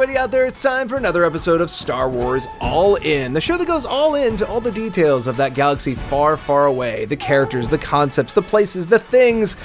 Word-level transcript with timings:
everybody 0.00 0.16
out 0.16 0.30
there. 0.30 0.46
It's 0.46 0.62
time 0.62 0.86
for 0.86 0.94
another 0.94 1.24
episode 1.24 1.60
of 1.60 1.68
Star 1.68 2.08
Wars 2.08 2.46
All 2.60 2.94
In, 2.94 3.32
the 3.32 3.40
show 3.40 3.56
that 3.58 3.66
goes 3.66 3.84
all 3.84 4.14
into 4.14 4.46
all 4.46 4.60
the 4.60 4.70
details 4.70 5.26
of 5.26 5.36
that 5.38 5.54
galaxy 5.54 5.96
far, 5.96 6.36
far 6.36 6.66
away 6.66 7.04
the 7.04 7.16
characters, 7.16 7.68
the 7.68 7.78
concepts, 7.78 8.32
the 8.32 8.40
places, 8.40 8.86
the 8.86 9.00
things. 9.00 9.56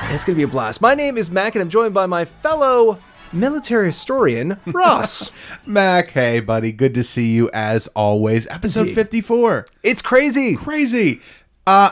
And 0.00 0.12
it's 0.12 0.24
going 0.24 0.34
to 0.34 0.38
be 0.38 0.42
a 0.42 0.48
blast. 0.48 0.80
My 0.80 0.96
name 0.96 1.16
is 1.16 1.30
Mac, 1.30 1.54
and 1.54 1.62
I'm 1.62 1.70
joined 1.70 1.94
by 1.94 2.06
my 2.06 2.24
fellow 2.24 2.98
military 3.32 3.86
historian, 3.86 4.58
Ross. 4.66 5.30
Mac, 5.66 6.08
hey, 6.08 6.40
buddy. 6.40 6.72
Good 6.72 6.94
to 6.94 7.04
see 7.04 7.30
you 7.30 7.48
as 7.54 7.86
always. 7.94 8.48
Episode 8.48 8.88
Indeed. 8.88 8.94
54. 8.96 9.66
it's 9.84 10.02
crazy. 10.02 10.56
Crazy. 10.56 11.20
Uh, 11.64 11.90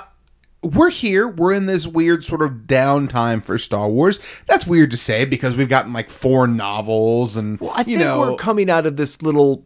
we're 0.64 0.90
here. 0.90 1.28
We're 1.28 1.52
in 1.52 1.66
this 1.66 1.86
weird 1.86 2.24
sort 2.24 2.42
of 2.42 2.52
downtime 2.66 3.44
for 3.44 3.58
Star 3.58 3.88
Wars. 3.88 4.18
That's 4.46 4.66
weird 4.66 4.90
to 4.92 4.96
say 4.96 5.24
because 5.24 5.56
we've 5.56 5.68
gotten 5.68 5.92
like 5.92 6.10
four 6.10 6.46
novels 6.46 7.36
and, 7.36 7.58
I 7.62 7.82
think 7.82 7.88
you 7.88 7.98
know, 7.98 8.18
we're 8.18 8.36
coming 8.36 8.70
out 8.70 8.86
of 8.86 8.96
this 8.96 9.22
little 9.22 9.64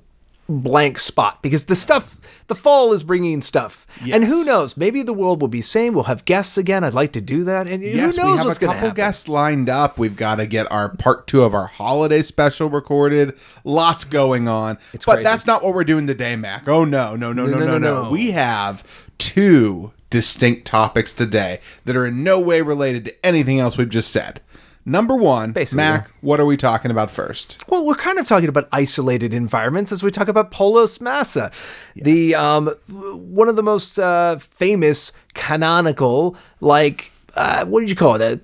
blank 0.51 0.98
spot 0.98 1.42
because 1.42 1.66
the 1.66 1.77
stuff, 1.77 2.16
the 2.47 2.55
fall 2.55 2.92
is 2.92 3.05
bringing 3.05 3.42
stuff. 3.42 3.87
And 4.11 4.25
who 4.25 4.45
knows? 4.45 4.77
Maybe 4.77 5.03
the 5.03 5.12
world 5.12 5.41
will 5.41 5.48
be 5.48 5.61
sane. 5.61 5.95
We'll 5.95 6.05
have 6.05 6.25
guests 6.25 6.56
again. 6.56 6.84
I'd 6.84 6.95
like 6.95 7.12
to 7.12 7.20
do 7.20 7.45
that. 7.45 7.69
And 7.69 7.83
Yes, 7.83 8.17
who 8.17 8.23
knows 8.23 8.33
we 8.33 8.37
have 8.37 8.47
a 8.47 8.48
what's 8.48 8.59
to 8.61 8.67
couple 8.67 8.91
guests 8.92 9.28
lined 9.28 9.69
up. 9.69 9.98
We've 9.98 10.17
got 10.17 10.37
to 10.37 10.47
get 10.47 10.70
our 10.73 10.89
part 10.89 11.27
two 11.27 11.42
of 11.42 11.55
our 11.55 11.67
holiday 11.67 12.23
special 12.23 12.70
recorded. 12.70 13.39
Lots 13.62 14.05
going 14.05 14.48
on. 14.48 14.78
It's 14.95 15.05
but 15.05 15.15
crazy. 15.15 15.25
that's 15.25 15.47
not 15.47 15.62
what 15.62 15.75
we're 15.75 15.84
doing 15.84 16.06
today, 16.06 16.34
Mac. 16.34 16.67
Oh 16.67 16.84
no, 16.84 17.15
no, 17.15 17.33
no, 17.33 17.47
no, 17.47 17.53
no, 17.53 17.59
no, 17.59 17.67
no, 17.67 17.78
no. 17.78 18.03
no. 18.05 18.11
We 18.11 18.30
have 18.30 18.83
two 19.19 19.92
distinct 20.11 20.67
topics 20.67 21.12
today 21.12 21.61
that 21.84 21.97
are 21.97 22.06
in 22.06 22.23
no 22.25 22.41
way 22.41 22.62
related 22.62 23.05
to 23.05 23.27
anything 23.27 23.61
else 23.61 23.77
we've 23.77 23.89
just 23.89 24.11
said. 24.11 24.41
Number 24.84 25.14
one, 25.14 25.53
Basically, 25.53 25.77
Mac, 25.77 26.11
what 26.23 26.41
are 26.41 26.47
we 26.47 26.56
talking 26.56 26.91
about 26.91 27.11
first? 27.11 27.59
Well, 27.69 27.87
we're 27.87 27.95
kind 27.95 28.19
of 28.19 28.27
talking 28.27 28.48
about 28.48 28.69
isolated 28.73 29.34
environments 29.34 29.92
as 29.92 30.03
we 30.03 30.11
talk 30.11 30.29
about 30.29 30.51
Polis 30.51 30.98
Massa, 30.98 31.51
the 31.95 32.34
um, 32.34 32.69
one 32.89 33.51
of 33.51 33.56
the 33.56 33.62
most 33.62 33.98
uh, 33.98 34.39
famous 34.39 35.12
canonical, 35.34 36.36
like 36.62 37.12
uh, 37.34 37.67
what 37.67 37.81
did 37.81 37.91
you 37.91 37.97
call 37.97 38.14
it, 38.14 38.23
a 38.23 38.41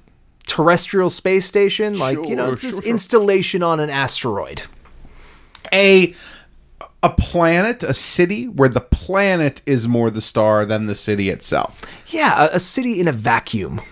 terrestrial 0.46 1.08
space 1.08 1.46
station? 1.46 1.98
Like 1.98 2.18
you 2.18 2.36
know, 2.36 2.48
Sure, 2.48 2.56
this 2.56 2.60
sure, 2.74 2.82
sure. 2.82 2.90
installation 2.90 3.62
on 3.62 3.80
an 3.80 3.88
asteroid. 3.88 4.62
A 5.72 6.14
a 7.04 7.10
planet, 7.10 7.82
a 7.82 7.92
city 7.92 8.48
where 8.48 8.68
the 8.68 8.80
planet 8.80 9.60
is 9.66 9.86
more 9.86 10.10
the 10.10 10.22
star 10.22 10.64
than 10.64 10.86
the 10.86 10.94
city 10.96 11.28
itself. 11.28 11.82
Yeah, 12.06 12.46
a, 12.46 12.56
a 12.56 12.60
city 12.60 12.98
in 12.98 13.06
a 13.06 13.12
vacuum. 13.12 13.82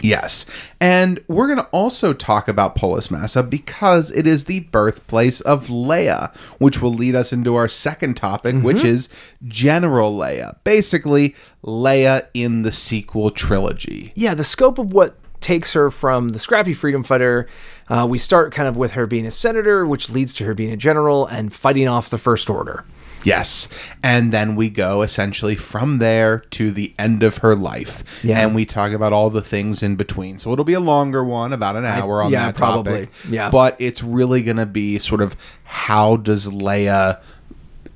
Yes. 0.00 0.44
And 0.80 1.22
we're 1.28 1.46
going 1.46 1.58
to 1.58 1.66
also 1.66 2.12
talk 2.12 2.48
about 2.48 2.74
Polis 2.74 3.10
Massa 3.10 3.42
because 3.42 4.10
it 4.10 4.26
is 4.26 4.44
the 4.44 4.60
birthplace 4.60 5.40
of 5.40 5.68
Leia, 5.68 6.34
which 6.58 6.82
will 6.82 6.92
lead 6.92 7.14
us 7.14 7.32
into 7.32 7.54
our 7.54 7.68
second 7.68 8.16
topic, 8.16 8.56
mm-hmm. 8.56 8.64
which 8.64 8.84
is 8.84 9.08
General 9.46 10.12
Leia. 10.12 10.56
Basically, 10.64 11.34
Leia 11.64 12.26
in 12.34 12.62
the 12.62 12.72
sequel 12.72 13.30
trilogy. 13.30 14.12
Yeah, 14.16 14.34
the 14.34 14.44
scope 14.44 14.78
of 14.78 14.92
what 14.92 15.16
takes 15.40 15.74
her 15.74 15.90
from 15.90 16.30
the 16.30 16.38
scrappy 16.40 16.74
freedom 16.74 17.04
fighter. 17.04 17.46
Uh, 17.88 18.06
we 18.08 18.18
start 18.18 18.52
kind 18.52 18.68
of 18.68 18.76
with 18.76 18.92
her 18.92 19.06
being 19.06 19.26
a 19.26 19.30
senator, 19.30 19.86
which 19.86 20.10
leads 20.10 20.32
to 20.34 20.44
her 20.44 20.54
being 20.54 20.72
a 20.72 20.76
general 20.76 21.26
and 21.26 21.52
fighting 21.52 21.88
off 21.88 22.10
the 22.10 22.18
First 22.18 22.50
Order. 22.50 22.84
Yes. 23.26 23.68
And 24.04 24.32
then 24.32 24.54
we 24.54 24.70
go 24.70 25.02
essentially 25.02 25.56
from 25.56 25.98
there 25.98 26.38
to 26.50 26.70
the 26.70 26.94
end 26.96 27.24
of 27.24 27.38
her 27.38 27.56
life. 27.56 28.04
Yeah. 28.22 28.38
And 28.40 28.54
we 28.54 28.64
talk 28.64 28.92
about 28.92 29.12
all 29.12 29.30
the 29.30 29.42
things 29.42 29.82
in 29.82 29.96
between. 29.96 30.38
So 30.38 30.52
it'll 30.52 30.64
be 30.64 30.74
a 30.74 30.80
longer 30.80 31.24
one, 31.24 31.52
about 31.52 31.74
an 31.74 31.84
hour 31.84 32.22
on 32.22 32.30
yeah, 32.30 32.46
that 32.46 32.54
probably. 32.54 33.06
topic. 33.06 33.10
Yeah. 33.28 33.50
But 33.50 33.74
it's 33.80 34.02
really 34.02 34.44
going 34.44 34.58
to 34.58 34.66
be 34.66 35.00
sort 35.00 35.20
of 35.20 35.36
how 35.64 36.16
does 36.16 36.46
Leia 36.46 37.20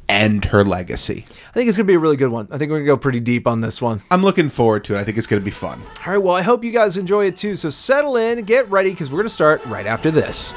end 0.08 0.46
her 0.46 0.64
legacy? 0.64 1.24
I 1.50 1.52
think 1.52 1.66
it's 1.66 1.76
going 1.76 1.84
to 1.84 1.90
be 1.90 1.96
a 1.96 1.98
really 1.98 2.16
good 2.16 2.28
one. 2.28 2.46
I 2.52 2.58
think 2.58 2.70
we're 2.70 2.76
going 2.76 2.86
to 2.86 2.92
go 2.92 2.96
pretty 2.96 3.18
deep 3.18 3.48
on 3.48 3.58
this 3.58 3.82
one. 3.82 4.02
I'm 4.08 4.22
looking 4.22 4.50
forward 4.50 4.84
to 4.84 4.94
it. 4.94 5.00
I 5.00 5.04
think 5.04 5.18
it's 5.18 5.26
going 5.26 5.42
to 5.42 5.44
be 5.44 5.50
fun. 5.50 5.82
All 6.06 6.12
right, 6.12 6.22
well, 6.22 6.36
I 6.36 6.42
hope 6.42 6.62
you 6.62 6.70
guys 6.70 6.96
enjoy 6.96 7.26
it 7.26 7.36
too. 7.36 7.56
So 7.56 7.70
settle 7.70 8.16
in, 8.16 8.44
get 8.44 8.70
ready, 8.70 8.90
because 8.90 9.10
we're 9.10 9.18
going 9.18 9.26
to 9.26 9.34
start 9.34 9.64
right 9.66 9.84
after 9.84 10.12
this. 10.12 10.54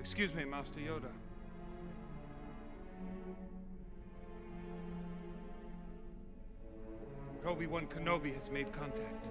Excuse 0.00 0.32
me, 0.32 0.44
Master 0.46 0.80
Yoda. 0.80 1.10
Obi-Wan 7.46 7.86
Kenobi 7.86 8.34
has 8.34 8.50
made 8.50 8.66
contact. 8.72 9.26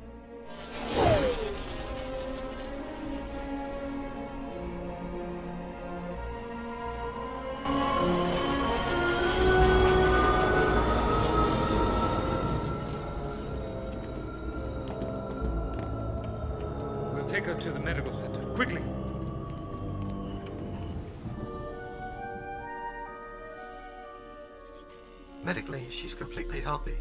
Medically, 25.84 26.02
she's 26.02 26.14
completely 26.14 26.62
healthy. 26.62 26.98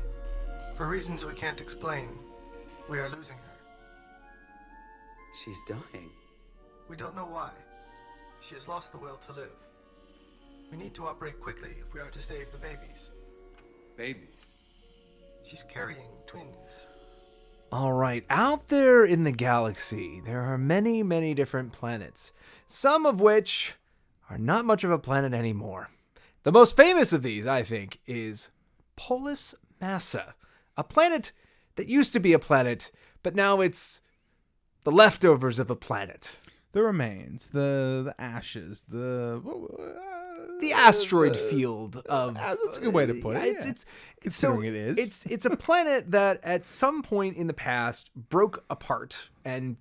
For 0.76 0.88
reasons 0.88 1.25
we 1.25 1.34
can't 1.34 1.60
explain, 1.60 2.09
we 2.88 2.98
are 2.98 3.09
losing 3.09 3.37
her. 3.37 3.53
She's 5.34 5.62
dying. 5.66 6.10
We 6.88 6.97
don't 6.97 7.15
know 7.15 7.26
why. 7.26 7.50
She 8.41 8.54
has 8.54 8.69
lost 8.69 8.93
the 8.93 8.98
will 8.98 9.19
to 9.26 9.32
live. 9.32 9.50
We 10.70 10.76
need 10.76 10.94
to 10.94 11.06
operate 11.06 11.41
quickly 11.41 11.70
if 11.81 11.94
we 11.94 12.00
are 12.00 12.10
to 12.10 12.22
save 12.22 12.50
the 12.50 12.59
babies. 12.59 13.10
Babies. 13.97 14.56
She's 15.49 15.64
carrying 15.69 16.10
twins. 16.26 16.87
All 17.70 17.93
right, 17.93 18.25
out 18.28 18.69
there 18.69 19.04
in 19.04 19.25
the 19.25 19.32
galaxy, 19.32 20.20
there 20.25 20.43
are 20.43 20.59
many, 20.59 21.03
many 21.03 21.34
different 21.34 21.72
planets, 21.72 22.32
some 22.66 23.06
of 23.06 23.20
which 23.20 23.76
are 24.28 24.38
not 24.38 24.66
much 24.66 24.84
of 24.84 24.91
a 24.91 24.99
planet 24.99 25.32
anymore. 25.32 25.88
The 26.43 26.53
most 26.53 26.76
famous 26.76 27.12
of 27.12 27.22
these, 27.22 27.47
I 27.47 27.62
think, 27.62 28.00
is 28.06 28.50
Polis 28.97 29.55
Massa, 29.81 30.35
a 30.77 30.85
planet 30.85 31.33
that 31.77 31.89
used 31.89 32.13
to 32.13 32.21
be 32.21 32.33
a 32.33 32.39
planet, 32.39 32.91
but 33.23 33.35
now 33.35 33.61
it's 33.61 34.01
the 34.85 34.93
leftovers 34.93 35.59
of 35.59 35.71
a 35.71 35.77
planet. 35.77 36.33
The 36.73 36.83
remains, 36.83 37.49
the 37.49 38.03
the 38.05 38.15
ashes, 38.19 38.85
the 38.89 39.41
the 40.61 40.73
asteroid 40.73 41.37
field 41.37 41.97
of 42.07 42.37
Uh, 42.37 42.57
that's 42.65 42.79
a 42.79 42.81
good 42.83 42.95
way 42.95 43.05
to 43.07 43.15
put 43.15 43.37
it, 43.37 43.43
It's, 43.45 43.65
yeah. 43.65 43.71
it's, 43.73 43.87
it's 44.23 44.37
so 44.37 44.63
it 44.63 44.75
is. 44.75 44.99
it's 44.99 45.27
it's 45.27 45.45
a 45.45 45.57
planet 45.57 46.11
that 46.13 46.41
at 46.43 46.67
some 46.67 47.03
point 47.03 47.37
in 47.37 47.47
the 47.47 47.53
past 47.55 48.11
broke 48.15 48.65
apart 48.71 49.29
and 49.45 49.77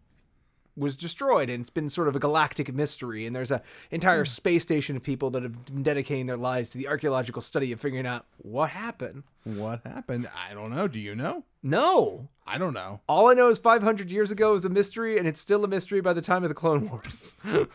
was 0.78 0.96
destroyed 0.96 1.50
and 1.50 1.62
it's 1.62 1.70
been 1.70 1.90
sort 1.90 2.08
of 2.08 2.16
a 2.16 2.20
galactic 2.20 2.74
mystery 2.74 3.26
and 3.26 3.36
there's 3.36 3.52
a 3.52 3.62
entire 3.92 4.24
Hmm. 4.24 4.30
space 4.30 4.64
station 4.64 4.96
of 4.96 5.04
people 5.04 5.30
that 5.32 5.44
have 5.44 5.66
been 5.66 5.84
dedicating 5.84 6.28
their 6.28 6.38
lives 6.38 6.70
to 6.70 6.78
the 6.78 6.88
archaeological 6.88 7.42
study 7.42 7.72
of 7.72 7.80
figuring 7.80 8.08
out 8.08 8.26
what 8.38 8.70
happened. 8.72 9.24
what 9.44 9.82
happened? 9.86 10.30
I 10.36 10.54
don't 10.54 10.70
know. 10.70 10.88
Do 10.88 11.00
you 11.00 11.16
know? 11.16 11.44
No. 11.64 12.30
I 12.48 12.58
don't 12.58 12.74
know. 12.74 13.02
All 13.08 13.30
I 13.30 13.34
know 13.34 13.50
is 13.50 13.60
500 13.60 14.12
years 14.12 14.32
ago 14.32 14.52
was 14.54 14.66
a 14.66 14.70
mystery 14.70 15.18
and 15.18 15.28
it's 15.28 15.40
still 15.40 15.64
a 15.64 15.68
mystery 15.68 16.02
by 16.02 16.14
the 16.14 16.22
time 16.22 16.44
of 16.44 16.50
the 16.50 16.56
Clone 16.56 16.90
Wars. 16.90 17.36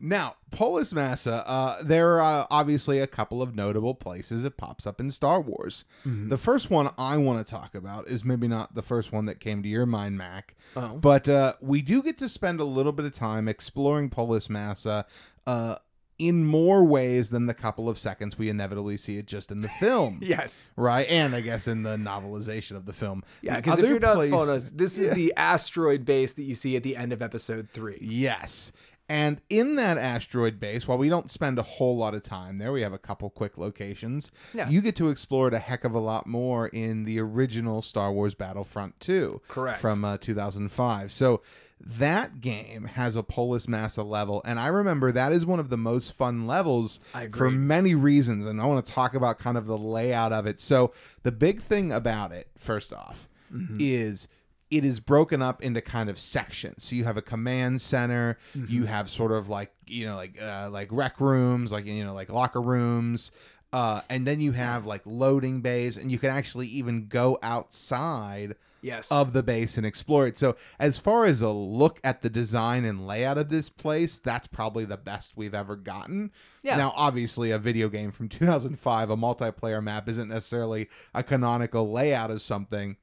Now, 0.00 0.36
Polis 0.50 0.92
Massa, 0.92 1.46
uh, 1.48 1.82
there 1.82 2.20
are 2.20 2.42
uh, 2.42 2.46
obviously 2.50 2.98
a 2.98 3.06
couple 3.06 3.40
of 3.42 3.54
notable 3.54 3.94
places 3.94 4.44
it 4.44 4.56
pops 4.56 4.86
up 4.86 5.00
in 5.00 5.10
Star 5.10 5.40
Wars. 5.40 5.84
The 6.04 6.36
first 6.38 6.70
one 6.70 6.90
I 6.98 7.16
want 7.18 7.44
to 7.44 7.50
talk 7.50 7.74
about 7.74 8.08
is 8.08 8.24
maybe 8.24 8.48
not 8.48 8.74
the 8.74 8.82
first 8.82 9.12
one 9.12 9.26
that 9.26 9.38
came 9.40 9.62
to 9.62 9.68
your 9.68 9.86
mind, 9.86 10.18
Mac, 10.18 10.56
Oh. 10.76 10.96
but 10.96 11.28
uh, 11.28 11.54
we 11.60 11.82
do 11.82 12.02
get 12.02 12.18
to 12.18 12.28
spend 12.28 12.60
a 12.60 12.64
little 12.64 12.92
bit 12.92 13.04
of 13.06 13.14
time 13.14 13.48
exploring 13.48 14.08
Polis 14.10 14.48
Massa 14.50 15.06
uh, 15.46 15.76
in 16.18 16.44
more 16.44 16.84
ways 16.84 17.30
than 17.30 17.46
the 17.46 17.54
couple 17.54 17.88
of 17.88 17.98
seconds 17.98 18.36
we 18.36 18.50
inevitably 18.50 18.96
see 18.98 19.16
it 19.16 19.26
just 19.26 19.50
in 19.50 19.62
the 19.62 19.68
film. 19.68 20.18
yes. 20.22 20.70
Right, 20.76 21.08
and 21.08 21.34
I 21.34 21.40
guess 21.40 21.66
in 21.66 21.82
the 21.82 21.96
novelization 21.96 22.76
of 22.76 22.84
the 22.86 22.92
film. 22.92 23.22
Yeah, 23.40 23.56
because 23.56 23.78
if 23.78 23.88
you're 23.88 23.98
not 23.98 24.16
place- 24.16 24.32
us, 24.32 24.70
this 24.70 24.98
is 24.98 25.08
Yeah. 25.08 25.14
the 25.14 25.32
asteroid 25.36 26.04
base 26.04 26.34
that 26.34 26.42
you 26.42 26.54
see 26.54 26.76
at 26.76 26.82
the 26.82 26.94
end 26.96 27.12
of 27.14 27.22
episode 27.22 27.70
three. 27.72 27.98
Yes. 28.02 28.70
And 29.10 29.40
in 29.50 29.74
that 29.74 29.98
asteroid 29.98 30.60
base, 30.60 30.86
while 30.86 30.96
we 30.96 31.08
don't 31.08 31.30
spend 31.30 31.58
a 31.58 31.62
whole 31.62 31.96
lot 31.96 32.14
of 32.14 32.22
time 32.22 32.58
there, 32.58 32.70
we 32.70 32.82
have 32.82 32.92
a 32.92 32.98
couple 32.98 33.28
quick 33.28 33.58
locations. 33.58 34.30
Yeah. 34.54 34.68
You 34.70 34.80
get 34.80 34.94
to 34.96 35.08
explore 35.08 35.48
it 35.48 35.54
a 35.54 35.58
heck 35.58 35.82
of 35.84 35.92
a 35.94 35.98
lot 35.98 36.28
more 36.28 36.68
in 36.68 37.04
the 37.04 37.18
original 37.20 37.82
Star 37.82 38.12
Wars 38.12 38.34
Battlefront 38.34 39.00
2. 39.00 39.40
Correct. 39.48 39.80
From 39.80 40.04
uh, 40.04 40.16
2005. 40.18 41.10
So 41.10 41.42
that 41.80 42.40
game 42.40 42.84
has 42.84 43.16
a 43.16 43.22
Polis 43.22 43.66
Massa 43.66 44.02
level, 44.02 44.42
and 44.44 44.60
I 44.60 44.66
remember 44.66 45.10
that 45.12 45.32
is 45.32 45.44
one 45.46 45.58
of 45.58 45.70
the 45.70 45.78
most 45.78 46.12
fun 46.12 46.46
levels 46.46 47.00
for 47.34 47.50
many 47.50 47.94
reasons, 47.94 48.44
and 48.46 48.60
I 48.60 48.66
want 48.66 48.84
to 48.86 48.92
talk 48.92 49.14
about 49.14 49.38
kind 49.38 49.56
of 49.56 49.66
the 49.66 49.78
layout 49.78 50.30
of 50.32 50.46
it. 50.46 50.60
So 50.60 50.92
the 51.22 51.32
big 51.32 51.62
thing 51.62 51.90
about 51.90 52.32
it, 52.32 52.48
first 52.56 52.92
off, 52.92 53.26
Mm-hmm. 53.52 53.78
is 53.80 54.28
it 54.70 54.84
is 54.84 55.00
broken 55.00 55.42
up 55.42 55.62
into 55.62 55.80
kind 55.80 56.08
of 56.08 56.18
sections. 56.18 56.84
So 56.84 56.94
you 56.96 57.04
have 57.04 57.16
a 57.16 57.22
command 57.22 57.80
center, 57.82 58.38
Mm-hmm. 58.56 58.72
you 58.72 58.84
have 58.86 59.08
sort 59.08 59.32
of 59.32 59.48
like 59.48 59.72
you 59.86 60.06
know 60.06 60.16
like 60.16 60.40
uh, 60.40 60.68
like 60.70 60.88
rec 60.90 61.20
rooms, 61.20 61.72
like 61.72 61.86
you 61.86 62.04
know 62.04 62.14
like 62.14 62.30
locker 62.30 62.60
rooms. 62.62 63.30
Uh, 63.72 64.00
and 64.10 64.26
then 64.26 64.40
you 64.40 64.50
have 64.52 64.84
like 64.84 65.02
loading 65.04 65.60
bays, 65.60 65.96
and 65.96 66.10
you 66.10 66.18
can 66.18 66.30
actually 66.30 66.66
even 66.66 67.06
go 67.06 67.38
outside 67.42 68.56
Yes. 68.82 69.12
of 69.12 69.34
the 69.34 69.42
base 69.42 69.76
and 69.76 69.84
explore 69.84 70.26
it. 70.26 70.38
So, 70.38 70.56
as 70.78 70.96
far 70.98 71.26
as 71.26 71.42
a 71.42 71.50
look 71.50 72.00
at 72.02 72.22
the 72.22 72.30
design 72.30 72.86
and 72.86 73.06
layout 73.06 73.36
of 73.36 73.50
this 73.50 73.68
place, 73.68 74.18
that's 74.18 74.46
probably 74.46 74.86
the 74.86 74.96
best 74.96 75.36
we've 75.36 75.54
ever 75.54 75.76
gotten. 75.76 76.30
Yeah. 76.62 76.78
Now, 76.78 76.94
obviously, 76.96 77.50
a 77.50 77.58
video 77.58 77.90
game 77.90 78.10
from 78.10 78.28
2005, 78.30 79.10
a 79.10 79.16
multiplayer 79.18 79.82
map 79.84 80.08
isn't 80.08 80.28
necessarily 80.30 80.88
a 81.14 81.22
canonical 81.22 81.92
layout 81.92 82.30
of 82.30 82.40
something, 82.40 82.96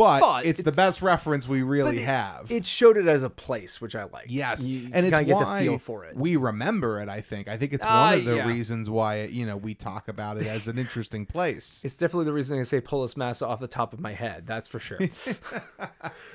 but, 0.00 0.20
But 0.20 0.46
it's, 0.46 0.62
the 0.62 0.72
best 0.72 1.02
reference 1.02 1.46
we 1.46 1.62
really 1.62 1.98
it- 1.98 2.04
have. 2.04 2.50
It 2.50 2.64
showed 2.64 2.96
it 2.96 3.06
as 3.06 3.22
a 3.22 3.28
place, 3.30 3.80
which 3.80 3.94
I 3.94 4.04
like. 4.04 4.26
Yes, 4.28 4.64
you, 4.64 4.78
you 4.80 4.90
and 4.94 5.04
it's 5.06 5.14
kinda 5.14 5.24
get 5.24 5.36
why 5.36 5.58
the 5.60 5.64
feel 5.66 5.78
for 5.78 6.04
it. 6.06 6.16
we 6.16 6.36
remember 6.36 7.00
it. 7.00 7.08
I 7.08 7.20
think. 7.20 7.48
I 7.48 7.56
think 7.58 7.72
it's 7.74 7.84
Ah, 7.86 8.10
one 8.10 8.18
of 8.20 8.24
the 8.24 8.36
yeah. 8.36 8.46
reasons 8.48 8.88
why 8.88 9.24
you 9.24 9.44
know 9.44 9.56
we 9.56 9.74
talk 9.74 10.08
about 10.08 10.38
it 10.40 10.46
as 10.46 10.66
an 10.68 10.78
interesting 10.78 11.26
place. 11.34 11.80
It's 11.84 11.96
definitely 11.96 12.24
the 12.26 12.32
reason 12.32 12.58
I 12.58 12.62
say 12.62 12.80
Polis 12.80 13.16
Massa 13.16 13.46
off 13.46 13.60
the 13.60 13.68
top 13.68 13.92
of 13.92 14.00
my 14.00 14.12
head. 14.12 14.46
That's 14.46 14.68
for 14.68 14.78
sure. 14.78 14.98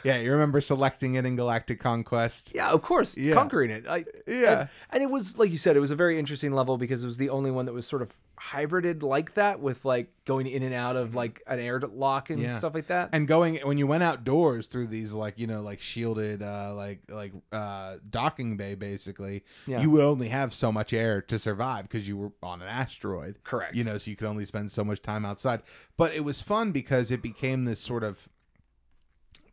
Yeah, 0.03 0.17
you 0.17 0.31
remember 0.31 0.61
selecting 0.61 1.15
it 1.15 1.25
in 1.25 1.35
Galactic 1.35 1.79
Conquest? 1.79 2.51
yeah, 2.53 2.69
of 2.69 2.81
course, 2.81 3.17
Yeah. 3.17 3.33
conquering 3.33 3.71
it. 3.71 3.85
I, 3.87 4.05
Yeah. 4.27 4.59
and, 4.61 4.69
and 4.91 5.03
it 5.03 5.09
was 5.09 5.37
like 5.37 5.49
you 5.51 5.57
said, 5.57 5.75
it 5.75 5.79
was 5.79 5.91
a 5.91 5.95
very 5.95 6.19
interesting 6.19 6.53
level 6.53 6.77
because 6.77 7.03
it 7.03 7.07
was 7.07 7.17
the 7.17 7.29
only 7.29 7.51
one 7.51 7.65
that 7.65 7.73
was 7.73 7.87
sort 7.87 8.01
of 8.01 8.13
hybrided 8.39 9.01
like 9.01 9.33
that, 9.35 9.59
with 9.59 9.83
like 9.85 10.11
going 10.25 10.45
in 10.47 10.61
and 10.63 10.73
out 10.73 10.95
of 10.95 11.15
like 11.15 11.41
an 11.47 11.59
airlock 11.59 12.29
and 12.29 12.39
Yeah. 12.41 12.51
stuff 12.51 12.73
like 12.75 12.87
that. 12.87 13.09
and 13.13 13.27
going 13.27 13.54
when 13.63 13.77
you 13.77 13.87
went 13.87 14.03
outdoors 14.03 14.67
through 14.67 14.87
these 14.87 15.13
like 15.13 15.37
you 15.39 15.47
know 15.47 15.61
like 15.61 15.79
shielded 15.81 16.41
uh 16.41 16.73
like 16.75 16.99
like 17.09 17.31
uh 17.51 17.95
docking 18.09 18.57
bay 18.57 18.75
basically 18.75 19.43
Yeah. 19.67 19.81
you 19.81 19.89
would 19.91 20.03
only 20.03 20.29
have 20.29 20.53
so 20.53 20.71
much 20.71 20.93
air 20.93 21.21
to 21.23 21.39
survive 21.39 21.83
because 21.87 22.07
you 22.07 22.17
were 22.17 22.31
on 22.43 22.61
an 22.61 22.67
asteroid 22.67 23.37
Correct. 23.43 23.75
you 23.75 23.83
know 23.83 23.97
so 23.97 24.09
you 24.11 24.17
could 24.17 24.27
only 24.27 24.45
spend 24.45 24.71
so 24.71 24.83
much 24.83 25.01
time 25.01 25.25
outside 25.25 25.61
but 25.97 26.13
it 26.13 26.23
was 26.23 26.41
fun 26.41 26.71
because 26.71 27.11
it 27.11 27.21
became 27.21 27.65
this 27.65 27.79
sort 27.79 28.03
of 28.03 28.27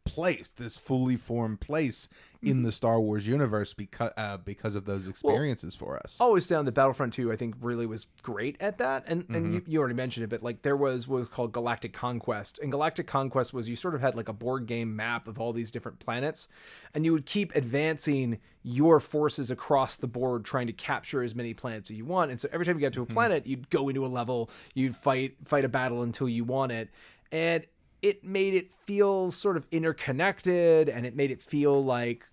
place 0.05 0.49
this 0.51 0.77
fully 0.77 1.17
formed 1.17 1.61
place 1.61 2.09
Mm-hmm. 2.43 2.51
in 2.51 2.63
the 2.63 2.73
Star 2.73 3.01
Wars 3.01 3.25
universe 3.27 3.73
because 3.73 4.11
uh, 4.17 4.37
because 4.37 4.75
of 4.75 4.85
those 4.85 5.07
experiences 5.07 5.77
for 5.77 5.97
us 5.97 6.17
always 6.19 6.45
found 6.47 6.67
that 6.67 6.73
Battlefront 6.73 7.13
2 7.13 7.31
I 7.33 7.37
think 7.37 7.55
really 7.61 7.87
was 7.87 8.09
great 8.23 8.57
at 8.61 8.79
that 8.79 9.05
and 9.07 9.23
Mm-hmm. 9.23 9.35
and 9.35 9.55
you, 9.55 9.63
you 9.67 9.79
already 9.79 9.95
mentioned 9.95 10.25
it 10.25 10.29
but 10.31 10.43
like 10.43 10.63
there 10.63 10.77
was 10.77 11.07
what 11.07 11.21
was 11.21 11.29
called 11.29 11.53
Galactic 11.53 11.93
Conquest 11.93 12.59
and 12.61 12.73
Galactic 12.73 13.07
Conquest 13.07 13.55
was 13.55 13.69
you 13.69 13.77
sort 13.77 13.95
of 13.95 14.01
had 14.01 14.17
like 14.17 14.29
a 14.29 14.33
board 14.33 14.67
game 14.67 14.97
map 14.97 15.29
of 15.29 15.39
all 15.39 15.53
these 15.53 15.71
different 15.71 16.01
planets 16.01 16.49
and 16.95 17.05
you 17.05 17.13
would 17.13 17.27
keep 17.27 17.55
advancing 17.55 18.39
your 18.65 18.99
forces 18.99 19.51
across 19.51 19.95
the 19.95 20.09
board 20.09 20.45
trying 20.45 20.67
to 20.67 20.73
capture 20.73 21.23
as 21.23 21.35
many 21.37 21.55
planets 21.55 21.91
as 21.93 21.97
you 21.97 22.05
want 22.05 22.31
and 22.33 22.41
so 22.41 22.49
every 22.53 22.67
time 22.67 22.77
you 22.77 22.83
got 22.83 22.93
to 22.93 23.03
a 23.03 23.07
planet 23.07 23.47
you'd 23.47 23.71
go 23.71 23.89
into 23.89 24.05
a 24.05 24.09
level 24.09 24.51
you'd 24.75 24.97
fight 24.97 25.37
fight 25.45 25.65
a 25.65 25.69
battle 25.69 26.03
until 26.03 26.29
you 26.29 26.43
won 26.43 26.71
it 26.73 26.89
and 27.31 27.67
it 28.03 28.25
made 28.25 28.53
it 28.55 28.73
feel 28.73 29.31
sort 29.31 29.57
of 29.57 29.65
interconnected 29.71 30.89
and 30.89 31.07
it 31.07 31.15
made 31.15 31.31
it 31.31 31.41
feel 31.41 31.83
like 31.85 32.25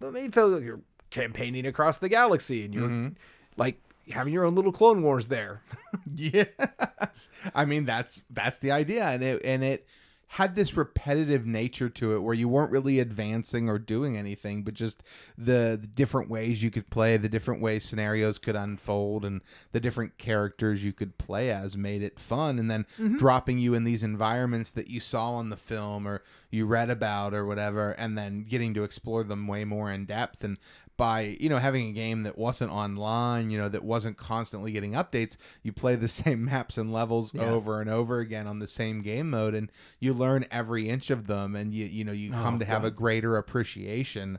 well, 0.00 0.16
it 0.16 0.34
feel 0.34 0.48
like 0.48 0.64
you're 0.64 0.80
campaigning 1.10 1.66
across 1.66 1.98
the 1.98 2.08
galaxy 2.08 2.64
and 2.64 2.74
you're 2.74 2.88
mm-hmm. 2.88 3.14
like 3.56 3.80
having 4.10 4.32
your 4.32 4.44
own 4.44 4.54
little 4.54 4.72
clone 4.72 5.02
wars 5.02 5.28
there. 5.28 5.62
Yes. 6.14 7.30
I 7.54 7.64
mean 7.64 7.84
that's 7.84 8.20
that's 8.30 8.58
the 8.58 8.72
idea 8.72 9.04
and 9.04 9.22
it 9.22 9.40
and 9.44 9.62
it 9.62 9.86
had 10.32 10.54
this 10.54 10.76
repetitive 10.76 11.46
nature 11.46 11.88
to 11.88 12.14
it 12.14 12.20
where 12.20 12.34
you 12.34 12.48
weren't 12.48 12.70
really 12.70 13.00
advancing 13.00 13.68
or 13.68 13.78
doing 13.78 14.16
anything 14.16 14.62
but 14.62 14.74
just 14.74 15.02
the, 15.36 15.78
the 15.80 15.88
different 15.88 16.30
ways 16.30 16.62
you 16.62 16.70
could 16.70 16.88
play 16.90 17.16
the 17.16 17.28
different 17.28 17.60
ways 17.60 17.84
scenarios 17.84 18.38
could 18.38 18.56
unfold 18.56 19.24
and 19.24 19.40
the 19.72 19.80
different 19.80 20.18
characters 20.18 20.84
you 20.84 20.92
could 20.92 21.18
play 21.18 21.50
as 21.50 21.76
made 21.76 22.02
it 22.02 22.18
fun. 22.18 22.58
And 22.58 22.70
then 22.70 22.86
mm-hmm. 22.98 23.16
dropping 23.16 23.58
you 23.58 23.74
in 23.74 23.84
these 23.84 24.02
environments 24.02 24.70
that 24.72 24.88
you 24.88 25.00
saw 25.00 25.32
on 25.32 25.50
the 25.50 25.56
film 25.56 26.06
or 26.06 26.22
you 26.50 26.66
read 26.66 26.90
about 26.90 27.34
or 27.34 27.46
whatever 27.46 27.92
and 27.92 28.16
then 28.16 28.44
getting 28.44 28.74
to 28.74 28.84
explore 28.84 29.24
them 29.24 29.46
way 29.46 29.64
more 29.64 29.90
in 29.90 30.04
depth. 30.04 30.44
And 30.44 30.58
by 30.98 31.36
you 31.40 31.48
know 31.48 31.58
having 31.58 31.88
a 31.88 31.92
game 31.92 32.24
that 32.24 32.36
wasn't 32.36 32.70
online 32.70 33.48
you 33.48 33.56
know 33.56 33.68
that 33.70 33.82
wasn't 33.84 34.18
constantly 34.18 34.70
getting 34.72 34.92
updates 34.92 35.36
you 35.62 35.72
play 35.72 35.96
the 35.96 36.08
same 36.22 36.44
maps 36.44 36.76
and 36.76 36.92
levels 36.92 37.34
over 37.36 37.80
and 37.80 37.88
over 37.88 38.18
again 38.18 38.46
on 38.46 38.58
the 38.58 38.66
same 38.66 39.00
game 39.00 39.30
mode 39.30 39.54
and 39.54 39.72
you 40.00 40.12
learn 40.12 40.44
every 40.50 40.90
inch 40.90 41.08
of 41.08 41.26
them 41.26 41.56
and 41.56 41.72
you 41.72 41.86
you 41.86 42.04
know 42.04 42.12
you 42.12 42.30
come 42.32 42.58
to 42.58 42.64
have 42.66 42.84
a 42.84 42.90
greater 42.90 43.36
appreciation 43.38 44.38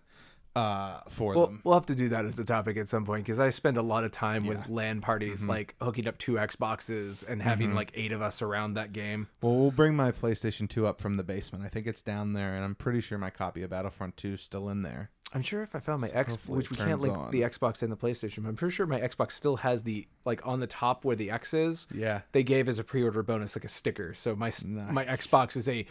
uh 0.56 1.00
for 1.08 1.36
well 1.36 1.46
them. 1.46 1.62
we'll 1.64 1.76
have 1.76 1.86
to 1.86 1.94
do 1.94 2.10
that 2.10 2.26
as 2.26 2.40
a 2.40 2.44
topic 2.44 2.76
at 2.76 2.88
some 2.88 3.06
point 3.06 3.24
because 3.24 3.40
i 3.40 3.52
spend 3.52 3.78
a 3.78 3.82
lot 3.84 4.04
of 4.04 4.12
time 4.12 4.48
with 4.48 4.68
LAN 4.68 5.00
parties 5.00 5.42
Mm-hmm. 5.42 5.50
like 5.50 5.76
hooking 5.80 6.08
up 6.08 6.18
two 6.18 6.34
xboxes 6.34 7.24
and 7.26 7.40
having 7.42 7.76
like 7.76 7.92
eight 7.94 8.12
of 8.12 8.22
us 8.24 8.42
around 8.42 8.74
that 8.74 8.92
game. 8.92 9.28
Well 9.42 9.56
we'll 9.56 9.72
bring 9.72 9.96
my 9.96 10.12
playstation 10.12 10.68
2 10.68 10.88
up 10.88 11.00
from 11.00 11.18
the 11.18 11.24
basement. 11.24 11.64
I 11.64 11.70
think 11.70 11.86
it's 11.86 12.02
down 12.02 12.34
there 12.34 12.56
and 12.56 12.66
i'm 12.66 12.74
pretty 12.76 13.00
sure 13.00 13.18
my 13.20 13.30
copy 13.30 13.62
of 13.62 13.70
battlefront 13.70 14.18
2 14.18 14.34
is 14.34 14.42
still 14.42 14.70
in 14.70 14.82
there 14.82 15.12
i'm 15.34 15.42
sure 15.42 15.62
if 15.62 15.76
i 15.76 15.80
found 15.80 16.02
my 16.02 16.10
x 16.10 16.38
which 16.48 16.70
we 16.72 16.76
can't 16.78 17.00
link 17.02 17.16
on. 17.18 17.32
the 17.32 17.42
xbox 17.42 17.82
and 17.84 17.92
the 17.92 17.96
playstation 17.98 18.44
but 18.44 18.50
i'm 18.50 18.56
pretty 18.56 18.74
sure 18.74 18.86
my 18.88 19.00
xbox 19.02 19.34
still 19.34 19.58
has 19.58 19.84
the 19.84 20.08
like 20.26 20.46
on 20.46 20.60
the 20.60 20.68
top 20.68 21.06
where 21.06 21.16
the 21.16 21.30
x 21.30 21.54
is 21.54 21.88
Yeah. 21.94 22.22
they 22.32 22.44
gave 22.44 22.68
as 22.68 22.80
a 22.80 22.84
pre-order 22.84 23.22
bonus 23.24 23.56
like 23.56 23.66
a 23.66 23.70
sticker 23.70 24.14
so 24.14 24.36
my 24.36 24.48
s 24.48 24.64
my 24.66 25.06
xbox 25.06 25.56
is 25.56 25.68
a 25.70 25.86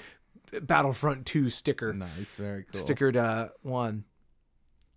battlefront 0.63 1.27
2 1.27 1.51
sticker 1.51 1.93
nice 1.95 2.35
very 2.37 2.65
cool 2.73 2.83
stickered 2.83 3.17
uh 3.17 3.49
one 3.63 4.05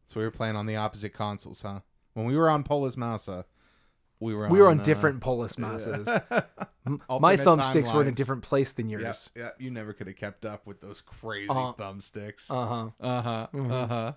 so 0.07 0.19
we 0.19 0.25
were 0.25 0.31
playing 0.31 0.55
on 0.55 0.65
the 0.65 0.75
opposite 0.75 1.13
consoles 1.13 1.61
huh 1.61 1.79
when 2.13 2.25
we 2.25 2.35
were 2.35 2.49
on 2.49 2.63
polis 2.63 2.95
massa 2.97 3.45
we 4.19 4.33
were 4.35 4.47
we 4.49 4.59
were 4.59 4.69
on 4.69 4.79
uh, 4.79 4.83
different 4.83 5.19
polis 5.27 5.57
masses 5.57 6.07
my 6.07 6.97
alternate 7.09 7.39
thumbsticks 7.45 7.93
were 7.93 8.01
in 8.01 8.07
a 8.07 8.11
different 8.11 8.43
place 8.43 8.71
than 8.73 8.87
yours 8.89 9.29
yeah, 9.35 9.49
you 9.59 9.71
never 9.71 9.93
could 9.93 10.07
have 10.07 10.15
kept 10.15 10.45
up 10.45 10.65
with 10.65 10.79
those 10.81 11.01
crazy 11.01 11.49
Uh-huh. 11.49 11.73
thumbsticks. 11.77 12.49
uh-huh 12.49 12.89
Uh 12.99 13.21
huh. 13.21 13.47
Uh 13.53 13.87
huh. 13.87 14.13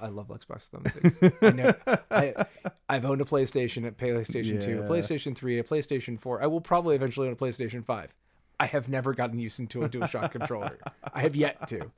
I, 0.00 0.06
I 0.06 0.08
love 0.08 0.28
Xbox 0.28 0.70
thumbsticks. 0.70 1.32
I 1.42 1.50
know. 1.52 1.96
I, 2.10 2.46
I've 2.88 3.04
owned 3.04 3.20
a 3.20 3.24
PlayStation, 3.24 3.86
a 3.86 3.92
PlayStation 3.92 4.62
2, 4.62 4.70
a 4.70 4.74
Yeah. 4.82 4.88
PlayStation 4.88 5.34
3, 5.36 5.58
a 5.58 5.62
PlayStation 5.64 6.18
4. 6.18 6.42
I 6.42 6.46
will 6.46 6.60
probably 6.60 6.94
eventually 6.96 7.26
own 7.26 7.32
a 7.32 7.36
PlayStation 7.36 7.84
5. 7.84 8.14
I 8.60 8.66
have 8.66 8.88
never 8.88 9.14
gotten 9.14 9.38
used 9.38 9.58
into 9.58 9.82
a 9.82 9.88
DualShock 9.88 10.30
controller. 10.30 10.78
I 11.12 11.22
have 11.22 11.34
yet 11.36 11.66
to. 11.68 11.90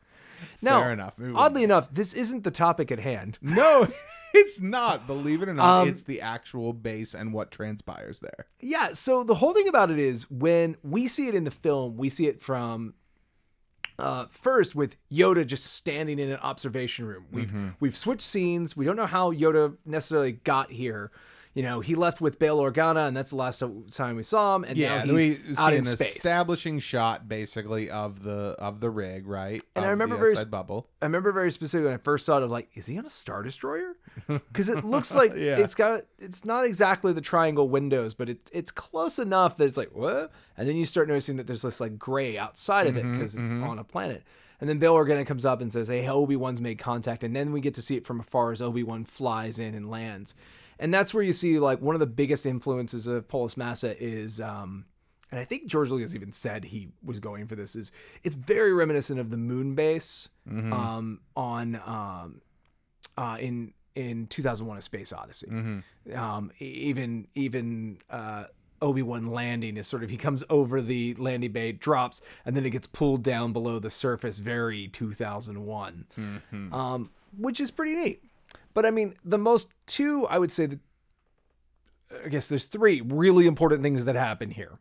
Now, 0.62 0.80
Fair 0.82 0.92
enough. 0.92 1.18
Move 1.18 1.36
oddly 1.36 1.64
enough, 1.64 1.92
this 1.92 2.12
isn't 2.14 2.44
the 2.44 2.50
topic 2.50 2.90
at 2.90 3.00
hand. 3.00 3.38
No, 3.42 3.88
it's 4.34 4.60
not. 4.60 5.06
Believe 5.06 5.40
it 5.42 5.48
or 5.48 5.54
not, 5.54 5.82
Um, 5.82 5.88
it's 5.88 6.02
the 6.02 6.20
actual 6.20 6.72
base 6.74 7.14
and 7.14 7.32
what 7.32 7.50
transpires 7.50 8.20
there. 8.20 8.46
Yeah, 8.60 8.88
so 8.92 9.24
the 9.24 9.34
whole 9.34 9.54
thing 9.54 9.66
about 9.68 9.90
it 9.90 9.98
is 9.98 10.30
when 10.30 10.76
we 10.82 11.06
see 11.06 11.28
it 11.28 11.34
in 11.34 11.44
the 11.44 11.50
film, 11.50 11.96
we 11.96 12.08
see 12.10 12.26
it 12.26 12.42
from 12.42 12.92
uh, 13.98 14.26
first 14.26 14.74
with 14.74 14.96
Yoda 15.10 15.46
just 15.46 15.66
standing 15.66 16.18
in 16.18 16.30
an 16.30 16.38
observation 16.40 17.06
room. 17.06 17.26
We've 17.32 17.48
Mm-hmm. 17.48 17.68
we've 17.80 17.96
switched 17.96 18.22
scenes. 18.22 18.76
We 18.76 18.84
don't 18.84 18.96
know 18.96 19.06
how 19.06 19.32
Yoda 19.32 19.76
necessarily 19.84 20.32
got 20.32 20.70
here. 20.70 21.10
You 21.56 21.62
know, 21.62 21.80
he 21.80 21.94
left 21.94 22.20
with 22.20 22.38
Bail 22.38 22.58
Organa, 22.58 23.08
and 23.08 23.16
that's 23.16 23.30
the 23.30 23.36
last 23.36 23.62
time 23.90 24.14
we 24.16 24.22
saw 24.22 24.56
him. 24.56 24.64
And 24.64 24.76
Yeah, 24.76 25.04
now 25.04 25.14
we 25.14 25.28
he's 25.36 25.38
see 25.38 25.54
out 25.56 25.72
in 25.72 25.78
an 25.78 25.84
space. 25.86 26.16
establishing 26.16 26.80
shot 26.80 27.28
basically 27.28 27.88
of 27.88 28.22
the 28.22 28.54
of 28.58 28.80
the 28.80 28.90
rig, 28.90 29.26
right? 29.26 29.62
And 29.74 29.82
I 29.86 29.88
remember 29.88 30.18
very 30.18 30.34
bubble. 30.44 30.86
I 31.00 31.06
remember 31.06 31.32
very 31.32 31.50
specifically 31.50 31.86
when 31.86 31.94
I 31.94 32.02
first 32.02 32.26
saw 32.26 32.36
it, 32.36 32.42
of 32.42 32.50
like, 32.50 32.68
is 32.74 32.86
he 32.86 32.98
on 32.98 33.06
a 33.06 33.08
star 33.08 33.42
destroyer? 33.42 33.96
Because 34.26 34.68
it 34.68 34.84
looks 34.84 35.14
like 35.14 35.32
Yeah. 35.34 35.56
it's 35.58 35.74
got 35.74 36.02
it's 36.18 36.44
not 36.44 36.66
exactly 36.66 37.14
the 37.14 37.22
triangle 37.22 37.70
windows, 37.70 38.12
but 38.12 38.28
it's 38.28 38.50
it's 38.52 38.70
close 38.70 39.18
enough 39.18 39.56
that 39.56 39.64
it's 39.64 39.78
like 39.78 39.94
what? 39.94 40.30
And 40.58 40.68
then 40.68 40.76
you 40.76 40.84
start 40.84 41.08
noticing 41.08 41.36
that 41.38 41.46
there's 41.46 41.62
this 41.62 41.80
like 41.80 41.98
gray 41.98 42.36
outside 42.36 42.86
of 42.86 42.98
it 42.98 43.02
Mm-hmm, 43.04 43.12
because 43.12 43.34
it's 43.34 43.54
on 43.54 43.78
a 43.78 43.84
planet. 43.84 44.24
And 44.60 44.68
then 44.68 44.78
Bail 44.78 44.94
Organa 44.94 45.26
comes 45.26 45.46
up 45.46 45.62
and 45.62 45.72
says, 45.72 45.88
"Hey, 45.88 46.06
Obi 46.06 46.36
Wan's 46.36 46.60
made 46.60 46.78
contact," 46.78 47.24
and 47.24 47.34
then 47.34 47.50
we 47.52 47.60
get 47.62 47.72
to 47.76 47.82
see 47.82 47.96
it 47.96 48.06
from 48.06 48.20
afar 48.20 48.52
as 48.52 48.60
Obi 48.60 48.82
Wan 48.82 49.04
flies 49.04 49.58
in 49.58 49.74
and 49.74 49.90
lands. 49.90 50.34
And 50.78 50.92
that's 50.92 51.14
where 51.14 51.22
you 51.22 51.32
see 51.32 51.58
like 51.58 51.80
one 51.80 51.94
of 51.94 52.00
the 52.00 52.06
biggest 52.06 52.44
influences 52.46 53.06
of 53.06 53.28
Polis 53.28 53.56
Massa 53.56 54.00
is. 54.02 54.40
um 54.40 54.86
and 55.32 55.40
I 55.40 55.44
think 55.44 55.66
George 55.66 55.90
Lucas 55.90 56.14
even 56.14 56.30
said 56.32 56.66
he 56.66 56.88
was 57.04 57.18
going 57.18 57.46
for 57.48 57.56
this. 57.56 57.74
Is 57.74 57.90
it's 58.22 58.36
very 58.36 58.72
reminiscent 58.72 59.18
of 59.18 59.30
the 59.30 59.36
moon 59.36 59.74
base 59.74 60.28
Mm-hmm. 60.48 60.72
um, 60.72 61.20
on 61.36 61.74
um, 61.84 62.40
uh, 63.18 63.36
in 63.40 63.72
in 63.96 64.28
2001: 64.28 64.78
A 64.78 64.82
Space 64.82 65.12
Odyssey. 65.12 65.48
Mm-hmm. 65.48 66.16
Um, 66.16 66.52
even 66.60 67.26
even 67.34 67.98
uh, 68.08 68.44
Obi 68.80 69.02
Wan 69.02 69.26
landing 69.26 69.76
is 69.76 69.88
sort 69.88 70.04
of 70.04 70.10
he 70.10 70.16
comes 70.16 70.44
over 70.48 70.80
the 70.80 71.14
landing 71.14 71.50
bay, 71.50 71.72
drops, 71.72 72.20
and 72.44 72.56
then 72.56 72.64
it 72.64 72.70
gets 72.70 72.86
pulled 72.86 73.24
down 73.24 73.52
below 73.52 73.80
the 73.80 73.90
surface. 73.90 74.38
Very 74.38 74.86
2001. 74.86 76.06
Mm-hmm. 76.16 76.72
Um, 76.72 77.10
which 77.36 77.58
is 77.58 77.72
pretty 77.72 77.94
neat. 77.94 78.22
But 78.76 78.84
I 78.84 78.90
mean, 78.90 79.14
the 79.24 79.38
most 79.38 79.68
two, 79.86 80.26
I 80.26 80.38
would 80.38 80.52
say 80.52 80.66
that, 80.66 80.80
I 82.22 82.28
guess 82.28 82.46
there's 82.46 82.66
three 82.66 83.00
really 83.00 83.46
important 83.46 83.82
things 83.82 84.04
that 84.04 84.16
happen 84.16 84.50
here. 84.50 84.78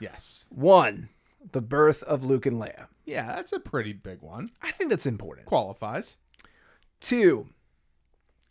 Yes. 0.00 0.44
One, 0.50 1.08
the 1.52 1.62
birth 1.62 2.02
of 2.02 2.22
Luke 2.22 2.44
and 2.44 2.60
Leia. 2.60 2.88
Yeah, 3.06 3.34
that's 3.34 3.54
a 3.54 3.58
pretty 3.58 3.94
big 3.94 4.20
one. 4.20 4.50
I 4.60 4.70
think 4.70 4.90
that's 4.90 5.06
important. 5.06 5.46
Qualifies. 5.46 6.18
Two, 7.00 7.48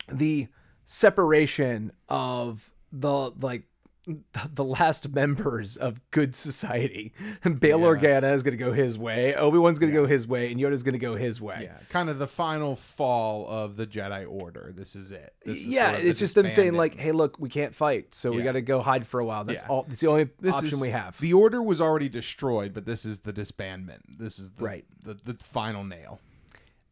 the 0.08 0.48
separation 0.84 1.92
of 2.08 2.72
the 2.90 3.30
like 3.40 3.67
the 4.54 4.64
last 4.64 5.08
members 5.10 5.76
of 5.76 6.00
good 6.10 6.34
society. 6.34 7.12
Bail 7.42 7.80
Organa 7.80 8.32
is 8.34 8.42
going 8.42 8.56
to 8.56 8.62
go 8.62 8.72
his 8.72 8.98
way. 8.98 9.34
Obi 9.34 9.58
Wan's 9.58 9.78
going 9.78 9.92
to 9.92 9.96
go 9.96 10.06
his 10.06 10.26
way, 10.26 10.50
and 10.50 10.60
Yoda's 10.60 10.82
going 10.82 10.94
to 10.94 10.98
go 10.98 11.14
his 11.16 11.40
way. 11.40 11.56
Yeah, 11.62 11.78
kind 11.90 12.08
of 12.08 12.18
the 12.18 12.26
final 12.26 12.76
fall 12.76 13.46
of 13.48 13.76
the 13.76 13.86
Jedi 13.86 14.26
Order. 14.28 14.72
This 14.74 14.94
is 14.96 15.12
it. 15.12 15.34
This 15.44 15.58
is 15.58 15.66
yeah, 15.66 15.90
sort 15.90 16.00
of 16.00 16.06
it's 16.06 16.18
just 16.18 16.34
them 16.34 16.50
saying 16.50 16.74
like, 16.74 16.96
"Hey, 16.96 17.12
look, 17.12 17.38
we 17.38 17.48
can't 17.48 17.74
fight, 17.74 18.14
so 18.14 18.30
we 18.32 18.42
got 18.42 18.52
to 18.52 18.62
go 18.62 18.80
hide 18.80 19.06
for 19.06 19.20
a 19.20 19.24
while." 19.24 19.44
That's 19.44 19.62
Yeah. 19.62 19.68
all. 19.68 19.82
That's 19.84 20.00
the 20.00 20.08
only 20.08 20.28
This 20.40 20.54
option 20.54 20.74
is- 20.74 20.80
we 20.80 20.90
have. 20.90 21.18
The 21.20 21.32
Order 21.34 21.62
was 21.62 21.80
already 21.80 22.08
destroyed, 22.08 22.72
but 22.74 22.86
this 22.86 23.04
is 23.04 23.20
the 23.20 23.32
disbandment. 23.32 24.00
This 24.18 24.38
is 24.38 24.52
the, 24.52 24.64
Right. 24.64 24.84
the, 25.04 25.14
the 25.14 25.34
final 25.44 25.84
nail. 25.84 26.20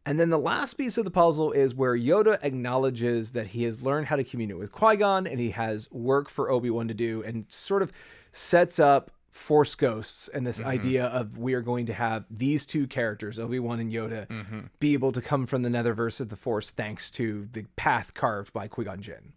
And 0.07 0.17
then 0.17 0.29
the 0.29 0.39
last 0.39 0.75
piece 0.75 0.97
of 0.97 1.03
the 1.03 1.11
puzzle 1.11 1.51
is 1.51 1.75
where 1.75 1.93
Yoda 1.93 2.39
acknowledges 2.41 3.31
that 3.31 3.47
he 3.47 3.63
has 3.63 3.81
learned 3.81 4.07
how 4.07 4.15
to 4.15 4.23
communicate 4.23 4.57
with 4.57 4.71
Qui 4.71 4.95
Gon 4.95 5.27
and 5.27 5.37
he 5.37 5.49
has 5.49 5.91
work 5.91 6.29
for 6.29 6.49
Obi 6.49 6.69
Wan 6.69 6.87
to 6.87 6.93
do, 6.93 7.21
and 7.23 7.43
sort 7.49 7.83
of 7.83 7.91
sets 8.31 8.79
up 8.79 9.11
Force 9.31 9.75
Ghosts 9.75 10.29
and 10.29 10.47
this 10.47 10.59
mm-hmm. 10.59 10.69
idea 10.69 11.07
of 11.07 11.37
we 11.37 11.53
are 11.55 11.61
going 11.61 11.87
to 11.87 11.93
have 11.93 12.23
these 12.31 12.65
two 12.65 12.87
characters, 12.87 13.37
Obi 13.37 13.59
Wan 13.59 13.81
and 13.81 13.91
Yoda, 13.91 14.27
mm-hmm. 14.27 14.59
be 14.79 14.93
able 14.93 15.11
to 15.11 15.21
come 15.21 15.45
from 15.45 15.63
the 15.63 15.69
Netherverse 15.69 16.21
of 16.21 16.29
the 16.29 16.37
Force 16.37 16.71
thanks 16.71 17.11
to 17.11 17.49
the 17.51 17.65
path 17.75 18.13
carved 18.13 18.53
by 18.53 18.69
Qui 18.69 18.85
Gon 18.85 19.01
Jinn. 19.01 19.33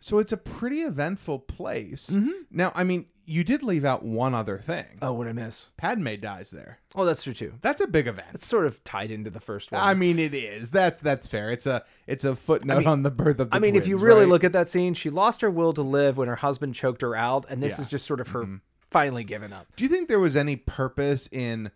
So 0.00 0.18
it's 0.18 0.32
a 0.32 0.36
pretty 0.36 0.80
eventful 0.80 1.40
place. 1.40 2.10
Now, 2.50 2.72
I 2.74 2.84
mean, 2.84 3.06
you 3.26 3.44
did 3.44 3.62
leave 3.62 3.84
out 3.84 4.02
one 4.02 4.34
other 4.34 4.58
thing. 4.58 4.86
Oh, 5.02 5.12
what 5.12 5.28
I 5.28 5.32
miss? 5.32 5.68
Padme 5.76 6.14
dies 6.20 6.50
there. 6.50 6.78
Oh, 6.96 7.04
that's 7.04 7.22
true 7.22 7.34
too. 7.34 7.52
That's 7.60 7.80
a 7.80 7.86
big 7.86 8.06
event. 8.08 8.28
It's 8.34 8.46
sort 8.46 8.66
of 8.66 8.82
tied 8.82 9.10
into 9.10 9.30
the 9.30 9.38
first 9.40 9.70
one. 9.70 9.80
I 9.80 9.94
mean, 9.94 10.18
it 10.18 10.34
is. 10.34 10.70
That's 10.70 11.00
that's 11.00 11.26
fair. 11.26 11.50
It's 11.50 11.66
a 11.66 11.84
it's 12.06 12.24
a 12.24 12.34
footnote 12.34 12.86
on 12.86 13.02
the 13.02 13.10
birth 13.10 13.38
of. 13.38 13.50
the 13.50 13.56
I 13.56 13.58
mean, 13.60 13.76
if 13.76 13.86
you 13.86 13.98
really 13.98 14.20
right? 14.22 14.28
look 14.28 14.42
at 14.42 14.52
that 14.54 14.68
scene, 14.68 14.94
she 14.94 15.10
lost 15.10 15.42
her 15.42 15.50
will 15.50 15.72
to 15.74 15.82
live 15.82 16.16
when 16.16 16.28
her 16.28 16.36
husband 16.36 16.74
choked 16.74 17.02
her 17.02 17.14
out, 17.14 17.44
and 17.48 17.62
this 17.62 17.72
Yeah. 17.72 17.74
Mm-hmm. 17.74 17.82
is 17.82 17.88
just 17.88 18.06
sort 18.06 18.20
of 18.20 18.28
her 18.28 18.60
finally 18.90 19.22
giving 19.22 19.52
up. 19.52 19.66
Do 19.76 19.84
you 19.84 19.90
think 19.90 20.08
there 20.08 20.18
was 20.18 20.34
any 20.34 20.56
purpose 20.56 21.28
in 21.30 21.70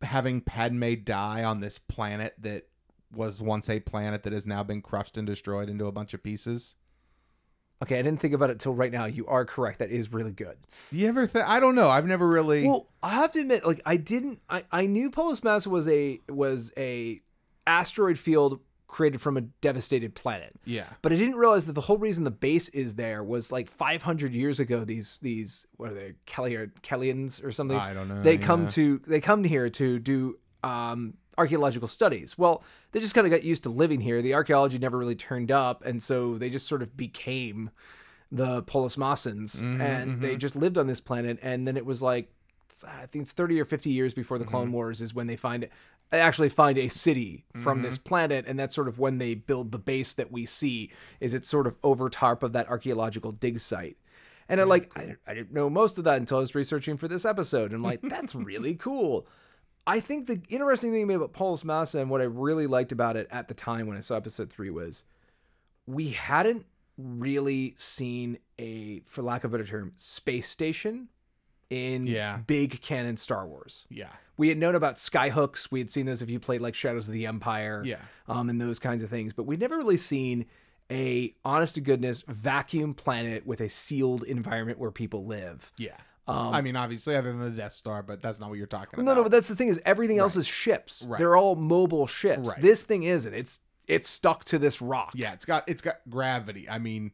having 0.00 0.40
Padme 0.40 0.94
die 1.04 1.44
on 1.44 1.60
this 1.60 1.78
planet 1.78 2.34
that 2.40 2.66
was 3.14 3.40
once 3.40 3.68
a 3.70 3.78
planet 3.78 4.22
that 4.24 4.32
has 4.32 4.46
now 4.46 4.64
been 4.64 4.82
crushed 4.82 5.16
and 5.16 5.26
destroyed 5.26 5.68
into 5.68 5.84
a 5.86 5.92
bunch 5.92 6.12
of 6.14 6.22
pieces? 6.24 6.74
Okay, 7.82 7.98
I 7.98 8.02
didn't 8.02 8.20
think 8.20 8.32
about 8.32 8.50
it 8.50 8.60
till 8.60 8.74
right 8.74 8.92
now. 8.92 9.06
You 9.06 9.26
are 9.26 9.44
correct. 9.44 9.80
That 9.80 9.90
is 9.90 10.12
really 10.12 10.32
good. 10.32 10.56
You 10.92 11.08
ever 11.08 11.26
think? 11.26 11.48
I 11.48 11.58
don't 11.58 11.74
know. 11.74 11.88
I've 11.88 12.06
never 12.06 12.26
really. 12.28 12.66
Well, 12.66 12.86
I 13.02 13.10
have 13.14 13.32
to 13.32 13.40
admit, 13.40 13.66
like 13.66 13.80
I 13.84 13.96
didn't. 13.96 14.40
I 14.48 14.64
I 14.70 14.86
knew 14.86 15.10
Polis 15.10 15.42
Massa 15.42 15.68
was 15.68 15.88
a 15.88 16.20
was 16.28 16.72
a 16.76 17.20
asteroid 17.66 18.18
field 18.18 18.60
created 18.86 19.22
from 19.22 19.38
a 19.38 19.40
devastated 19.40 20.14
planet. 20.14 20.54
yeah. 20.66 20.84
But 21.00 21.12
I 21.12 21.16
didn't 21.16 21.36
realize 21.36 21.64
that 21.66 21.72
the 21.72 21.80
whole 21.80 21.96
reason 21.96 22.24
the 22.24 22.30
base 22.30 22.68
is 22.68 22.96
there 22.96 23.24
was 23.24 23.50
like 23.50 23.70
500 23.70 24.34
years 24.34 24.60
ago. 24.60 24.84
These 24.84 25.18
these 25.22 25.66
what 25.76 25.90
are 25.90 25.94
they 25.94 26.14
Kelly 26.26 26.54
Kellians 26.82 27.42
or 27.42 27.50
something? 27.50 27.76
I 27.78 27.94
don't 27.94 28.08
know, 28.08 28.22
They 28.22 28.36
come 28.38 28.64
yeah. 28.64 28.68
to 28.68 28.98
they 29.06 29.20
come 29.20 29.42
here 29.44 29.70
to 29.70 29.98
do 29.98 30.38
um, 30.62 31.14
archaeological 31.38 31.88
studies. 31.88 32.36
Well, 32.36 32.62
they 32.92 33.00
just 33.00 33.14
kind 33.14 33.26
of 33.26 33.30
got 33.30 33.42
used 33.42 33.62
to 33.64 33.70
living 33.70 34.00
here. 34.00 34.22
The 34.22 34.34
archaeology 34.34 34.78
never 34.78 34.96
really 34.98 35.14
turned 35.16 35.50
up, 35.50 35.84
and 35.84 36.02
so 36.02 36.38
they 36.38 36.48
just 36.50 36.66
sort 36.68 36.82
of 36.82 36.96
became 36.96 37.70
the 38.30 38.62
Polis 38.62 38.96
Massans, 38.96 39.56
Mm-hmm, 39.60 39.80
and 39.80 40.22
they 40.22 40.36
just 40.36 40.56
lived 40.56 40.78
on 40.78 40.86
this 40.86 41.00
planet. 41.00 41.38
And 41.42 41.66
then 41.68 41.76
it 41.76 41.84
was 41.84 42.00
like 42.00 42.30
I 42.86 43.06
think 43.06 43.22
it's 43.24 43.32
30 43.32 43.60
or 43.60 43.64
50 43.66 43.90
years 43.90 44.14
before 44.14 44.38
the 44.38 44.44
Mm-hmm. 44.44 44.50
Clone 44.50 44.72
Wars 44.72 45.00
is 45.02 45.14
when 45.14 45.26
they 45.26 45.36
find 45.36 45.68
actually 46.10 46.48
find 46.48 46.76
a 46.78 46.88
city 46.88 47.44
from 47.54 47.78
Mm-hmm. 47.78 47.86
this 47.86 47.96
planet 47.98 48.44
and 48.46 48.58
that's 48.58 48.74
sort 48.74 48.88
of 48.88 48.98
when 48.98 49.16
they 49.18 49.34
build 49.34 49.72
the 49.72 49.78
base 49.78 50.12
that 50.14 50.30
we 50.32 50.44
see 50.44 50.90
is 51.20 51.32
it 51.32 51.44
sort 51.46 51.66
of 51.66 51.76
over 51.82 52.10
top 52.10 52.42
of 52.42 52.52
that 52.52 52.68
archaeological 52.68 53.32
dig 53.32 53.58
site. 53.58 53.96
And 54.48 54.60
I 54.60 54.64
like 54.64 54.90
I, 54.98 55.16
I 55.26 55.32
didn't 55.34 55.52
know 55.52 55.70
most 55.70 55.96
of 55.98 56.04
that 56.04 56.16
until 56.18 56.38
I 56.38 56.40
was 56.40 56.54
researching 56.54 56.96
for 56.98 57.08
this 57.08 57.24
episode. 57.24 57.66
And 57.66 57.74
I'm 57.76 57.82
like, 57.82 58.00
that's 58.02 58.34
really 58.34 58.74
cool. 58.74 59.26
I 59.86 60.00
think 60.00 60.26
the 60.26 60.40
interesting 60.48 60.92
thing 60.92 61.10
about 61.12 61.32
Polis 61.32 61.64
Massa 61.64 61.98
and 62.00 62.08
what 62.10 62.20
I 62.20 62.24
really 62.24 62.66
liked 62.66 62.92
about 62.92 63.16
it 63.16 63.26
at 63.30 63.48
the 63.48 63.54
time 63.54 63.86
when 63.86 63.96
I 63.96 64.00
saw 64.00 64.16
episode 64.16 64.50
three 64.52 64.70
was 64.70 65.04
we 65.86 66.10
hadn't 66.10 66.66
really 66.96 67.74
seen 67.76 68.38
a, 68.58 69.00
for 69.06 69.22
lack 69.22 69.42
of 69.44 69.52
a 69.52 69.58
better 69.58 69.68
term, 69.68 69.92
space 69.96 70.48
station 70.48 71.08
in 71.70 72.06
Yeah. 72.06 72.36
big 72.46 72.80
canon 72.80 73.16
Star 73.16 73.46
Wars. 73.46 73.86
Yeah. 73.88 74.10
We 74.36 74.48
had 74.50 74.58
known 74.58 74.74
about 74.74 74.96
skyhooks. 74.96 75.70
We 75.72 75.80
had 75.80 75.90
seen 75.90 76.06
those 76.06 76.22
if 76.22 76.30
you 76.30 76.38
played 76.38 76.60
like 76.60 76.74
Shadows 76.74 77.08
of 77.08 77.14
the 77.14 77.26
Empire, 77.26 77.82
Yeah. 77.84 78.00
um, 78.28 78.48
and 78.50 78.60
those 78.60 78.78
kinds 78.78 79.02
of 79.02 79.10
things. 79.10 79.32
But 79.32 79.44
we'd 79.44 79.60
never 79.60 79.76
really 79.78 79.96
seen 79.96 80.46
a 80.90 81.34
honest 81.44 81.74
to 81.76 81.80
goodness 81.80 82.22
vacuum 82.28 82.92
planet 82.92 83.46
with 83.46 83.60
a 83.60 83.68
sealed 83.68 84.22
environment 84.24 84.78
where 84.78 84.90
people 84.90 85.24
live. 85.26 85.72
Yeah. 85.78 85.96
I 86.32 86.60
mean, 86.60 86.76
obviously, 86.76 87.14
other 87.16 87.30
than 87.32 87.40
the 87.40 87.50
Death 87.50 87.72
Star, 87.72 88.02
but 88.02 88.20
that's 88.22 88.40
not 88.40 88.48
what 88.48 88.58
you're 88.58 88.66
talking 88.66 88.98
Um, 88.98 89.04
No, 89.04 89.12
about. 89.12 89.18
no, 89.20 89.22
but 89.24 89.32
that's 89.32 89.48
the 89.48 89.56
thing 89.56 89.68
is 89.68 89.80
everything 89.84 90.18
else 90.18 90.36
is 90.36 90.46
ships. 90.46 91.04
Right. 91.08 91.18
They're 91.18 91.36
all 91.36 91.54
mobile 91.56 92.06
ships. 92.06 92.48
Right. 92.50 92.60
This 92.60 92.84
thing 92.84 93.02
isn't. 93.04 93.32
It's 93.34 93.60
it's 93.88 94.08
stuck 94.08 94.44
to 94.46 94.58
this 94.58 94.80
rock. 94.80 95.12
yeah, 95.14 95.32
it's 95.32 95.44
got 95.44 95.68
it's 95.68 95.82
got 95.82 95.96
gravity. 96.08 96.68
I 96.68 96.78
mean, 96.78 97.10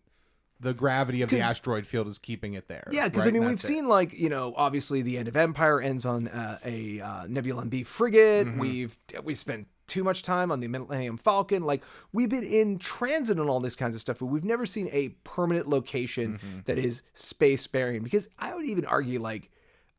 the 0.60 0.74
gravity 0.74 1.22
of 1.22 1.30
the 1.30 1.40
asteroid 1.40 1.86
field 1.86 2.08
is 2.08 2.18
keeping 2.18 2.54
it 2.54 2.68
there. 2.68 2.88
Yeah, 2.90 3.08
because 3.08 3.24
right? 3.24 3.30
I 3.30 3.32
mean, 3.38 3.44
we've 3.48 3.54
it. 3.54 3.60
seen 3.60 3.88
like 3.88 4.12
you 4.12 4.28
know, 4.28 4.54
obviously 4.56 5.02
the 5.02 5.16
end 5.18 5.28
of 5.28 5.36
Empire 5.36 5.80
ends 5.80 6.04
on 6.04 6.28
uh, 6.28 6.58
a 6.64 7.00
uh, 7.00 7.26
Nebulon-B 7.26 7.84
frigate. 7.84 8.46
Mm-hmm. 8.46 8.58
We've 8.58 8.98
we 9.24 9.34
spent 9.34 9.68
too 9.88 10.04
much 10.04 10.22
time 10.22 10.52
on 10.52 10.60
the 10.60 10.68
Millennium 10.68 11.16
Falcon. 11.16 11.62
Like 11.64 11.82
we've 12.12 12.28
been 12.28 12.44
in 12.44 12.78
transit 12.78 13.38
and 13.38 13.48
all 13.50 13.58
this 13.60 13.74
kinds 13.74 13.94
of 13.96 14.00
stuff, 14.00 14.18
but 14.20 14.26
we've 14.26 14.44
never 14.44 14.66
seen 14.66 14.88
a 14.92 15.08
permanent 15.24 15.68
location 15.68 16.34
Mm-hmm. 16.38 16.58
that 16.66 16.78
is 16.78 17.02
space 17.14 17.62
sparing. 17.62 18.02
Because 18.02 18.28
I 18.38 18.54
would 18.54 18.66
even 18.66 18.84
argue 18.84 19.20
like, 19.20 19.50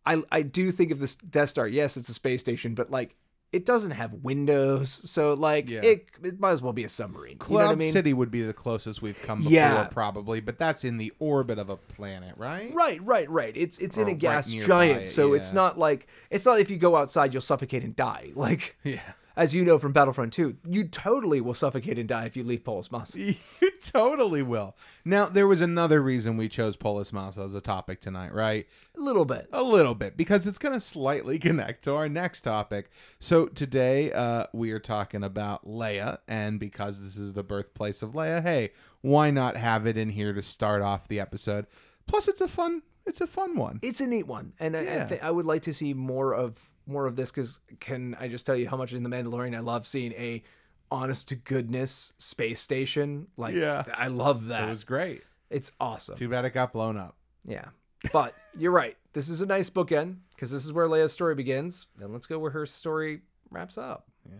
I 0.06 0.24
I 0.32 0.42
do 0.44 0.72
think 0.72 0.92
of 0.92 1.00
this 1.00 1.16
Death 1.16 1.50
Star. 1.50 1.68
Yes, 1.68 1.98
it's 1.98 2.10
a 2.10 2.14
space 2.14 2.40
station, 2.40 2.76
but 2.76 2.90
like. 2.90 3.16
It 3.52 3.66
doesn't 3.66 3.90
have 3.94 4.14
windows, 4.14 4.92
so 5.10 5.34
like 5.34 5.68
Yeah. 5.72 5.82
it, 5.82 6.12
it 6.24 6.40
might 6.40 6.52
as 6.52 6.62
well 6.62 6.72
be 6.72 6.84
a 6.84 6.90
submarine. 6.90 7.40
Cloud 7.40 7.50
you 7.52 7.58
know 7.64 7.66
what 7.70 7.72
I 7.72 7.76
mean? 7.80 7.94
City 7.94 8.14
would 8.14 8.30
be 8.30 8.44
the 8.44 8.54
closest 8.54 9.02
we've 9.02 9.20
come 9.24 9.40
before, 9.40 9.52
Yeah. 9.54 9.88
probably, 9.90 10.40
but 10.40 10.60
that's 10.60 10.84
in 10.84 10.98
the 10.98 11.12
orbit 11.18 11.58
of 11.58 11.68
a 11.68 11.76
planet, 11.76 12.36
right? 12.38 12.72
Right, 12.76 13.04
right, 13.04 13.28
right. 13.28 13.52
It's 13.58 13.80
it's 13.80 13.98
in 13.98 14.08
a 14.08 14.14
gas 14.14 14.52
nearby 14.54 14.68
giant, 14.68 15.02
it, 15.06 15.10
so 15.10 15.34
it's 15.34 15.52
not 15.52 15.80
like 15.80 16.06
it's 16.30 16.46
not 16.46 16.60
if 16.60 16.70
you 16.70 16.78
go 16.78 16.96
outside 16.96 17.34
you'll 17.34 17.42
suffocate 17.42 17.84
and 17.84 17.96
die. 17.96 18.30
Like 18.36 18.76
Yeah. 18.84 19.00
As 19.40 19.56
you 19.56 19.64
know 19.64 19.80
from 19.80 19.94
Battlefront 19.94 20.34
2, 20.34 20.58
you 20.68 20.84
totally 20.84 21.40
will 21.40 21.54
suffocate 21.54 21.98
and 21.98 22.10
die 22.10 22.26
if 22.26 22.36
you 22.36 22.44
leave 22.44 22.66
Polis 22.66 22.92
Massa. 22.92 23.18
You 23.62 23.72
totally 23.80 24.42
will. 24.44 24.76
Now, 25.06 25.26
there 25.28 25.48
was 25.48 25.62
another 25.62 26.02
reason 26.02 26.36
we 26.36 26.50
chose 26.50 26.76
Polis 26.76 27.14
Massa 27.14 27.42
as 27.44 27.56
a 27.56 27.62
topic 27.62 28.02
tonight, 28.02 28.34
right? 28.34 28.68
A 28.98 29.00
little 29.00 29.24
bit. 29.24 29.48
A 29.54 29.64
little 29.64 29.96
bit, 29.96 30.18
because 30.18 30.46
it's 30.46 30.58
going 30.58 30.74
to 30.74 30.82
slightly 30.82 31.40
connect 31.48 31.86
to 31.86 31.96
our 31.96 32.10
next 32.10 32.42
topic. 32.42 32.92
So, 33.22 33.46
today 33.46 34.12
uh, 34.12 34.48
we 34.52 34.72
are 34.72 34.80
talking 34.80 35.24
about 35.24 35.66
Leia, 35.66 36.18
and 36.28 36.60
because 36.60 37.02
this 37.02 37.16
is 37.16 37.32
the 37.32 37.44
birthplace 37.44 38.02
of 38.02 38.12
Leia, 38.12 38.44
hey, 38.44 38.72
why 39.00 39.32
not 39.32 39.56
have 39.56 39.88
it 39.88 39.96
in 39.96 40.10
here 40.10 40.34
to 40.34 40.42
start 40.42 40.82
off 40.82 41.08
the 41.08 41.22
episode? 41.22 41.66
Plus, 42.08 42.28
it's 42.28 42.42
a 42.42 42.48
fun. 42.50 42.82
It's 43.06 43.22
a 43.22 43.28
fun 43.28 43.56
one. 43.56 43.80
It's 43.82 44.02
a 44.02 44.08
neat 44.08 44.28
one, 44.28 44.52
and 44.60 44.76
I, 44.76 44.82
I, 44.82 45.06
th- 45.06 45.22
I 45.22 45.32
would 45.32 45.46
like 45.46 45.62
to 45.64 45.74
see 45.74 45.94
more 45.94 46.34
of 46.34 46.69
more 46.90 47.06
of 47.06 47.16
this 47.16 47.32
because 47.32 47.60
can 47.80 48.16
I 48.20 48.28
just 48.28 48.46
tell 48.46 48.56
you 48.56 48.68
how 48.70 48.76
much 48.78 48.92
in 48.94 49.04
the 49.04 49.10
Mandalorian 49.10 49.56
I 49.56 49.60
love 49.60 49.86
seeing 49.88 50.12
a 50.14 50.44
honest 50.92 51.28
to 51.30 51.36
goodness 51.36 52.14
space 52.18 52.60
station. 52.60 53.28
Like, 53.38 53.54
Yeah. 53.56 53.84
I 53.96 54.08
love 54.08 54.48
that. 54.48 54.64
It 54.64 54.70
was 54.70 54.84
great. 54.84 55.22
it's 55.50 55.72
awesome. 55.80 56.18
Too 56.18 56.30
bad 56.30 56.46
it 56.46 56.50
got 56.54 56.74
blown 56.74 56.98
up. 56.98 57.16
Yeah. 57.46 57.66
But 58.12 58.34
you're 58.58 58.72
right. 58.72 58.98
This 59.14 59.30
is 59.30 59.42
a 59.42 59.46
nice 59.46 59.70
bookend 59.70 60.18
because 60.36 60.52
this 60.52 60.66
is 60.66 60.74
where 60.74 60.88
Leia's 60.88 61.12
story 61.14 61.36
begins. 61.36 61.88
Then 61.98 62.12
let's 62.12 62.26
go 62.26 62.40
where 62.40 62.52
her 62.52 62.66
story 62.66 63.22
wraps 63.52 63.78
up. 63.78 64.08
Yeah. 64.28 64.38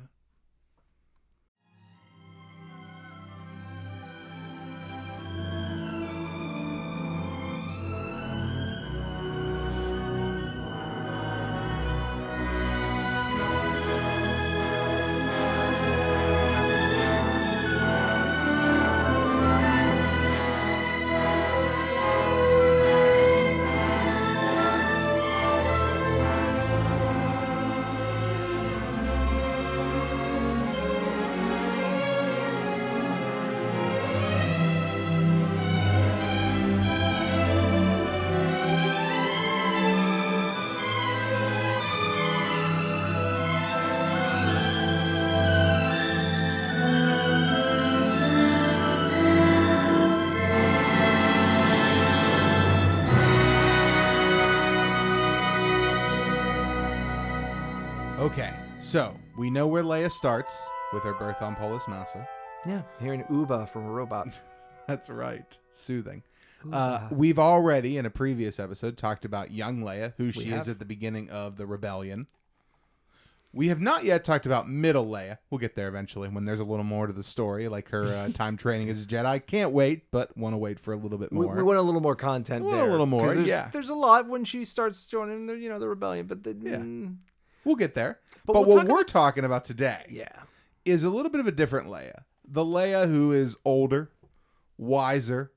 We 59.40 59.50
know 59.50 59.68
where 59.68 59.84
Leia 59.84 60.12
starts 60.12 60.62
with 60.92 61.02
her 61.04 61.14
birth 61.14 61.42
on 61.42 61.56
Polis 61.56 61.88
Massa. 61.88 62.28
Yeah, 62.66 62.82
hearing 63.00 63.24
Uba 63.30 63.68
from 63.68 63.86
a 63.86 63.90
robot. 63.90 64.38
That's 64.88 65.10
right. 65.10 65.58
Soothing. 65.74 66.24
Uh, 66.74 67.08
we've 67.10 67.40
already, 67.40 67.98
in 67.98 68.06
a 68.06 68.10
previous 68.10 68.60
episode, 68.60 68.98
talked 68.98 69.24
about 69.24 69.52
young 69.52 69.80
Leia, 69.80 70.14
who 70.18 70.34
she 70.34 70.50
have. 70.50 70.64
is 70.64 70.68
at 70.68 70.78
the 70.78 70.84
beginning 70.84 71.30
of 71.30 71.56
the 71.56 71.66
rebellion. 71.66 72.28
We 73.54 73.70
have 73.70 73.80
not 73.80 74.04
yet 74.04 74.26
talked 74.26 74.46
about 74.46 74.70
middle 74.70 75.08
Leia. 75.08 75.38
We'll 75.50 75.60
get 75.60 75.74
there 75.74 75.88
eventually 75.88 76.28
when 76.28 76.44
there's 76.44 76.60
a 76.60 76.66
little 76.66 76.84
more 76.84 77.08
to 77.08 77.14
the 77.14 77.24
story, 77.24 77.70
like 77.70 77.90
her 77.92 78.04
uh, 78.08 78.30
time 78.34 78.58
training 78.58 78.90
as 78.90 79.02
a 79.02 79.06
Jedi. 79.06 79.44
Can't 79.46 79.72
wait, 79.72 80.12
but 80.12 80.36
want 80.38 80.52
to 80.52 80.58
wait 80.58 80.82
for 80.82 80.92
a 80.92 80.98
little 80.98 81.18
bit 81.18 81.32
more. 81.32 81.56
we 81.56 81.64
want 81.64 81.80
a 81.80 81.82
little 81.82 82.02
more 82.02 82.16
content 82.16 82.66
We 82.66 82.72
want 82.72 82.90
a 82.90 82.92
little 82.92 83.06
more, 83.06 83.34
There's, 83.34 83.48
yeah. 83.48 83.70
There's 83.72 83.90
a 83.90 83.96
lot 83.96 84.28
when 84.28 84.44
she 84.44 84.66
starts 84.66 85.08
joining 85.08 85.48
the 85.48 85.54
you 85.54 85.70
know 85.70 85.80
the 85.80 85.88
rebellion, 85.88 86.28
but 86.28 86.44
the 86.44 86.54
mm, 86.54 87.16
We'll 87.70 87.76
get 87.76 87.94
there. 87.94 88.20
But 88.48 88.54
But, 88.54 88.68
we'll 88.68 88.78
what 88.78 88.88
we're 88.88 88.94
about 88.96 89.10
s- 89.10 89.14
talking 89.14 89.46
about 89.46 89.64
today 89.64 90.06
yeah. 90.10 90.28
is 90.86 91.04
a 91.04 91.10
little 91.12 91.30
bit 91.30 91.40
of 91.40 91.46
a 91.46 91.52
different 91.52 91.88
Leia. 91.88 92.24
The 92.48 92.66
Leia 92.66 93.08
who 93.08 93.32
is 93.32 93.56
older, 93.64 94.10
wiser, 94.80 95.52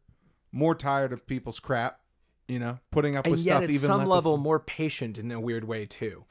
more 0.52 0.74
tired 0.74 1.14
of 1.14 1.26
people's 1.26 1.58
crap, 1.58 2.00
you 2.48 2.58
know, 2.58 2.78
putting 2.90 3.16
up 3.16 3.24
And 3.24 3.32
with 3.32 3.40
yet, 3.40 3.52
stuff 3.52 3.62
at 3.62 3.70
even 3.70 3.80
some 3.80 3.98
like 4.00 4.08
level, 4.08 4.36
more 4.36 4.60
patient 4.60 5.16
in 5.16 5.32
a 5.32 5.40
weird 5.40 5.64
way 5.64 5.86
too. 5.86 6.26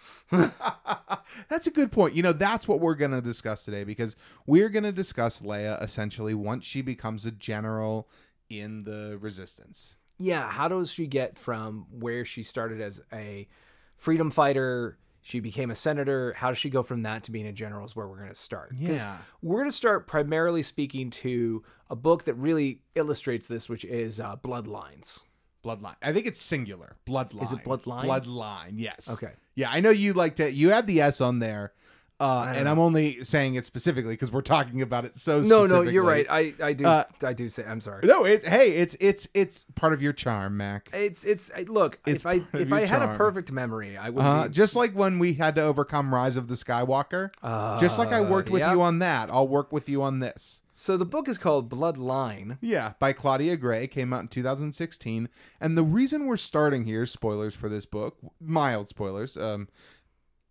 That's 1.50 1.66
a 1.66 1.72
good 1.72 1.92
point. 1.92 2.14
You 2.16 2.22
know, 2.24 2.34
that's 2.34 2.68
what 2.68 2.80
we're 2.80 2.96
going 2.96 3.12
to 3.12 3.22
discuss 3.22 3.64
today 3.66 3.84
because 3.84 4.16
we're 4.46 4.70
going 4.70 4.84
to 4.84 4.92
discuss 4.92 5.42
Leia 5.42 5.82
essentially 5.82 6.34
once 6.34 6.66
she 6.66 6.82
becomes 6.82 7.26
a 7.26 7.32
general 7.32 8.08
in 8.50 8.84
the 8.84 9.18
resistance. 9.20 9.96
Yeah, 10.20 10.52
how 10.52 10.68
does 10.68 10.92
she 10.92 11.08
get 11.08 11.40
from 11.40 11.88
where 11.90 12.24
she 12.26 12.44
started 12.44 12.82
as 12.82 13.02
a 13.12 13.48
freedom 13.96 14.30
fighter? 14.30 14.98
She 15.22 15.40
became 15.40 15.70
a 15.70 15.76
senator. 15.76 16.34
How 16.38 16.50
does 16.50 16.58
she 16.58 16.70
go 16.70 16.82
from 16.82 17.04
that 17.04 17.24
to 17.24 17.32
being 17.32 17.46
a 17.46 17.52
general? 17.52 17.86
Is 17.86 17.96
where 17.96 18.08
we're 18.08 18.18
going 18.18 18.30
to 18.30 18.36
start. 18.36 18.74
Yeah. 18.76 19.18
we're 19.42 19.60
going 19.60 19.70
to 19.70 19.76
start 19.76 20.08
primarily 20.08 20.64
speaking 20.64 21.12
to 21.12 21.64
a 21.90 21.96
book 21.96 22.26
that 22.26 22.34
really 22.34 22.82
illustrates 22.96 23.48
this, 23.48 23.70
which 23.70 23.86
is 23.86 24.20
uh, 24.20 24.38
Bloodlines. 24.38 25.24
Bloodline. 25.64 25.96
I 26.02 26.12
think 26.12 26.26
it's 26.26 26.42
singular. 26.42 26.96
Bloodline. 27.06 27.44
Is 27.44 27.54
it 27.54 27.64
bloodline? 27.64 28.06
Bloodline. 28.06 28.74
Yes. 28.76 29.08
Okay. 29.10 29.34
Yeah, 29.54 29.70
I 29.70 29.80
know 29.80 29.92
you 29.92 30.14
like 30.14 30.38
to. 30.38 30.52
You 30.52 30.70
had 30.70 30.88
the 30.88 31.02
S 31.02 31.22
on 31.22 31.40
there, 31.40 31.74
uh, 32.22 32.54
and 32.56 32.70
I'm 32.70 32.80
only 32.80 33.24
saying 33.24 33.56
it 33.56 33.66
specifically 33.66 34.14
because 34.14 34.32
we're 34.32 34.42
talking 34.42 34.82
about 34.82 35.06
it 35.06 35.18
so. 35.18 35.42
No, 35.42 35.66
no, 35.66 35.82
you're 35.82 36.04
right. 36.04 36.26
I, 36.30 36.54
I 36.64 36.74
do, 36.74 36.86
Uh, 36.86 37.04
I 37.24 37.34
do 37.34 37.50
say. 37.50 37.66
I'm 37.66 37.82
sorry. 37.82 38.06
No, 38.06 38.24
it. 38.26 38.46
Hey, 38.46 38.72
it's 38.74 38.96
it's 39.00 39.28
it's 39.34 39.66
part 39.76 39.94
of 39.94 40.02
your 40.02 40.14
charm, 40.14 40.58
Mac. 40.58 40.90
It's, 40.94 41.26
it's. 41.26 41.52
Look, 41.68 42.00
It's 42.06 42.22
if 42.22 42.26
I, 42.28 42.42
if 42.54 42.72
I 42.72 42.80
your 42.80 42.88
had 42.88 43.02
a 43.02 43.16
perfect 43.16 43.52
memory, 43.52 43.98
I 43.98 44.10
would. 44.10 44.22
Uh, 44.24 44.44
be, 44.48 44.54
just 44.54 44.76
like 44.76 44.94
when 44.94 45.20
we 45.20 45.34
had 45.34 45.56
to 45.56 45.62
overcome 45.64 46.14
Rise 46.14 46.38
of 46.38 46.48
the 46.48 46.56
Skywalker. 46.56 47.32
just 47.80 47.98
like 47.98 48.12
I 48.14 48.22
worked 48.22 48.50
with 48.50 48.62
Uh, 48.62 48.66
yeah. 48.68 48.74
you 48.74 48.82
on 48.82 49.00
that, 49.00 49.32
I'll 49.32 49.48
work 49.48 49.72
with 49.72 49.90
you 49.90 50.04
on 50.04 50.20
this. 50.20 50.62
so 50.74 50.98
the 50.98 51.06
book 51.06 51.28
is 51.28 51.38
called 51.38 51.70
Bloodline. 51.70 52.58
Yeah, 52.62 52.94
by 53.00 53.14
Claudia 53.14 53.58
Gray, 53.58 53.88
came 53.88 54.14
out 54.14 54.22
in 54.22 54.28
2016. 54.28 55.30
And 55.60 55.78
the 55.78 55.84
reason 55.84 56.26
we're 56.28 56.38
starting 56.38 56.86
here, 56.86 57.06
spoilers 57.06 57.56
for 57.56 57.70
this 57.70 57.86
book, 57.86 58.18
mild 58.40 58.90
spoilers, 58.90 59.38
um, 59.38 59.68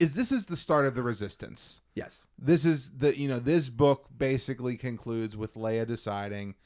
is 0.01 0.15
this 0.15 0.33
is 0.33 0.47
the 0.47 0.57
start 0.57 0.87
of 0.87 0.95
the 0.97 1.03
resistance. 1.03 1.81
Yes. 1.95 2.27
This 2.39 2.65
is 2.65 2.91
the 2.91 3.17
you 3.17 3.29
know 3.29 3.39
this 3.39 3.69
book 3.69 4.07
basically 4.17 4.77
concludes 4.77 5.37
with 5.37 5.55
Leia 5.55 5.87
deciding 5.87 6.57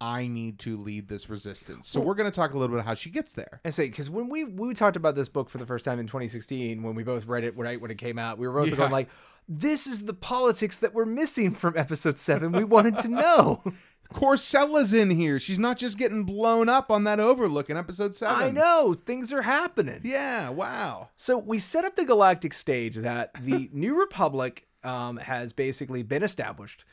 I 0.00 0.26
need 0.26 0.58
to 0.60 0.76
lead 0.76 1.08
this 1.08 1.30
resistance. 1.30 1.88
So 1.88 2.00
we're 2.00 2.14
going 2.14 2.30
to 2.30 2.34
talk 2.34 2.50
a 2.52 2.54
little 2.58 2.68
bit 2.68 2.74
about 2.80 2.86
how 2.86 2.94
she 2.94 3.10
gets 3.10 3.32
there. 3.32 3.60
I 3.64 3.70
say 3.70 3.88
because 3.88 4.10
when 4.10 4.28
we 4.28 4.44
we 4.44 4.74
talked 4.74 4.96
about 4.96 5.14
this 5.14 5.28
book 5.28 5.48
for 5.48 5.58
the 5.58 5.66
first 5.66 5.84
time 5.84 5.98
in 5.98 6.06
2016, 6.06 6.82
when 6.82 6.94
we 6.94 7.02
both 7.02 7.26
read 7.26 7.42
it 7.44 7.56
right 7.56 7.80
when 7.80 7.90
it 7.90 7.98
came 7.98 8.18
out, 8.18 8.38
we 8.38 8.46
were 8.46 8.52
both 8.52 8.68
Yeah. 8.68 8.76
going 8.76 8.92
like, 8.92 9.08
"This 9.48 9.86
is 9.86 10.04
the 10.04 10.14
politics 10.14 10.78
that 10.78 10.94
we're 10.94 11.04
missing 11.04 11.52
from 11.52 11.76
Episode 11.76 12.18
Seven. 12.18 12.52
We 12.52 12.64
wanted 12.64 12.98
to 12.98 13.08
know." 13.08 13.62
Korr 14.12 14.38
Sella's 14.38 14.92
in 14.92 15.10
here. 15.10 15.38
She's 15.40 15.58
not 15.58 15.76
just 15.76 15.98
getting 15.98 16.24
blown 16.24 16.68
up 16.68 16.90
on 16.90 17.04
that 17.04 17.18
overlook 17.18 17.68
in 17.68 17.76
episode 17.76 18.14
7. 18.14 18.34
I 18.34 18.50
know 18.50 18.94
things 18.94 19.32
are 19.32 19.42
happening. 19.42 20.02
Yeah, 20.04 20.50
wow. 20.50 21.08
So 21.16 21.36
we 21.36 21.58
set 21.58 21.84
up 21.84 21.96
the 21.96 22.04
galactic 22.04 22.54
stage 22.54 22.96
that 22.96 23.32
the 23.40 23.68
New 23.72 23.98
Republic 23.98 24.68
um, 24.84 25.16
has 25.16 25.52
basically 25.52 26.02
been 26.04 26.22
established. 26.22 26.84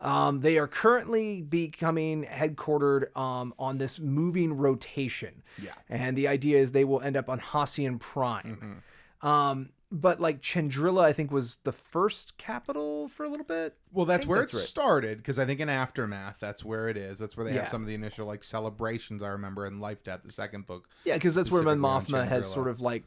Um, 0.00 0.40
they 0.40 0.58
are 0.58 0.66
currently 0.66 1.42
becoming 1.42 2.24
headquartered 2.24 3.16
um, 3.16 3.54
on 3.58 3.78
this 3.78 4.00
moving 4.00 4.54
rotation. 4.54 5.42
Yeah. 5.62 5.72
And 5.88 6.16
the 6.16 6.26
idea 6.26 6.58
is 6.58 6.72
they 6.72 6.84
will 6.84 7.00
end 7.02 7.16
up 7.16 7.28
on 7.28 7.38
Hosnian 7.38 8.00
Prime. 8.00 8.82
Um, 9.20 9.70
but 9.94 10.18
like 10.20 10.40
Chandrila, 10.40 11.04
I 11.04 11.12
think, 11.12 11.30
was 11.30 11.58
the 11.64 11.70
first 11.72 12.38
capital 12.38 13.06
for 13.08 13.24
a 13.24 13.28
little 13.28 13.44
bit. 13.44 13.76
Well, 13.92 14.06
that's 14.06 14.24
where 14.26 14.38
that's 14.40 14.54
it 14.54 14.56
right. 14.56 14.66
started 14.66 15.18
because 15.18 15.38
I 15.38 15.44
think 15.44 15.60
in 15.60 15.68
Aftermath, 15.68 16.36
that's 16.40 16.64
where 16.64 16.88
it 16.88 16.96
is. 16.96 17.18
That's 17.18 17.36
where 17.36 17.44
they 17.44 17.52
Yeah. 17.54 17.60
have 17.60 17.68
some 17.68 17.82
of 17.82 17.88
the 17.88 17.94
initial 17.94 18.26
like 18.26 18.42
celebrations 18.42 19.22
I 19.22 19.28
remember 19.28 19.66
in 19.66 19.80
Life 19.80 20.02
Debt, 20.02 20.24
the 20.24 20.32
second 20.32 20.66
book. 20.66 20.88
Yeah, 21.04 21.14
because 21.14 21.34
that's 21.34 21.50
where 21.50 21.62
Mothma 21.62 22.26
has 22.26 22.50
sort 22.50 22.68
of 22.68 22.80
like, 22.80 23.04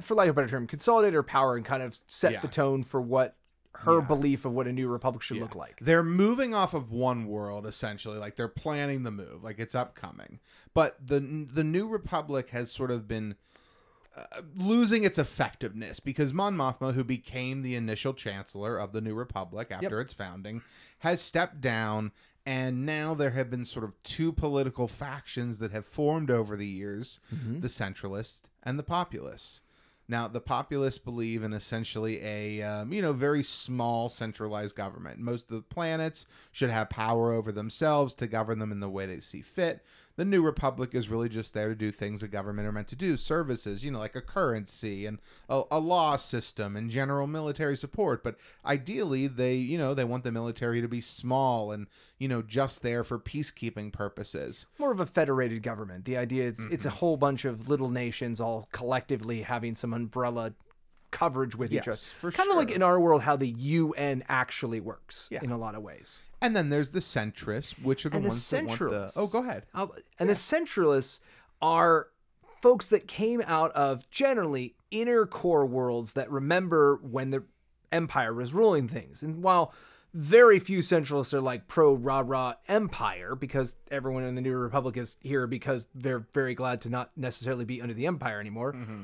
for 0.00 0.16
lack 0.16 0.26
of 0.28 0.32
a 0.32 0.34
better 0.34 0.48
term, 0.48 0.66
consolidated 0.66 1.14
her 1.14 1.22
power 1.22 1.56
and 1.56 1.64
kind 1.64 1.82
of 1.82 1.96
set 2.08 2.32
Yeah. 2.32 2.40
the 2.40 2.48
tone 2.48 2.82
for 2.82 3.00
what 3.00 3.36
her 3.76 4.00
Yeah. 4.00 4.06
belief 4.06 4.44
of 4.44 4.52
what 4.52 4.66
a 4.66 4.72
new 4.72 4.88
republic 4.88 5.22
should 5.22 5.36
look 5.38 5.54
like. 5.54 5.78
They're 5.80 6.02
moving 6.02 6.52
off 6.52 6.74
of 6.74 6.90
one 6.90 7.26
world 7.28 7.66
essentially, 7.66 8.18
like 8.18 8.34
they're 8.34 8.48
planning 8.48 9.04
the 9.04 9.12
move, 9.12 9.44
like 9.44 9.60
it's 9.60 9.76
upcoming. 9.76 10.40
But 10.74 11.06
the 11.06 11.20
the 11.20 11.62
New 11.64 11.86
Republic 11.86 12.50
has 12.50 12.72
sort 12.72 12.90
of 12.90 13.06
been 13.06 13.36
losing 14.56 15.04
its 15.04 15.18
effectiveness 15.18 16.00
because 16.00 16.32
Mon 16.32 16.56
Mothma, 16.56 16.94
who 16.94 17.04
became 17.04 17.62
the 17.62 17.74
initial 17.74 18.14
chancellor 18.14 18.78
of 18.78 18.92
the 18.92 19.00
New 19.00 19.14
Republic 19.14 19.68
after 19.70 20.00
its 20.00 20.12
founding, 20.14 20.62
has 21.00 21.20
stepped 21.20 21.60
down. 21.60 22.12
And 22.46 22.86
now 22.86 23.14
there 23.14 23.30
have 23.30 23.50
been 23.50 23.64
sort 23.66 23.84
of 23.84 24.02
two 24.02 24.32
political 24.32 24.88
factions 24.88 25.58
that 25.58 25.72
have 25.72 25.84
formed 25.86 26.30
over 26.30 26.56
the 26.56 26.66
years 26.66 27.20
the 27.60 27.68
centralists 27.68 28.40
and 28.62 28.78
the 28.78 28.82
populists. 28.82 29.60
Now, 30.08 30.26
the 30.26 30.40
populists 30.40 30.98
believe 30.98 31.44
in 31.44 31.52
essentially 31.52 32.20
a 32.20 32.62
um, 32.62 32.92
you 32.92 33.00
know 33.00 33.12
very 33.12 33.44
small 33.44 34.08
centralized 34.08 34.74
government. 34.74 35.20
Most 35.20 35.44
of 35.44 35.54
the 35.54 35.62
planets 35.62 36.26
should 36.50 36.70
have 36.70 36.90
power 36.90 37.30
over 37.32 37.52
themselves 37.52 38.16
to 38.16 38.26
govern 38.26 38.58
them 38.58 38.72
in 38.72 38.80
the 38.80 38.90
way 38.90 39.06
they 39.06 39.20
see 39.20 39.40
fit. 39.42 39.84
The 40.16 40.24
New 40.26 40.42
Republic 40.42 40.90
is 40.94 41.08
really 41.08 41.28
just 41.30 41.54
there 41.54 41.68
to 41.70 41.74
do 41.74 41.90
things 41.90 42.22
a 42.22 42.28
government 42.28 42.68
are 42.68 42.72
meant 42.72 42.88
to 42.88 42.96
do, 42.96 43.16
services, 43.16 43.82
you 43.84 43.90
know, 43.90 44.00
like 44.00 44.14
a 44.16 44.20
currency 44.20 45.06
and 45.06 45.18
a, 45.48 45.62
a 45.70 45.78
law 45.78 46.16
system 46.16 46.76
and 46.76 46.90
general 46.90 47.26
military 47.26 47.76
support. 47.76 48.22
But 48.22 48.36
ideally, 48.66 49.28
they 49.28 49.54
you 49.54 49.78
know 49.78 49.94
they 49.94 50.04
want 50.04 50.24
the 50.24 50.32
military 50.32 50.82
to 50.82 50.88
be 50.88 51.00
small 51.00 51.72
and 51.72 51.86
you 52.18 52.28
know 52.28 52.42
just 52.42 52.82
there 52.82 53.02
for 53.02 53.18
peacekeeping 53.18 53.92
purposes. 53.92 54.66
more 54.78 54.92
of 54.92 55.00
a 55.00 55.06
federated 55.06 55.62
government. 55.62 56.04
The 56.04 56.16
idea 56.18 56.44
is 56.44 56.66
it's 56.70 56.84
Mm-hmm. 56.84 56.88
a 56.88 56.98
whole 56.98 57.16
bunch 57.16 57.44
of 57.46 57.68
little 57.70 57.88
nations 57.88 58.40
all 58.40 58.68
collectively 58.72 59.42
having 59.42 59.74
some 59.74 59.94
umbrella 59.94 60.52
coverage 61.12 61.56
with 61.56 61.72
each 61.72 61.80
other. 61.82 61.90
Yes, 61.92 62.08
for 62.10 62.30
kind 62.30 62.50
of 62.50 62.56
like 62.56 62.70
in 62.70 62.82
our 62.82 63.00
world 63.00 63.22
how 63.22 63.36
the 63.36 63.48
UN 63.48 64.22
actually 64.28 64.80
works 64.80 65.28
Yeah. 65.30 65.40
in 65.42 65.50
a 65.50 65.56
lot 65.58 65.74
of 65.74 65.82
ways. 65.82 66.18
And 66.42 66.56
then 66.56 66.70
there's 66.70 66.90
the 66.90 67.00
centrists, 67.00 67.72
which 67.82 68.06
are 68.06 68.08
the 68.08 68.16
And 68.16 68.24
the 68.24 68.28
ones 68.30 68.50
that 68.50 68.64
want 68.66 68.78
the. 68.78 69.12
Oh, 69.16 69.26
go 69.26 69.40
ahead. 69.40 69.66
I'll- 69.74 69.94
and 70.18 70.28
the 70.28 70.34
centralists 70.34 71.20
are 71.60 72.08
folks 72.60 72.88
that 72.88 73.06
came 73.06 73.42
out 73.46 73.72
of 73.72 74.08
generally 74.10 74.74
inner 74.90 75.26
core 75.26 75.66
worlds 75.66 76.12
that 76.14 76.30
remember 76.30 76.96
when 77.02 77.30
the 77.30 77.44
empire 77.92 78.32
was 78.32 78.52
ruling 78.54 78.88
things. 78.88 79.22
And 79.22 79.42
while 79.42 79.72
very 80.12 80.58
few 80.58 80.80
centralists 80.80 81.32
are 81.32 81.40
like 81.40 81.68
pro 81.68 81.94
rah 81.94 82.22
rah 82.24 82.54
empire 82.68 83.34
because 83.34 83.76
everyone 83.90 84.24
in 84.24 84.34
the 84.34 84.40
New 84.40 84.54
Republic 84.54 84.96
is 84.96 85.16
here 85.20 85.46
because 85.46 85.86
they're 85.94 86.26
very 86.34 86.54
glad 86.54 86.80
to 86.82 86.90
not 86.90 87.10
necessarily 87.16 87.64
be 87.64 87.80
under 87.80 87.94
the 87.94 88.06
empire 88.06 88.40
anymore. 88.40 88.72
Mm-hmm. 88.72 89.02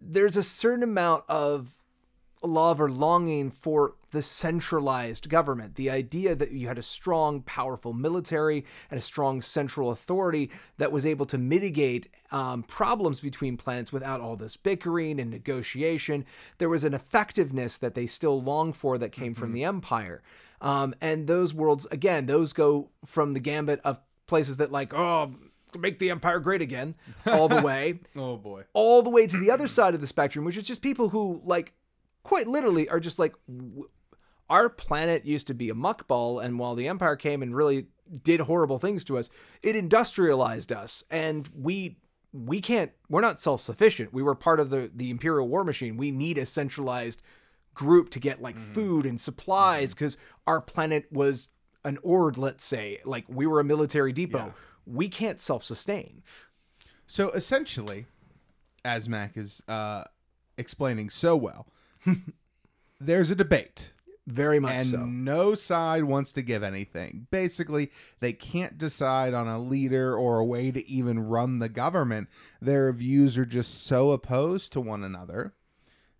There's 0.00 0.36
a 0.36 0.42
certain 0.42 0.82
amount 0.82 1.24
of 1.28 1.84
love 2.42 2.80
or 2.80 2.90
longing 2.90 3.50
for 3.50 3.94
the 4.12 4.22
centralized 4.22 5.28
government. 5.28 5.74
The 5.76 5.90
idea 5.90 6.34
that 6.34 6.52
you 6.52 6.68
had 6.68 6.78
a 6.78 6.82
strong, 6.82 7.42
powerful 7.42 7.92
military 7.92 8.64
and 8.90 8.98
a 8.98 9.02
strong 9.02 9.40
central 9.42 9.90
authority 9.90 10.50
that 10.78 10.90
was 10.90 11.04
able 11.06 11.26
to 11.26 11.38
mitigate 11.38 12.08
um, 12.32 12.62
problems 12.62 13.20
between 13.20 13.56
planets 13.56 13.92
without 13.92 14.20
all 14.20 14.36
this 14.36 14.56
bickering 14.56 15.20
and 15.20 15.30
negotiation. 15.30 16.24
There 16.58 16.68
was 16.68 16.84
an 16.84 16.94
effectiveness 16.94 17.76
that 17.78 17.94
they 17.94 18.06
still 18.06 18.40
long 18.42 18.72
for 18.72 18.98
that 18.98 19.12
came 19.12 19.34
from 19.34 19.52
the 19.52 19.64
Empire. 19.64 20.22
Um, 20.60 20.94
and 21.00 21.26
those 21.26 21.54
worlds, 21.54 21.86
again, 21.90 22.26
those 22.26 22.52
go 22.52 22.90
from 23.04 23.32
the 23.32 23.40
gambit 23.40 23.80
of 23.84 24.00
places 24.26 24.56
that, 24.58 24.70
like, 24.72 24.92
oh, 24.92 25.34
make 25.78 25.98
the 25.98 26.10
Empire 26.10 26.40
great 26.40 26.60
again, 26.62 26.94
all 27.26 27.48
the 27.48 27.62
way 27.62 28.00
Oh 28.16 28.36
boy. 28.36 28.64
all 28.72 29.02
the 29.02 29.10
way 29.10 29.26
to 29.26 29.36
the 29.38 29.50
other 29.50 29.66
side 29.68 29.94
of 29.94 30.00
the 30.00 30.06
spectrum, 30.06 30.44
which 30.44 30.56
is 30.56 30.64
just 30.64 30.82
people 30.82 31.10
who, 31.10 31.40
like, 31.44 31.72
quite 32.22 32.46
literally 32.46 32.88
are 32.88 33.00
just 33.00 33.18
like, 33.18 33.34
w- 33.48 33.88
our 34.48 34.68
planet 34.68 35.24
used 35.24 35.46
to 35.46 35.54
be 35.54 35.70
a 35.70 35.74
muckball, 35.74 36.42
and 36.44 36.58
while 36.58 36.74
the 36.74 36.88
Empire 36.88 37.16
came 37.16 37.42
and 37.42 37.54
really 37.54 37.86
did 38.22 38.40
horrible 38.40 38.78
things 38.78 39.04
to 39.04 39.16
us, 39.16 39.30
it 39.62 39.76
industrialized 39.76 40.72
us, 40.72 41.04
and 41.10 41.48
we 41.54 41.98
we 42.32 42.60
can't 42.60 42.92
we're 43.08 43.20
not 43.20 43.40
self-sufficient. 43.40 44.12
We 44.12 44.22
were 44.22 44.34
part 44.34 44.60
of 44.60 44.70
the 44.70 44.90
the 44.94 45.10
imperial 45.10 45.48
war 45.48 45.64
machine. 45.64 45.96
We 45.96 46.10
need 46.10 46.38
a 46.38 46.46
centralized 46.46 47.22
group 47.74 48.10
to 48.10 48.18
get 48.18 48.42
like 48.42 48.58
food 48.58 49.06
and 49.06 49.20
supplies 49.20 49.94
because 49.94 50.18
our 50.46 50.60
planet 50.60 51.06
was 51.12 51.48
an 51.84 51.98
ord, 52.02 52.36
let's 52.36 52.64
say, 52.64 52.98
like 53.04 53.24
we 53.28 53.46
were 53.46 53.60
a 53.60 53.64
military 53.64 54.12
depot. 54.12 54.54
We 54.84 55.08
can't 55.08 55.40
self 55.40 55.62
sustain. 55.62 56.22
So 57.06 57.30
essentially, 57.30 58.06
as 58.84 59.08
Mac 59.08 59.36
is 59.36 59.62
uh, 59.68 60.04
explaining 60.58 61.10
so 61.10 61.36
well, 61.36 61.68
there's 63.00 63.30
a 63.30 63.34
debate. 63.34 63.92
Very 64.26 64.60
much 64.60 64.72
and 64.72 64.86
so. 64.86 65.04
no 65.04 65.54
side 65.54 66.04
wants 66.04 66.32
to 66.34 66.42
give 66.42 66.62
anything. 66.62 67.26
Basically, 67.30 67.90
they 68.20 68.32
can't 68.32 68.78
decide 68.78 69.34
on 69.34 69.48
a 69.48 69.58
leader 69.58 70.16
or 70.16 70.38
a 70.38 70.44
way 70.44 70.70
to 70.70 70.88
even 70.88 71.18
run 71.26 71.58
the 71.58 71.68
government. 71.68 72.28
Their 72.60 72.92
views 72.92 73.36
are 73.36 73.46
just 73.46 73.86
so 73.86 74.12
opposed 74.12 74.72
to 74.74 74.80
one 74.80 75.02
another 75.02 75.54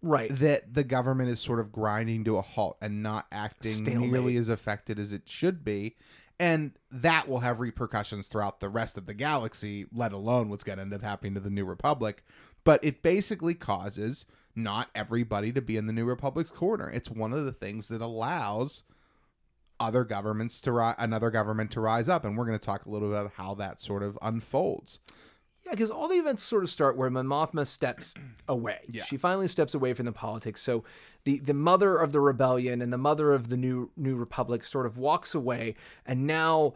Right. 0.03 0.35
that 0.39 0.75
the 0.75 0.83
government 0.83 1.29
is 1.29 1.41
sort 1.41 1.61
of 1.61 1.71
grinding 1.71 2.25
to 2.25 2.39
a 2.39 2.43
halt 2.43 2.79
and 2.81 3.03
not 3.03 3.27
acting 3.31 3.71
Stalemate. 3.73 4.11
nearly 4.11 4.37
as 4.37 4.49
affected 4.49 4.99
as 4.99 5.13
it 5.13 5.29
should 5.29 5.63
be. 5.63 5.97
And 6.41 6.73
that 6.91 7.29
will 7.29 7.41
have 7.41 7.61
repercussions 7.61 8.27
throughout 8.27 8.61
the 8.61 8.71
rest 8.71 8.97
of 8.97 9.05
the 9.05 9.13
galaxy, 9.15 9.87
let 9.93 10.13
alone 10.13 10.49
what's 10.49 10.65
going 10.65 10.79
to 10.79 10.83
end 10.83 10.95
up 10.95 11.03
happening 11.03 11.35
to 11.35 11.41
the 11.41 11.51
New 11.51 11.67
Republic. 11.67 12.25
But 12.65 12.83
it 12.83 13.03
basically 13.03 13.55
causes 13.55 14.25
not 14.63 14.89
everybody 14.95 15.53
to 15.53 15.61
be 15.61 15.77
in 15.77 15.87
the 15.87 15.93
New 15.93 16.05
Republic's 16.05 16.51
corner. 16.51 16.91
It's 16.91 17.11
one 17.11 17.33
of 17.33 17.45
the 17.45 17.53
things 17.53 17.89
that 17.89 18.01
allows 18.01 18.83
other 19.79 20.05
governments 20.05 20.61
to 20.61 20.73
ri- 20.73 20.95
another 20.99 21.31
government 21.31 21.71
to 21.73 21.81
rise 21.81 22.09
up, 22.09 22.25
and 22.25 22.37
we're 22.37 22.45
going 22.45 22.59
to 22.59 22.65
talk 22.65 22.85
a 22.85 22.91
little 22.91 23.09
bit 23.09 23.19
about 23.19 23.33
how 23.37 23.55
that 23.55 23.81
sort 23.81 24.03
of 24.03 24.19
unfolds. 24.21 25.01
Yeah, 25.65 25.73
because 25.73 25.91
all 25.91 26.09
the 26.09 26.17
events 26.17 26.43
sort 26.43 26.65
of 26.65 26.71
start 26.71 26.97
where 26.97 27.11
Mon 27.11 27.27
Mothma 27.27 27.67
steps 27.67 28.15
away. 28.49 28.81
Yeah. 28.89 29.05
She 29.05 29.17
finally 29.17 29.49
steps 29.49 29.75
away 29.75 29.95
from 29.95 30.07
the 30.07 30.13
politics. 30.13 30.63
So 30.63 30.85
the 31.25 31.39
the 31.39 31.55
mother 31.55 31.99
of 31.99 32.13
the 32.13 32.21
rebellion 32.21 32.81
and 32.81 32.93
the 32.93 32.99
mother 32.99 33.33
of 33.33 33.49
the 33.49 33.57
new 33.57 33.91
new 33.97 34.17
republic 34.17 34.65
sort 34.65 34.87
of 34.87 34.97
walks 34.97 35.35
away, 35.35 35.75
and 36.07 36.27
now 36.27 36.75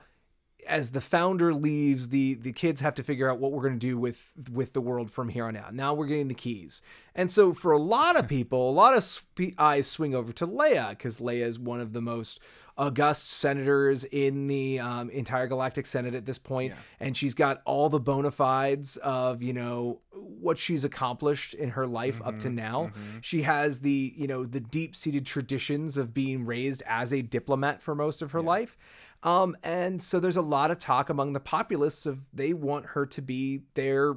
as 0.69 0.93
the 0.93 1.01
founder 1.01 1.53
leaves, 1.55 2.09
the 2.09 2.35
the 2.35 2.53
kids 2.53 2.81
have 2.81 2.95
to 2.95 3.03
figure 3.03 3.31
out 3.31 3.39
what 3.39 3.53
we're 3.53 3.63
going 3.63 3.79
to 3.79 3.87
do 3.87 3.99
with 3.99 4.33
with 4.51 4.73
the 4.73 4.81
world 4.81 5.11
from 5.11 5.29
here 5.29 5.47
on 5.47 5.57
out. 5.57 5.75
Now 5.75 5.95
we're 5.95 6.07
getting 6.07 6.29
the 6.29 6.35
keys, 6.35 6.83
and 7.15 7.31
so 7.31 7.53
for 7.53 7.73
a 7.73 7.79
lot 7.79 8.17
of 8.17 8.29
people, 8.29 8.69
a 8.69 8.73
lot 8.73 8.97
of 8.97 9.05
spe- 9.05 9.55
eyes 9.59 9.87
swing 9.87 10.15
over 10.15 10.33
to 10.35 10.47
Leia 10.47 10.91
because 10.91 11.19
Leia 11.19 11.47
is 11.47 11.59
one 11.59 11.81
of 11.81 11.93
the 11.93 12.01
most 12.01 12.41
august 12.77 13.31
senators 13.31 14.03
in 14.03 14.49
the 14.49 14.81
um, 14.81 15.09
entire 15.11 15.47
Galactic 15.47 15.87
Senate 15.87 16.13
at 16.13 16.27
this 16.27 16.39
point, 16.39 16.73
and 16.99 17.17
she's 17.17 17.33
got 17.33 17.63
all 17.65 17.89
the 17.89 18.01
bona 18.01 18.33
fides 18.33 18.97
of 18.97 19.43
you 19.43 19.53
know 19.53 20.01
what 20.13 20.59
she's 20.59 20.85
accomplished 20.85 21.55
in 21.55 21.71
her 21.71 21.87
life 21.87 22.21
up 22.25 22.39
to 22.41 22.51
now. 22.51 22.91
She 23.21 23.43
has 23.43 23.81
the 23.81 24.13
you 24.17 24.27
know 24.27 24.45
the 24.45 24.61
deep 24.61 24.97
seated 24.97 25.25
traditions 25.27 25.97
of 25.97 26.13
being 26.13 26.45
raised 26.45 26.83
as 26.87 27.13
a 27.13 27.23
diplomat 27.23 27.81
for 27.83 27.95
most 27.95 28.23
of 28.23 28.33
her 28.33 28.43
life. 28.43 28.77
Um, 29.25 29.57
and 29.63 30.03
so 30.03 30.21
there's 30.21 30.37
a 30.37 30.43
lot 30.43 30.71
of 30.71 30.79
talk 30.79 31.09
among 31.09 31.33
the 31.33 31.41
populace 31.41 32.07
of 32.07 32.27
they 32.33 32.53
want 32.53 32.87
her 32.87 33.07
to 33.07 33.23
be 33.23 33.63
their 33.75 34.17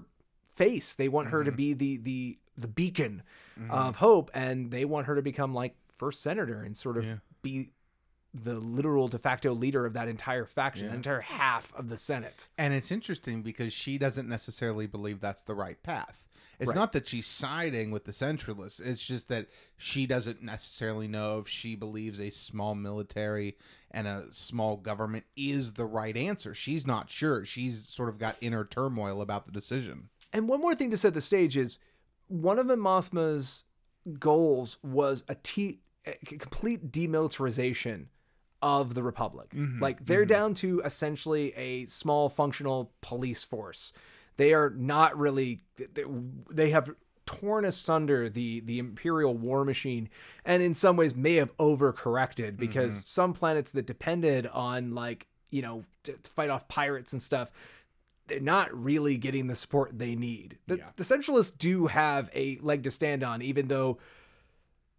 face. 0.54 0.94
They 0.96 1.08
want 1.08 1.30
her 1.30 1.44
to 1.46 1.52
be 1.52 1.74
the 1.74 1.98
the 1.98 2.38
the 2.58 2.68
beacon 2.68 3.24
of 3.70 3.96
hope, 3.98 4.30
and 4.34 4.70
they 4.70 4.86
want 4.86 5.08
her 5.08 5.16
to 5.16 5.22
become 5.22 5.54
like 5.54 5.76
first 5.98 6.22
senator 6.22 6.62
and 6.62 6.76
sort 6.76 6.98
of 6.98 7.06
be 7.42 7.72
the 8.34 8.56
literal 8.60 9.08
de 9.08 9.18
facto 9.18 9.54
leader 9.54 9.86
of 9.86 9.94
that 9.94 10.08
entire 10.08 10.46
faction, 10.46 10.88
that 10.88 10.96
entire 10.96 11.22
half 11.22 11.74
of 11.76 11.90
the 11.90 11.98
Senate. 11.98 12.50
And 12.58 12.74
it's 12.74 12.92
interesting 12.92 13.42
because 13.42 13.74
she 13.74 13.98
doesn't 13.98 14.28
necessarily 14.28 14.86
believe 14.86 15.22
that's 15.22 15.44
the 15.44 15.56
right 15.56 15.82
path. 15.82 16.27
It's 16.60 16.74
not 16.74 16.92
that 16.94 17.08
she's 17.08 17.28
siding 17.28 17.92
with 17.92 18.06
the 18.06 18.12
centralists. 18.12 18.84
It's 18.84 19.06
just 19.06 19.28
that 19.30 19.48
she 19.78 20.08
doesn't 20.08 20.42
necessarily 20.42 21.08
know 21.08 21.40
if 21.40 21.48
she 21.48 21.76
believes 21.76 22.20
a 22.20 22.32
small 22.32 22.74
military 22.74 23.58
and 23.92 24.08
a 24.08 24.26
small 24.32 24.76
government 24.76 25.26
is 25.36 25.74
the 25.74 25.86
right 25.86 26.18
answer. 26.18 26.56
She's 26.56 26.88
not 26.88 27.12
sure. 27.12 27.46
She's 27.46 27.88
sort 27.88 28.10
of 28.10 28.18
got 28.18 28.38
inner 28.42 28.66
turmoil 28.66 29.22
about 29.22 29.46
the 29.46 29.52
decision. 29.52 30.10
And 30.34 30.48
one 30.48 30.62
more 30.62 30.76
thing 30.76 30.90
to 30.90 30.98
set 30.98 31.14
the 31.14 31.22
stage 31.22 31.56
is 31.56 31.78
one 32.28 32.58
of 32.60 32.66
Mothma's 32.66 33.64
goals 34.20 34.78
was 34.84 35.24
a, 35.28 35.36
t- 35.36 35.80
a 36.06 36.14
complete 36.26 36.92
demilitarization 36.92 38.06
of 38.62 38.96
the 38.96 39.04
Republic. 39.04 39.50
Mm-hmm. 39.52 39.82
Like 39.82 40.06
they're 40.06 40.22
mm-hmm. 40.22 40.30
down 40.30 40.54
to 40.56 40.82
essentially 40.84 41.54
a 41.56 41.86
small 41.86 42.30
functional 42.30 42.92
police 43.02 43.44
force. 43.44 43.94
They 44.38 44.54
are 44.54 44.70
not 44.70 45.18
really. 45.18 45.60
They, 45.78 46.04
they 46.52 46.70
have 46.72 46.90
torn 47.26 47.66
asunder 47.66 48.30
the 48.30 48.62
the 48.62 48.80
imperial 48.80 49.36
war 49.36 49.66
machine 49.66 50.08
and 50.46 50.64
in 50.64 50.74
some 50.74 50.96
ways 50.96 51.14
may 51.14 51.36
have 51.36 51.56
overcorrected 51.58 52.56
because 52.56 52.94
mm-hmm. 52.94 53.06
some 53.06 53.34
planets 53.34 53.74
that 53.74 53.86
depended 53.86 54.48
on 54.48 54.96
like 54.96 55.28
you 55.50 55.62
know 55.62 55.84
to, 56.04 56.14
fight 56.24 56.50
off 56.50 56.70
pirates 56.70 57.12
and 57.12 57.22
stuff 57.22 57.52
they're 58.28 58.40
not 58.40 58.74
really 58.74 59.18
getting 59.18 59.48
the 59.48 59.56
support 59.56 59.98
they 59.98 60.16
need. 60.16 60.58
The, 60.68 60.82
the 60.96 61.04
Centralists 61.04 61.58
do 61.58 61.88
have 61.88 62.30
a 62.36 62.58
leg 62.62 62.84
to 62.84 62.92
stand 62.92 63.24
on, 63.24 63.42
even 63.42 63.68
though 63.68 63.98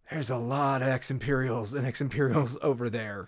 there's 0.09 0.31
a 0.31 0.37
lot 0.37 0.81
of 0.81 0.87
ex 0.87 1.11
Imperials 1.11 1.73
and 1.73 1.85
ex 1.85 2.01
Imperials 2.01 2.57
over 2.63 2.89
there. 2.89 3.27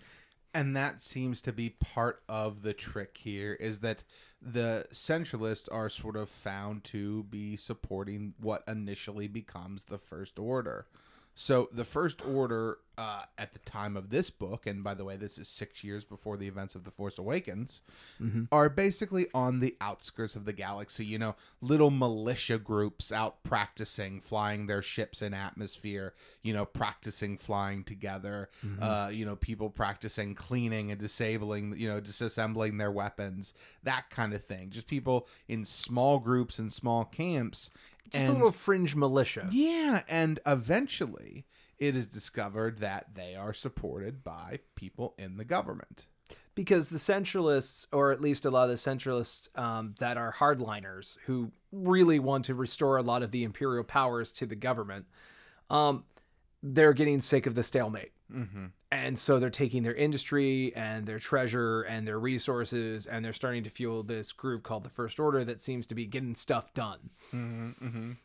and 0.53 0.75
that 0.75 1.01
seems 1.01 1.41
to 1.43 1.53
be 1.53 1.69
part 1.69 2.23
of 2.27 2.63
the 2.63 2.73
trick 2.73 3.17
here 3.17 3.53
is 3.53 3.79
that 3.79 4.03
the 4.41 4.85
centralists 4.91 5.67
are 5.71 5.89
sort 5.89 6.15
of 6.15 6.29
found 6.29 6.83
to 6.83 7.23
be 7.23 7.55
supporting 7.55 8.33
what 8.39 8.63
initially 8.67 9.27
becomes 9.27 9.83
the 9.83 9.97
first 9.99 10.39
order 10.39 10.87
so 11.33 11.69
the 11.71 11.85
first 11.85 12.25
order 12.25 12.77
uh, 12.97 13.23
at 13.37 13.53
the 13.53 13.59
time 13.59 13.97
of 13.97 14.09
this 14.09 14.29
book 14.29 14.67
and 14.67 14.83
by 14.83 14.93
the 14.93 15.03
way 15.03 15.15
this 15.15 15.37
is 15.37 15.47
six 15.47 15.83
years 15.83 16.03
before 16.03 16.37
the 16.37 16.47
events 16.47 16.75
of 16.75 16.83
the 16.83 16.91
force 16.91 17.17
awakens 17.17 17.81
are 18.51 18.69
basically 18.69 19.27
on 19.33 19.59
the 19.59 19.75
outskirts 19.81 20.35
of 20.35 20.45
the 20.45 20.53
galaxy 20.53 21.03
you 21.05 21.17
know 21.17 21.35
little 21.61 21.89
militia 21.89 22.59
groups 22.59 23.11
out 23.11 23.41
practicing 23.43 24.19
flying 24.21 24.67
their 24.67 24.81
ships 24.81 25.21
in 25.21 25.33
atmosphere 25.33 26.13
you 26.43 26.53
know 26.53 26.65
practicing 26.65 27.37
flying 27.37 27.83
together 27.83 28.49
uh, 28.81 29.09
you 29.11 29.25
know 29.25 29.35
people 29.37 29.69
practicing 29.69 30.35
cleaning 30.35 30.91
and 30.91 30.99
disabling 30.99 31.73
you 31.77 31.87
know 31.87 31.99
disassembling 32.01 32.77
their 32.77 32.91
weapons 32.91 33.53
that 33.83 34.09
kind 34.09 34.33
of 34.33 34.43
thing. 34.43 34.69
Just 34.69 34.87
people 34.87 35.27
in 35.47 35.65
small 35.65 36.19
groups 36.19 36.59
and 36.59 36.71
small 36.71 37.03
camps 37.05 37.71
Just 38.09 38.27
a 38.27 38.33
little 38.33 38.51
fringe 38.51 38.95
militia. 38.95 39.47
yeah, 39.51 40.03
and 40.09 40.39
eventually 40.45 41.45
it 41.77 41.95
is 41.95 42.07
discovered 42.07 42.79
that 42.79 43.13
they 43.15 43.35
are 43.35 43.53
supported 43.53 44.23
by 44.23 44.59
people 44.75 45.15
in 45.17 45.37
the 45.37 45.45
government. 45.45 46.07
because 46.53 46.89
the 46.89 46.97
centralists, 46.97 47.87
or 47.93 48.11
at 48.11 48.19
least 48.19 48.43
a 48.45 48.51
lot 48.51 48.63
of 48.63 48.69
the 48.69 48.75
centralists 48.75 49.47
um, 49.57 49.95
that 49.99 50.17
are 50.17 50.33
hardliners 50.33 51.17
who 51.25 51.51
really 51.71 52.19
want 52.19 52.43
to 52.45 52.53
restore 52.53 52.97
a 52.97 53.01
lot 53.01 53.23
of 53.23 53.31
the 53.31 53.43
imperial 53.45 53.85
powers 53.85 54.33
to 54.33 54.45
the 54.45 54.55
government, 54.55 55.05
um, 55.69 56.03
they're 56.61 56.93
getting 56.93 57.21
sick 57.21 57.45
of 57.45 57.55
the 57.55 57.63
stalemate. 57.63 58.11
Mm-hmm. 58.33 58.65
And 58.91 59.17
so 59.17 59.39
they're 59.39 59.49
taking 59.49 59.83
their 59.83 59.95
industry 59.95 60.73
and 60.75 61.05
their 61.05 61.19
treasure 61.19 61.81
and 61.81 62.07
their 62.07 62.19
resources, 62.19 63.05
and 63.05 63.23
they're 63.23 63.33
starting 63.33 63.63
to 63.63 63.69
fuel 63.69 64.03
this 64.03 64.31
group 64.31 64.63
called 64.63 64.83
the 64.83 64.89
First 64.89 65.19
Order 65.19 65.43
that 65.45 65.61
seems 65.61 65.87
to 65.87 65.95
be 65.95 66.05
getting 66.05 66.35
stuff 66.35 66.73
done. 66.73 67.09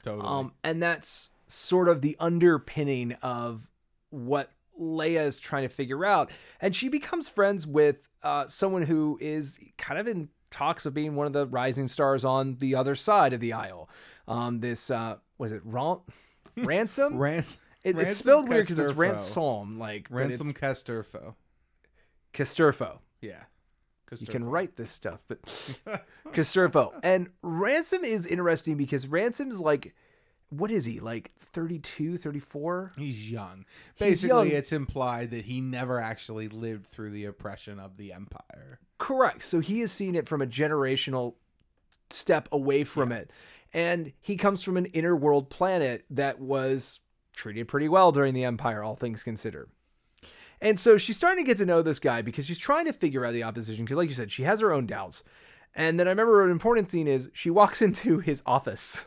Totally. 0.02 0.26
Um, 0.26 0.52
and 0.64 0.82
that's 0.82 1.30
sort 1.46 1.88
of 1.88 2.02
the 2.02 2.16
underpinning 2.18 3.12
of 3.22 3.70
what 4.10 4.50
Leia 4.80 5.26
is 5.26 5.38
trying 5.38 5.62
to 5.62 5.68
figure 5.68 6.04
out. 6.04 6.30
And 6.60 6.74
she 6.74 6.88
becomes 6.88 7.28
friends 7.28 7.66
with 7.66 8.08
uh, 8.22 8.46
someone 8.46 8.82
who 8.82 9.18
is 9.20 9.58
kind 9.78 10.00
of 10.00 10.08
in 10.08 10.28
talks 10.50 10.86
of 10.86 10.94
being 10.94 11.14
one 11.14 11.26
of 11.26 11.32
the 11.32 11.46
rising 11.46 11.88
stars 11.88 12.24
on 12.24 12.56
the 12.56 12.74
other 12.74 12.94
side 12.94 13.32
of 13.32 13.40
the 13.40 13.52
aisle. 13.52 13.88
Um, 14.26 14.60
this, 14.60 14.90
uh, 14.90 15.16
was 15.38 15.52
it 15.52 15.62
Ron- 15.64 16.00
Ransom? 16.56 17.18
Rans- 17.18 17.58
It, 17.86 17.96
it's 17.98 18.16
spelled 18.16 18.48
weird 18.48 18.64
because 18.64 18.80
it's 18.80 18.94
ransom, 18.94 19.78
like 19.78 20.08
Ransom 20.10 20.50
It's 20.50 20.58
Casterfo. 20.58 21.34
Casterfo. 22.34 22.98
Yeah. 23.20 23.44
You 24.18 24.26
can 24.26 24.44
write 24.44 24.76
this 24.76 24.90
stuff, 24.90 25.24
but 25.28 25.42
Casterfo. 26.32 26.92
And 27.02 27.30
Ransom 27.42 28.04
is 28.04 28.26
interesting 28.26 28.76
because 28.76 29.06
Ransom's 29.06 29.60
like, 29.60 29.94
what 30.48 30.70
is 30.70 30.84
he, 30.84 31.00
like 31.00 31.32
32, 31.38 32.16
34? 32.16 32.92
He's 32.98 33.30
young. 33.30 33.64
He's 33.94 34.08
Basically, 34.08 34.48
young. 34.48 34.56
it's 34.56 34.72
implied 34.72 35.30
that 35.32 35.44
he 35.44 35.60
never 35.60 36.00
actually 36.00 36.48
lived 36.48 36.86
through 36.86 37.10
the 37.10 37.24
oppression 37.24 37.80
of 37.80 37.96
the 37.96 38.12
empire. 38.12 38.78
Correct. 38.98 39.42
So 39.42 39.60
he 39.60 39.80
has 39.80 39.90
seen 39.92 40.14
it 40.14 40.28
from 40.28 40.40
a 40.42 40.46
generational 40.46 41.34
step 42.10 42.48
away 42.52 42.84
from 42.84 43.12
it. 43.12 43.30
And 43.72 44.12
he 44.20 44.36
comes 44.36 44.62
from 44.62 44.76
an 44.76 44.86
inner 44.86 45.16
world 45.16 45.50
planet 45.50 46.04
that 46.10 46.38
was 46.40 47.00
treated 47.36 47.68
pretty 47.68 47.88
well 47.88 48.10
during 48.10 48.34
the 48.34 48.44
Empire, 48.44 48.82
all 48.82 48.96
things 48.96 49.22
considered. 49.22 49.70
And 50.60 50.80
so 50.80 50.96
she's 50.96 51.16
starting 51.16 51.44
to 51.44 51.46
get 51.46 51.58
to 51.58 51.66
know 51.66 51.82
this 51.82 51.98
guy 51.98 52.22
because 52.22 52.46
she's 52.46 52.58
trying 52.58 52.86
to 52.86 52.92
figure 52.92 53.24
out 53.24 53.34
the 53.34 53.42
opposition. 53.42 53.84
Because, 53.84 53.98
like 53.98 54.08
you 54.08 54.14
said, 54.14 54.32
she 54.32 54.44
has 54.44 54.60
her 54.60 54.72
own 54.72 54.86
doubts. 54.86 55.22
And 55.74 56.00
then 56.00 56.08
I 56.08 56.10
remember 56.10 56.42
an 56.42 56.50
important 56.50 56.90
scene 56.90 57.06
is 57.06 57.30
she 57.32 57.50
walks 57.50 57.82
into 57.82 58.18
his 58.18 58.42
office 58.46 59.06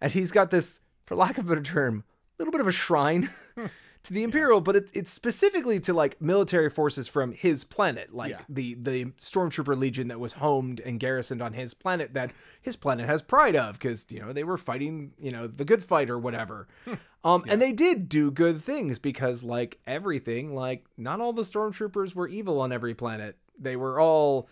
and 0.00 0.12
he's 0.12 0.32
got 0.32 0.50
this, 0.50 0.80
for 1.04 1.14
lack 1.14 1.38
of 1.38 1.46
a 1.46 1.48
better 1.48 1.62
term, 1.62 2.04
little 2.38 2.52
bit 2.52 2.60
of 2.60 2.68
a 2.68 2.72
shrine 2.72 3.28
to 4.04 4.14
the 4.14 4.22
Imperial, 4.22 4.60
but 4.60 4.76
it's 4.76 4.90
it's 4.94 5.10
specifically 5.10 5.78
to 5.80 5.92
like 5.92 6.20
military 6.22 6.70
forces 6.70 7.06
from 7.06 7.32
his 7.32 7.64
planet, 7.64 8.14
like 8.14 8.30
Yeah. 8.30 8.40
the 8.48 8.74
the 8.74 9.04
Stormtrooper 9.18 9.76
Legion 9.76 10.08
that 10.08 10.18
was 10.18 10.34
homed 10.34 10.80
and 10.80 10.98
garrisoned 10.98 11.42
on 11.42 11.52
his 11.52 11.74
planet 11.74 12.14
that 12.14 12.32
his 12.62 12.76
planet 12.76 13.06
has 13.06 13.20
pride 13.22 13.56
of 13.56 13.74
because 13.74 14.06
you 14.10 14.20
know 14.20 14.32
they 14.32 14.44
were 14.44 14.56
fighting 14.56 15.12
you 15.18 15.30
know 15.30 15.46
the 15.46 15.64
good 15.64 15.84
fight 15.84 16.08
or 16.10 16.18
whatever. 16.18 16.66
Um, 17.22 17.44
and 17.48 17.60
they 17.60 17.72
did 17.72 18.08
do 18.08 18.30
good 18.30 18.62
things 18.62 18.98
because 18.98 19.44
like 19.44 19.78
everything, 19.86 20.54
like 20.54 20.86
not 20.96 21.20
all 21.20 21.34
the 21.34 21.42
Stormtroopers 21.42 22.14
were 22.14 22.26
evil 22.26 22.58
on 22.62 22.72
every 22.72 22.94
planet. 22.94 23.36
They 23.58 23.76
were 23.76 24.00
all 24.00 24.48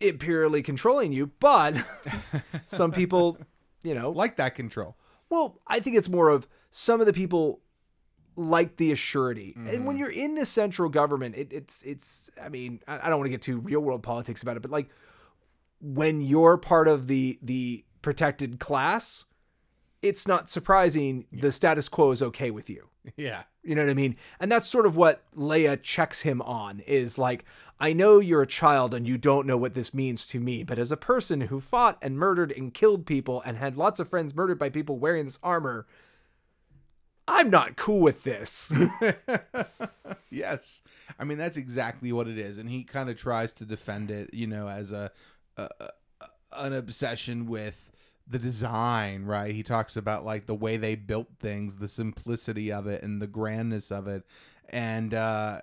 imperially 0.00 0.62
controlling 0.62 1.12
you, 1.12 1.28
but 1.38 1.76
some 2.66 2.90
people, 2.90 3.38
you 3.84 3.94
know, 3.94 4.10
Like 4.10 4.34
that 4.36 4.56
control. 4.56 4.96
well, 5.30 5.60
I 5.66 5.78
think 5.78 5.96
it's 5.96 6.08
more 6.08 6.28
of 6.28 6.48
some 6.72 6.98
of 7.00 7.06
the 7.06 7.12
people 7.12 7.60
like 8.36 8.76
the 8.76 8.92
assurity, 8.92 9.56
and 9.56 9.84
when 9.86 9.96
mm-hmm. 9.96 9.98
you're 9.98 10.10
in 10.10 10.34
the 10.34 10.44
central 10.44 10.88
government, 10.88 11.34
it, 11.36 11.52
it's 11.52 11.82
it's. 11.82 12.30
I 12.42 12.48
mean, 12.48 12.80
I, 12.86 13.06
I 13.06 13.08
don't 13.08 13.18
want 13.18 13.26
to 13.26 13.30
get 13.30 13.42
too 13.42 13.58
real 13.58 13.80
world 13.80 14.02
politics 14.02 14.42
about 14.42 14.56
it, 14.56 14.62
but 14.62 14.70
like 14.70 14.88
when 15.80 16.20
you're 16.20 16.56
part 16.56 16.88
of 16.88 17.06
the 17.06 17.38
the 17.42 17.84
protected 18.02 18.60
class, 18.60 19.24
it's 20.02 20.28
not 20.28 20.48
surprising 20.48 21.26
the 21.32 21.52
status 21.52 21.88
quo 21.88 22.10
is 22.12 22.22
okay 22.22 22.50
with 22.50 22.70
you. 22.70 22.88
Yeah. 23.16 23.44
You 23.62 23.74
know 23.74 23.82
what 23.82 23.90
I 23.90 23.94
mean? 23.94 24.16
And 24.40 24.50
that's 24.50 24.66
sort 24.66 24.86
of 24.86 24.96
what 24.96 25.22
Leia 25.36 25.80
checks 25.80 26.22
him 26.22 26.42
on 26.42 26.80
is 26.80 27.18
like, 27.18 27.44
I 27.78 27.92
know 27.92 28.18
you're 28.20 28.42
a 28.42 28.46
child 28.46 28.94
and 28.94 29.06
you 29.06 29.18
don't 29.18 29.46
know 29.46 29.56
what 29.56 29.74
this 29.74 29.94
means 29.94 30.26
to 30.28 30.40
me, 30.40 30.62
but 30.62 30.78
as 30.78 30.90
a 30.90 30.96
person 30.96 31.42
who 31.42 31.60
fought 31.60 31.98
and 32.00 32.18
murdered 32.18 32.52
and 32.52 32.74
killed 32.74 33.06
people 33.06 33.42
and 33.44 33.58
had 33.58 33.76
lots 33.76 34.00
of 34.00 34.08
friends 34.08 34.34
murdered 34.34 34.58
by 34.58 34.70
people 34.70 34.98
wearing 34.98 35.24
this 35.24 35.38
armor, 35.42 35.86
I'm 37.28 37.50
not 37.50 37.76
cool 37.76 38.00
with 38.00 38.24
this. 38.24 38.72
Yes, 40.30 40.82
I 41.18 41.24
mean 41.24 41.38
that's 41.38 41.56
exactly 41.56 42.12
what 42.12 42.28
it 42.28 42.38
is, 42.38 42.58
and 42.58 42.68
he 42.68 42.84
kind 42.84 43.08
of 43.08 43.16
tries 43.16 43.52
to 43.54 43.64
defend 43.64 44.10
it, 44.10 44.34
you 44.34 44.46
know, 44.46 44.68
as 44.68 44.92
a, 44.92 45.10
a, 45.56 45.68
a 45.80 45.90
an 46.52 46.72
obsession 46.72 47.46
with 47.46 47.90
the 48.26 48.38
design, 48.38 49.24
right? 49.24 49.54
He 49.54 49.62
talks 49.62 49.96
about 49.96 50.24
like 50.24 50.46
the 50.46 50.54
way 50.54 50.76
they 50.76 50.94
built 50.94 51.28
things, 51.40 51.76
the 51.76 51.88
simplicity 51.88 52.72
of 52.72 52.86
it, 52.86 53.02
and 53.02 53.22
the 53.22 53.26
grandness 53.26 53.90
of 53.90 54.08
it, 54.08 54.24
and 54.68 55.14
uh, 55.14 55.60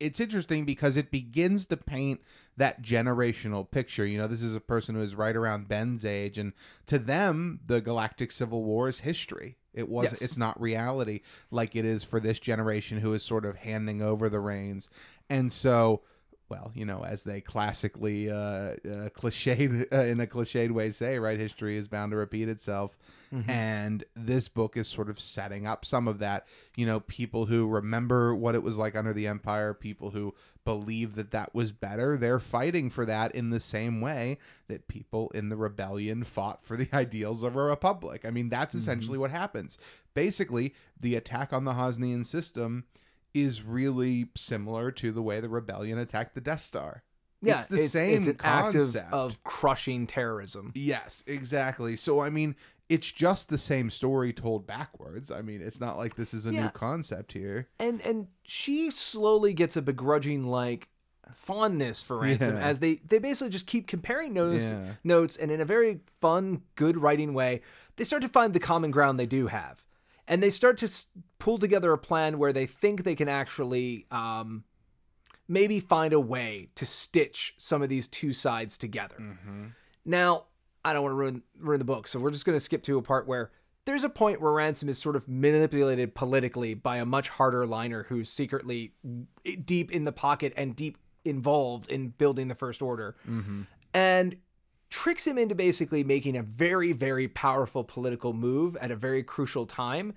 it's 0.00 0.20
interesting 0.20 0.64
because 0.64 0.96
it 0.96 1.10
begins 1.10 1.66
to 1.66 1.76
paint 1.76 2.20
that 2.56 2.82
generational 2.82 3.70
picture. 3.70 4.04
You 4.04 4.18
know, 4.18 4.26
this 4.26 4.42
is 4.42 4.56
a 4.56 4.60
person 4.60 4.94
who 4.94 5.02
is 5.02 5.14
right 5.14 5.36
around 5.36 5.68
Ben's 5.68 6.04
age, 6.04 6.38
and 6.38 6.54
to 6.86 6.98
them, 6.98 7.60
the 7.64 7.80
Galactic 7.80 8.32
Civil 8.32 8.64
War 8.64 8.88
is 8.88 9.00
history. 9.00 9.58
It 9.74 9.88
was. 9.88 10.04
Yes. 10.04 10.22
It's 10.22 10.36
not 10.36 10.60
reality 10.60 11.20
like 11.50 11.74
it 11.76 11.84
is 11.84 12.04
for 12.04 12.20
this 12.20 12.38
generation 12.38 12.98
who 12.98 13.14
is 13.14 13.22
sort 13.22 13.44
of 13.44 13.56
handing 13.56 14.02
over 14.02 14.28
the 14.28 14.40
reins, 14.40 14.88
and 15.28 15.52
so. 15.52 16.02
Well, 16.48 16.70
you 16.74 16.84
know, 16.84 17.02
as 17.02 17.22
they 17.22 17.40
classically, 17.40 18.30
uh, 18.30 18.34
uh, 18.34 18.74
cliched 19.16 19.86
uh, 19.92 19.96
in 20.02 20.20
a 20.20 20.26
cliched 20.26 20.70
way 20.70 20.90
say, 20.90 21.18
right? 21.18 21.38
History 21.38 21.78
is 21.78 21.88
bound 21.88 22.10
to 22.10 22.16
repeat 22.18 22.46
itself, 22.50 22.94
and 23.48 24.04
this 24.14 24.48
book 24.48 24.76
is 24.76 24.86
sort 24.86 25.08
of 25.08 25.18
setting 25.18 25.66
up 25.66 25.86
some 25.86 26.06
of 26.06 26.18
that. 26.18 26.46
You 26.76 26.84
know, 26.84 27.00
people 27.00 27.46
who 27.46 27.66
remember 27.68 28.34
what 28.34 28.54
it 28.54 28.62
was 28.62 28.76
like 28.76 28.94
under 28.96 29.14
the 29.14 29.28
Empire, 29.28 29.72
people 29.72 30.10
who 30.10 30.34
believe 30.64 31.14
that 31.16 31.30
that 31.32 31.54
was 31.54 31.72
better, 31.72 32.16
they're 32.16 32.38
fighting 32.38 32.90
for 32.90 33.04
that 33.04 33.34
in 33.34 33.50
the 33.50 33.60
same 33.60 34.00
way 34.00 34.38
that 34.68 34.88
people 34.88 35.30
in 35.34 35.48
the 35.48 35.56
rebellion 35.56 36.24
fought 36.24 36.64
for 36.64 36.76
the 36.76 36.88
ideals 36.94 37.42
of 37.42 37.56
a 37.56 37.62
republic. 37.62 38.24
I 38.24 38.30
mean, 38.30 38.48
that's 38.48 38.74
mm-hmm. 38.74 38.82
essentially 38.82 39.18
what 39.18 39.30
happens. 39.30 39.78
Basically, 40.14 40.74
the 40.98 41.14
attack 41.14 41.52
on 41.52 41.64
the 41.64 41.72
Hosnian 41.72 42.24
system 42.24 42.84
is 43.34 43.62
really 43.62 44.28
similar 44.36 44.90
to 44.92 45.10
the 45.10 45.22
way 45.22 45.40
the 45.40 45.48
rebellion 45.48 45.98
attacked 45.98 46.34
the 46.34 46.40
Death 46.40 46.60
Star. 46.60 47.02
yeah, 47.40 47.60
it's 47.60 47.66
the 47.66 47.88
same 47.88 48.18
it's 48.18 48.26
an 48.26 48.36
act 48.40 48.74
of, 48.74 48.82
concept. 48.82 49.12
of 49.12 49.42
crushing 49.42 50.06
terrorism. 50.06 50.72
Yes, 50.74 51.24
exactly. 51.26 51.96
So 51.96 52.20
I 52.20 52.30
mean, 52.30 52.54
it's 52.92 53.10
just 53.10 53.48
the 53.48 53.58
same 53.58 53.88
story 53.90 54.32
told 54.32 54.66
backwards. 54.66 55.30
I 55.30 55.40
mean, 55.42 55.62
it's 55.62 55.80
not 55.80 55.96
like 55.96 56.14
this 56.16 56.34
is 56.34 56.46
a 56.46 56.52
Yeah. 56.52 56.64
new 56.64 56.70
concept 56.70 57.32
here. 57.32 57.68
and 57.78 58.00
and 58.02 58.26
she 58.42 58.90
slowly 58.90 59.52
gets 59.54 59.76
a 59.76 59.82
begrudging 59.82 60.46
like 60.46 60.88
fondness 61.32 62.02
for 62.02 62.18
ransom 62.18 62.56
Yeah. 62.56 62.62
as 62.62 62.80
they 62.80 62.96
they 62.96 63.18
basically 63.18 63.50
just 63.50 63.66
keep 63.66 63.86
comparing 63.86 64.34
notes 64.34 64.70
Yeah. 64.70 64.94
notes 65.04 65.36
and 65.36 65.50
in 65.50 65.60
a 65.60 65.64
very 65.64 66.00
fun 66.20 66.62
good 66.74 66.96
writing 66.98 67.32
way 67.32 67.62
they 67.96 68.04
start 68.04 68.22
to 68.22 68.28
find 68.28 68.52
the 68.52 68.60
common 68.60 68.90
ground 68.90 69.18
they 69.18 69.26
do 69.26 69.46
have 69.46 69.86
and 70.28 70.42
they 70.42 70.50
start 70.50 70.76
to 70.78 70.86
s- 70.86 71.06
pull 71.38 71.58
together 71.58 71.92
a 71.92 71.98
plan 71.98 72.38
where 72.38 72.52
they 72.52 72.66
think 72.66 73.04
they 73.04 73.14
can 73.14 73.28
actually 73.28 74.06
um 74.10 74.64
maybe 75.48 75.80
find 75.80 76.12
a 76.12 76.20
way 76.20 76.68
to 76.74 76.84
stitch 76.84 77.54
some 77.56 77.80
of 77.82 77.88
these 77.88 78.06
two 78.08 78.32
sides 78.32 78.76
together 78.76 79.16
now, 80.04 80.46
I 80.84 80.92
don't 80.92 81.02
want 81.02 81.12
to 81.12 81.16
ruin 81.16 81.42
ruin 81.58 81.78
the 81.78 81.84
book, 81.84 82.06
so 82.08 82.18
we're 82.18 82.30
just 82.30 82.44
going 82.44 82.56
to 82.56 82.64
skip 82.64 82.82
to 82.84 82.98
a 82.98 83.02
part 83.02 83.26
where 83.26 83.50
there's 83.84 84.04
a 84.04 84.08
point 84.08 84.40
where 84.40 84.52
Ransom 84.52 84.88
is 84.88 84.98
sort 84.98 85.16
of 85.16 85.28
manipulated 85.28 86.14
politically 86.14 86.74
by 86.74 86.98
a 86.98 87.04
much 87.04 87.28
harder 87.28 87.66
liner 87.66 88.04
who's 88.04 88.28
secretly 88.28 88.92
deep 89.64 89.90
in 89.90 90.04
the 90.04 90.12
pocket 90.12 90.52
and 90.56 90.76
deep 90.76 90.98
involved 91.24 91.88
in 91.88 92.08
building 92.08 92.48
the 92.48 92.54
First 92.54 92.82
Order, 92.82 93.16
mm-hmm. 93.28 93.62
and 93.92 94.36
tricks 94.90 95.26
him 95.26 95.38
into 95.38 95.54
basically 95.54 96.04
making 96.04 96.36
a 96.36 96.42
very, 96.42 96.92
very 96.92 97.26
powerful 97.26 97.82
political 97.82 98.32
move 98.32 98.76
at 98.76 98.90
a 98.90 98.96
very 98.96 99.22
crucial 99.22 99.66
time. 99.66 100.14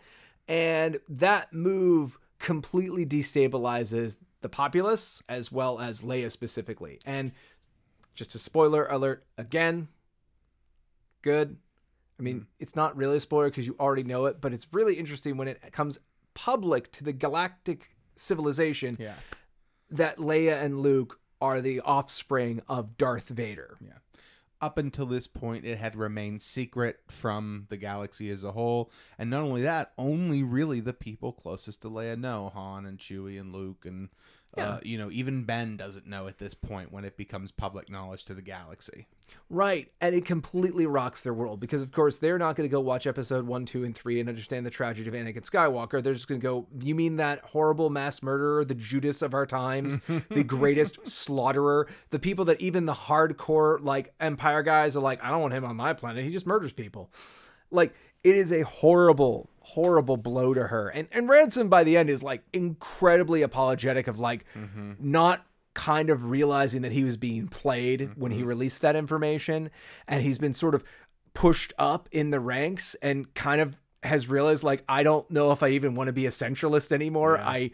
And 0.47 0.99
that 1.07 1.53
move 1.53 2.17
completely 2.39 3.05
destabilizes 3.05 4.17
the 4.41 4.49
populace 4.49 5.23
as 5.29 5.51
well 5.51 5.79
as 5.79 6.01
Leia 6.01 6.29
specifically. 6.29 6.99
And 7.05 7.31
just 8.13 8.35
a 8.35 8.39
spoiler 8.39 8.85
alert 8.85 9.25
again. 9.37 9.87
Good. 11.25 11.57
I 12.19 12.23
mean, 12.23 12.35
mm-hmm. 12.35 12.45
it's 12.59 12.75
not 12.75 12.95
really 12.95 13.17
a 13.17 13.19
spoiler 13.19 13.49
because 13.49 13.65
you 13.65 13.75
already 13.79 14.03
know 14.03 14.27
it, 14.27 14.39
but 14.39 14.53
it's 14.53 14.67
really 14.71 14.93
interesting 14.93 15.37
when 15.37 15.47
it 15.47 15.71
comes 15.71 15.97
public 16.35 16.91
to 16.93 17.03
the 17.03 17.13
galactic 17.13 17.95
civilization 18.15 18.95
Yeah. 18.99 19.15
that 19.89 20.17
Leia 20.17 20.61
and 20.61 20.81
Luke 20.81 21.19
are 21.41 21.61
the 21.61 21.81
offspring 21.81 22.61
of 22.69 22.95
Darth 22.95 23.29
Vader. 23.29 23.77
Yeah. 23.81 23.93
Up 24.61 24.77
until 24.77 25.07
this 25.07 25.25
point, 25.25 25.65
it 25.65 25.79
had 25.79 25.95
remained 25.95 26.43
secret 26.43 26.99
from 27.09 27.65
the 27.69 27.77
galaxy 27.77 28.29
as 28.29 28.43
a 28.43 28.51
whole, 28.51 28.91
and 29.17 29.29
not 29.29 29.41
only 29.41 29.63
that, 29.63 29.91
only 29.97 30.43
really 30.43 30.79
the 30.79 30.93
people 30.93 31.33
closest 31.33 31.81
to 31.81 31.89
Leia 31.89 32.17
know 32.17 32.51
Han 32.53 32.85
and 32.85 32.99
Chewie 32.99 33.39
and 33.39 33.51
Luke, 33.51 33.83
and 33.85 34.09
uh, 34.57 34.79
you 34.83 34.97
know 34.97 35.11
even 35.11 35.43
Ben 35.43 35.77
doesn't 35.77 36.07
know 36.07 36.27
at 36.27 36.37
this 36.37 36.53
point 36.53 36.91
when 36.91 37.05
it 37.05 37.17
becomes 37.17 37.51
public 37.51 37.89
knowledge 37.89 38.25
to 38.25 38.33
the 38.33 38.41
galaxy. 38.41 39.07
Right. 39.49 39.91
And 40.01 40.15
it 40.15 40.25
completely 40.25 40.85
rocks 40.85 41.21
their 41.21 41.33
world 41.33 41.59
because, 41.59 41.81
of 41.81 41.91
course, 41.91 42.17
they're 42.17 42.37
not 42.37 42.55
going 42.55 42.67
to 42.67 42.71
go 42.71 42.79
watch 42.79 43.05
episode 43.07 43.45
one, 43.45 43.65
two, 43.65 43.83
and 43.83 43.95
three 43.95 44.19
and 44.19 44.27
understand 44.27 44.65
the 44.65 44.71
tragedy 44.71 45.07
of 45.07 45.13
Anakin 45.13 45.49
Skywalker. 45.49 46.01
They're 46.01 46.13
just 46.13 46.27
going 46.27 46.41
to 46.41 46.45
go, 46.45 46.67
You 46.79 46.95
mean 46.95 47.17
that 47.17 47.39
horrible 47.39 47.89
mass 47.89 48.21
murderer, 48.23 48.65
the 48.65 48.75
Judas 48.75 49.21
of 49.21 49.33
our 49.33 49.45
times, 49.45 49.99
the 50.29 50.43
greatest 50.47 51.07
slaughterer, 51.07 51.87
the 52.09 52.19
people 52.19 52.45
that 52.45 52.59
even 52.61 52.85
the 52.85 52.93
hardcore, 52.93 53.83
like, 53.83 54.13
Empire 54.19 54.63
guys 54.63 54.95
are 54.95 55.01
like, 55.01 55.23
I 55.23 55.29
don't 55.29 55.41
want 55.41 55.53
him 55.53 55.65
on 55.65 55.75
my 55.75 55.93
planet. 55.93 56.23
He 56.23 56.31
just 56.31 56.47
murders 56.47 56.73
people. 56.73 57.11
Like, 57.71 57.93
it 58.23 58.35
is 58.35 58.51
a 58.51 58.61
horrible, 58.61 59.49
horrible 59.65 60.15
blow 60.15 60.53
to 60.53 60.67
her. 60.67 60.89
And, 60.89 61.07
and 61.11 61.27
Ransom, 61.27 61.69
by 61.69 61.83
the 61.83 61.97
end, 61.97 62.09
is 62.09 62.21
like 62.21 62.43
incredibly 62.53 63.41
apologetic 63.41 64.07
of 64.07 64.19
like 64.19 64.45
mm-hmm. 64.55 64.93
not 64.99 65.45
kind 65.73 66.09
of 66.09 66.29
realizing 66.29 66.83
that 66.83 66.91
he 66.91 67.03
was 67.03 67.17
being 67.17 67.47
played 67.47 68.11
when 68.15 68.31
he 68.31 68.39
mm-hmm. 68.39 68.47
released 68.47 68.81
that 68.81 68.95
information 68.95 69.71
and 70.07 70.23
he's 70.23 70.37
been 70.37 70.53
sort 70.53 70.75
of 70.75 70.83
pushed 71.33 71.73
up 71.79 72.07
in 72.11 72.29
the 72.29 72.39
ranks 72.39 72.95
and 73.01 73.33
kind 73.33 73.59
of 73.59 73.77
has 74.03 74.29
realized 74.29 74.63
like 74.63 74.83
I 74.87 75.01
don't 75.01 75.29
know 75.31 75.51
if 75.51 75.63
I 75.63 75.69
even 75.69 75.95
want 75.95 76.07
to 76.07 76.13
be 76.13 76.27
a 76.27 76.29
centralist 76.29 76.91
anymore. 76.91 77.39
I 77.39 77.71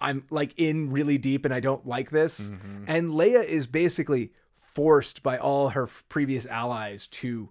I'm 0.00 0.24
like 0.30 0.52
in 0.56 0.90
really 0.90 1.16
deep 1.16 1.44
and 1.44 1.54
I 1.54 1.60
don't 1.60 1.86
like 1.86 2.10
this. 2.10 2.50
Mm-hmm. 2.50 2.84
And 2.88 3.12
Leia 3.12 3.44
is 3.44 3.68
basically 3.68 4.32
forced 4.52 5.22
by 5.22 5.38
all 5.38 5.70
her 5.70 5.84
f- 5.84 6.04
previous 6.08 6.44
allies 6.46 7.06
to 7.06 7.50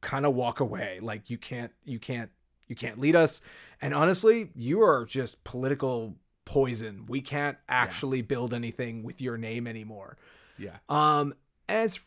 kind 0.00 0.26
of 0.26 0.34
walk 0.34 0.60
away. 0.60 1.00
Like 1.00 1.30
you 1.30 1.38
can't 1.38 1.72
you 1.84 1.98
can't 1.98 2.30
you 2.68 2.76
can't 2.76 2.98
lead 2.98 3.16
us. 3.16 3.40
And 3.80 3.94
honestly, 3.94 4.50
you 4.54 4.82
are 4.82 5.04
just 5.04 5.44
political 5.44 6.16
poison. 6.44 7.06
We 7.08 7.20
can't 7.20 7.58
actually 7.68 8.22
build 8.22 8.52
anything 8.52 9.02
with 9.02 9.20
your 9.20 9.36
name 9.36 9.66
anymore. 9.66 10.16
Yeah. 10.58 10.76
Um 10.88 11.34
and 11.68 11.84
it's 11.84 12.00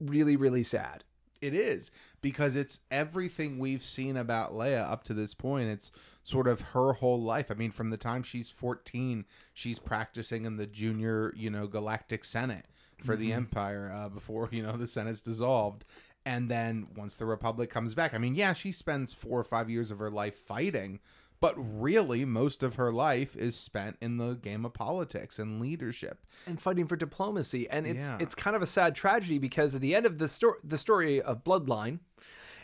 really 0.00 0.36
really 0.36 0.62
sad. 0.62 1.04
It 1.40 1.54
is 1.54 1.90
because 2.20 2.56
it's 2.56 2.80
everything 2.90 3.58
we've 3.58 3.84
seen 3.84 4.16
about 4.16 4.52
Leia 4.52 4.90
up 4.90 5.04
to 5.04 5.14
this 5.14 5.34
point. 5.34 5.68
It's 5.68 5.90
sort 6.24 6.48
of 6.48 6.60
her 6.60 6.94
whole 6.94 7.22
life. 7.22 7.50
I 7.50 7.54
mean, 7.54 7.70
from 7.70 7.90
the 7.90 7.96
time 7.96 8.22
she's 8.22 8.50
14, 8.50 9.24
she's 9.54 9.78
practicing 9.78 10.44
in 10.44 10.56
the 10.56 10.66
junior, 10.66 11.32
you 11.36 11.48
know, 11.48 11.66
galactic 11.66 12.24
senate 12.24 12.66
for 13.04 13.16
the 13.16 13.32
empire 13.32 13.92
uh, 13.94 14.08
before, 14.08 14.48
you 14.50 14.62
know, 14.62 14.76
the 14.76 14.88
senate's 14.88 15.22
dissolved. 15.22 15.84
And 16.28 16.50
then 16.50 16.88
once 16.94 17.16
the 17.16 17.24
republic 17.24 17.70
comes 17.70 17.94
back, 17.94 18.12
I 18.12 18.18
mean, 18.18 18.34
yeah, 18.34 18.52
she 18.52 18.70
spends 18.70 19.14
4 19.14 19.40
or 19.40 19.44
5 19.44 19.70
years 19.70 19.90
of 19.90 19.98
her 19.98 20.10
life 20.10 20.36
fighting, 20.36 21.00
But 21.40 21.54
really, 21.56 22.24
most 22.24 22.62
of 22.64 22.74
her 22.74 22.92
life 22.92 23.36
is 23.36 23.56
spent 23.56 23.96
in 24.00 24.16
the 24.16 24.34
game 24.34 24.64
of 24.66 24.74
politics 24.74 25.38
and 25.38 25.60
leadership. 25.60 26.18
and 26.46 26.60
fighting 26.60 26.86
for 26.88 26.96
diplomacy 26.96 27.68
and 27.70 27.86
it's 27.86 28.08
Yeah. 28.08 28.18
it's 28.20 28.34
kind 28.34 28.54
of 28.56 28.62
a 28.62 28.66
sad 28.66 28.94
tragedy 28.96 29.38
because 29.38 29.74
at 29.76 29.80
the 29.80 29.94
end 29.94 30.04
of 30.04 30.18
the 30.18 30.28
story 30.28 30.58
the 30.64 30.76
story 30.78 31.22
of 31.22 31.44
bloodline 31.44 32.00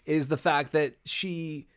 is 0.05 0.27
the 0.29 0.37
fact 0.37 0.73
that 0.73 0.97
she 1.05 1.69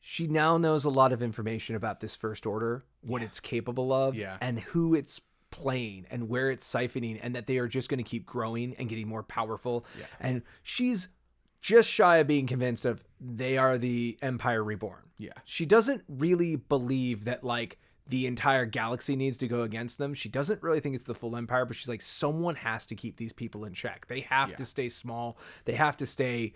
she 0.00 0.26
now 0.26 0.56
knows 0.56 0.84
a 0.84 0.90
lot 0.90 1.12
of 1.12 1.20
information 1.22 1.74
about 1.76 2.00
this 2.00 2.14
first 2.16 2.46
order 2.46 2.84
what 3.00 3.22
it's 3.22 3.40
capable 3.40 3.92
of 3.92 4.14
Yeah. 4.14 4.38
and 4.40 4.60
who 4.60 4.94
it's 4.94 5.20
playing 5.52 6.06
and 6.10 6.28
where 6.28 6.50
it's 6.50 6.68
siphoning 6.68 7.20
and 7.22 7.36
that 7.36 7.46
they 7.46 7.58
are 7.58 7.68
just 7.68 7.88
going 7.88 7.98
to 7.98 8.10
keep 8.10 8.26
growing 8.26 8.74
and 8.78 8.88
getting 8.88 9.06
more 9.06 9.22
powerful 9.22 9.86
and 10.18 10.42
she's 10.64 11.08
just 11.60 11.88
shy 11.88 12.16
of 12.16 12.26
being 12.26 12.48
convinced 12.48 12.84
of 12.84 13.04
they 13.20 13.56
are 13.56 13.78
the 13.78 14.18
empire 14.20 14.64
reborn 14.64 15.02
Yeah. 15.18 15.30
she 15.44 15.64
doesn't 15.64 16.02
really 16.08 16.56
believe 16.56 17.24
that 17.26 17.44
like 17.44 17.78
the 18.08 18.26
entire 18.26 18.66
galaxy 18.66 19.14
needs 19.14 19.36
to 19.36 19.46
go 19.46 19.62
against 19.62 19.96
them. 19.96 20.12
She 20.12 20.28
doesn't 20.28 20.60
really 20.60 20.80
think 20.80 20.96
it's 20.96 21.04
the 21.04 21.14
full 21.14 21.36
empire, 21.36 21.64
but 21.64 21.76
she's 21.76 21.88
like 21.88 22.02
someone 22.02 22.56
has 22.56 22.84
to 22.86 22.96
keep 22.96 23.16
these 23.16 23.32
people 23.32 23.64
in 23.64 23.72
check. 23.74 24.08
They 24.08 24.22
have 24.22 24.56
to 24.56 24.64
stay 24.64 24.88
small. 24.88 25.38
They 25.66 25.74
have 25.74 25.96
to 25.98 26.04
stay 26.04 26.52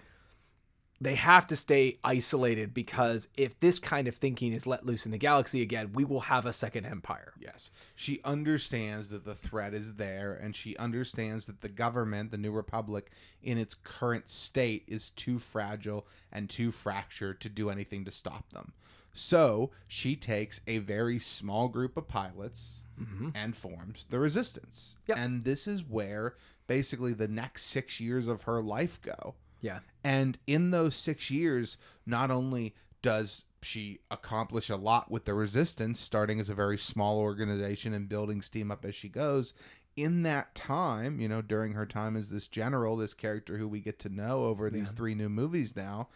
they 1.00 1.14
have 1.14 1.46
to 1.48 1.56
stay 1.56 1.98
isolated 2.02 2.72
because 2.72 3.28
if 3.36 3.58
this 3.60 3.78
kind 3.78 4.08
of 4.08 4.14
thinking 4.14 4.52
is 4.52 4.66
let 4.66 4.86
loose 4.86 5.04
in 5.04 5.12
the 5.12 5.18
galaxy 5.18 5.60
again, 5.60 5.92
we 5.92 6.04
will 6.04 6.20
have 6.20 6.46
a 6.46 6.52
second 6.52 6.86
empire. 6.86 7.34
Yes. 7.38 7.70
She 7.94 8.20
understands 8.24 9.10
that 9.10 9.24
the 9.24 9.34
threat 9.34 9.74
is 9.74 9.94
there, 9.94 10.32
and 10.32 10.56
she 10.56 10.76
understands 10.76 11.46
that 11.46 11.60
the 11.60 11.68
government, 11.68 12.30
the 12.30 12.38
New 12.38 12.52
Republic, 12.52 13.10
in 13.42 13.58
its 13.58 13.74
current 13.74 14.30
state, 14.30 14.84
is 14.86 15.10
too 15.10 15.38
fragile 15.38 16.06
and 16.32 16.48
too 16.48 16.72
fractured 16.72 17.40
to 17.42 17.48
do 17.48 17.68
anything 17.68 18.04
to 18.06 18.10
stop 18.10 18.50
them. 18.52 18.72
So 19.12 19.70
she 19.86 20.14
takes 20.14 20.60
a 20.66 20.78
very 20.78 21.18
small 21.18 21.68
group 21.68 21.96
of 21.96 22.06
pilots 22.06 22.82
mm-hmm. 23.00 23.30
and 23.34 23.56
forms 23.56 24.06
the 24.10 24.18
resistance. 24.18 24.96
Yep. 25.06 25.18
And 25.18 25.44
this 25.44 25.66
is 25.66 25.82
where 25.82 26.34
basically 26.66 27.14
the 27.14 27.28
next 27.28 27.64
six 27.64 28.00
years 28.00 28.28
of 28.28 28.42
her 28.42 28.62
life 28.62 29.00
go. 29.02 29.34
Yeah. 29.60 29.80
And 30.04 30.38
in 30.46 30.70
those 30.70 30.94
six 30.94 31.30
years, 31.30 31.76
not 32.04 32.30
only 32.30 32.74
does 33.02 33.44
she 33.62 33.98
accomplish 34.10 34.70
a 34.70 34.76
lot 34.76 35.10
with 35.10 35.24
the 35.24 35.34
resistance, 35.34 35.98
starting 35.98 36.38
as 36.40 36.48
a 36.48 36.54
very 36.54 36.78
small 36.78 37.18
organization 37.18 37.92
and 37.92 38.08
building 38.08 38.42
steam 38.42 38.70
up 38.70 38.84
as 38.84 38.94
she 38.94 39.08
goes, 39.08 39.52
in 39.96 40.22
that 40.24 40.54
time, 40.54 41.20
you 41.20 41.28
know, 41.28 41.40
during 41.40 41.72
her 41.72 41.86
time 41.86 42.16
as 42.16 42.28
this 42.28 42.48
general, 42.48 42.96
this 42.96 43.14
character 43.14 43.56
who 43.56 43.66
we 43.66 43.80
get 43.80 43.98
to 44.00 44.08
know 44.08 44.44
over 44.44 44.68
these 44.68 44.90
three 44.90 45.14
new 45.14 45.28
movies 45.28 45.74
now, 45.74 46.08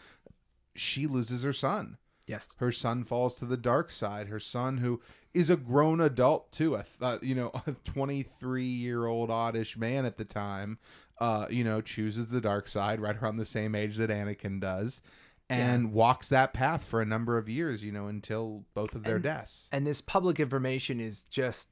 she 0.76 1.06
loses 1.06 1.42
her 1.42 1.52
son. 1.52 1.96
Yes. 2.26 2.48
Her 2.58 2.70
son 2.70 3.04
falls 3.04 3.34
to 3.36 3.44
the 3.44 3.56
dark 3.56 3.90
side. 3.90 4.28
Her 4.28 4.38
son, 4.38 4.78
who 4.78 5.00
is 5.34 5.50
a 5.50 5.56
grown 5.56 6.00
adult 6.00 6.52
too, 6.52 6.74
a 6.76 6.84
th- 6.84 6.96
uh, 7.00 7.18
you 7.22 7.34
know, 7.34 7.50
a 7.66 7.72
23 7.72 8.62
year 8.62 9.06
old 9.06 9.30
oddish 9.30 9.76
man 9.76 10.04
at 10.04 10.16
the 10.16 10.24
time, 10.24 10.78
uh, 11.20 11.46
you 11.50 11.62
know, 11.64 11.80
chooses 11.80 12.28
the 12.28 12.40
dark 12.40 12.66
side 12.66 13.00
right 13.00 13.16
around 13.16 13.36
the 13.36 13.44
same 13.44 13.74
age 13.74 13.96
that 13.98 14.10
Anakin 14.10 14.60
does, 14.60 15.00
and 15.48 15.92
walks 15.92 16.28
that 16.28 16.52
path 16.52 16.84
for 16.84 17.02
a 17.02 17.04
number 17.06 17.36
of 17.36 17.48
years, 17.48 17.84
you 17.84 17.92
know, 17.92 18.06
until 18.06 18.64
both 18.74 18.94
of 18.94 19.02
their 19.02 19.18
deaths. 19.18 19.68
And 19.72 19.86
this 19.86 20.00
public 20.00 20.38
information 20.38 21.00
is 21.00 21.24
just 21.24 21.68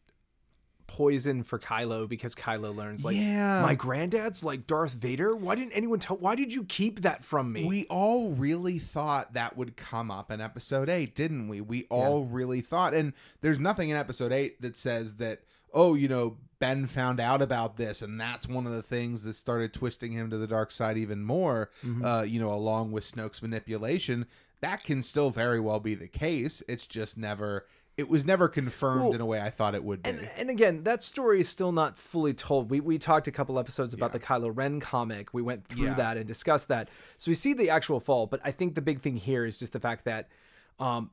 poison 0.88 1.42
for 1.42 1.58
Kylo 1.58 2.08
because 2.08 2.34
Kylo 2.34 2.74
learns 2.74 3.04
like 3.04 3.14
Yeah. 3.14 3.60
my 3.60 3.74
granddad's 3.74 4.42
like 4.42 4.66
Darth 4.66 4.94
Vader. 4.94 5.36
Why 5.36 5.54
didn't 5.54 5.72
anyone 5.72 5.98
tell 5.98 6.16
why 6.16 6.34
did 6.34 6.52
you 6.52 6.64
keep 6.64 7.02
that 7.02 7.22
from 7.22 7.52
me? 7.52 7.66
We 7.66 7.84
all 7.86 8.30
really 8.30 8.78
thought 8.78 9.34
that 9.34 9.54
would 9.56 9.76
come 9.76 10.10
up 10.10 10.30
in 10.30 10.40
episode 10.40 10.88
8, 10.88 11.14
didn't 11.14 11.48
we? 11.48 11.60
We 11.60 11.84
all 11.90 12.24
really 12.24 12.62
thought 12.62 12.94
and 12.94 13.12
there's 13.42 13.58
nothing 13.58 13.90
in 13.90 13.96
episode 13.98 14.32
8 14.32 14.62
that 14.62 14.78
says 14.78 15.16
that 15.16 15.42
oh, 15.74 15.92
you 15.92 16.08
know, 16.08 16.38
Ben 16.60 16.86
found 16.86 17.20
out 17.20 17.40
about 17.40 17.76
this 17.76 18.02
and 18.02 18.20
that's 18.20 18.48
one 18.48 18.66
of 18.66 18.72
the 18.72 18.82
things 18.82 19.22
that 19.22 19.34
started 19.34 19.72
twisting 19.72 20.12
him 20.12 20.30
to 20.30 20.38
the 20.38 20.46
dark 20.46 20.70
side 20.70 20.96
even 20.96 21.22
more, 21.22 21.70
uh, 22.04 22.22
you 22.26 22.40
know, 22.40 22.52
along 22.52 22.90
with 22.92 23.04
Snoke's 23.04 23.42
manipulation. 23.42 24.26
That 24.60 24.82
can 24.82 25.02
still 25.02 25.30
very 25.30 25.60
well 25.60 25.78
be 25.78 25.94
the 25.94 26.08
case. 26.08 26.62
It's 26.68 26.86
just 26.86 27.16
never 27.16 27.66
it 27.96 28.08
was 28.08 28.24
never 28.24 28.46
confirmed 28.48 29.06
Well, 29.06 29.12
in 29.14 29.20
a 29.20 29.26
way 29.26 29.40
I 29.40 29.50
thought 29.50 29.74
it 29.74 29.82
would 29.82 30.04
be. 30.04 30.10
And, 30.10 30.30
and 30.36 30.50
again, 30.50 30.84
that 30.84 31.02
story 31.02 31.40
is 31.40 31.48
still 31.48 31.72
not 31.72 31.98
fully 31.98 32.32
told. 32.32 32.70
We, 32.70 32.78
we 32.78 32.96
talked 32.96 33.26
a 33.26 33.32
couple 33.32 33.58
episodes 33.58 33.92
about 33.92 34.12
the 34.12 34.20
Kylo 34.20 34.52
Ren 34.56 34.78
comic. 34.78 35.34
We 35.34 35.42
went 35.42 35.64
through 35.64 35.86
Yeah. 35.86 35.94
that 35.94 36.16
and 36.16 36.24
discussed 36.24 36.68
that. 36.68 36.88
So 37.16 37.32
we 37.32 37.34
see 37.34 37.54
the 37.54 37.70
actual 37.70 37.98
fall, 37.98 38.28
but 38.28 38.40
I 38.44 38.52
think 38.52 38.76
the 38.76 38.82
big 38.82 39.00
thing 39.00 39.16
here 39.16 39.44
is 39.44 39.58
just 39.58 39.72
the 39.72 39.80
fact 39.80 40.04
that 40.04 40.28
um, 40.78 41.10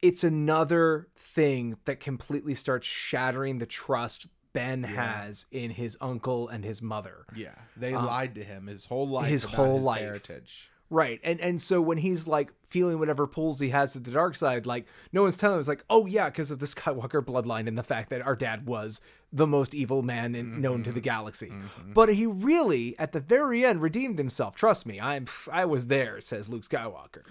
it's 0.00 0.22
another 0.22 1.08
thing 1.16 1.76
that 1.86 1.98
completely 1.98 2.54
starts 2.54 2.86
shattering 2.86 3.58
the 3.58 3.66
trust 3.66 4.28
Ben 4.52 4.82
has 4.82 5.46
in 5.50 5.70
his 5.70 5.96
uncle 6.00 6.48
and 6.48 6.64
his 6.64 6.82
mother. 6.82 7.26
yeah, 7.34 7.54
they 7.76 7.94
um, 7.94 8.06
lied 8.06 8.34
to 8.34 8.44
him 8.44 8.66
his 8.66 8.86
whole 8.86 9.08
life 9.08 9.28
his 9.28 9.44
whole 9.44 9.76
his 9.76 9.84
life. 9.84 10.00
heritage. 10.00 10.70
Right. 10.92 11.20
And 11.24 11.40
and 11.40 11.58
so 11.58 11.80
when 11.80 11.96
he's 11.96 12.28
like 12.28 12.52
feeling 12.68 12.98
whatever 12.98 13.26
pulls 13.26 13.60
he 13.60 13.70
has 13.70 13.94
to 13.94 13.98
the 13.98 14.10
dark 14.10 14.36
side, 14.36 14.66
like 14.66 14.86
no 15.10 15.22
one's 15.22 15.38
telling 15.38 15.54
him 15.54 15.60
it's 15.60 15.68
like, 15.68 15.86
oh 15.88 16.04
yeah, 16.04 16.28
because 16.28 16.50
of 16.50 16.58
the 16.58 16.66
Skywalker 16.74 17.24
bloodline 17.24 17.66
and 17.66 17.78
the 17.78 17.82
fact 17.82 18.10
that 18.10 18.20
our 18.20 18.36
dad 18.36 18.66
was 18.66 19.00
the 19.32 19.46
most 19.46 19.74
evil 19.74 20.02
man 20.02 20.34
in, 20.34 20.46
mm-hmm. 20.46 20.60
known 20.60 20.82
to 20.82 20.92
the 20.92 21.00
galaxy. 21.00 21.48
Mm-hmm. 21.48 21.94
But 21.94 22.10
he 22.10 22.26
really, 22.26 22.94
at 22.98 23.12
the 23.12 23.20
very 23.20 23.64
end, 23.64 23.80
redeemed 23.80 24.18
himself. 24.18 24.54
Trust 24.54 24.84
me, 24.84 25.00
I'm 25.00 25.26
I 25.50 25.64
was 25.64 25.86
there, 25.86 26.20
says 26.20 26.50
Luke 26.50 26.68
Skywalker. 26.68 27.22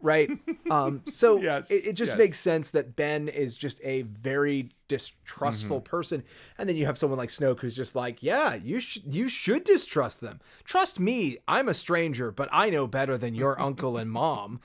Right. 0.00 0.30
Um, 0.70 1.00
so 1.06 1.40
Yes, 1.40 1.70
it, 1.70 1.86
it 1.86 1.92
just 1.94 2.12
yes. 2.12 2.18
makes 2.18 2.38
sense 2.38 2.70
that 2.72 2.94
Ben 2.94 3.26
is 3.26 3.56
just 3.56 3.80
a 3.82 4.02
very 4.02 4.68
distrustful 4.86 5.78
Mm-hmm. 5.78 5.84
person, 5.84 6.24
and 6.58 6.68
then 6.68 6.76
you 6.76 6.84
have 6.84 6.98
someone 6.98 7.18
like 7.18 7.30
Snoke 7.30 7.60
who's 7.60 7.74
just 7.74 7.94
like, 7.94 8.22
yeah, 8.22 8.54
you 8.54 8.80
sh- 8.80 8.98
you 9.08 9.30
should 9.30 9.64
distrust 9.64 10.20
them. 10.20 10.40
Trust 10.64 11.00
me, 11.00 11.38
I'm 11.48 11.68
a 11.68 11.74
stranger, 11.74 12.30
but 12.30 12.50
I 12.52 12.68
know 12.68 12.86
better 12.86 13.16
than 13.16 13.34
your 13.34 13.58
uncle 13.68 13.96
and 13.96 14.10
mom. 14.10 14.60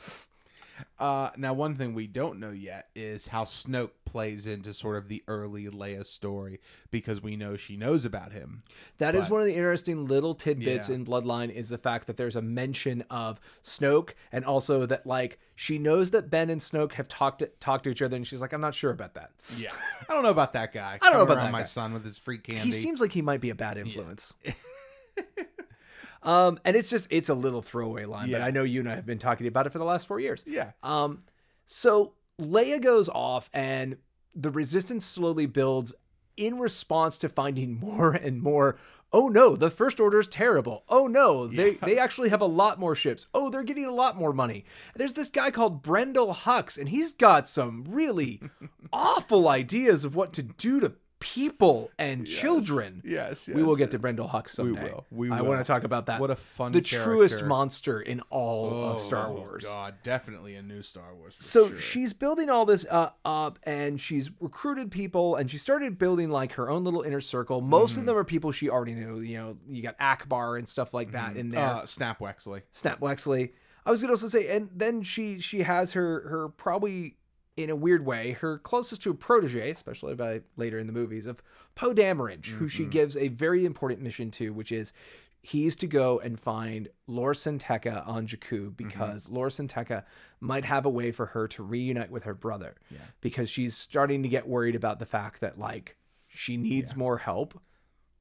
Uh, 0.99 1.29
now, 1.37 1.53
one 1.53 1.75
thing 1.75 1.93
we 1.93 2.07
don't 2.07 2.39
know 2.39 2.51
yet 2.51 2.89
is 2.95 3.27
how 3.27 3.45
Snoke 3.45 3.91
plays 4.13 4.45
into 4.45 4.71
sort 4.73 4.95
of 4.95 5.07
the 5.07 5.23
early 5.27 5.65
Leia 5.65 6.05
story 6.05 6.59
because 6.91 7.19
we 7.23 7.35
know 7.35 7.57
she 7.57 7.75
knows 7.75 8.05
about 8.05 8.31
him. 8.31 8.61
That 8.99 9.15
is 9.15 9.25
But- 9.25 9.31
one 9.31 9.41
of 9.41 9.47
the 9.47 9.55
interesting 9.55 10.05
little 10.07 10.35
tidbits 10.35 10.87
Yeah. 10.87 10.95
in 10.95 11.05
Bloodline 11.05 11.49
is 11.49 11.69
the 11.69 11.79
fact 11.79 12.05
that 12.05 12.15
there's 12.15 12.35
a 12.35 12.41
mention 12.43 13.01
of 13.09 13.41
Snoke 13.63 14.11
and 14.31 14.45
also 14.45 14.85
that 14.85 15.07
like 15.07 15.39
she 15.55 15.79
knows 15.79 16.11
that 16.11 16.29
Ben 16.29 16.51
and 16.51 16.61
Snoke 16.61 16.93
have 16.93 17.07
talked 17.07 17.41
talked 17.59 17.85
to 17.85 17.89
each 17.89 18.03
other 18.03 18.15
and 18.15 18.25
she's 18.27 18.39
like 18.39 18.53
I'm 18.53 18.61
not 18.61 18.75
sure 18.75 18.91
about 18.91 19.15
that. 19.15 19.31
Yeah, 19.57 19.71
I 20.07 20.13
don't 20.13 20.21
know 20.21 20.29
about 20.29 20.53
that 20.53 20.71
guy. 20.73 20.99
I 21.01 21.09
don't 21.09 21.13
know 21.17 21.23
about 21.23 21.37
that 21.37 21.51
my 21.51 21.61
guy. 21.61 21.65
son 21.65 21.91
with 21.93 22.05
his 22.05 22.19
free 22.19 22.37
candy. 22.37 22.65
He 22.65 22.71
seems 22.71 23.01
like 23.01 23.13
he 23.13 23.23
might 23.23 23.41
be 23.41 23.49
a 23.49 23.55
bad 23.55 23.79
influence. 23.79 24.35
um 26.23 26.57
and 26.63 26.75
it's 26.75 26.89
just 26.89 27.07
it's 27.09 27.29
a 27.29 27.33
little 27.33 27.61
throwaway 27.61 28.05
line, 28.05 28.31
but 28.31 28.41
I 28.41 28.51
know 28.51 28.63
you 28.63 28.79
and 28.79 28.89
I 28.89 28.95
have 28.95 29.05
been 29.05 29.19
talking 29.19 29.47
about 29.47 29.65
it 29.67 29.71
for 29.71 29.79
the 29.79 29.85
last 29.85 30.07
4 30.07 30.19
years. 30.19 30.43
yeah, 30.47 30.71
Um, 30.83 31.19
so 31.65 32.13
Leia 32.41 32.81
goes 32.81 33.09
off, 33.09 33.49
and 33.53 33.97
the 34.35 34.51
resistance 34.51 35.05
slowly 35.05 35.45
builds 35.45 35.93
in 36.37 36.57
response 36.59 37.17
to 37.19 37.29
finding 37.29 37.79
more 37.79 38.13
and 38.13 38.41
more. 38.41 38.77
Oh 39.15 39.27
no, 39.27 39.55
the 39.55 39.69
First 39.69 39.99
Order 39.99 40.19
is 40.19 40.27
terrible. 40.27 40.83
Oh 40.89 41.05
no, 41.05 41.45
they 41.45 41.75
they 41.75 41.99
actually 41.99 42.29
have 42.29 42.41
a 42.41 42.45
lot 42.45 42.79
more 42.79 42.95
ships. 42.95 43.27
Oh, 43.31 43.51
they're 43.51 43.61
getting 43.61 43.85
a 43.85 43.91
lot 43.91 44.17
more 44.17 44.33
money. 44.33 44.65
There's 44.95 45.13
this 45.13 45.29
guy 45.29 45.51
called 45.51 45.83
Brendol 45.83 46.35
Hux, 46.35 46.79
and 46.79 46.89
he's 46.89 47.13
got 47.13 47.47
some 47.47 47.85
really 47.87 48.41
awful 48.91 49.47
ideas 49.47 50.03
of 50.03 50.15
what 50.15 50.33
to 50.33 50.41
do 50.41 50.79
to 50.79 50.93
people 51.23 51.89
and 51.97 52.27
children. 52.27 53.01
yes, 53.05 53.47
we 53.47 53.63
will 53.63 53.79
yes, 53.79 53.89
get 53.89 53.91
to 53.91 53.99
Brendol 53.99 54.29
Hux 54.29 54.49
someday. 54.49 54.83
We 54.83 54.89
will, 54.89 55.05
we 55.11 55.31
I 55.31 55.41
want 55.41 55.59
to 55.61 55.63
talk 55.63 55.85
about 55.85 56.07
that. 56.07 56.19
What 56.19 56.29
a 56.31 56.35
fun 56.35 56.73
the 56.73 56.81
truest 56.81 57.45
monster 57.45 58.01
in 58.01 58.19
all 58.29 58.69
Oh, 58.73 58.83
of 58.89 58.99
Star 58.99 59.31
Wars. 59.31 59.63
Oh 59.65 59.71
god, 59.73 59.95
definitely 60.03 60.55
a 60.55 60.61
new 60.61 60.81
Star 60.81 61.15
Wars. 61.15 61.35
So 61.39 61.69
sure. 61.69 61.77
she's 61.79 62.11
building 62.11 62.49
all 62.49 62.65
this 62.65 62.85
uh, 62.91 63.11
up, 63.23 63.57
and 63.63 64.01
she's 64.01 64.29
recruited 64.41 64.91
people, 64.91 65.35
and 65.37 65.49
she 65.49 65.57
started 65.57 65.97
building 65.97 66.29
like 66.29 66.53
her 66.53 66.69
own 66.69 66.83
little 66.83 67.01
inner 67.01 67.21
circle. 67.21 67.61
Most 67.61 67.91
Mm-hmm. 67.93 67.99
of 68.01 68.05
them 68.07 68.17
are 68.17 68.23
people 68.25 68.51
she 68.51 68.69
already 68.69 68.93
knew. 68.93 69.19
You 69.21 69.37
know, 69.37 69.57
you 69.67 69.81
got 69.81 69.97
Ackbar 69.99 70.57
and 70.59 70.67
stuff 70.67 70.93
like 70.93 71.13
that 71.13 71.37
in 71.37 71.49
there. 71.49 71.61
uh, 71.61 71.85
Snap 71.85 72.19
Wexley. 72.19 72.63
Snap 72.71 72.99
Wexley. 72.99 73.51
I 73.85 73.91
was 73.91 74.01
gonna 74.01 74.13
also 74.13 74.27
say, 74.27 74.55
and 74.55 74.69
then 74.75 75.01
she 75.03 75.39
she 75.39 75.63
has 75.63 75.93
her 75.93 76.27
her 76.29 76.49
probably 76.49 77.15
in 77.55 77.69
a 77.69 77.75
weird 77.75 78.05
way 78.05 78.31
her 78.31 78.57
closest 78.57 79.01
to 79.03 79.11
a 79.11 79.13
protege, 79.13 79.69
especially 79.71 80.15
by 80.15 80.41
later 80.57 80.79
in 80.79 80.87
the 80.87 80.93
movies 80.93 81.25
of 81.25 81.41
Poe 81.75 81.93
Dameron, 81.93 82.45
who 82.45 82.67
she 82.67 82.83
mm-hmm. 82.83 82.91
gives 82.91 83.15
a 83.15 83.27
very 83.27 83.65
important 83.65 84.01
mission 84.01 84.31
to, 84.31 84.51
which 84.51 84.71
is 84.71 84.93
he's 85.41 85.75
to 85.75 85.87
go 85.87 86.19
and 86.19 86.39
find 86.39 86.87
Lor 87.05 87.33
San 87.33 87.59
Tekka 87.59 88.07
on 88.07 88.25
Jakku 88.25 88.67
mm-hmm. 88.67 88.69
because 88.69 89.29
Lor 89.29 89.49
San 89.49 89.67
Tekka 89.67 90.03
might 90.39 90.65
have 90.65 90.85
a 90.85 90.89
way 90.89 91.11
for 91.11 91.27
her 91.27 91.47
to 91.49 91.61
reunite 91.61 92.09
with 92.09 92.23
her 92.23 92.33
brother. 92.33 92.75
Because 93.21 93.49
she's 93.49 93.75
starting 93.75 94.23
to 94.23 94.29
get 94.29 94.47
worried 94.47 94.75
about 94.75 94.99
the 94.99 95.05
fact 95.05 95.41
that 95.41 95.59
like 95.59 95.97
she 96.27 96.57
needs 96.57 96.95
more 96.95 97.19
help 97.19 97.59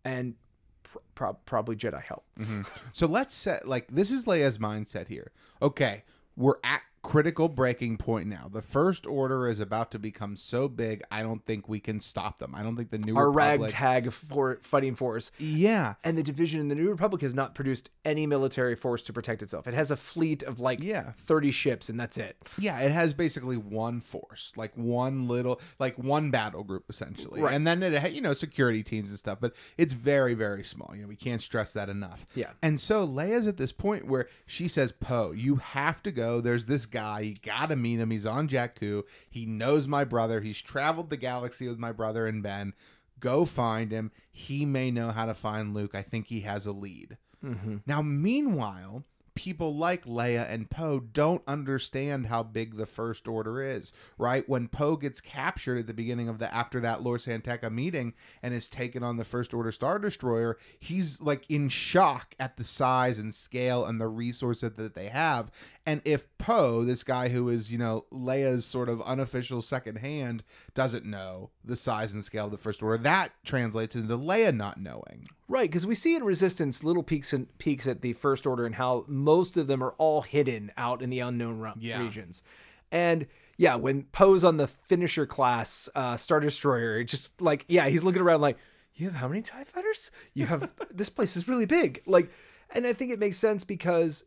and 0.05 0.35
pr- 0.83 0.99
prob 1.15 1.39
probably 1.47 1.77
Jedi 1.77 2.03
help. 2.03 2.25
Mm-hmm. 2.39 2.63
So 2.93 3.07
let's 3.07 3.35
set 3.35 3.67
like 3.67 3.89
this 3.91 4.11
is 4.11 4.27
Leia's 4.27 4.59
mindset 4.59 5.09
here. 5.09 5.33
Okay, 5.63 6.05
we're 6.37 6.57
at 6.63 6.83
critical 7.03 7.49
breaking 7.49 7.97
point 7.97 8.29
now. 8.29 8.49
The 8.53 8.63
First 8.63 9.07
Order 9.07 9.49
is 9.49 9.59
about 9.61 9.91
to 9.91 9.99
become 9.99 10.37
so 10.37 10.69
big, 10.69 11.03
I 11.11 11.23
don't 11.23 11.45
think 11.45 11.69
we 11.69 11.81
can 11.81 12.01
stop 12.01 12.39
them. 12.39 12.55
I 12.55 12.63
don't 12.63 12.77
think 12.77 12.91
the 12.91 12.99
New 12.99 13.17
Our 13.17 13.31
Republic. 13.31 13.73
ragtag 13.73 14.13
for 14.13 14.59
fighting 14.63 14.95
force. 14.95 15.33
Yeah. 15.39 15.95
And 16.05 16.17
the 16.17 16.23
division 16.23 16.61
in 16.61 16.69
the 16.69 16.75
New 16.77 16.89
Republic 16.89 17.23
has 17.23 17.35
not 17.35 17.55
produced 17.55 17.91
any 18.05 18.27
military 18.27 18.77
force 18.77 19.03
to 19.03 19.13
protect 19.13 19.43
itself. 19.43 19.67
It 19.67 19.75
has 19.75 19.91
a 19.91 19.97
fleet 19.97 20.43
of 20.45 20.61
like 20.61 20.81
Yeah. 20.81 21.13
30 21.27 21.51
ships, 21.51 21.89
and 21.89 21.99
that's 21.99 22.17
it. 22.19 22.37
Yeah, 22.59 22.79
it 22.81 22.93
has 22.93 23.15
basically 23.15 23.57
one 23.57 24.01
force, 24.01 24.53
like 24.57 24.77
one 24.77 25.27
little, 25.27 25.61
like 25.81 25.99
one 25.99 26.31
battle 26.31 26.63
group 26.63 26.85
essentially, 26.89 27.41
Right. 27.43 27.53
and 27.55 27.67
then 27.67 27.83
it, 27.83 27.99
ha- 27.99 28.07
you 28.09 28.21
know, 28.21 28.35
security 28.35 28.83
teams 28.85 29.11
and 29.11 29.19
stuff. 29.19 29.39
But 29.41 29.55
it's 29.77 29.93
very, 29.93 30.35
very 30.35 30.63
small. 30.63 30.93
You 30.95 31.03
know, 31.03 31.09
we 31.09 31.17
can't 31.17 31.43
stress 31.43 31.73
that 31.73 31.89
enough. 31.89 32.25
Yeah. 32.35 32.51
And 32.63 32.79
so 32.81 33.05
Leia's 33.07 33.47
at 33.49 33.57
this 33.57 33.73
point 33.73 34.07
where 34.07 34.29
she 34.47 34.69
says, 34.69 34.93
"Poe, 34.93 35.33
you 35.33 35.57
have 35.57 36.01
to 36.05 36.13
go. 36.13 36.41
There's 36.41 36.67
this 36.67 36.87
guy. 36.93 37.21
You 37.21 37.35
gotta 37.43 37.75
meet 37.77 37.99
him. 37.99 38.11
He's 38.11 38.27
on 38.27 38.49
Jakku. 38.49 39.03
He 39.29 39.47
knows 39.47 39.89
my 39.89 40.05
brother. 40.05 40.41
He's 40.41 40.61
traveled 40.61 41.11
the 41.11 41.17
galaxy 41.17 41.67
with 41.67 41.79
my 41.79 41.93
brother 41.93 42.27
and 42.27 42.43
Ben. 42.43 42.75
Go 43.19 43.45
find 43.45 43.91
him. 43.91 44.13
He 44.31 44.65
may 44.65 44.91
know 44.91 45.11
how 45.11 45.27
to 45.27 45.35
find 45.35 45.75
Luke. 45.75 45.95
I 45.95 46.03
think 46.03 46.27
he 46.27 46.41
has 46.41 46.67
a 46.67 46.73
lead." 46.73 47.17
Mm-hmm. 47.45 47.79
Now, 47.87 48.03
meanwhile, 48.03 49.05
people 49.35 49.77
like 49.77 50.05
Leia 50.05 50.51
and 50.51 50.69
Poe 50.69 51.01
don't 51.01 51.43
understand 51.47 52.27
how 52.27 52.43
big 52.43 52.77
the 52.77 52.87
First 52.87 53.27
Order 53.27 53.63
is, 53.63 53.93
right? 54.19 54.49
When 54.49 54.69
Poe 54.69 54.97
gets 54.97 55.21
captured 55.21 55.79
at 55.79 55.87
the 55.87 55.95
beginning 55.95 56.29
of 56.29 56.39
the 56.39 56.53
after 56.53 56.81
that 56.81 57.03
Lor 57.03 57.19
San 57.19 57.41
Tekka 57.41 57.71
meeting 57.71 58.15
and 58.43 58.53
is 58.53 58.69
taken 58.69 59.03
on 59.03 59.17
the 59.17 59.25
First 59.25 59.55
Order 59.55 59.73
Star 59.73 59.99
Destroyer, 59.99 60.59
he's 60.79 61.21
like 61.21 61.45
in 61.51 61.69
shock 61.69 62.35
at 62.39 62.57
the 62.57 62.65
size 62.65 63.19
and 63.19 63.35
scale 63.35 63.85
and 63.85 64.01
the 64.01 64.09
resources 64.09 64.73
that 64.77 64.95
they 64.95 65.09
have. 65.09 65.51
And 65.85 66.01
if 66.05 66.29
Poe, 66.39 66.85
this 66.85 67.03
guy 67.03 67.29
who 67.29 67.49
is, 67.49 67.73
you 67.73 67.79
know, 67.79 68.05
Leia's 68.13 68.65
sort 68.65 68.89
of 68.89 69.03
unofficial 69.03 69.63
second 69.63 69.97
hand, 69.97 70.45
doesn't 70.75 71.05
know 71.05 71.51
the 71.65 71.75
size 71.75 72.15
and 72.15 72.23
scale 72.25 72.45
of 72.45 72.53
the 72.53 72.57
First 72.59 72.83
Order, 72.85 73.03
that 73.03 73.33
translates 73.45 73.97
into 73.97 74.17
Leia 74.17 74.55
not 74.55 74.81
knowing. 74.81 75.27
Right, 75.49 75.69
because 75.69 75.85
we 75.85 75.97
see 75.97 76.15
in 76.15 76.23
Resistance 76.23 76.85
little 76.85 77.03
peaks 77.03 77.33
and 77.33 77.47
peaks 77.59 77.89
at 77.89 78.01
the 78.01 78.13
First 78.13 78.47
Order 78.47 78.65
and 78.65 78.77
how 78.77 79.05
most 79.09 79.57
of 79.57 79.67
them 79.67 79.83
are 79.83 79.95
all 79.99 80.23
hidden 80.23 80.71
out 80.77 81.03
in 81.03 81.11
the 81.11 81.19
unknown 81.19 81.59
re- 81.59 81.73
Yeah. 81.79 82.01
regions. 82.01 82.45
And 82.93 83.27
yeah, 83.57 83.75
when 83.75 84.05
Poe's 84.05 84.45
on 84.45 84.59
the 84.59 84.69
finisher 84.69 85.27
class 85.27 85.89
uh, 85.97 86.17
Star 86.17 86.39
Destroyer, 86.39 87.03
just 87.03 87.41
like 87.43 87.65
yeah, 87.67 87.89
he's 87.89 88.05
looking 88.05 88.23
around 88.23 88.41
like, 88.41 88.57
you 88.95 89.07
have 89.07 89.17
how 89.17 89.27
many 89.29 89.43
Tie 89.43 89.65
Fighters? 89.65 90.11
You 90.33 90.47
have 90.47 90.73
this 90.95 91.09
place 91.09 91.37
is 91.37 91.49
really 91.49 91.67
big. 91.67 92.03
Like, 92.07 92.31
and 92.75 92.87
I 92.87 92.93
think 92.93 93.11
it 93.11 93.19
makes 93.19 93.37
sense 93.39 93.65
because 93.65 94.25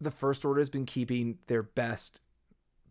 the 0.00 0.10
First 0.10 0.44
Order 0.44 0.60
has 0.60 0.68
been 0.68 0.86
keeping 0.86 1.38
their 1.46 1.62
best 1.62 2.20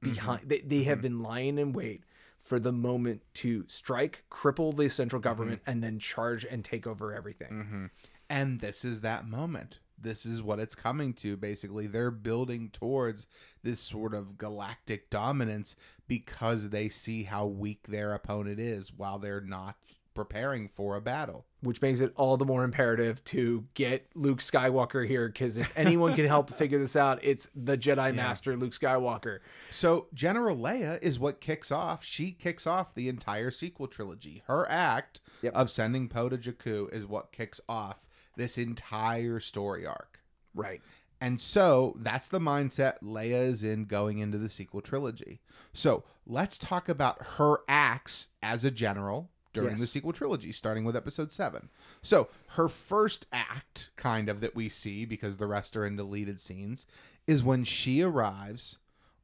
mm-hmm. 0.01 0.13
behind. 0.13 0.41
They, 0.45 0.59
they 0.59 0.83
have 0.83 0.97
mm-hmm. 0.97 1.03
been 1.03 1.23
lying 1.23 1.57
in 1.57 1.73
wait 1.73 2.03
for 2.37 2.59
the 2.59 2.71
moment 2.71 3.21
to 3.33 3.65
strike, 3.67 4.23
cripple 4.29 4.75
the 4.75 4.89
central 4.89 5.19
mm-hmm. 5.19 5.29
government, 5.29 5.61
and 5.65 5.83
then 5.83 5.99
charge 5.99 6.45
and 6.45 6.63
take 6.63 6.85
over 6.85 7.13
everything. 7.13 7.89
And 8.29 8.59
this 8.59 8.85
is 8.85 9.01
that 9.01 9.27
moment. 9.27 9.79
This 9.97 10.25
is 10.25 10.41
what 10.41 10.59
it's 10.59 10.75
coming 10.75 11.13
to. 11.15 11.37
Basically, 11.37 11.87
they're 11.87 12.11
building 12.11 12.69
towards 12.69 13.27
this 13.63 13.79
sort 13.79 14.13
of 14.13 14.37
galactic 14.37 15.09
dominance 15.09 15.75
because 16.07 16.69
they 16.69 16.89
see 16.89 17.23
how 17.23 17.45
weak 17.45 17.87
their 17.87 18.13
opponent 18.13 18.59
is 18.59 18.91
while 18.93 19.17
they're 19.19 19.41
not 19.41 19.77
preparing 20.15 20.67
for 20.69 20.95
a 20.95 21.01
battle. 21.01 21.45
Which 21.61 21.81
makes 21.81 21.99
it 21.99 22.13
all 22.15 22.37
the 22.37 22.45
more 22.45 22.63
imperative 22.63 23.23
to 23.25 23.65
get 23.75 24.07
Luke 24.15 24.39
Skywalker 24.39 25.07
here, 25.07 25.27
because 25.27 25.57
if 25.57 25.71
anyone 25.75 26.15
can 26.15 26.25
help 26.25 26.51
figure 26.55 26.79
this 26.79 26.95
out, 26.95 27.19
it's 27.23 27.49
the 27.55 27.77
Jedi 27.77 28.13
Master 28.15 28.55
Luke 28.57 28.71
Skywalker. 28.73 29.39
So, 29.71 30.07
General 30.13 30.55
Leia 30.55 31.01
is 31.03 31.19
what 31.19 31.41
kicks 31.41 31.71
off. 31.71 32.03
She 32.03 32.31
kicks 32.31 32.65
off 32.65 32.95
the 32.95 33.09
entire 33.09 33.51
sequel 33.51 33.87
trilogy. 33.87 34.43
Her 34.47 34.69
act 34.69 35.21
Yep. 35.41 35.53
of 35.53 35.69
sending 35.69 36.07
Poe 36.09 36.29
to 36.29 36.37
Jakku 36.37 36.91
is 36.93 37.05
what 37.05 37.31
kicks 37.31 37.59
off 37.69 38.07
this 38.35 38.57
entire 38.57 39.39
story 39.39 39.85
arc. 39.85 40.19
Right. 40.53 40.81
And 41.21 41.39
so 41.39 41.95
that's 41.99 42.27
the 42.27 42.39
mindset 42.39 42.95
Leia 43.01 43.45
is 43.47 43.63
in 43.63 43.85
going 43.85 44.19
into 44.19 44.37
the 44.37 44.49
sequel 44.49 44.81
trilogy. 44.81 45.39
So 45.73 46.03
let's 46.27 46.57
talk 46.57 46.89
about 46.89 47.21
her 47.37 47.59
acts 47.67 48.27
as 48.43 48.63
a 48.65 48.69
general 48.71 49.31
during 49.55 49.71
Yes. 49.71 49.79
the 49.79 49.87
sequel 49.87 50.13
trilogy, 50.13 50.51
starting 50.51 50.83
with 50.85 50.95
episode 50.95 51.31
seven. 51.31 51.69
So 52.01 52.27
her 52.49 52.69
first 52.69 53.25
act, 53.33 53.89
kind 53.95 54.29
of, 54.29 54.41
that 54.41 54.55
we 54.55 54.69
see, 54.69 55.05
because 55.05 55.37
the 55.37 55.47
rest 55.47 55.75
are 55.75 55.85
in 55.85 55.95
deleted 55.95 56.39
scenes, 56.39 56.85
is 57.25 57.43
when 57.43 57.63
she 57.63 58.01
arrives 58.01 58.77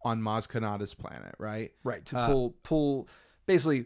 on 0.04 0.20
Maz 0.22 0.48
Kanata's 0.48 0.96
planet, 0.96 1.36
right? 1.38 1.72
Right. 1.84 2.04
To 2.08 2.18
uh, 2.18 2.28
pull, 2.28 2.56
pull, 2.64 3.08
basically 3.46 3.86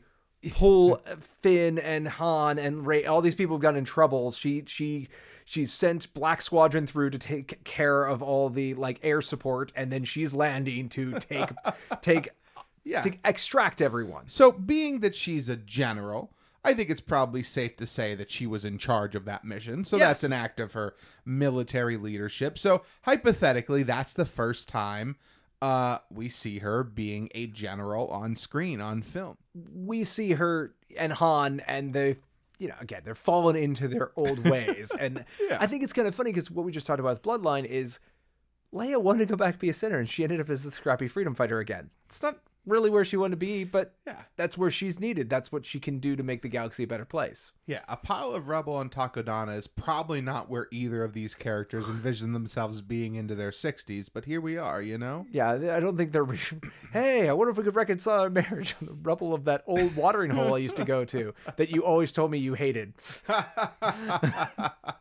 pull 0.51 0.95
Finn 1.41 1.77
and 1.77 2.07
Han 2.07 2.57
and 2.57 2.87
Rey. 2.87 3.05
All 3.05 3.19
these 3.21 3.35
people 3.35 3.57
have 3.57 3.61
gotten 3.61 3.79
in 3.79 3.83
trouble. 3.85 4.31
She, 4.31 4.63
she, 4.67 5.09
she's 5.43 5.73
sent 5.73 6.13
Black 6.13 6.41
Squadron 6.41 6.87
through 6.87 7.09
to 7.09 7.17
take 7.17 7.63
care 7.65 8.05
of 8.05 8.21
all 8.23 8.49
the 8.49 8.73
like 8.75 8.99
air 9.03 9.21
support, 9.21 9.73
and 9.75 9.91
then 9.91 10.05
she's 10.05 10.33
landing 10.33 10.87
to 10.89 11.19
take, 11.19 11.49
take, 12.01 12.29
Yeah. 12.85 13.01
to 13.01 13.13
extract 13.25 13.81
everyone. 13.81 14.25
So, 14.27 14.51
being 14.51 14.99
that 15.01 15.15
she's 15.15 15.49
a 15.49 15.55
general, 15.57 16.31
I 16.66 16.74
think 16.74 16.89
it's 16.89 17.01
probably 17.01 17.43
safe 17.43 17.78
to 17.78 17.88
say 17.88 18.16
that 18.16 18.30
she 18.32 18.45
was 18.47 18.66
in 18.66 18.78
charge 18.78 19.16
of 19.16 19.26
that 19.26 19.45
mission. 19.45 19.86
So, 19.86 19.97
Yes. 19.97 20.07
that's 20.07 20.24
an 20.26 20.34
act 20.34 20.59
of 20.59 20.74
her 20.74 20.95
military 21.26 21.97
leadership. 21.97 22.57
So, 22.57 22.82
hypothetically, 23.03 23.84
that's 23.84 24.13
the 24.13 24.26
first 24.26 24.68
time 24.68 25.16
uh, 25.61 25.99
we 26.11 26.28
see 26.30 26.59
her 26.59 26.84
being 26.84 27.30
a 27.34 27.47
general 27.47 28.07
on 28.09 28.36
screen, 28.36 28.82
on 28.82 29.01
film. 29.01 29.38
we 29.74 30.03
see 30.03 30.34
her 30.34 30.74
and 30.99 31.13
Han 31.13 31.61
and 31.68 31.93
the 31.93 32.18
you 32.59 32.68
know 32.70 32.76
again 32.80 33.01
they're 33.03 33.16
fallen 33.16 33.55
into 33.55 33.86
their 33.88 34.11
old 34.16 34.39
ways 34.47 34.89
and 34.99 35.26
I 35.59 35.68
think 35.68 35.84
it's 35.84 35.91
kind 35.91 36.07
of 36.07 36.16
funny 36.16 36.32
because 36.32 36.49
what 36.49 36.66
we 36.66 36.72
just 36.72 36.88
talked 36.88 37.01
about 37.01 37.16
with 37.16 37.22
Bloodline 37.24 37.66
is 37.66 37.99
Leia 38.74 39.01
wanted 39.01 39.20
to 39.20 39.26
go 39.26 39.36
back 39.36 39.55
to 39.55 39.59
be 39.59 39.68
a 39.70 39.74
sinner 39.74 39.97
and 39.97 40.07
she 40.09 40.24
ended 40.24 40.39
up 40.39 40.49
as 40.49 40.63
the 40.63 40.72
scrappy 40.72 41.07
freedom 41.09 41.36
fighter 41.36 41.59
again. 41.59 41.89
It's 42.05 42.22
not 42.24 42.39
really 42.66 42.89
where 42.89 43.05
she 43.05 43.18
wanted 43.18 43.32
to 43.32 43.38
be, 43.38 43.63
but 43.63 43.93
Yeah. 44.05 44.24
that's 44.38 44.57
where 44.57 44.72
she's 44.72 44.99
needed. 44.99 45.30
That's 45.30 45.51
what 45.51 45.66
she 45.66 45.80
can 45.80 45.99
do 45.99 46.16
to 46.16 46.24
make 46.24 46.41
the 46.41 46.47
galaxy 46.49 46.84
a 46.84 46.88
better 46.88 47.05
place. 47.05 47.51
Yeah, 47.68 47.82
a 47.88 47.97
pile 47.97 48.32
of 48.32 48.47
rubble 48.47 48.76
on 48.76 48.89
Takodana 48.89 49.57
is 49.57 49.68
probably 49.68 50.22
not 50.22 50.49
where 50.49 50.68
either 50.72 51.03
of 51.03 51.13
these 51.13 51.36
characters 51.36 51.86
envision 51.88 52.34
themselves 52.34 52.82
being 52.82 53.16
into 53.16 53.36
their 53.36 53.51
60s, 53.51 54.09
but 54.13 54.26
here 54.26 54.41
we 54.41 54.57
are, 54.57 54.82
you 54.82 54.97
know? 54.97 55.26
Yeah, 55.32 55.51
I 55.51 55.80
don't 55.80 55.97
think 55.97 56.11
they're. 56.11 56.26
hey, 56.93 57.28
I 57.30 57.34
wonder 57.34 57.51
if 57.51 57.57
we 57.57 57.63
could 57.63 57.76
reconcile 57.76 58.22
our 58.22 58.30
marriage 58.41 58.76
on 58.82 58.88
the 58.88 58.93
rubble 58.93 59.34
of 59.34 59.45
that 59.45 59.63
old 59.68 59.95
watering 59.95 60.32
hole 60.32 60.53
I 60.55 60.59
used 60.59 60.76
to 60.78 60.86
go 60.86 61.05
to 61.05 61.34
that 61.57 61.70
you 61.70 61.84
always 61.84 62.11
told 62.11 62.32
me 62.32 62.38
you 62.38 62.53
hated. 62.55 62.93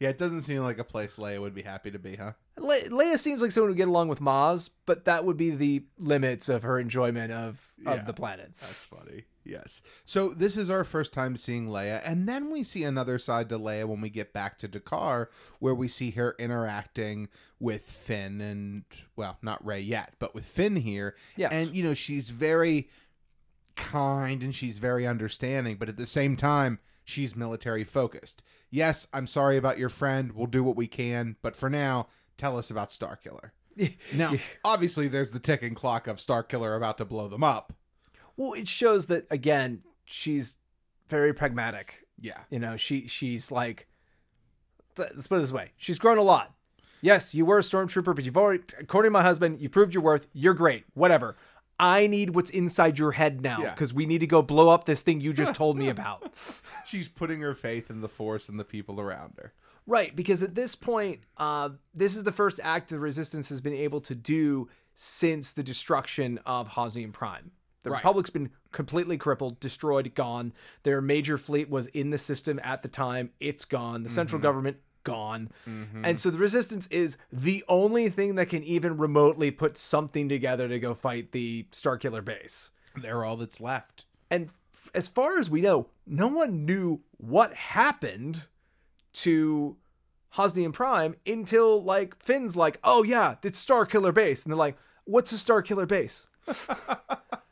Yeah, 0.00 0.08
it 0.10 0.18
doesn't 0.18 0.42
seem 0.42 0.62
like 0.62 0.78
a 0.78 0.84
place 0.84 1.16
Leia 1.16 1.40
would 1.40 1.54
be 1.54 1.62
happy 1.62 1.90
to 1.90 1.98
be, 1.98 2.16
huh? 2.16 2.32
Le- 2.58 2.88
Leia 2.88 3.18
seems 3.18 3.42
like 3.42 3.52
someone 3.52 3.68
who 3.68 3.72
would 3.72 3.78
get 3.78 3.88
along 3.88 4.08
with 4.08 4.20
Maz, 4.20 4.70
but 4.86 5.04
that 5.04 5.24
would 5.24 5.36
be 5.36 5.50
the 5.50 5.84
limits 5.98 6.48
of 6.48 6.62
her 6.62 6.78
enjoyment 6.78 7.32
of 7.32 7.72
Yeah. 7.82 7.92
of 7.94 8.06
the 8.06 8.12
planet. 8.12 8.52
That's 8.60 8.84
funny. 8.84 9.24
Yes. 9.44 9.80
So 10.04 10.30
this 10.30 10.56
is 10.56 10.68
our 10.70 10.82
first 10.82 11.12
time 11.12 11.36
seeing 11.36 11.68
Leia, 11.68 12.00
and 12.04 12.28
then 12.28 12.50
we 12.50 12.64
see 12.64 12.82
another 12.82 13.18
side 13.18 13.48
to 13.50 13.58
Leia 13.58 13.86
when 13.86 14.00
we 14.00 14.10
get 14.10 14.32
back 14.32 14.58
to 14.58 14.68
D'Qar, 14.68 15.28
where 15.60 15.74
we 15.74 15.86
see 15.86 16.10
her 16.12 16.34
interacting 16.38 17.28
with 17.60 17.84
Finn 17.84 18.40
and 18.40 18.84
well, 19.14 19.38
not 19.42 19.64
Rey 19.64 19.80
yet, 19.80 20.14
but 20.18 20.34
with 20.34 20.44
Finn 20.46 20.76
here. 20.76 21.14
Yes. 21.36 21.52
And 21.52 21.74
you 21.76 21.84
know, 21.84 21.94
she's 21.94 22.30
very 22.30 22.88
kind 23.76 24.42
and 24.42 24.54
she's 24.54 24.78
very 24.78 25.06
understanding, 25.06 25.76
but 25.76 25.88
at 25.88 25.96
the 25.96 26.06
same 26.06 26.36
time, 26.36 26.78
she's 27.06 27.34
military 27.34 27.84
focused. 27.84 28.42
Yes, 28.68 29.06
I'm 29.14 29.26
sorry 29.26 29.56
about 29.56 29.78
your 29.78 29.88
friend. 29.88 30.32
We'll 30.32 30.46
do 30.46 30.62
what 30.62 30.76
we 30.76 30.88
can, 30.88 31.36
but 31.40 31.56
for 31.56 31.70
now, 31.70 32.08
tell 32.36 32.58
us 32.58 32.70
about 32.70 32.90
Starkiller. 32.90 33.52
Now, 34.14 34.32
obviously, 34.64 35.06
there's 35.06 35.32
the 35.32 35.38
ticking 35.38 35.74
clock 35.74 36.06
of 36.06 36.16
Starkiller 36.16 36.74
about 36.76 36.96
to 36.96 37.04
blow 37.04 37.28
them 37.28 37.44
up. 37.44 37.74
Well, 38.34 38.54
it 38.54 38.68
shows 38.68 39.06
that 39.08 39.26
again, 39.30 39.82
she's 40.06 40.56
very 41.08 41.34
pragmatic. 41.34 42.06
Yeah. 42.18 42.40
You 42.48 42.58
know, 42.58 42.78
she 42.78 43.06
she's 43.06 43.52
like, 43.52 43.86
let's 44.96 45.26
put 45.26 45.36
it 45.36 45.40
this 45.40 45.52
way: 45.52 45.72
she's 45.76 45.98
grown 45.98 46.16
a 46.16 46.22
lot. 46.22 46.54
Yes, 47.02 47.34
you 47.34 47.44
were 47.44 47.58
a 47.58 47.62
stormtrooper, 47.62 48.16
but 48.16 48.24
you've 48.24 48.38
already, 48.38 48.62
according 48.80 49.08
to 49.08 49.12
my 49.12 49.22
husband, 49.22 49.60
you 49.60 49.68
proved 49.68 49.92
your 49.92 50.02
worth. 50.02 50.26
You're 50.32 50.54
great. 50.54 50.84
Whatever. 50.94 51.36
I 51.78 52.06
need 52.06 52.34
what's 52.34 52.50
inside 52.50 52.98
your 52.98 53.12
head 53.12 53.40
now 53.42 53.60
Yeah. 53.60 53.70
because 53.74 53.92
we 53.92 54.06
need 54.06 54.18
to 54.20 54.26
go 54.26 54.42
blow 54.42 54.70
up 54.70 54.84
this 54.84 55.02
thing 55.02 55.20
you 55.20 55.32
just 55.32 55.54
told 55.54 55.76
me 55.76 55.88
about. 55.96 56.32
She's 56.86 57.08
putting 57.08 57.40
her 57.40 57.54
faith 57.54 57.90
in 57.90 58.00
the 58.00 58.08
force 58.08 58.48
and 58.48 58.58
the 58.58 58.64
people 58.64 59.00
around 59.00 59.34
her. 59.38 59.52
Right, 59.86 60.16
because 60.16 60.42
at 60.42 60.54
this 60.56 60.74
point, 60.74 61.20
uh, 61.36 61.70
this 61.94 62.16
is 62.16 62.24
the 62.24 62.32
first 62.32 62.58
act 62.62 62.88
the 62.90 62.98
Resistance 62.98 63.48
has 63.50 63.60
been 63.60 63.74
able 63.74 64.00
to 64.00 64.14
do 64.16 64.68
since 64.94 65.52
the 65.52 65.62
destruction 65.62 66.38
of 66.44 66.70
Hosnian 66.70 67.12
Prime. 67.12 67.52
The 67.84 67.90
Right. 67.90 67.98
Republic's 67.98 68.30
been 68.30 68.50
completely 68.72 69.16
crippled, 69.16 69.60
destroyed, 69.60 70.12
gone. 70.14 70.52
Their 70.82 71.00
major 71.00 71.38
fleet 71.38 71.70
was 71.70 71.86
in 71.88 72.08
the 72.08 72.18
system 72.18 72.58
at 72.64 72.82
the 72.82 72.88
time. 72.88 73.30
It's 73.38 73.64
gone. 73.64 74.02
The 74.02 74.08
central 74.08 74.40
government 74.42 74.78
gone. 75.06 75.50
Mm-hmm. 75.66 76.04
And 76.04 76.20
so 76.20 76.28
the 76.28 76.36
resistance 76.38 76.86
is 76.88 77.16
the 77.32 77.64
only 77.68 78.10
thing 78.10 78.34
that 78.34 78.46
can 78.46 78.62
even 78.64 78.98
remotely 78.98 79.50
put 79.50 79.78
something 79.78 80.28
together 80.28 80.68
to 80.68 80.78
go 80.78 80.92
fight 80.92 81.32
the 81.32 81.66
Starkiller 81.70 82.22
base. 82.22 82.70
They're 82.94 83.24
all 83.24 83.36
that's 83.36 83.60
left. 83.60 84.04
And 84.30 84.50
f- 84.74 84.90
as 84.94 85.08
far 85.08 85.38
as 85.38 85.48
we 85.48 85.60
know, 85.60 85.86
no 86.06 86.26
one 86.28 86.66
knew 86.66 87.00
what 87.18 87.54
happened 87.54 88.46
to 89.14 89.76
Hosnian 90.34 90.72
Prime 90.72 91.14
until 91.24 91.80
like 91.80 92.20
Finn's 92.22 92.56
like, 92.56 92.78
"Oh 92.82 93.02
yeah, 93.02 93.36
it's 93.42 93.64
Starkiller 93.64 94.12
base." 94.12 94.44
And 94.44 94.52
they're 94.52 94.58
like, 94.58 94.76
"What's 95.04 95.32
a 95.32 95.36
Starkiller 95.36 95.86
base?" 95.86 96.26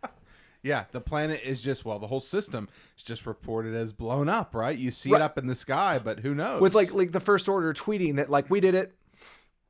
Yeah, 0.64 0.84
the 0.92 1.00
planet 1.00 1.42
is 1.44 1.62
just 1.62 1.84
well, 1.84 1.98
the 2.00 2.06
whole 2.08 2.20
system 2.20 2.68
is 2.98 3.04
just 3.04 3.26
reported 3.26 3.74
as 3.74 3.92
blown 3.92 4.28
up, 4.30 4.54
right? 4.54 4.76
You 4.76 4.90
see 4.90 5.10
Right. 5.10 5.20
it 5.20 5.22
up 5.22 5.36
in 5.38 5.46
the 5.46 5.54
sky, 5.54 6.00
but 6.02 6.20
who 6.20 6.34
knows? 6.34 6.60
with 6.60 6.74
like 6.74 6.92
like 6.92 7.12
the 7.12 7.20
first 7.20 7.48
order 7.48 7.72
tweeting 7.74 8.16
that 8.16 8.30
like 8.30 8.48
we 8.50 8.60
did 8.60 8.74
it 8.74 8.94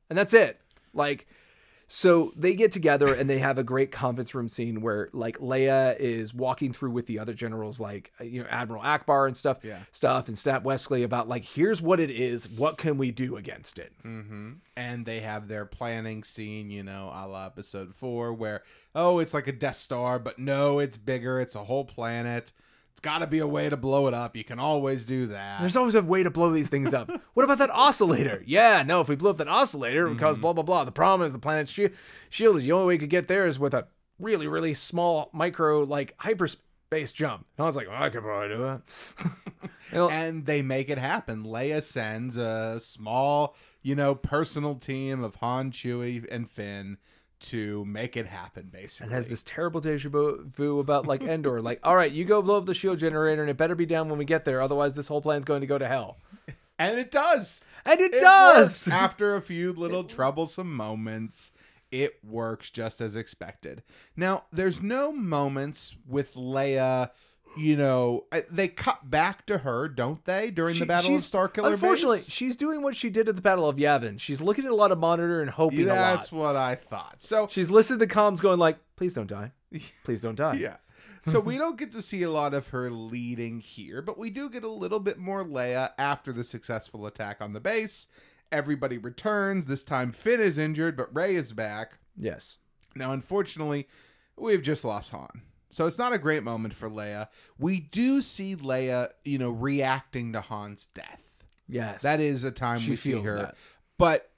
and 0.09 0.17
that's 0.17 0.33
it 0.33 0.59
like 0.93 1.27
so 1.87 2.33
they 2.35 2.55
get 2.55 2.71
together 2.71 3.13
and 3.13 3.29
they 3.29 3.37
have 3.39 3.57
a 3.57 3.63
great 3.63 3.91
conference 3.91 4.33
room 4.33 4.49
scene 4.49 4.81
where 4.81 5.09
like 5.13 5.37
Leia 5.37 5.95
is 5.99 6.33
walking 6.33 6.73
through 6.73 6.91
with 6.91 7.05
the 7.05 7.19
other 7.19 7.33
generals 7.33 7.79
like 7.79 8.11
uh, 8.19 8.23
you 8.23 8.41
know 8.41 8.47
Admiral 8.49 8.81
Ackbar 8.81 9.27
and 9.27 9.37
stuff 9.37 9.59
Yeah. 9.63 9.79
stuff 9.91 10.27
and 10.27 10.37
Snap 10.37 10.63
Wexley 10.63 11.03
about 11.03 11.27
like 11.27 11.45
here's 11.45 11.81
what 11.81 11.99
it 11.99 12.09
is 12.09 12.49
what 12.49 12.77
can 12.77 12.97
we 12.97 13.11
do 13.11 13.37
against 13.37 13.77
it 13.79 13.93
and 14.77 15.05
they 15.05 15.19
have 15.21 15.47
their 15.47 15.65
planning 15.65 16.23
scene, 16.23 16.69
you 16.69 16.83
know, 16.83 17.11
a 17.13 17.27
la 17.27 17.45
episode 17.45 17.95
four, 17.95 18.33
where 18.33 18.63
oh, 18.93 19.19
it's 19.19 19.33
like 19.33 19.47
a 19.47 19.51
Death 19.51 19.75
Star, 19.75 20.19
but 20.19 20.39
no, 20.39 20.79
it's 20.79 20.97
bigger. 20.97 21.39
It's 21.41 21.55
a 21.55 21.63
whole 21.65 21.83
planet. 21.85 22.51
It's 22.95 23.01
got 23.01 23.17
to 23.17 23.27
be 23.27 23.39
a 23.39 23.47
way 23.47 23.67
to 23.67 23.75
blow 23.75 24.07
it 24.07 24.13
up. 24.13 24.37
You 24.37 24.45
can 24.45 24.57
always 24.57 25.03
do 25.03 25.27
that. 25.27 25.59
there's 25.59 25.75
always 25.75 25.95
a 25.95 26.01
way 26.01 26.23
to 26.23 26.31
blow 26.31 26.53
these 26.53 26.69
things 26.69 26.93
up. 26.93 27.11
What 27.33 27.43
about 27.43 27.57
that 27.57 27.69
oscillator? 27.69 28.41
Yeah 28.45 28.83
no 28.87 29.01
if 29.01 29.09
we 29.09 29.17
blew 29.17 29.31
up 29.31 29.37
that 29.37 29.49
oscillator 29.49 30.07
it 30.07 30.11
would 30.11 30.19
cause 30.19 30.35
mm-hmm. 30.35 30.43
blah 30.43 30.53
blah 30.53 30.63
blah. 30.63 30.85
The 30.85 30.93
problem 30.93 31.27
is 31.27 31.33
the 31.33 31.39
planet's 31.39 31.71
shi- 31.71 31.89
shield 32.29 32.55
is 32.55 32.63
the 32.63 32.71
only 32.71 32.87
way 32.87 32.93
we 32.93 32.99
could 32.99 33.09
get 33.09 33.27
there 33.27 33.45
is 33.45 33.59
with 33.59 33.73
a 33.73 33.87
really 34.17 34.47
really 34.47 34.73
small 34.73 35.29
micro 35.33 35.81
like 35.81 36.15
hyperspace 36.19 37.11
jump. 37.11 37.45
And 37.57 37.65
I 37.65 37.67
was 37.67 37.75
like 37.75 37.89
well, 37.89 38.01
I 38.01 38.09
could 38.09 38.21
probably 38.21 38.55
do 38.55 38.63
that. 38.63 38.81
And 39.91 40.45
they 40.45 40.61
make 40.61 40.89
it 40.89 40.97
happen. 40.97 41.43
Leia 41.43 41.83
sends 41.83 42.37
a 42.37 42.79
small, 42.79 43.55
you 43.83 43.95
know, 43.95 44.15
personal 44.15 44.75
team 44.75 45.23
of 45.23 45.35
Han, 45.35 45.71
Chewie, 45.71 46.25
and 46.31 46.49
Finn 46.49 46.97
to 47.41 47.85
make 47.85 48.15
it 48.17 48.25
happen. 48.27 48.69
Basically, 48.71 49.05
and 49.05 49.13
has 49.13 49.27
this 49.27 49.43
terrible 49.43 49.81
deja 49.81 50.09
vu 50.09 50.79
about 50.79 51.05
like 51.05 51.21
Endor. 51.23 51.61
Like, 51.61 51.79
all 51.83 51.95
right, 51.95 52.11
you 52.11 52.25
go 52.25 52.41
blow 52.41 52.57
up 52.57 52.65
the 52.65 52.73
shield 52.73 52.99
generator, 52.99 53.41
and 53.41 53.49
it 53.49 53.57
better 53.57 53.75
be 53.75 53.85
down 53.85 54.09
when 54.09 54.17
we 54.17 54.25
get 54.25 54.45
there. 54.45 54.61
Otherwise, 54.61 54.95
this 54.95 55.07
whole 55.07 55.21
plan's 55.21 55.45
going 55.45 55.61
to 55.61 55.67
go 55.67 55.77
to 55.77 55.87
hell. 55.87 56.17
and 56.79 56.97
it 56.97 57.11
does. 57.11 57.61
And 57.85 57.99
it, 57.99 58.13
It 58.13 58.21
does. 58.21 58.87
After 58.87 59.35
a 59.35 59.41
few 59.41 59.71
little 59.73 60.03
troublesome 60.05 60.73
moments, 60.75 61.53
it 61.91 62.15
works 62.23 62.69
just 62.71 62.99
as 62.99 63.15
expected. 63.15 63.83
Now, 64.17 64.45
there's 64.51 64.81
no 64.81 65.11
moments 65.11 65.95
with 66.07 66.33
Leia. 66.33 67.11
You 67.57 67.77
know, 67.77 68.25
they 68.51 68.67
cut 68.67 69.09
back 69.09 69.45
to 69.45 69.59
her, 69.59 69.87
don't 69.87 70.23
they, 70.25 70.49
during 70.51 70.77
the 70.79 70.85
Battle 70.85 71.15
of 71.15 71.21
Starkiller 71.21 71.71
Unfortunately, 71.73 72.17
Base? 72.17 72.29
she's 72.29 72.55
doing 72.55 72.81
what 72.81 72.95
she 72.95 73.09
did 73.09 73.29
at 73.29 73.35
the 73.35 73.41
Battle 73.41 73.67
of 73.69 73.77
Yavin. 73.77 74.19
She's 74.19 74.41
looking 74.41 74.65
at 74.65 74.71
a 74.71 74.75
lot 74.75 74.91
of 74.91 74.99
monitor 74.99 75.41
and 75.41 75.49
hoping 75.49 75.85
That's 75.85 76.31
a 76.31 76.35
lot. 76.35 76.41
what 76.47 76.55
I 76.55 76.75
thought. 76.75 77.21
So 77.21 77.47
She's 77.49 77.69
listening 77.69 77.99
to 77.99 78.07
comms, 78.07 78.41
going 78.41 78.59
like, 78.59 78.77
"Please 78.95 79.13
don't 79.13 79.27
die. 79.27 79.51
Please 80.03 80.21
don't 80.21 80.35
die." 80.35 80.55
Yeah. 80.59 80.77
So 81.27 81.39
we 81.39 81.57
don't 81.57 81.75
get 81.75 81.91
to 81.93 82.03
see 82.03 82.21
a 82.21 82.29
lot 82.29 82.53
of 82.53 82.67
her 82.67 82.91
leading 82.91 83.59
here, 83.59 84.03
but 84.03 84.15
we 84.15 84.29
do 84.29 84.47
get 84.47 84.63
a 84.63 84.69
little 84.69 84.99
bit 84.99 85.17
more 85.17 85.43
Leia 85.43 85.89
after 85.97 86.31
the 86.31 86.43
successful 86.43 87.07
attack 87.07 87.41
on 87.41 87.53
the 87.53 87.59
base. 87.59 88.05
Everybody 88.51 88.99
returns. 88.99 89.65
This 89.65 89.83
time 89.83 90.11
Finn 90.11 90.39
is 90.39 90.59
injured, 90.59 90.95
but 90.95 91.13
Rey 91.15 91.33
is 91.33 91.51
back. 91.51 91.97
Yes. 92.15 92.59
Now, 92.95 93.11
unfortunately, 93.11 93.87
we've 94.37 94.61
just 94.61 94.85
lost 94.85 95.09
Han. 95.11 95.41
So 95.75 95.87
it's 95.87 95.97
not 95.97 96.13
a 96.13 96.17
great 96.17 96.41
moment 96.41 96.73
for 96.73 96.89
Leia. 96.89 97.27
We 97.59 97.81
do 97.81 98.21
see 98.21 98.55
Leia, 98.55 99.09
you 99.25 99.37
know, 99.37 99.49
reacting 99.49 100.31
to 100.31 100.39
Han's 100.39 100.87
death. 100.95 101.43
Yes. 101.67 102.01
That 102.01 102.21
is 102.21 102.45
a 102.45 102.51
time 102.51 102.79
She 102.79 102.91
we 102.91 102.95
see 102.95 103.11
her. 103.11 103.35
that. 103.39 103.55
But 103.97 104.31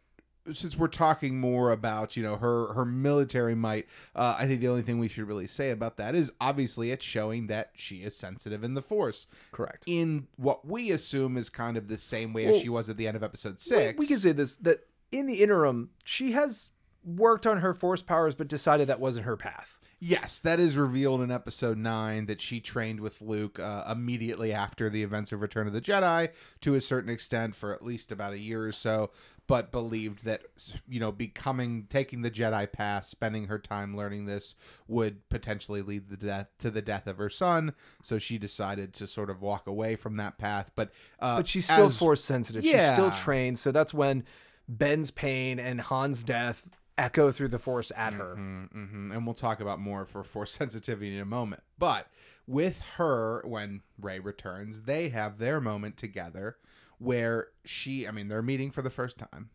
since 0.51 0.75
we're 0.75 0.87
talking 0.87 1.39
more 1.39 1.71
about 1.71 2.17
you 2.17 2.23
know 2.23 2.37
her 2.37 2.73
her 2.73 2.85
military 2.85 3.53
might, 3.53 3.85
uh, 4.15 4.35
I 4.39 4.47
think 4.47 4.61
the 4.61 4.67
only 4.67 4.81
thing 4.81 4.97
we 4.97 5.09
should 5.09 5.27
really 5.27 5.45
say 5.45 5.69
about 5.69 5.97
that 5.97 6.15
is 6.15 6.31
obviously 6.41 6.89
it's 6.89 7.05
showing 7.05 7.45
that 7.47 7.69
she 7.75 7.97
is 7.97 8.15
sensitive 8.15 8.63
in 8.63 8.73
the 8.73 8.81
Force 8.81 9.27
correct. 9.51 9.83
in 9.85 10.25
what 10.37 10.65
we 10.67 10.89
assume 10.89 11.37
is 11.37 11.49
kind 11.49 11.77
of 11.77 11.87
the 11.87 11.99
same 11.99 12.33
way 12.33 12.45
as 12.45 12.61
she 12.63 12.69
was 12.69 12.89
at 12.89 12.97
the 12.97 13.07
end 13.07 13.15
of 13.15 13.21
Episode 13.21 13.55
We, 13.55 13.57
Six. 13.59 13.99
we 13.99 14.07
can 14.07 14.17
say 14.17 14.31
this 14.31 14.57
that 14.57 14.87
in 15.11 15.27
the 15.27 15.43
interim, 15.43 15.91
she 16.03 16.31
has 16.31 16.69
worked 17.05 17.45
on 17.45 17.59
her 17.59 17.75
force 17.75 18.01
powers, 18.01 18.33
but 18.33 18.47
decided 18.47 18.87
that 18.87 18.99
wasn't 18.99 19.25
her 19.27 19.37
path. 19.37 19.77
Yes, 19.99 20.39
that 20.41 20.59
is 20.59 20.77
revealed 20.77 21.21
in 21.21 21.31
episode 21.31 21.77
9 21.77 22.27
that 22.27 22.39
she 22.39 22.59
trained 22.59 22.99
with 22.99 23.19
Luke 23.19 23.59
uh, 23.59 23.83
immediately 23.89 24.53
after 24.53 24.89
the 24.91 25.01
events 25.01 25.31
of 25.31 25.41
Return 25.41 25.65
of 25.65 25.73
the 25.73 25.81
Jedi 25.81 26.29
to 26.61 26.75
a 26.75 26.81
certain 26.81 27.09
extent 27.09 27.55
for 27.55 27.73
at 27.73 27.83
least 27.83 28.11
about 28.11 28.33
a 28.33 28.37
year 28.37 28.63
or 28.63 28.71
so, 28.71 29.09
but 29.47 29.71
believed 29.71 30.23
that, 30.23 30.43
you 30.87 30.99
know, 30.99 31.11
becoming, 31.11 31.87
taking 31.89 32.21
the 32.21 32.29
Jedi 32.29 32.71
path, 32.71 33.05
spending 33.05 33.45
her 33.45 33.57
time 33.57 33.97
learning 33.97 34.25
this 34.27 34.53
would 34.87 35.27
potentially 35.29 35.81
lead 35.81 36.09
the 36.09 36.17
death, 36.17 36.47
to 36.59 36.69
the 36.69 36.81
death 36.83 37.07
of 37.07 37.17
her 37.17 37.29
son. 37.29 37.73
So 38.03 38.19
she 38.19 38.37
decided 38.37 38.93
to 38.95 39.07
sort 39.07 39.31
of 39.31 39.41
walk 39.41 39.65
away 39.65 39.95
from 39.95 40.15
that 40.17 40.37
path. 40.37 40.69
But, 40.75 40.91
uh, 41.19 41.37
But 41.37 41.47
she's 41.47 41.65
still 41.65 41.87
as- 41.87 41.97
force 41.97 42.23
sensitive. 42.23 42.63
She's 42.63 42.87
still 42.93 43.09
trained. 43.09 43.57
So 43.57 43.71
that's 43.71 43.95
when 43.95 44.25
Ben's 44.69 45.09
pain 45.09 45.59
and 45.59 45.81
Han's 45.81 46.21
death 46.21 46.69
echo 46.97 47.31
through 47.31 47.49
the 47.49 47.59
force 47.59 47.91
at 47.95 48.13
her. 48.13 48.35
hmm 48.35 49.11
And 49.11 49.25
we'll 49.25 49.35
talk 49.35 49.59
about 49.59 49.79
more 49.79 50.05
for 50.05 50.23
force 50.23 50.51
sensitivity 50.57 51.15
in 51.15 51.21
a 51.21 51.25
moment. 51.25 51.63
But 51.77 52.07
with 52.47 52.79
her, 52.97 53.41
when 53.45 53.81
Rey 53.99 54.19
returns, 54.19 54.81
they 54.83 55.09
have 55.09 55.37
their 55.37 55.59
moment 55.61 55.97
together 55.97 56.57
where 56.99 57.49
she, 57.65 58.07
I 58.07 58.11
mean, 58.11 58.27
they're 58.27 58.41
meeting 58.41 58.71
for 58.71 58.81
the 58.81 58.89
first 58.89 59.17
time. 59.17 59.49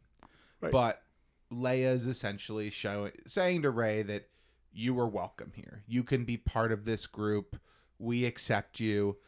Right. 0.61 0.71
But 0.71 1.03
Leia 1.53 1.93
is 1.93 2.07
essentially 2.07 2.71
showing, 2.71 3.13
saying 3.27 3.63
to 3.63 3.71
Rey 3.71 4.03
that 4.03 4.29
you 4.73 4.99
are 5.01 5.09
welcome 5.09 5.53
here. 5.55 5.83
You 5.87 6.03
can 6.03 6.25
be 6.25 6.37
part 6.37 6.73
of 6.73 6.85
this 6.85 7.07
group. 7.07 7.57
We 7.99 8.25
accept 8.25 8.81
you. 8.81 9.19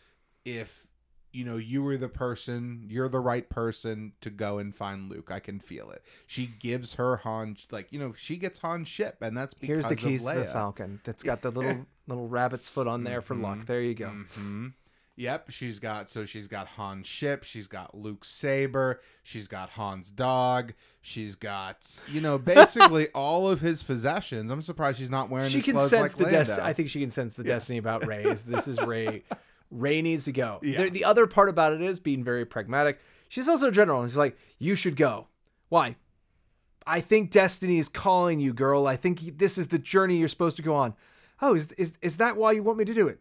If 0.44 0.86
you 1.34 1.44
know 1.44 1.56
you 1.56 1.82
were 1.82 1.96
the 1.96 2.08
person, 2.08 2.86
you're 2.88 3.08
the 3.08 3.20
right 3.20 3.48
person 3.50 4.12
to 4.20 4.30
go 4.30 4.58
and 4.58 4.74
find 4.74 5.10
Luke. 5.10 5.30
I 5.30 5.40
can 5.40 5.58
feel 5.58 5.90
it. 5.90 6.02
She 6.26 6.46
gives 6.46 6.94
her 6.94 7.16
Han 7.18 7.56
like 7.70 7.92
you 7.92 7.98
know 7.98 8.14
she 8.16 8.36
gets 8.36 8.60
Han's 8.60 8.88
ship, 8.88 9.16
and 9.20 9.36
that's 9.36 9.52
because 9.54 9.68
Here's 9.68 9.86
the 9.86 9.92
of 9.92 9.98
keys 9.98 10.24
to 10.24 10.34
the 10.34 10.44
Falcon. 10.44 11.00
That's 11.04 11.22
got 11.22 11.42
the 11.42 11.50
little 11.50 11.86
little 12.06 12.28
rabbit's 12.28 12.68
foot 12.68 12.86
on 12.86 13.04
there 13.04 13.20
for 13.20 13.34
luck. 13.34 13.66
There 13.66 13.82
you 13.82 13.94
go. 13.94 14.08
hmm 14.08 14.68
Yep, 15.16 15.50
she's 15.50 15.78
got 15.78 16.10
so 16.10 16.24
she's 16.24 16.48
got 16.48 16.66
Han's 16.66 17.06
ship, 17.06 17.44
she's 17.44 17.68
got 17.68 17.96
Luke's 17.96 18.28
saber, 18.28 19.00
she's 19.22 19.46
got 19.46 19.70
Han's 19.70 20.10
dog, 20.10 20.72
she's 21.02 21.36
got 21.36 22.00
you 22.08 22.20
know 22.20 22.36
basically 22.54 23.08
all 23.10 23.48
of 23.48 23.60
his 23.60 23.82
possessions. 23.82 24.50
I'm 24.50 24.62
surprised 24.62 24.98
she's 24.98 25.10
not 25.10 25.30
wearing. 25.30 25.50
She 25.50 25.58
his 25.58 25.64
can 25.64 25.74
clothes 25.76 25.90
sense 25.90 26.18
like 26.18 26.24
the 26.24 26.30
destiny. 26.32 26.66
I 26.66 26.72
think 26.72 26.88
she 26.88 27.00
can 27.00 27.10
sense 27.10 27.34
the 27.34 27.44
destiny 27.44 27.78
about 27.78 28.06
Rey. 28.06 28.24
Is 28.24 28.44
this 28.44 28.66
is 28.66 28.80
Rey? 28.82 29.22
Rey 29.74 30.00
needs 30.02 30.24
to 30.24 30.32
go. 30.32 30.58
Yeah. 30.62 30.84
The, 30.84 30.90
the 30.90 31.04
other 31.04 31.26
part 31.26 31.48
about 31.48 31.72
it 31.72 31.82
is 31.82 32.00
being 32.00 32.22
very 32.24 32.44
pragmatic. 32.46 33.00
She's 33.28 33.48
also 33.48 33.68
a 33.68 33.72
general, 33.72 34.00
and 34.00 34.10
she's 34.10 34.16
like, 34.16 34.36
"You 34.58 34.74
should 34.74 34.96
go." 34.96 35.26
Why? 35.68 35.96
I 36.86 37.00
think 37.00 37.30
destiny 37.30 37.78
is 37.78 37.88
calling 37.88 38.40
you, 38.40 38.52
girl. 38.52 38.86
I 38.86 38.96
think 38.96 39.38
this 39.38 39.58
is 39.58 39.68
the 39.68 39.78
journey 39.78 40.16
you're 40.18 40.28
supposed 40.28 40.56
to 40.56 40.62
go 40.62 40.74
on. 40.74 40.94
Oh, 41.42 41.54
is 41.54 41.72
is 41.72 41.98
is 42.02 42.18
that 42.18 42.36
why 42.36 42.52
you 42.52 42.62
want 42.62 42.78
me 42.78 42.84
to 42.84 42.94
do 42.94 43.08
it? 43.08 43.20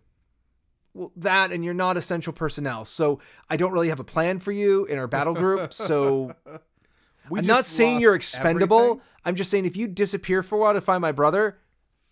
Well, 0.93 1.12
that 1.16 1.51
and 1.51 1.66
you're 1.66 1.74
not 1.74 1.97
essential 1.97 2.34
personnel, 2.34 2.86
so 2.86 3.20
I 3.49 3.58
don't 3.58 3.72
really 3.72 3.89
have 3.89 3.99
a 3.99 4.04
plan 4.04 4.39
for 4.39 4.51
you 4.51 4.86
in 4.86 4.99
our 4.99 5.08
battle 5.08 5.34
group. 5.34 5.74
So 5.74 6.36
We 7.30 7.39
I'm 7.39 7.45
not 7.45 7.66
saying 7.66 8.01
you're 8.01 8.16
expendable. 8.16 8.80
everything. 8.80 9.01
I'm 9.26 9.36
just 9.36 9.49
saying 9.49 9.66
if 9.66 9.78
you 9.78 9.88
disappear 9.88 10.43
for 10.43 10.56
a 10.56 10.60
while 10.60 10.74
to 10.74 10.82
find 10.82 11.01
my 11.01 11.14
brother, 11.14 11.58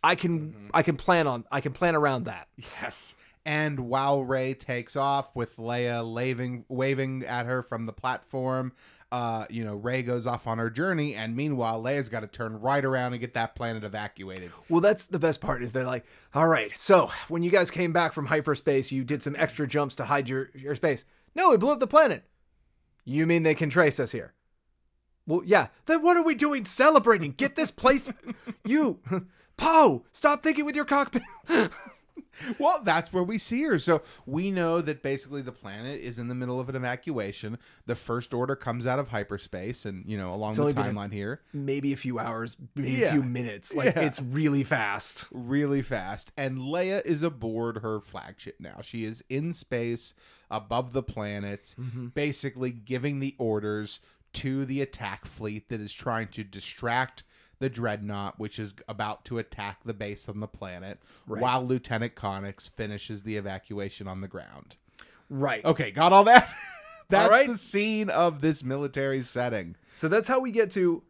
I 0.03 0.15
can 0.15 0.39
Mm-hmm. 0.53 0.67
I 0.73 0.81
can 0.83 0.95
plan 0.95 1.27
on 1.27 1.43
I 1.51 1.61
can 1.61 1.73
plan 1.73 1.95
around 1.95 2.23
that. 2.25 2.47
Yes. 2.57 3.13
And 3.45 3.81
while 3.81 4.23
Rey 4.23 4.53
takes 4.53 4.95
off 4.95 5.35
with 5.35 5.57
Leia 5.57 6.11
waving 6.13 6.65
waving 6.69 7.25
at 7.25 7.45
her 7.47 7.63
from 7.63 7.85
the 7.85 7.93
platform, 7.93 8.73
uh, 9.11 9.45
you 9.49 9.65
know, 9.65 9.75
Rey 9.75 10.03
goes 10.03 10.25
off 10.25 10.47
on 10.47 10.57
her 10.57 10.69
journey, 10.69 11.15
and 11.15 11.35
meanwhile, 11.35 11.81
Leia's 11.83 12.07
got 12.07 12.21
to 12.21 12.27
turn 12.27 12.61
right 12.61 12.83
around 12.83 13.13
and 13.13 13.19
get 13.19 13.33
that 13.33 13.55
planet 13.55 13.83
evacuated. 13.83 14.51
Well, 14.69 14.79
that's 14.79 15.05
the 15.05 15.19
best 15.19 15.41
part 15.41 15.63
is 15.63 15.73
they're 15.73 15.83
like, 15.83 16.05
all 16.33 16.47
right, 16.47 16.75
so 16.77 17.11
when 17.27 17.43
you 17.43 17.51
guys 17.51 17.69
came 17.71 17.91
back 17.91 18.13
from 18.13 18.27
hyperspace, 18.27 18.91
you 18.91 19.03
did 19.03 19.21
some 19.21 19.35
extra 19.37 19.67
jumps 19.67 19.95
to 19.95 20.05
hide 20.05 20.29
your 20.29 20.49
your 20.53 20.75
space. 20.75 21.03
No, 21.35 21.49
we 21.49 21.57
blew 21.57 21.71
up 21.71 21.79
the 21.79 21.87
planet. 21.87 22.23
You 23.03 23.25
mean 23.25 23.43
they 23.43 23.55
can 23.55 23.69
trace 23.69 23.99
us 23.99 24.11
here? 24.11 24.33
Well, 25.27 25.41
yeah. 25.45 25.67
Then 25.87 26.03
what 26.03 26.17
are 26.17 26.23
we 26.23 26.35
doing 26.35 26.65
celebrating? 26.65 27.33
Get 27.33 27.55
this 27.55 27.71
place, 27.71 28.09
you, 28.65 28.99
Poe. 29.57 30.05
Stop 30.11 30.41
thinking 30.43 30.65
with 30.65 30.75
your 30.75 30.85
cockpit. 30.85 31.23
Well, 32.59 32.81
that's 32.83 33.11
where 33.13 33.23
we 33.23 33.37
see 33.37 33.63
her. 33.63 33.79
So 33.79 34.01
we 34.25 34.51
know 34.51 34.81
that 34.81 35.01
basically 35.03 35.41
the 35.41 35.51
planet 35.51 35.99
is 36.01 36.19
in 36.19 36.27
the 36.27 36.35
middle 36.35 36.59
of 36.59 36.69
an 36.69 36.75
evacuation. 36.75 37.57
The 37.85 37.95
first 37.95 38.33
order 38.33 38.55
comes 38.55 38.85
out 38.85 38.99
of 38.99 39.09
hyperspace, 39.09 39.85
and 39.85 40.05
you 40.05 40.17
know 40.17 40.33
along 40.33 40.53
the 40.55 40.65
been 40.65 40.77
a- 40.77 40.83
timeline 40.89 41.11
here, 41.13 41.41
Maybe 41.53 41.93
a 41.93 41.97
few 41.97 42.19
hours, 42.19 42.57
maybe 42.75 42.91
Yeah. 42.91 43.07
a 43.07 43.11
few 43.11 43.23
minutes. 43.23 43.73
Like 43.73 43.95
Yeah. 43.95 44.01
it's 44.01 44.21
really 44.21 44.63
fast. 44.63 45.27
really 45.31 45.81
fast. 45.81 46.31
And 46.37 46.57
Leia 46.59 47.03
is 47.05 47.23
aboard 47.23 47.77
her 47.77 47.99
flagship 47.99 48.55
now. 48.59 48.79
She 48.81 49.05
is 49.05 49.23
in 49.29 49.53
space 49.53 50.13
above 50.49 50.93
the 50.93 51.03
planet, 51.03 51.75
mm-hmm. 51.79 52.07
basically 52.07 52.71
giving 52.71 53.19
the 53.19 53.35
orders 53.37 53.99
to 54.33 54.65
the 54.65 54.81
attack 54.81 55.25
fleet 55.25 55.69
that 55.69 55.81
is 55.81 55.93
trying 55.93 56.27
to 56.29 56.43
distract 56.43 57.23
the 57.61 57.69
dreadnought, 57.69 58.37
which 58.37 58.59
is 58.59 58.73
about 58.89 59.23
to 59.25 59.37
attack 59.37 59.77
the 59.85 59.93
base 59.93 60.27
on 60.27 60.41
the 60.41 60.47
planet, 60.47 60.99
while 61.25 61.63
Lieutenant 61.65 62.15
Connix 62.15 62.69
finishes 62.69 63.23
the 63.23 63.37
evacuation 63.37 64.07
on 64.07 64.19
the 64.19 64.27
ground. 64.27 64.75
Right. 65.29 65.63
Okay, 65.63 65.91
got 65.91 66.11
all 66.11 66.25
that? 66.25 66.49
That's 67.09 67.29
right. 67.29 67.47
the 67.47 67.57
scene 67.57 68.09
of 68.09 68.41
this 68.41 68.63
military 68.63 69.19
setting. 69.19 69.75
So 69.89 70.07
that's 70.07 70.29
how 70.29 70.39
we 70.39 70.51
get 70.51 70.71
to 70.71 71.03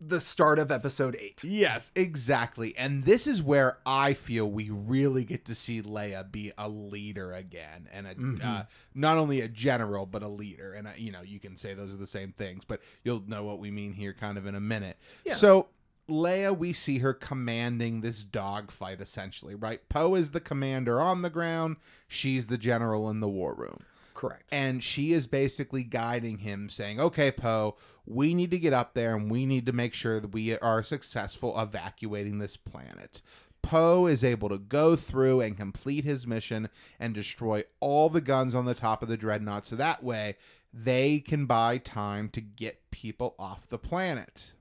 the 0.00 0.20
start 0.20 0.60
of 0.60 0.70
episode 0.70 1.16
eight. 1.18 1.42
Yes, 1.42 1.90
exactly. 1.96 2.76
And 2.76 3.02
this 3.02 3.26
is 3.26 3.42
where 3.42 3.78
I 3.84 4.14
feel 4.14 4.48
we 4.48 4.70
really 4.70 5.24
get 5.24 5.44
to 5.46 5.56
see 5.56 5.82
Leia 5.82 6.30
be 6.30 6.52
a 6.56 6.68
leader 6.68 7.32
again, 7.32 7.88
and 7.92 8.06
a, 8.06 8.14
Mm-hmm. 8.14 8.46
uh, 8.48 8.62
not 8.94 9.16
only 9.18 9.40
a 9.40 9.48
general 9.48 10.06
but 10.06 10.22
a 10.22 10.28
leader. 10.28 10.74
And 10.74 10.86
uh, 10.86 10.90
you 10.96 11.10
know, 11.10 11.22
you 11.22 11.40
can 11.40 11.56
say 11.56 11.74
those 11.74 11.92
are 11.92 11.96
the 11.98 12.06
same 12.06 12.30
things, 12.30 12.64
but 12.64 12.80
you'll 13.02 13.24
know 13.26 13.42
what 13.42 13.58
we 13.58 13.72
mean 13.72 13.92
here, 13.92 14.12
kind 14.14 14.38
of 14.38 14.46
in 14.46 14.54
a 14.54 14.60
minute. 14.60 14.96
Yeah. 15.24 15.34
So. 15.34 15.66
Leia, 16.08 16.56
we 16.56 16.72
see 16.72 16.98
her 16.98 17.12
commanding 17.12 18.00
this 18.00 18.22
dogfight 18.22 19.00
essentially, 19.00 19.54
right? 19.54 19.86
Poe 19.88 20.14
is 20.14 20.30
the 20.30 20.40
commander 20.40 21.00
on 21.00 21.22
the 21.22 21.30
ground. 21.30 21.76
She's 22.06 22.46
the 22.46 22.58
general 22.58 23.10
in 23.10 23.20
the 23.20 23.28
war 23.28 23.54
room. 23.54 23.76
Correct. 24.14 24.52
And 24.52 24.82
she 24.82 25.12
is 25.12 25.26
basically 25.26 25.84
guiding 25.84 26.38
him, 26.38 26.68
saying, 26.68 26.98
Okay, 26.98 27.30
Poe, 27.30 27.76
we 28.04 28.34
need 28.34 28.50
to 28.50 28.58
get 28.58 28.72
up 28.72 28.94
there 28.94 29.14
and 29.14 29.30
we 29.30 29.46
need 29.46 29.66
to 29.66 29.72
make 29.72 29.94
sure 29.94 30.18
that 30.18 30.32
we 30.32 30.58
are 30.58 30.82
successful 30.82 31.58
evacuating 31.60 32.38
this 32.38 32.56
planet. 32.56 33.22
Poe 33.62 34.06
is 34.06 34.24
able 34.24 34.48
to 34.48 34.58
go 34.58 34.96
through 34.96 35.40
and 35.40 35.56
complete 35.56 36.04
his 36.04 36.26
mission 36.26 36.68
and 36.98 37.14
destroy 37.14 37.62
all 37.80 38.08
the 38.08 38.20
guns 38.20 38.54
on 38.54 38.64
the 38.64 38.74
top 38.74 39.02
of 39.02 39.08
the 39.08 39.16
dreadnought 39.16 39.66
so 39.66 39.76
that 39.76 40.02
way 40.02 40.36
they 40.72 41.20
can 41.20 41.46
buy 41.46 41.78
time 41.78 42.28
to 42.30 42.40
get 42.40 42.90
people 42.90 43.34
off 43.38 43.68
the 43.68 43.78
planet. 43.78 44.52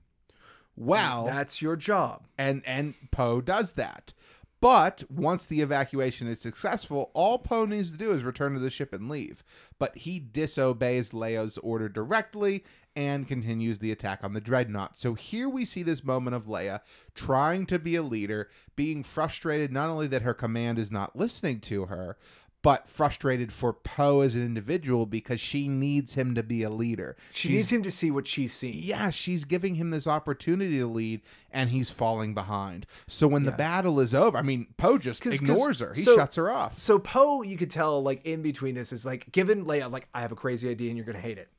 Well, 0.77 1.25
that's 1.25 1.61
your 1.61 1.75
job. 1.75 2.27
and 2.37 2.61
and 2.65 2.93
Poe 3.11 3.41
does 3.41 3.73
that. 3.73 4.13
But 4.59 5.03
once 5.09 5.45
the 5.45 5.61
evacuation 5.61 6.27
is 6.27 6.41
successful, 6.41 7.11
all 7.13 7.37
Poe 7.37 7.65
needs 7.65 7.91
to 7.91 7.97
do 7.97 8.11
is 8.11 8.23
return 8.23 8.53
to 8.53 8.59
the 8.59 8.71
ship 8.71 8.91
and 8.91 9.07
leave. 9.07 9.43
But 9.77 9.95
he 9.97 10.19
disobeys 10.19 11.11
Leia's 11.11 11.59
order 11.59 11.87
directly 11.89 12.63
and 12.95 13.27
continues 13.27 13.77
the 13.77 13.91
attack 13.91 14.23
on 14.23 14.33
the 14.33 14.41
dreadnought. 14.41 14.97
So 14.97 15.13
here 15.13 15.47
we 15.47 15.63
see 15.65 15.83
this 15.83 16.03
moment 16.03 16.35
of 16.35 16.45
Leia 16.47 16.79
trying 17.13 17.67
to 17.67 17.77
be 17.77 17.95
a 17.95 18.01
leader, 18.01 18.49
being 18.75 19.03
frustrated 19.03 19.71
not 19.71 19.91
only 19.91 20.07
that 20.07 20.23
her 20.23 20.33
command 20.33 20.79
is 20.79 20.91
not 20.91 21.15
listening 21.15 21.59
to 21.61 21.85
her, 21.85 22.17
but 22.63 22.89
frustrated 22.89 23.53
for 23.53 23.71
Poe 23.71 24.21
as 24.21 24.35
an 24.35 24.43
individual 24.45 25.05
because 25.05 25.39
she 25.39 25.67
needs 25.67 26.15
him 26.15 26.35
to 26.35 26.43
be 26.43 26.63
a 26.63 26.69
leader. 26.69 27.15
She 27.31 27.47
She's- 27.49 27.55
needs 27.57 27.71
him 27.71 27.83
to 27.83 27.91
see 27.91 28.11
what 28.11 28.27
she's 28.27 28.51
seeing. 28.53 28.75
yeah, 28.81 29.09
she's 29.09 29.45
giving 29.45 29.75
him 29.75 29.91
this 29.91 30.07
opportunity 30.07 30.77
to 30.79 30.87
lead, 30.87 31.21
and 31.51 31.69
he's 31.69 31.89
falling 31.89 32.33
behind. 32.33 32.85
So 33.07 33.27
when 33.27 33.43
the 33.43 33.51
battle 33.51 33.99
is 33.99 34.13
over, 34.13 34.37
I 34.37 34.41
mean, 34.41 34.67
Poe 34.77 34.97
just 34.97 35.21
'cause- 35.21 35.35
ignores 35.35 35.79
her. 35.79 35.93
He 35.93 36.01
so- 36.03 36.15
shuts 36.15 36.35
her 36.35 36.51
off. 36.51 36.77
So 36.77 36.99
Poe, 36.99 37.41
you 37.41 37.57
could 37.57 37.71
tell, 37.71 38.01
like 38.03 38.25
in 38.25 38.41
between 38.41 38.75
this, 38.75 38.91
is 38.91 39.05
like 39.05 39.31
given 39.31 39.65
Leia, 39.65 39.91
like 39.91 40.07
I 40.13 40.21
have 40.21 40.31
a 40.31 40.35
crazy 40.35 40.69
idea 40.69 40.89
and 40.89 40.97
you're 40.97 41.05
gonna 41.05 41.19
hate 41.19 41.37
it. 41.37 41.49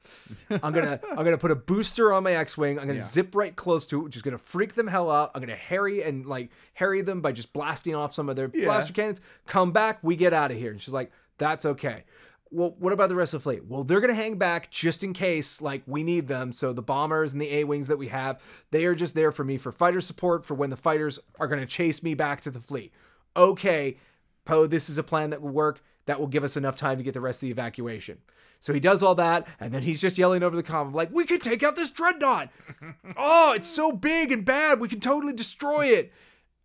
I'm 0.62 0.72
gonna 0.72 1.00
I'm 1.10 1.24
gonna 1.24 1.38
put 1.38 1.50
a 1.50 1.56
booster 1.56 2.12
on 2.12 2.22
my 2.22 2.32
X-wing. 2.32 2.78
I'm 2.78 2.86
gonna 2.86 3.00
zip 3.00 3.34
right 3.34 3.54
close 3.56 3.86
to 3.86 4.00
it, 4.00 4.04
which 4.04 4.16
is 4.16 4.22
gonna 4.22 4.38
freak 4.38 4.74
them 4.74 4.86
hell 4.88 5.10
out. 5.10 5.30
I'm 5.34 5.40
gonna 5.40 5.56
harry 5.56 6.02
and 6.02 6.26
like 6.26 6.50
harry 6.74 7.00
them 7.02 7.20
by 7.20 7.32
just 7.32 7.52
blasting 7.52 7.94
off 7.94 8.12
some 8.12 8.28
of 8.28 8.36
their 8.36 8.48
blaster 8.48 8.92
cannons. 8.92 9.20
Come 9.46 9.72
back, 9.72 9.98
we 10.02 10.16
get 10.16 10.32
out 10.32 10.50
of 10.50 10.56
here. 10.58 10.70
And 10.70 10.80
she's 10.80 10.94
like, 10.94 11.10
that's 11.38 11.64
okay. 11.64 12.04
Well, 12.50 12.74
what 12.78 12.92
about 12.92 13.08
the 13.08 13.14
rest 13.14 13.34
of 13.34 13.40
the 13.40 13.44
fleet? 13.44 13.66
Well, 13.66 13.84
they're 13.84 14.00
gonna 14.00 14.14
hang 14.14 14.36
back 14.36 14.70
just 14.70 15.04
in 15.04 15.12
case, 15.12 15.60
like 15.60 15.82
we 15.86 16.02
need 16.02 16.28
them. 16.28 16.52
So 16.52 16.72
the 16.72 16.82
bombers 16.82 17.32
and 17.32 17.42
the 17.42 17.54
A 17.56 17.64
wings 17.64 17.88
that 17.88 17.98
we 17.98 18.08
have, 18.08 18.40
they 18.70 18.84
are 18.86 18.94
just 18.94 19.14
there 19.14 19.32
for 19.32 19.44
me 19.44 19.58
for 19.58 19.72
fighter 19.72 20.00
support 20.00 20.44
for 20.44 20.54
when 20.54 20.70
the 20.70 20.76
fighters 20.76 21.18
are 21.38 21.46
gonna 21.46 21.66
chase 21.66 22.02
me 22.02 22.14
back 22.14 22.40
to 22.42 22.50
the 22.50 22.60
fleet. 22.60 22.92
Okay, 23.36 23.98
Poe, 24.44 24.66
this 24.66 24.88
is 24.88 24.98
a 24.98 25.02
plan 25.02 25.30
that 25.30 25.42
will 25.42 25.50
work. 25.50 25.82
That 26.06 26.18
will 26.18 26.26
give 26.26 26.42
us 26.42 26.56
enough 26.56 26.74
time 26.74 26.96
to 26.96 27.04
get 27.04 27.12
the 27.12 27.20
rest 27.20 27.38
of 27.38 27.40
the 27.42 27.50
evacuation. 27.50 28.18
So 28.60 28.72
he 28.72 28.80
does 28.80 29.02
all 29.02 29.14
that, 29.16 29.46
and 29.60 29.74
then 29.74 29.82
he's 29.82 30.00
just 30.00 30.16
yelling 30.16 30.42
over 30.42 30.56
the 30.56 30.62
comm, 30.62 30.94
like, 30.94 31.12
"We 31.12 31.26
can 31.26 31.38
take 31.38 31.62
out 31.62 31.76
this 31.76 31.90
dreadnought! 31.90 32.48
oh, 33.16 33.52
it's 33.52 33.68
so 33.68 33.92
big 33.92 34.32
and 34.32 34.44
bad. 34.44 34.80
We 34.80 34.88
can 34.88 35.00
totally 35.00 35.34
destroy 35.34 35.86
it." 35.88 36.12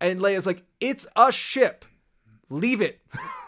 And 0.00 0.18
Leia's 0.18 0.46
like, 0.46 0.64
"It's 0.80 1.06
a 1.14 1.30
ship. 1.30 1.84
Leave 2.48 2.80
it." 2.80 3.00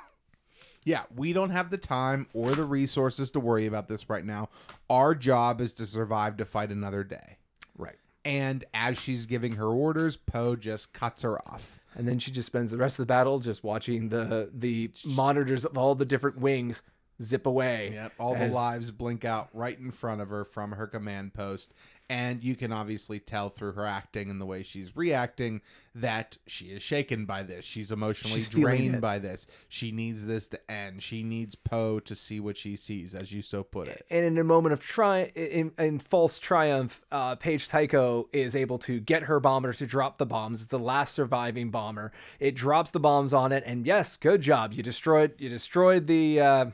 Yeah, 0.86 1.02
we 1.14 1.32
don't 1.34 1.50
have 1.50 1.68
the 1.70 1.76
time 1.78 2.28
or 2.32 2.52
the 2.52 2.64
resources 2.64 3.30
to 3.32 3.40
worry 3.40 3.66
about 3.66 3.88
this 3.88 4.08
right 4.08 4.24
now. 4.24 4.48
Our 4.88 5.14
job 5.16 5.60
is 5.60 5.74
to 5.74 5.86
survive 5.86 6.36
to 6.38 6.44
fight 6.46 6.70
another 6.70 7.04
day. 7.04 7.36
right. 7.76 7.96
And 8.24 8.64
as 8.74 8.98
she's 8.98 9.26
giving 9.26 9.52
her 9.56 9.66
orders, 9.68 10.16
Poe 10.16 10.56
just 10.56 10.92
cuts 10.92 11.22
her 11.22 11.38
off. 11.48 11.78
And 11.94 12.08
then 12.08 12.18
she 12.18 12.30
just 12.30 12.46
spends 12.46 12.70
the 12.72 12.76
rest 12.76 12.98
of 12.98 13.06
the 13.06 13.12
battle 13.12 13.38
just 13.40 13.62
watching 13.64 14.08
the 14.10 14.50
the 14.52 14.90
monitors 15.06 15.64
of 15.64 15.76
all 15.78 15.94
the 15.94 16.04
different 16.04 16.38
wings 16.38 16.82
zip 17.22 17.46
away. 17.46 17.92
Yep, 17.94 18.12
all 18.18 18.34
as- 18.36 18.50
the 18.52 18.56
lives 18.56 18.90
blink 18.90 19.24
out 19.24 19.48
right 19.52 19.78
in 19.78 19.90
front 19.90 20.20
of 20.20 20.28
her 20.30 20.44
from 20.44 20.72
her 20.72 20.86
command 20.86 21.34
post. 21.34 21.72
And 22.08 22.44
you 22.44 22.54
can 22.54 22.72
obviously 22.72 23.18
tell 23.18 23.48
through 23.48 23.72
her 23.72 23.84
acting 23.84 24.30
and 24.30 24.40
the 24.40 24.46
way 24.46 24.62
she's 24.62 24.96
reacting 24.96 25.60
that 25.92 26.36
she 26.46 26.66
is 26.66 26.80
shaken 26.80 27.24
by 27.26 27.42
this. 27.42 27.64
She's 27.64 27.90
emotionally 27.90 28.36
She's 28.36 28.48
drained 28.48 29.00
by 29.00 29.18
this. 29.18 29.46
She 29.68 29.90
needs 29.90 30.24
this 30.24 30.46
to 30.48 30.70
end. 30.70 31.02
She 31.02 31.24
needs 31.24 31.56
Poe 31.56 31.98
to 32.00 32.14
see 32.14 32.38
what 32.38 32.56
she 32.56 32.76
sees, 32.76 33.12
as 33.12 33.32
you 33.32 33.42
so 33.42 33.64
put 33.64 33.88
it. 33.88 34.06
and 34.08 34.24
in 34.24 34.38
a 34.38 34.44
moment 34.44 34.72
of 34.72 34.80
tri- 34.80 35.32
in, 35.34 35.72
in 35.78 35.98
false 35.98 36.38
triumph, 36.38 37.02
uh, 37.10 37.34
Paige 37.34 37.68
Tico 37.68 38.28
is 38.32 38.54
able 38.54 38.78
to 38.80 39.00
get 39.00 39.24
her 39.24 39.40
bomber 39.40 39.72
to 39.72 39.86
drop 39.86 40.18
the 40.18 40.26
bombs. 40.26 40.60
It's 40.60 40.70
the 40.70 40.78
last 40.78 41.12
surviving 41.12 41.70
bomber. 41.70 42.12
It 42.38 42.54
drops 42.54 42.92
the 42.92 43.00
bombs 43.00 43.32
on 43.34 43.50
it, 43.50 43.64
and 43.66 43.84
yes, 43.84 44.16
good 44.16 44.42
job. 44.42 44.72
You 44.72 44.84
destroyed. 44.84 45.32
You 45.38 45.48
destroyed 45.48 46.06
the. 46.06 46.40
Uh, 46.40 46.66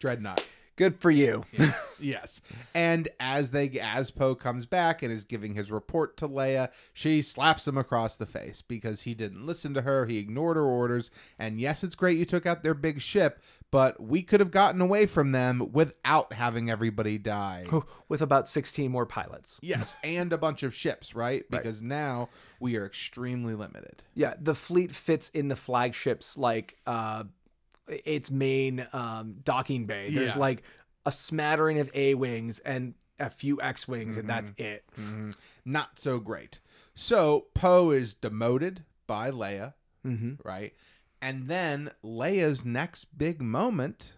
Dreadnought. 0.00 0.44
Good 0.78 0.98
for 1.00 1.10
you. 1.10 1.44
yes. 2.00 2.40
And 2.74 3.08
as 3.20 3.50
they 3.50 3.68
as 3.80 4.10
Poe 4.10 4.34
comes 4.34 4.64
back 4.64 5.02
and 5.02 5.12
is 5.12 5.24
giving 5.24 5.54
his 5.54 5.70
report 5.70 6.16
to 6.18 6.28
Leia, 6.28 6.70
she 6.94 7.20
slaps 7.20 7.66
him 7.68 7.76
across 7.76 8.16
the 8.16 8.24
face 8.24 8.62
because 8.62 9.02
he 9.02 9.12
didn't 9.12 9.44
listen 9.44 9.74
to 9.74 9.82
her, 9.82 10.06
he 10.06 10.18
ignored 10.18 10.56
her 10.56 10.64
orders, 10.64 11.10
and 11.38 11.60
yes, 11.60 11.84
it's 11.84 11.96
great 11.96 12.16
you 12.16 12.24
took 12.24 12.46
out 12.46 12.62
their 12.62 12.74
big 12.74 13.00
ship, 13.00 13.42
but 13.70 14.00
we 14.00 14.22
could 14.22 14.40
have 14.40 14.52
gotten 14.52 14.80
away 14.80 15.04
from 15.04 15.32
them 15.32 15.72
without 15.72 16.32
having 16.32 16.70
everybody 16.70 17.18
die. 17.18 17.64
With 18.08 18.22
about 18.22 18.48
sixteen 18.48 18.90
more 18.92 19.04
pilots. 19.04 19.58
yes, 19.60 19.96
and 20.04 20.32
a 20.32 20.38
bunch 20.38 20.62
of 20.62 20.72
ships, 20.74 21.14
right? 21.14 21.44
Because 21.50 21.82
now 21.82 22.28
we 22.60 22.76
are 22.76 22.86
extremely 22.86 23.54
limited. 23.54 24.02
Yeah, 24.14 24.34
the 24.40 24.54
fleet 24.54 24.92
fits 24.92 25.28
in 25.30 25.48
the 25.48 25.56
flagships 25.56 26.38
like 26.38 26.76
uh, 26.86 27.24
its 27.88 28.30
main 28.30 28.86
um, 28.92 29.36
docking 29.44 29.86
bay. 29.86 30.10
There's 30.10 30.34
Yeah. 30.34 30.38
like 30.40 30.62
a 31.06 31.12
smattering 31.12 31.78
of 31.78 31.90
A 31.94 32.14
wings 32.14 32.58
and 32.60 32.94
a 33.18 33.30
few 33.30 33.60
X 33.60 33.88
wings, 33.88 34.16
and 34.16 34.28
that's 34.28 34.52
it. 34.56 34.84
Not 35.64 35.98
so 35.98 36.18
great. 36.20 36.60
So 36.94 37.46
Poe 37.54 37.90
is 37.90 38.14
demoted 38.14 38.84
by 39.06 39.30
Leia, 39.30 39.74
right? 40.44 40.72
And 41.20 41.48
then 41.48 41.90
Leia's 42.04 42.64
next 42.64 43.06
big 43.16 43.40
moment 43.42 44.12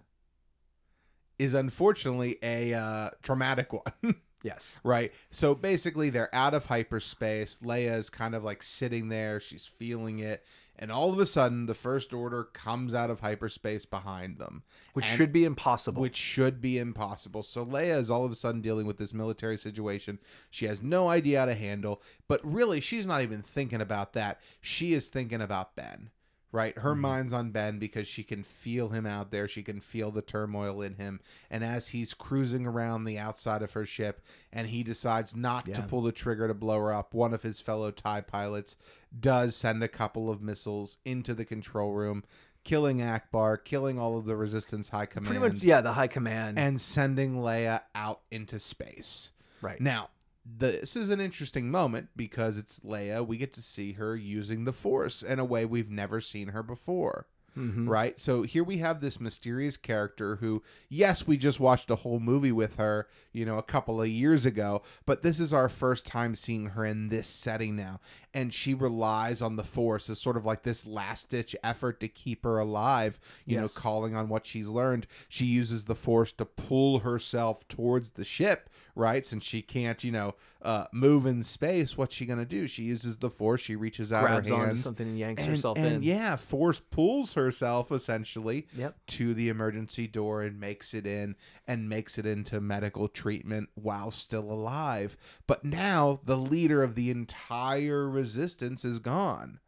is 1.38 1.54
unfortunately 1.54 2.36
a 2.42 2.74
uh, 2.74 3.10
traumatic 3.22 3.72
one. 4.02 4.16
Yes. 4.42 4.78
Right. 4.84 5.12
So 5.30 5.54
basically, 5.54 6.10
they're 6.10 6.34
out 6.34 6.54
of 6.54 6.66
hyperspace. 6.66 7.58
Leia's 7.62 8.08
kind 8.10 8.34
of 8.34 8.42
like 8.44 8.62
sitting 8.62 9.08
there. 9.08 9.38
She's 9.40 9.66
feeling 9.66 10.18
it. 10.18 10.44
And 10.82 10.90
all 10.90 11.12
of 11.12 11.18
a 11.18 11.26
sudden, 11.26 11.66
the 11.66 11.74
First 11.74 12.14
Order 12.14 12.42
comes 12.42 12.94
out 12.94 13.10
of 13.10 13.20
hyperspace 13.20 13.84
behind 13.84 14.38
them. 14.38 14.62
Which 14.94 15.08
And- 15.08 15.16
should 15.16 15.30
be 15.30 15.44
impossible. 15.44 16.00
Which 16.00 16.16
should 16.16 16.62
be 16.62 16.78
impossible. 16.78 17.42
So 17.42 17.66
Leia 17.66 17.98
is 17.98 18.10
all 18.10 18.24
of 18.24 18.32
a 18.32 18.34
sudden 18.34 18.62
dealing 18.62 18.86
with 18.86 18.96
this 18.96 19.12
military 19.12 19.58
situation. 19.58 20.18
She 20.48 20.64
has 20.64 20.80
no 20.82 21.10
idea 21.10 21.40
how 21.40 21.44
to 21.44 21.54
handle. 21.54 22.00
But 22.28 22.40
really, 22.42 22.80
she's 22.80 23.04
not 23.04 23.20
even 23.20 23.42
thinking 23.42 23.82
about 23.82 24.14
that. 24.14 24.40
She 24.62 24.94
is 24.94 25.10
thinking 25.10 25.42
about 25.42 25.76
Ben. 25.76 26.08
Right? 26.52 26.76
Her 26.76 26.92
mm-hmm. 26.92 27.00
mind's 27.00 27.32
on 27.32 27.50
Ben 27.50 27.78
because 27.78 28.08
she 28.08 28.24
can 28.24 28.42
feel 28.42 28.88
him 28.88 29.06
out 29.06 29.30
there. 29.30 29.46
She 29.46 29.62
can 29.62 29.80
feel 29.80 30.10
the 30.10 30.22
turmoil 30.22 30.82
in 30.82 30.94
him. 30.94 31.20
And 31.48 31.62
as 31.62 31.88
he's 31.88 32.12
cruising 32.12 32.66
around 32.66 33.04
the 33.04 33.18
outside 33.18 33.62
of 33.62 33.72
her 33.74 33.86
ship 33.86 34.20
and 34.52 34.68
he 34.68 34.82
decides 34.82 35.36
not 35.36 35.66
to 35.66 35.82
pull 35.82 36.02
the 36.02 36.10
trigger 36.10 36.48
to 36.48 36.54
blow 36.54 36.78
her 36.78 36.92
up, 36.92 37.14
one 37.14 37.32
of 37.32 37.42
his 37.42 37.60
fellow 37.60 37.92
TIE 37.92 38.22
pilots 38.22 38.74
does 39.18 39.54
send 39.54 39.82
a 39.84 39.88
couple 39.88 40.28
of 40.28 40.42
missiles 40.42 40.98
into 41.04 41.34
the 41.34 41.44
control 41.44 41.92
room 41.92 42.24
killing 42.64 42.98
Ackbar, 42.98 43.62
killing 43.64 43.98
all 43.98 44.18
of 44.18 44.24
the 44.26 44.36
Resistance 44.36 44.88
High 44.88 45.06
Command, 45.06 45.26
Pretty 45.26 45.54
much, 45.54 45.62
yeah, 45.62 45.80
the 45.80 45.92
high 45.92 46.08
command. 46.08 46.58
and 46.58 46.80
sending 46.80 47.36
Leia 47.36 47.82
out 47.94 48.20
into 48.30 48.58
space. 48.58 49.32
right. 49.62 49.80
Now, 49.80 50.10
this 50.44 50.96
is 50.96 51.10
an 51.10 51.20
interesting 51.20 51.70
moment 51.70 52.08
because 52.16 52.56
it's 52.56 52.80
Leia. 52.80 53.26
We 53.26 53.36
get 53.36 53.52
to 53.54 53.62
see 53.62 53.92
her 53.92 54.16
using 54.16 54.64
the 54.64 54.72
Force 54.72 55.22
in 55.22 55.38
a 55.38 55.44
way 55.44 55.64
we've 55.64 55.90
never 55.90 56.20
seen 56.20 56.48
her 56.48 56.62
before. 56.62 57.26
Mm-hmm. 57.58 57.88
Right? 57.88 58.18
So 58.18 58.42
here 58.42 58.62
we 58.62 58.78
have 58.78 59.00
this 59.00 59.20
mysterious 59.20 59.76
character 59.76 60.36
who, 60.36 60.62
yes, 60.88 61.26
we 61.26 61.36
just 61.36 61.58
watched 61.58 61.90
a 61.90 61.96
whole 61.96 62.20
movie 62.20 62.52
with 62.52 62.76
her, 62.76 63.08
you 63.32 63.44
know, 63.44 63.58
a 63.58 63.62
couple 63.62 64.00
of 64.00 64.08
years 64.08 64.46
ago, 64.46 64.82
but 65.04 65.24
this 65.24 65.40
is 65.40 65.52
our 65.52 65.68
first 65.68 66.06
time 66.06 66.36
seeing 66.36 66.66
her 66.66 66.84
in 66.84 67.08
this 67.08 67.26
setting 67.26 67.74
now. 67.74 67.98
And 68.32 68.54
she 68.54 68.74
relies 68.74 69.42
on 69.42 69.56
the 69.56 69.64
Force 69.64 70.08
as 70.08 70.20
sort 70.20 70.36
of 70.36 70.44
like 70.44 70.62
this 70.62 70.86
last 70.86 71.30
ditch 71.30 71.56
effort 71.64 71.98
to 72.00 72.06
keep 72.08 72.44
her 72.44 72.58
alive, 72.58 73.18
you 73.44 73.56
Yes. 73.56 73.74
know, 73.74 73.80
calling 73.80 74.14
on 74.14 74.28
what 74.28 74.46
she's 74.46 74.68
learned. 74.68 75.06
She 75.28 75.46
uses 75.46 75.86
the 75.86 75.96
Force 75.96 76.30
to 76.32 76.44
pull 76.44 77.00
herself 77.00 77.66
towards 77.66 78.10
the 78.12 78.24
ship, 78.24 78.70
right? 78.94 79.26
Since 79.26 79.42
she 79.44 79.62
can't, 79.62 80.04
you 80.04 80.12
know, 80.12 80.34
uh, 80.62 80.84
move 80.92 81.24
in 81.26 81.42
space, 81.42 81.96
what's 81.96 82.14
she 82.14 82.26
gonna 82.26 82.44
do? 82.44 82.66
She 82.68 82.82
uses 82.82 83.16
the 83.16 83.30
Force. 83.30 83.62
She 83.62 83.74
reaches 83.74 84.12
out 84.12 84.22
Grabs 84.26 84.48
her 84.50 84.54
onto 84.54 84.76
something 84.76 85.08
and 85.08 85.18
yanks 85.18 85.42
and, 85.42 85.50
herself 85.50 85.78
and 85.78 85.86
in. 85.96 86.02
yeah, 86.02 86.36
Force 86.36 86.80
pulls 86.90 87.32
herself 87.34 87.90
essentially 87.90 88.66
Yep. 88.76 88.94
to 89.08 89.32
the 89.34 89.48
emergency 89.48 90.06
door 90.06 90.42
and 90.42 90.60
makes 90.60 90.92
it 90.94 91.06
in 91.06 91.34
and 91.66 91.88
makes 91.88 92.18
it 92.18 92.26
into 92.26 92.60
medical 92.60 93.08
treatment 93.08 93.70
while 93.74 94.10
still 94.10 94.52
alive. 94.52 95.16
But 95.46 95.64
now 95.64 96.20
the 96.24 96.36
leader 96.36 96.82
of 96.82 96.94
the 96.94 97.10
entire 97.10 98.06
resistance 98.20 98.84
is 98.84 98.98
gone. 98.98 99.58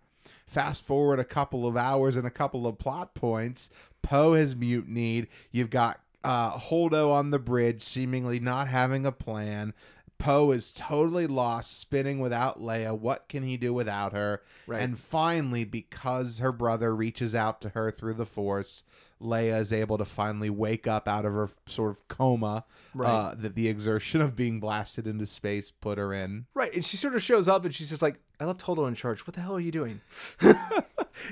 Fast 0.47 0.85
forward 0.85 1.19
a 1.19 1.25
couple 1.25 1.67
of 1.67 1.77
hours 1.77 2.15
and 2.17 2.27
a 2.27 2.31
couple 2.31 2.67
of 2.67 2.79
plot 2.79 3.15
points. 3.15 3.71
Poe 4.03 4.35
has 4.35 4.55
mutinied. 4.55 5.29
You've 5.51 5.71
got 5.71 6.01
uh, 6.23 6.59
Holdo 6.59 7.11
on 7.11 7.31
the 7.31 7.39
bridge, 7.39 7.83
seemingly 7.83 8.39
not 8.39 8.69
having 8.69 9.07
a 9.07 9.13
plan. 9.13 9.73
Poe 10.19 10.53
is 10.53 10.73
totally 10.73 11.27
lost, 11.27 11.81
spinning 11.81 12.21
without 12.21 12.61
Leia. 12.61 12.97
What 12.97 13.29
can 13.29 13.43
he 13.43 13.57
do 13.57 13.73
without 13.73 14.13
her? 14.13 14.43
Right. 14.67 14.81
And 14.83 14.97
finally, 14.99 15.65
because 15.65 16.39
her 16.39 16.53
brother 16.53 16.95
reaches 16.95 17.35
out 17.35 17.61
to 17.63 17.71
her 17.71 17.91
through 17.91 18.15
the 18.15 18.27
Force, 18.27 18.85
Leia 19.21 19.59
is 19.61 19.73
able 19.73 19.99
to 19.99 20.05
finally 20.05 20.51
wake 20.51 20.87
up 20.87 21.09
out 21.09 21.25
of 21.25 21.33
her 21.33 21.51
sort 21.67 21.91
of 21.93 22.07
coma 22.09 22.65
Right. 22.95 23.09
uh, 23.09 23.35
that 23.37 23.55
the 23.55 23.69
exertion 23.69 24.21
of 24.21 24.37
being 24.37 24.61
blasted 24.61 25.07
into 25.07 25.25
space 25.27 25.71
put 25.73 25.97
her 25.99 26.13
in. 26.13 26.47
Right. 26.55 26.73
And 26.75 26.85
she 26.85 26.97
sort 26.99 27.15
of 27.15 27.23
shows 27.23 27.49
up 27.49 27.65
and 27.65 27.75
she's 27.75 27.89
just 27.89 28.03
like, 28.03 28.21
I 28.43 28.45
left 28.45 28.63
Holdo 28.63 28.89
in 28.89 28.95
charge. 28.95 29.27
What 29.27 29.35
the 29.35 29.41
hell 29.41 29.55
are 29.57 29.61
you 29.61 29.71
doing? 29.71 30.01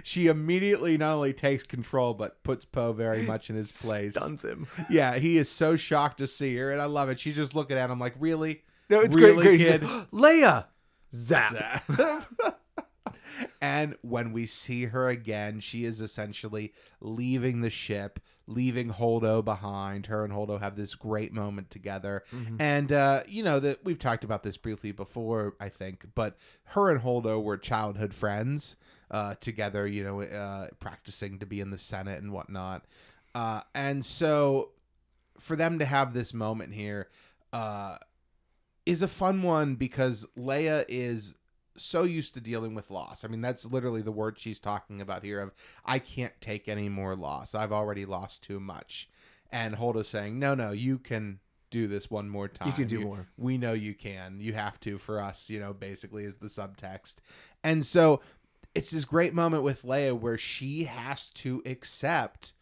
She 0.03 0.27
immediately 0.29 0.97
not 0.97 1.15
only 1.15 1.33
takes 1.33 1.65
control 1.65 2.15
but 2.15 2.43
puts 2.43 2.65
Poe 2.65 2.93
very 2.93 3.23
much 3.23 3.51
in 3.51 3.57
his 3.57 3.73
place. 3.73 4.15
Stuns 4.15 4.45
him. 4.45 4.67
Yeah, 4.91 5.17
he 5.17 5.39
is 5.39 5.49
so 5.49 5.77
shocked 5.77 6.19
to 6.19 6.27
see 6.27 6.57
her, 6.57 6.71
and 6.71 6.81
I 6.81 6.87
love 6.87 7.09
it. 7.09 7.19
She's 7.19 7.37
just 7.37 7.55
looking 7.55 7.77
at 7.77 7.91
him 7.91 7.99
like, 7.99 8.15
"Really? 8.19 8.63
No, 8.89 9.01
it's 9.01 9.17
really, 9.17 9.45
great. 9.45 9.59
great. 9.59 9.81
Kid?" 9.81 9.83
like, 9.83 10.11
Leia! 10.13 10.67
Zap. 11.13 11.85
and 13.61 13.97
when 14.03 14.33
we 14.33 14.47
see 14.47 14.87
her 14.87 15.09
again, 15.09 15.61
she 15.61 15.85
is 15.85 16.01
essentially 16.01 16.73
leaving 17.01 17.61
the 17.61 17.71
ship, 17.71 18.21
leaving 18.51 18.91
Holdo 18.91 19.45
behind. 19.45 20.07
Her 20.07 20.25
and 20.25 20.33
Holdo 20.33 20.61
have 20.61 20.77
this 20.77 20.95
great 20.95 21.33
moment 21.33 21.71
together. 21.71 22.25
And 22.59 22.93
uh, 22.93 23.23
you 23.27 23.43
know 23.43 23.61
that 23.61 23.85
we've 23.85 23.99
talked 23.99 24.25
about 24.25 24.43
this 24.43 24.57
briefly 24.57 24.93
before, 24.93 25.55
I 25.61 25.69
think, 25.69 26.05
but 26.15 26.37
her 26.65 26.91
and 26.91 27.01
Holdo 27.01 27.43
were 27.43 27.57
childhood 27.57 28.13
friends 28.13 28.77
uh, 29.11 29.35
together, 29.41 29.87
you 29.87 30.03
know, 30.05 30.23
uh, 30.23 30.69
practicing 30.81 31.39
to 31.39 31.47
be 31.47 31.61
in 31.61 31.71
the 31.71 31.79
Senate 31.79 32.21
and 32.23 32.33
whatnot. 32.33 32.85
Uh, 33.35 33.61
and 33.75 34.05
so 34.05 34.71
for 35.39 35.57
them 35.57 35.79
to 35.79 35.85
have 35.85 36.13
this 36.13 36.35
moment 36.35 36.75
here 36.75 37.09
uh, 37.53 37.97
is 38.85 39.03
a 39.03 39.09
fun 39.09 39.43
one 39.43 39.77
because 39.77 40.27
Leia 40.37 40.85
is 40.89 41.35
so 41.77 42.03
used 42.03 42.35
to 42.35 42.41
dealing 42.41 42.75
with 42.75 42.91
loss. 42.91 43.25
I 43.25 43.29
mean, 43.29 43.41
that's 43.41 43.71
literally 43.71 44.03
the 44.03 44.13
word 44.13 44.39
she's 44.39 44.61
talking 44.61 45.01
about 45.01 45.25
here 45.25 45.41
of 45.41 45.53
I 45.85 45.99
can't 45.99 46.39
take 46.41 46.69
any 46.69 46.89
more 46.89 47.17
loss. 47.17 47.55
I've 47.55 47.73
already 47.73 48.05
lost 48.05 48.43
too 48.43 48.61
much. 48.61 49.09
And 49.51 49.75
Holdo's 49.75 50.09
saying, 50.09 50.39
"No, 50.39 50.55
no, 50.55 50.71
you 50.71 50.99
can 50.99 51.41
do 51.71 51.89
this 51.89 52.11
one 52.11 52.29
more 52.29 52.49
time. 52.49 52.69
You 52.69 52.75
can 52.75 52.87
do 52.87 53.01
more." 53.01 53.27
We 53.37 53.59
know 53.59 53.73
you 53.73 53.95
can. 53.95 54.41
You 54.41 54.53
have 54.53 54.79
to 54.81 54.99
for 54.99 55.21
us, 55.21 55.51
you 55.51 55.59
know, 55.59 55.73
basically 55.73 56.25
is 56.25 56.37
the 56.37 56.47
subtext. 56.47 57.17
And 57.65 57.85
so 57.85 58.21
it's 58.75 58.91
this 58.91 59.05
great 59.05 59.35
moment 59.35 59.63
with 59.63 59.83
Leia 59.83 60.19
where 60.19 60.39
she 60.39 60.85
has 60.85 61.31
to 61.31 61.63
accept 61.67 62.53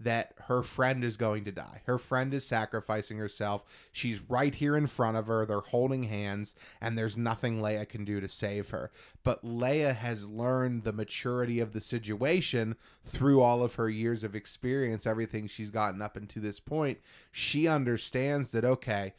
that 0.00 0.34
her 0.46 0.62
friend 0.62 1.02
is 1.02 1.16
going 1.16 1.44
to 1.44 1.52
die. 1.52 1.82
Her 1.86 1.98
friend 1.98 2.32
is 2.32 2.46
sacrificing 2.46 3.18
herself. 3.18 3.64
She's 3.90 4.20
right 4.28 4.54
here 4.54 4.76
in 4.76 4.86
front 4.86 5.16
of 5.16 5.26
her. 5.26 5.44
They're 5.44 5.60
holding 5.60 6.04
hands, 6.04 6.54
and 6.80 6.96
there's 6.96 7.16
nothing 7.16 7.60
Leia 7.60 7.88
can 7.88 8.04
do 8.04 8.20
to 8.20 8.28
save 8.28 8.70
her. 8.70 8.90
But 9.24 9.44
Leia 9.44 9.96
has 9.96 10.28
learned 10.28 10.84
the 10.84 10.92
maturity 10.92 11.58
of 11.58 11.72
the 11.72 11.80
situation 11.80 12.76
through 13.04 13.42
all 13.42 13.62
of 13.62 13.74
her 13.74 13.90
years 13.90 14.22
of 14.22 14.36
experience, 14.36 15.06
everything 15.06 15.48
she's 15.48 15.70
gotten 15.70 16.00
up 16.00 16.16
until 16.16 16.42
this 16.42 16.60
point. 16.60 16.98
She 17.32 17.66
understands 17.66 18.52
that, 18.52 18.64
okay, 18.64 19.14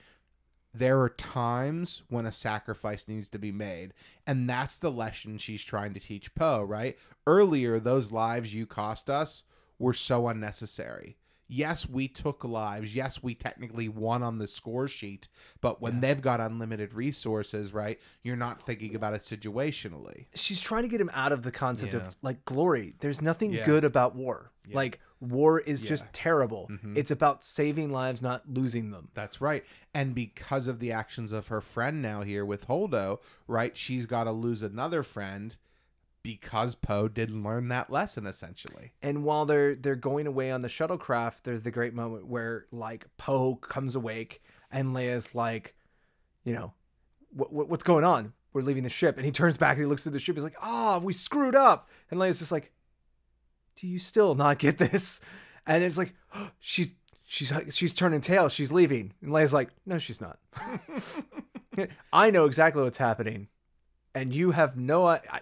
there 0.74 1.02
are 1.02 1.10
times 1.10 2.04
when 2.10 2.26
a 2.26 2.32
sacrifice 2.32 3.08
needs 3.08 3.28
to 3.30 3.40
be 3.40 3.52
made 3.52 3.92
and 4.28 4.48
that's 4.48 4.78
the 4.78 4.92
lesson 4.92 5.38
she's 5.38 5.64
trying 5.64 5.96
to 5.96 6.00
teach 6.00 6.36
poe 6.36 6.62
right 6.62 6.96
earlier 7.26 7.80
those 7.80 8.12
lives 8.12 8.54
you 8.54 8.68
cost 8.68 9.10
us 9.10 9.44
were 9.80 9.94
so 9.94 10.28
unnecessary 10.28 11.18
yes 11.52 11.90
we 11.90 12.08
took 12.08 12.44
lives 12.44 12.94
yes 12.94 13.24
we 13.24 13.34
technically 13.34 13.90
won 13.90 14.22
on 14.22 14.38
the 14.38 14.46
score 14.46 14.88
sheet 14.88 15.28
but 15.62 15.82
when 15.82 16.00
they've 16.00 16.22
got 16.22 16.40
unlimited 16.40 16.94
resources 16.94 17.74
right 17.74 18.00
you're 18.22 18.36
not 18.36 18.62
thinking 18.62 18.94
about 18.94 19.16
it 19.16 19.22
situationally 19.22 20.28
She's 20.36 20.62
trying 20.62 20.84
to 20.84 20.88
get 20.90 21.02
him 21.02 21.10
out 21.12 21.32
of 21.32 21.42
the 21.42 21.52
concept 21.52 21.94
Yeah. 21.94 22.02
of 22.02 22.16
like 22.22 22.46
glory. 22.46 22.94
There's 23.00 23.20
nothing 23.22 23.52
Yeah. 23.54 23.66
good 23.66 23.84
about 23.84 24.16
war. 24.16 24.52
Like 24.72 25.00
war 25.20 25.60
is 25.60 25.82
just 25.82 26.04
Yeah. 26.04 26.08
Mm-hmm. 26.08 26.14
terrible. 26.14 26.70
It's 26.96 27.10
about 27.10 27.44
saving 27.44 27.92
lives, 27.92 28.22
not 28.22 28.48
losing 28.48 28.92
them. 28.92 29.10
That's 29.16 29.42
right. 29.42 29.66
And 29.92 30.14
because 30.14 30.68
of 30.68 30.78
the 30.80 30.92
actions 30.92 31.32
of 31.32 31.48
her 31.48 31.62
friend 31.62 32.00
now 32.04 32.22
here 32.22 32.46
with 32.46 32.68
Holdo, 32.68 33.18
right, 33.48 33.76
she's 33.76 34.06
got 34.06 34.26
to 34.26 34.32
lose 34.32 34.62
another 34.62 35.02
friend 35.02 35.56
because 36.24 36.76
Poe 36.76 37.08
didn't 37.08 37.44
learn 37.44 37.70
that 37.70 37.90
lesson 37.90 38.26
essentially. 38.26 38.94
And 39.02 39.24
while 39.24 39.46
they're 39.46 39.76
they're 39.76 39.96
going 39.96 40.28
away 40.28 40.52
on 40.52 40.62
the 40.62 40.68
shuttlecraft, 40.68 41.44
there's 41.44 41.62
the 41.62 41.72
great 41.72 41.94
moment 41.94 42.28
where 42.28 42.66
like 42.72 43.06
Poe 43.18 43.56
comes 43.56 43.96
awake 43.96 44.42
and 44.72 44.96
Leia's 44.96 45.34
like, 45.34 45.76
you 46.44 46.54
know, 46.54 46.74
what, 47.32 47.52
what 47.54 47.70
what's 47.70 47.84
going 47.84 48.04
on? 48.04 48.34
We're 48.52 48.62
leaving 48.64 48.84
the 48.84 48.90
ship, 48.90 49.16
and 49.18 49.26
he 49.26 49.32
turns 49.32 49.58
back 49.58 49.78
and 49.78 49.82
he 49.82 49.86
looks 49.86 50.08
at 50.08 50.14
the 50.14 50.20
ship. 50.20 50.36
He's 50.36 50.44
like, 50.44 50.58
"Ah, 50.60 50.98
we 50.98 51.14
screwed 51.14 51.56
up." 51.56 51.88
And 52.10 52.20
Leia's 52.20 52.40
just 52.40 52.52
like, 52.52 52.72
"Do 53.76 53.88
you 53.88 54.00
still 54.00 54.34
not 54.34 54.58
get 54.58 54.80
this?" 54.80 55.22
And 55.68 55.84
it's 55.84 56.00
like, 56.00 56.16
she's 56.60 56.94
she's 57.26 57.54
she's 57.70 57.94
turning 57.94 58.22
tail. 58.22 58.50
She's 58.50 58.72
leaving, 58.72 59.14
and 59.22 59.32
Leia's 59.32 59.54
like, 59.54 59.70
"No, 59.86 60.00
she's 60.00 60.20
not." 60.20 60.40
I 62.14 62.32
know 62.32 62.46
exactly 62.46 62.82
what's 62.84 62.98
happening, 62.98 63.50
and 64.16 64.34
you 64.34 64.52
have 64.52 64.76
no 64.76 65.06
I- 65.06 65.42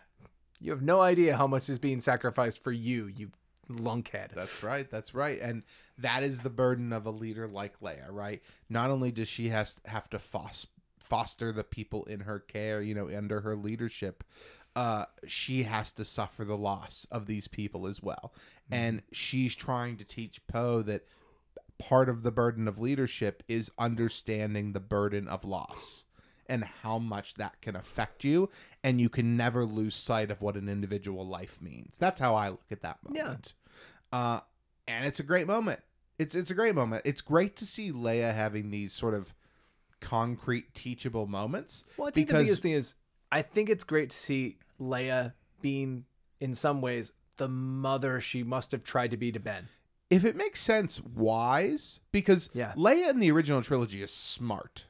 you 0.59 0.71
have 0.71 0.81
no 0.81 1.01
idea 1.01 1.37
how 1.37 1.47
much 1.47 1.69
is 1.69 1.79
being 1.79 1.99
sacrificed 1.99 2.63
for 2.63 2.71
you, 2.71 3.07
you 3.07 3.31
lunkhead. 3.69 4.33
That's 4.33 4.63
right. 4.63 4.89
That's 4.89 5.13
right. 5.13 5.39
And 5.41 5.63
that 5.97 6.23
is 6.23 6.41
the 6.41 6.49
burden 6.49 6.93
of 6.93 7.05
a 7.05 7.11
leader 7.11 7.47
like 7.47 7.79
Leia, 7.81 8.09
right? 8.09 8.41
Not 8.69 8.89
only 8.89 9.11
does 9.11 9.27
she 9.27 9.49
has 9.49 9.77
have 9.85 10.09
to 10.11 10.19
fos- 10.19 10.67
foster 10.99 11.51
the 11.51 11.63
people 11.63 12.05
in 12.05 12.21
her 12.21 12.39
care, 12.39 12.81
you 12.81 12.95
know, 12.95 13.09
under 13.15 13.41
her 13.41 13.55
leadership, 13.55 14.23
uh, 14.75 15.05
she 15.25 15.63
has 15.63 15.91
to 15.93 16.05
suffer 16.05 16.45
the 16.45 16.57
loss 16.57 17.07
of 17.11 17.25
these 17.25 17.47
people 17.47 17.87
as 17.87 18.01
well. 18.01 18.33
And 18.69 19.01
she's 19.11 19.55
trying 19.55 19.97
to 19.97 20.03
teach 20.03 20.45
Poe 20.47 20.81
that 20.83 21.05
part 21.79 22.09
of 22.09 22.23
the 22.23 22.31
burden 22.31 22.67
of 22.67 22.79
leadership 22.79 23.43
is 23.47 23.71
understanding 23.77 24.73
the 24.73 24.79
burden 24.79 25.27
of 25.27 25.45
loss 25.45 26.03
and 26.49 26.63
how 26.83 26.97
much 26.97 27.33
that 27.35 27.59
can 27.61 27.75
affect 27.75 28.23
you 28.23 28.49
and 28.83 28.99
you 29.01 29.09
can 29.09 29.35
never 29.37 29.65
lose 29.65 29.95
sight 29.95 30.31
of 30.31 30.41
what 30.41 30.55
an 30.55 30.67
individual 30.69 31.25
life 31.27 31.59
means 31.61 31.97
that's 31.97 32.19
how 32.19 32.35
i 32.35 32.49
look 32.49 32.65
at 32.71 32.81
that 32.81 32.97
Yeah. 33.11 33.23
moment 33.23 33.53
uh 34.11 34.39
and 34.87 35.05
it's 35.05 35.19
a 35.19 35.23
great 35.23 35.47
moment 35.47 35.81
it's 36.17 36.33
it's 36.35 36.49
a 36.51 36.53
great 36.55 36.75
moment 36.75 37.01
it's 37.05 37.21
great 37.21 37.55
to 37.57 37.65
see 37.65 37.91
leia 37.91 38.33
having 38.33 38.71
these 38.71 38.93
sort 38.93 39.13
of 39.13 39.33
concrete 39.99 40.73
teachable 40.73 41.27
moments 41.27 41.85
Well, 41.97 42.07
I 42.07 42.11
think 42.11 42.29
the 42.29 42.35
biggest 42.35 42.61
thing 42.61 42.71
is 42.73 42.95
I 43.31 43.41
think 43.41 43.69
it's 43.69 43.83
great 43.83 44.11
to 44.11 44.15
see 44.17 44.57
Leia 44.79 45.33
being, 45.59 46.05
in 46.39 46.53
some 46.55 46.79
ways, 46.81 47.11
the 47.37 47.49
mother 47.49 48.21
she 48.21 48.41
must 48.43 48.71
have 48.71 48.83
tried 48.83 49.11
to 49.11 49.17
be 49.17 49.31
to 49.33 49.39
Ben. 49.39 49.67
if 50.09 50.23
it 50.23 50.35
makes 50.35 50.61
sense 50.61 51.01
wise 51.01 51.99
because 52.11 52.49
Yeah. 52.53 52.73
leia 52.77 53.09
in 53.09 53.19
the 53.19 53.31
original 53.31 53.61
trilogy 53.61 54.01
is 54.01 54.11
smart 54.11 54.85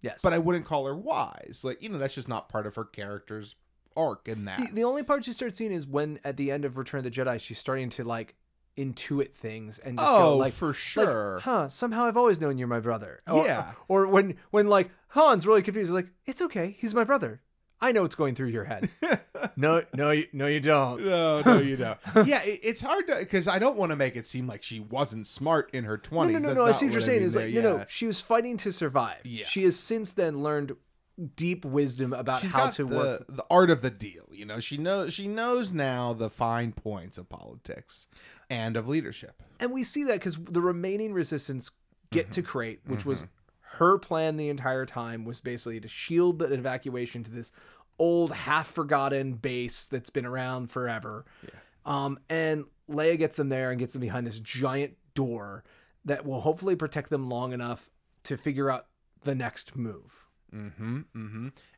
Yes, 0.00 0.20
but 0.22 0.32
I 0.32 0.38
wouldn't 0.38 0.64
call 0.64 0.86
her 0.86 0.96
wise. 0.96 1.60
Like, 1.62 1.82
you 1.82 1.88
know, 1.88 1.98
that's 1.98 2.14
just 2.14 2.28
not 2.28 2.48
part 2.48 2.66
of 2.66 2.74
her 2.76 2.84
character's 2.84 3.56
arc 3.96 4.28
in 4.28 4.44
that. 4.44 4.58
The, 4.58 4.68
the 4.72 4.84
only 4.84 5.02
part 5.02 5.26
you 5.26 5.32
start 5.32 5.56
seeing 5.56 5.72
is 5.72 5.86
when 5.86 6.20
at 6.24 6.36
the 6.36 6.50
end 6.52 6.64
of 6.64 6.76
Return 6.76 6.98
of 6.98 7.04
the 7.04 7.10
Jedi, 7.10 7.40
she's 7.40 7.58
starting 7.58 7.90
to 7.90 8.04
like 8.04 8.36
intuit 8.76 9.32
things 9.32 9.80
and 9.80 9.98
just 9.98 10.08
go 10.08 10.34
Oh, 10.34 10.36
like 10.36 10.52
for 10.52 10.68
like, 10.68 10.76
sure. 10.76 11.40
huh? 11.42 11.68
Somehow 11.68 12.04
I've 12.04 12.16
always 12.16 12.40
known 12.40 12.58
you're 12.58 12.68
my 12.68 12.78
brother. 12.80 13.22
Or, 13.26 13.44
Yeah. 13.44 13.72
Or, 13.88 14.06
when 14.06 14.36
when 14.50 14.68
like 14.68 14.90
Han's 15.08 15.46
really 15.46 15.62
confused, 15.62 15.92
like 15.92 16.08
it's 16.26 16.40
okay, 16.42 16.76
he's 16.78 16.94
my 16.94 17.02
brother. 17.04 17.40
I 17.80 17.92
know 17.92 18.02
what's 18.02 18.14
going 18.14 18.34
through 18.34 18.48
your 18.48 18.64
head. 18.64 18.90
no, 19.56 19.82
no, 19.94 20.10
you, 20.10 20.26
no, 20.32 20.46
you 20.46 20.60
don't. 20.60 21.04
No, 21.04 21.42
no, 21.44 21.60
you 21.60 21.76
don't. 21.76 21.98
yeah, 22.26 22.42
it, 22.42 22.60
it's 22.62 22.80
hard 22.80 23.06
to 23.06 23.16
because 23.16 23.46
I 23.46 23.58
don't 23.58 23.76
want 23.76 23.90
to 23.90 23.96
make 23.96 24.16
it 24.16 24.26
seem 24.26 24.46
like 24.46 24.62
she 24.62 24.80
wasn't 24.80 25.26
smart 25.26 25.70
in 25.72 25.84
her 25.84 25.96
twenties. 25.96 26.40
no, 26.40 26.48
no, 26.48 26.54
no. 26.54 26.64
I 26.66 26.72
see 26.72 26.86
what 26.86 26.92
you're 26.92 27.00
saying. 27.00 27.22
Is 27.22 27.36
like, 27.36 27.52
no, 27.54 27.60
no. 27.60 27.84
She 27.88 28.06
was 28.06 28.20
fighting 28.20 28.56
to 28.58 28.72
survive. 28.72 29.20
Yeah. 29.24 29.46
She 29.46 29.62
has 29.64 29.78
since 29.78 30.12
then 30.12 30.42
learned 30.42 30.74
deep 31.36 31.64
wisdom 31.64 32.12
about 32.12 32.40
She's 32.42 32.52
how 32.52 32.70
to 32.70 32.84
the, 32.84 32.96
work. 32.96 33.24
the 33.28 33.44
art 33.50 33.70
of 33.70 33.82
the 33.82 33.90
deal. 33.90 34.24
You 34.32 34.44
know, 34.44 34.60
she 34.60 34.76
knows 34.76 35.14
she 35.14 35.28
knows 35.28 35.72
now 35.72 36.12
the 36.12 36.30
fine 36.30 36.72
points 36.72 37.16
of 37.18 37.28
politics 37.28 38.06
and 38.50 38.76
of 38.76 38.88
leadership. 38.88 39.42
And 39.60 39.72
we 39.72 39.84
see 39.84 40.04
that 40.04 40.14
because 40.14 40.36
the 40.36 40.60
remaining 40.60 41.12
resistance 41.12 41.70
get 42.10 42.26
Mm-hmm. 42.26 42.32
to 42.32 42.42
Crait, 42.42 42.80
which 42.86 43.04
was 43.04 43.26
her 43.72 43.98
plan 43.98 44.36
the 44.36 44.48
entire 44.48 44.86
time, 44.86 45.24
was 45.24 45.40
basically 45.40 45.80
to 45.80 45.88
shield 45.88 46.38
the 46.38 46.52
evacuation 46.52 47.22
to 47.24 47.30
this 47.30 47.52
old, 47.98 48.32
half 48.32 48.68
forgotten 48.68 49.34
base 49.34 49.88
that's 49.88 50.10
been 50.10 50.26
around 50.26 50.70
forever. 50.70 51.24
Um, 51.84 52.18
and 52.28 52.64
Leia 52.90 53.18
gets 53.18 53.36
them 53.36 53.48
there 53.48 53.70
and 53.70 53.78
gets 53.78 53.92
them 53.92 54.00
behind 54.00 54.26
this 54.26 54.40
giant 54.40 54.96
door 55.14 55.64
that 56.04 56.24
will 56.24 56.40
hopefully 56.40 56.76
protect 56.76 57.10
them 57.10 57.28
long 57.28 57.52
enough 57.52 57.90
to 58.24 58.36
figure 58.36 58.70
out 58.70 58.86
the 59.22 59.34
next 59.34 59.76
move. 59.76 60.26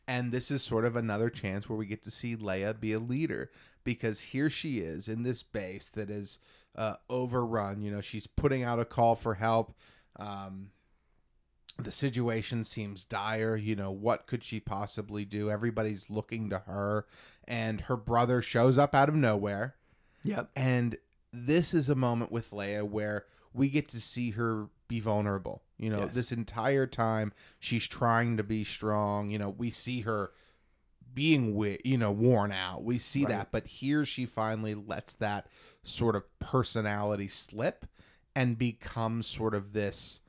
And 0.06 0.32
this 0.32 0.50
is 0.50 0.62
sort 0.62 0.84
of 0.84 0.94
another 0.96 1.30
chance 1.30 1.68
where 1.68 1.78
we 1.78 1.86
get 1.86 2.04
to 2.04 2.10
see 2.10 2.36
Leia 2.36 2.78
be 2.78 2.92
a 2.92 2.98
leader 2.98 3.50
because 3.84 4.20
here 4.20 4.50
she 4.50 4.78
is 4.78 5.08
in 5.08 5.22
this 5.22 5.42
base 5.42 5.90
that 5.90 6.10
is 6.10 6.38
uh, 6.76 6.96
overrun. 7.08 7.80
You 7.82 7.90
know, 7.90 8.00
she's 8.00 8.26
putting 8.26 8.62
out 8.62 8.78
a 8.78 8.84
call 8.84 9.14
for 9.14 9.34
help. 9.34 9.74
Um, 10.18 10.70
the 11.78 11.90
situation 11.92 12.64
seems 12.64 13.04
dire. 13.04 13.56
You 13.56 13.76
know, 13.76 13.90
what 13.90 14.26
could 14.26 14.42
she 14.44 14.60
possibly 14.60 15.24
do? 15.24 15.50
Everybody's 15.50 16.10
looking 16.10 16.50
to 16.50 16.58
her, 16.60 17.06
and 17.46 17.82
her 17.82 17.96
brother 17.96 18.42
shows 18.42 18.78
up 18.78 18.94
out 18.94 19.08
of 19.08 19.14
nowhere. 19.14 19.76
Yep. 20.22 20.50
And 20.56 20.96
this 21.32 21.72
is 21.74 21.88
a 21.88 21.94
moment 21.94 22.30
with 22.32 22.50
Leia 22.50 22.82
where 22.82 23.24
we 23.54 23.68
get 23.68 23.88
to 23.90 24.00
see 24.00 24.30
her 24.32 24.68
be 24.88 25.00
vulnerable. 25.00 25.62
You 25.78 25.90
know, 25.90 26.00
Yes. 26.00 26.14
this 26.14 26.32
entire 26.32 26.86
time 26.86 27.32
she's 27.58 27.86
trying 27.88 28.36
to 28.36 28.42
be 28.42 28.64
strong. 28.64 29.30
You 29.30 29.38
know, 29.38 29.50
we 29.50 29.70
see 29.70 30.00
her 30.02 30.32
being 31.14 31.52
wi- 31.54 31.80
you 31.84 31.96
know 31.98 32.12
worn 32.12 32.52
out. 32.52 32.84
We 32.84 32.98
see 32.98 33.20
Right. 33.24 33.30
that, 33.30 33.50
but 33.52 33.66
here 33.66 34.04
she 34.04 34.26
finally 34.26 34.74
lets 34.74 35.14
that 35.16 35.46
sort 35.82 36.14
of 36.14 36.24
personality 36.38 37.28
slip 37.28 37.86
and 38.34 38.58
becomes 38.58 39.26
sort 39.26 39.54
of 39.54 39.72
this 39.72 40.20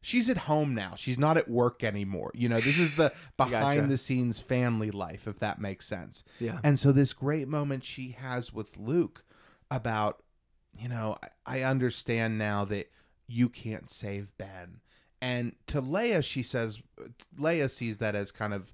She's 0.00 0.28
at 0.28 0.36
home 0.36 0.74
now. 0.74 0.94
She's 0.96 1.18
not 1.18 1.36
at 1.36 1.48
work 1.48 1.82
anymore. 1.82 2.30
You 2.34 2.48
know, 2.48 2.60
this 2.60 2.78
is 2.78 2.94
the 2.94 3.12
Gotcha. 3.36 3.50
behind 3.50 3.90
the 3.90 3.98
scenes 3.98 4.38
family 4.40 4.90
life, 4.90 5.26
if 5.26 5.38
that 5.40 5.60
makes 5.60 5.86
sense. 5.86 6.22
Yeah. 6.38 6.60
And 6.62 6.78
so 6.78 6.92
this 6.92 7.12
great 7.12 7.48
moment 7.48 7.84
she 7.84 8.12
has 8.12 8.52
with 8.52 8.76
Luke 8.78 9.24
about, 9.70 10.22
you 10.78 10.88
know, 10.88 11.16
I, 11.46 11.58
I 11.58 11.62
understand 11.62 12.38
now 12.38 12.64
that 12.66 12.90
you 13.26 13.48
can't 13.48 13.90
save 13.90 14.28
Ben. 14.38 14.80
And 15.20 15.56
to 15.66 15.82
Leia, 15.82 16.22
she 16.22 16.42
says, 16.44 16.80
Leia 17.38 17.68
sees 17.70 17.98
that 17.98 18.14
as 18.14 18.30
kind 18.30 18.54
of, 18.54 18.72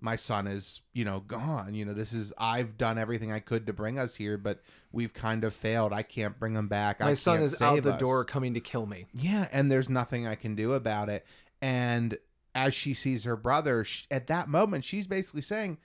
my 0.00 0.16
son 0.16 0.46
is, 0.46 0.80
you 0.92 1.04
know, 1.04 1.20
gone. 1.20 1.74
You 1.74 1.84
know, 1.84 1.94
this 1.94 2.12
is, 2.12 2.32
I've 2.38 2.78
done 2.78 2.98
everything 2.98 3.32
I 3.32 3.40
could 3.40 3.66
to 3.66 3.72
bring 3.72 3.98
us 3.98 4.14
here, 4.14 4.38
but 4.38 4.60
we've 4.92 5.12
kind 5.12 5.44
of 5.44 5.54
failed. 5.54 5.92
I 5.92 6.02
can't 6.02 6.38
bring 6.38 6.54
him 6.54 6.68
back. 6.68 7.00
I 7.00 7.06
My 7.06 7.14
son 7.14 7.42
is 7.42 7.60
out 7.60 7.82
the 7.82 7.94
us." 7.94 8.00
door 8.00 8.24
coming 8.24 8.54
to 8.54 8.60
kill 8.60 8.86
me. 8.86 9.06
Yeah, 9.12 9.48
and 9.50 9.70
there's 9.70 9.88
nothing 9.88 10.26
I 10.26 10.36
can 10.36 10.54
do 10.54 10.72
about 10.72 11.08
it. 11.08 11.26
And 11.60 12.16
as 12.54 12.74
she 12.74 12.94
sees 12.94 13.24
her 13.24 13.36
brother, 13.36 13.84
sh 13.84 14.04
at 14.10 14.28
that 14.28 14.48
moment, 14.48 14.84
she's 14.84 15.06
basically 15.06 15.42
saying, 15.42 15.78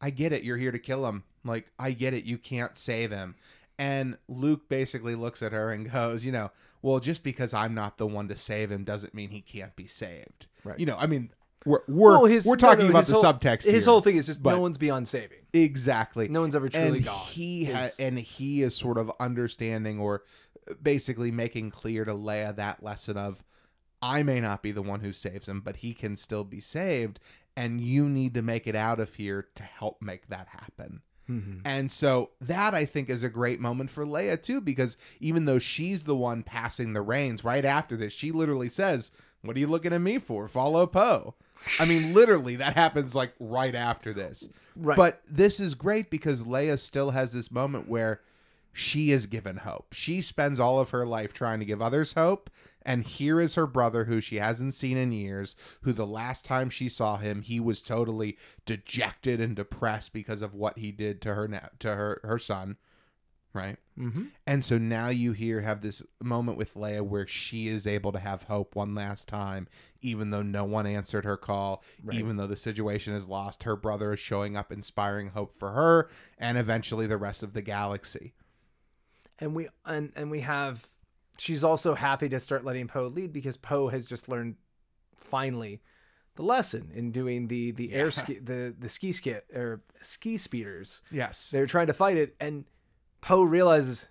I 0.00 0.10
get 0.10 0.32
it. 0.32 0.42
You're 0.42 0.56
here 0.56 0.72
to 0.72 0.78
kill 0.78 1.06
him. 1.06 1.24
Like, 1.44 1.70
I 1.78 1.92
get 1.92 2.14
it. 2.14 2.24
You 2.24 2.38
can't 2.38 2.76
save 2.76 3.10
him. 3.10 3.36
And 3.78 4.18
Luke 4.28 4.68
basically 4.68 5.14
looks 5.14 5.42
at 5.42 5.52
her 5.52 5.72
and 5.72 5.90
goes, 5.90 6.24
you 6.24 6.32
know, 6.32 6.50
well, 6.82 6.98
just 6.98 7.22
because 7.22 7.54
I'm 7.54 7.74
not 7.74 7.98
the 7.98 8.06
one 8.06 8.28
to 8.28 8.36
save 8.36 8.70
him 8.70 8.84
doesn't 8.84 9.14
mean 9.14 9.30
he 9.30 9.40
can't 9.40 9.74
be 9.76 9.86
saved. 9.86 10.46
Right. 10.64 10.78
You 10.78 10.86
know, 10.86 10.96
I 10.96 11.06
mean, 11.06 11.30
we're 11.66 11.80
we're, 11.88 12.10
Well, 12.12 12.24
his- 12.26 12.46
we're 12.46 12.56
talking 12.56 12.84
no, 12.86 12.90
about 12.90 13.06
the 13.06 13.14
whole- 13.14 13.22
subtext. 13.24 13.64
His 13.64 13.84
here. 13.84 13.92
whole 13.92 14.00
thing 14.00 14.16
is 14.16 14.26
just 14.26 14.42
no 14.44 14.60
one's 14.60 14.78
beyond 14.78 15.08
saving. 15.08 15.38
Exactly. 15.52 16.28
No 16.28 16.40
one's 16.40 16.56
ever 16.56 16.68
truly 16.68 16.98
and 16.98 17.04
gone. 17.04 17.26
He 17.26 17.64
ha- 17.66 17.88
and 17.98 18.18
he 18.18 18.62
is 18.62 18.74
sort 18.74 18.98
of 18.98 19.10
understanding 19.20 19.98
or 19.98 20.22
basically 20.82 21.30
making 21.30 21.70
clear 21.70 22.04
to 22.04 22.12
Leia 22.14 22.54
that 22.56 22.82
lesson 22.82 23.16
of 23.16 23.42
I 24.02 24.22
may 24.22 24.40
not 24.40 24.62
be 24.62 24.72
the 24.72 24.82
one 24.82 25.00
who 25.00 25.12
saves 25.12 25.48
him, 25.48 25.60
but 25.60 25.76
he 25.76 25.92
can 25.92 26.16
still 26.16 26.44
be 26.44 26.60
saved, 26.60 27.20
and 27.56 27.80
you 27.80 28.08
need 28.08 28.32
to 28.34 28.42
make 28.42 28.66
it 28.66 28.74
out 28.74 28.98
of 29.00 29.14
here 29.14 29.48
to 29.56 29.62
help 29.62 30.00
make 30.00 30.28
that 30.28 30.48
happen. 30.48 31.02
Mm-hmm. 31.28 31.58
And 31.66 31.92
so 31.92 32.30
that 32.40 32.74
I 32.74 32.86
think 32.86 33.10
is 33.10 33.22
a 33.22 33.28
great 33.28 33.60
moment 33.60 33.90
for 33.90 34.06
Leia 34.06 34.40
too, 34.42 34.60
because 34.60 34.96
even 35.20 35.44
though 35.44 35.58
she's 35.58 36.04
the 36.04 36.16
one 36.16 36.42
passing 36.42 36.92
the 36.92 37.02
reins 37.02 37.44
right 37.44 37.64
after 37.64 37.96
this, 37.96 38.12
she 38.12 38.32
literally 38.32 38.68
says, 38.70 39.10
What 39.42 39.56
are 39.56 39.60
you 39.60 39.66
looking 39.68 39.92
at 39.92 40.00
me 40.00 40.18
for? 40.18 40.48
Follow 40.48 40.86
Poe. 40.86 41.34
I 41.78 41.84
mean, 41.84 42.14
literally, 42.14 42.56
that 42.56 42.74
happens 42.74 43.14
like 43.14 43.32
right 43.38 43.74
after 43.74 44.12
this. 44.12 44.48
Right. 44.76 44.96
But 44.96 45.22
this 45.28 45.60
is 45.60 45.74
great 45.74 46.10
because 46.10 46.44
Leia 46.44 46.78
still 46.78 47.10
has 47.10 47.32
this 47.32 47.50
moment 47.50 47.88
where 47.88 48.20
she 48.72 49.10
is 49.12 49.26
given 49.26 49.58
hope. 49.58 49.92
She 49.92 50.20
spends 50.20 50.60
all 50.60 50.78
of 50.78 50.90
her 50.90 51.06
life 51.06 51.32
trying 51.32 51.58
to 51.60 51.66
give 51.66 51.82
others 51.82 52.14
hope. 52.14 52.50
And 52.82 53.04
here 53.04 53.40
is 53.40 53.56
her 53.56 53.66
brother, 53.66 54.04
who 54.04 54.22
she 54.22 54.36
hasn't 54.36 54.72
seen 54.72 54.96
in 54.96 55.12
years, 55.12 55.54
who 55.82 55.92
the 55.92 56.06
last 56.06 56.46
time 56.46 56.70
she 56.70 56.88
saw 56.88 57.18
him, 57.18 57.42
he 57.42 57.60
was 57.60 57.82
totally 57.82 58.38
dejected 58.64 59.38
and 59.38 59.54
depressed 59.54 60.14
because 60.14 60.40
of 60.40 60.54
what 60.54 60.78
he 60.78 60.90
did 60.90 61.20
to 61.22 61.34
her 61.34 61.70
to 61.78 61.94
her 61.94 62.20
her 62.22 62.38
son, 62.38 62.78
right? 63.52 63.76
Mm-hmm. 63.98 64.24
And 64.46 64.64
so 64.64 64.78
now 64.78 65.08
you 65.08 65.32
here 65.32 65.60
have 65.60 65.80
this 65.82 66.02
moment 66.22 66.56
with 66.56 66.74
Leia 66.74 67.02
where 67.02 67.26
she 67.26 67.68
is 67.68 67.86
able 67.86 68.12
to 68.12 68.18
have 68.18 68.44
hope 68.44 68.76
one 68.76 68.94
last 68.94 69.28
time, 69.28 69.68
even 70.00 70.30
though 70.30 70.42
no 70.42 70.64
one 70.64 70.86
answered 70.86 71.24
her 71.24 71.36
call, 71.36 71.82
even 72.12 72.36
though 72.36 72.46
the 72.46 72.56
situation 72.56 73.12
is 73.14 73.28
lost. 73.28 73.64
Her 73.64 73.76
brother 73.76 74.12
is 74.12 74.20
showing 74.20 74.56
up, 74.56 74.70
inspiring 74.72 75.30
hope 75.30 75.52
for 75.52 75.72
her 75.72 76.08
and 76.38 76.56
eventually 76.56 77.06
the 77.06 77.18
rest 77.18 77.42
of 77.42 77.52
the 77.52 77.62
galaxy. 77.62 78.34
and 79.38 79.54
we 79.54 79.68
and 79.84 80.12
and 80.16 80.30
we 80.30 80.40
have 80.40 80.86
she's 81.38 81.64
also 81.64 81.94
happy 81.94 82.28
to 82.28 82.38
start 82.38 82.64
letting 82.64 82.86
Poe 82.86 83.06
lead 83.06 83.32
because 83.32 83.56
Poe 83.56 83.88
has 83.88 84.08
just 84.08 84.28
learned 84.28 84.56
finally 85.16 85.80
the 86.36 86.42
lesson 86.42 86.90
in 86.94 87.10
doing 87.10 87.48
the 87.48 87.72
the 87.72 87.92
air 87.92 88.10
ski 88.10 88.38
the 88.38 88.74
the 88.78 88.88
ski 88.88 89.12
skit 89.12 89.46
or 89.54 89.82
ski 90.00 90.36
speeders. 90.36 91.02
Yes. 91.10 91.50
They're 91.50 91.66
trying 91.66 91.88
to 91.88 91.94
fight 91.94 92.16
it 92.16 92.36
and 92.40 92.64
Poe 93.20 93.42
realizes 93.42 94.08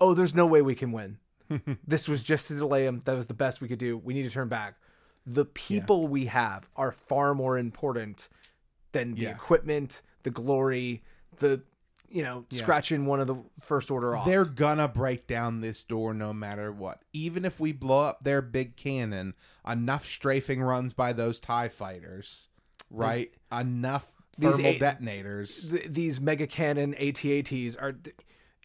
oh 0.00 0.14
there's 0.14 0.34
no 0.34 0.46
way 0.46 0.62
we 0.62 0.74
can 0.74 0.92
win. 0.92 1.18
this 1.86 2.08
was 2.08 2.22
just 2.22 2.48
to 2.48 2.56
delay 2.56 2.86
him. 2.86 3.00
That 3.04 3.14
was 3.16 3.26
the 3.26 3.34
best 3.34 3.60
we 3.60 3.68
could 3.68 3.78
do. 3.78 3.96
We 3.98 4.14
need 4.14 4.24
to 4.24 4.30
turn 4.30 4.48
back. 4.48 4.74
The 5.24 5.44
people 5.44 6.06
we 6.06 6.26
have 6.26 6.68
are 6.76 6.92
far 6.92 7.34
more 7.34 7.56
important 7.58 8.28
than 8.92 9.14
the 9.14 9.22
Yeah. 9.22 9.30
equipment, 9.30 10.02
the 10.22 10.30
glory, 10.30 11.02
the 11.38 11.62
you 12.08 12.22
know, 12.22 12.44
scratching 12.50 13.04
one 13.04 13.18
of 13.18 13.26
the 13.26 13.34
first 13.60 13.90
order 13.90 14.16
off. 14.16 14.24
They're 14.26 14.44
gonna 14.44 14.86
break 14.86 15.26
down 15.26 15.60
this 15.60 15.82
door 15.82 16.14
no 16.14 16.32
matter 16.32 16.70
what. 16.70 17.02
Even 17.12 17.44
if 17.44 17.58
we 17.58 17.72
blow 17.72 18.02
up 18.04 18.22
their 18.22 18.40
big 18.40 18.76
cannon, 18.76 19.34
enough 19.66 20.06
strafing 20.06 20.62
runs 20.62 20.92
by 20.92 21.12
those 21.12 21.40
TIE 21.40 21.68
fighters, 21.68 22.46
right? 22.90 23.34
enough 23.50 24.12
These 24.38 24.52
thermal 24.52 24.66
eight- 24.66 24.80
detonators. 24.80 25.68
th- 25.70 25.86
these 25.88 26.20
mega 26.20 26.46
cannon 26.46 26.94
ATATs 26.98 27.76
are 27.80 27.96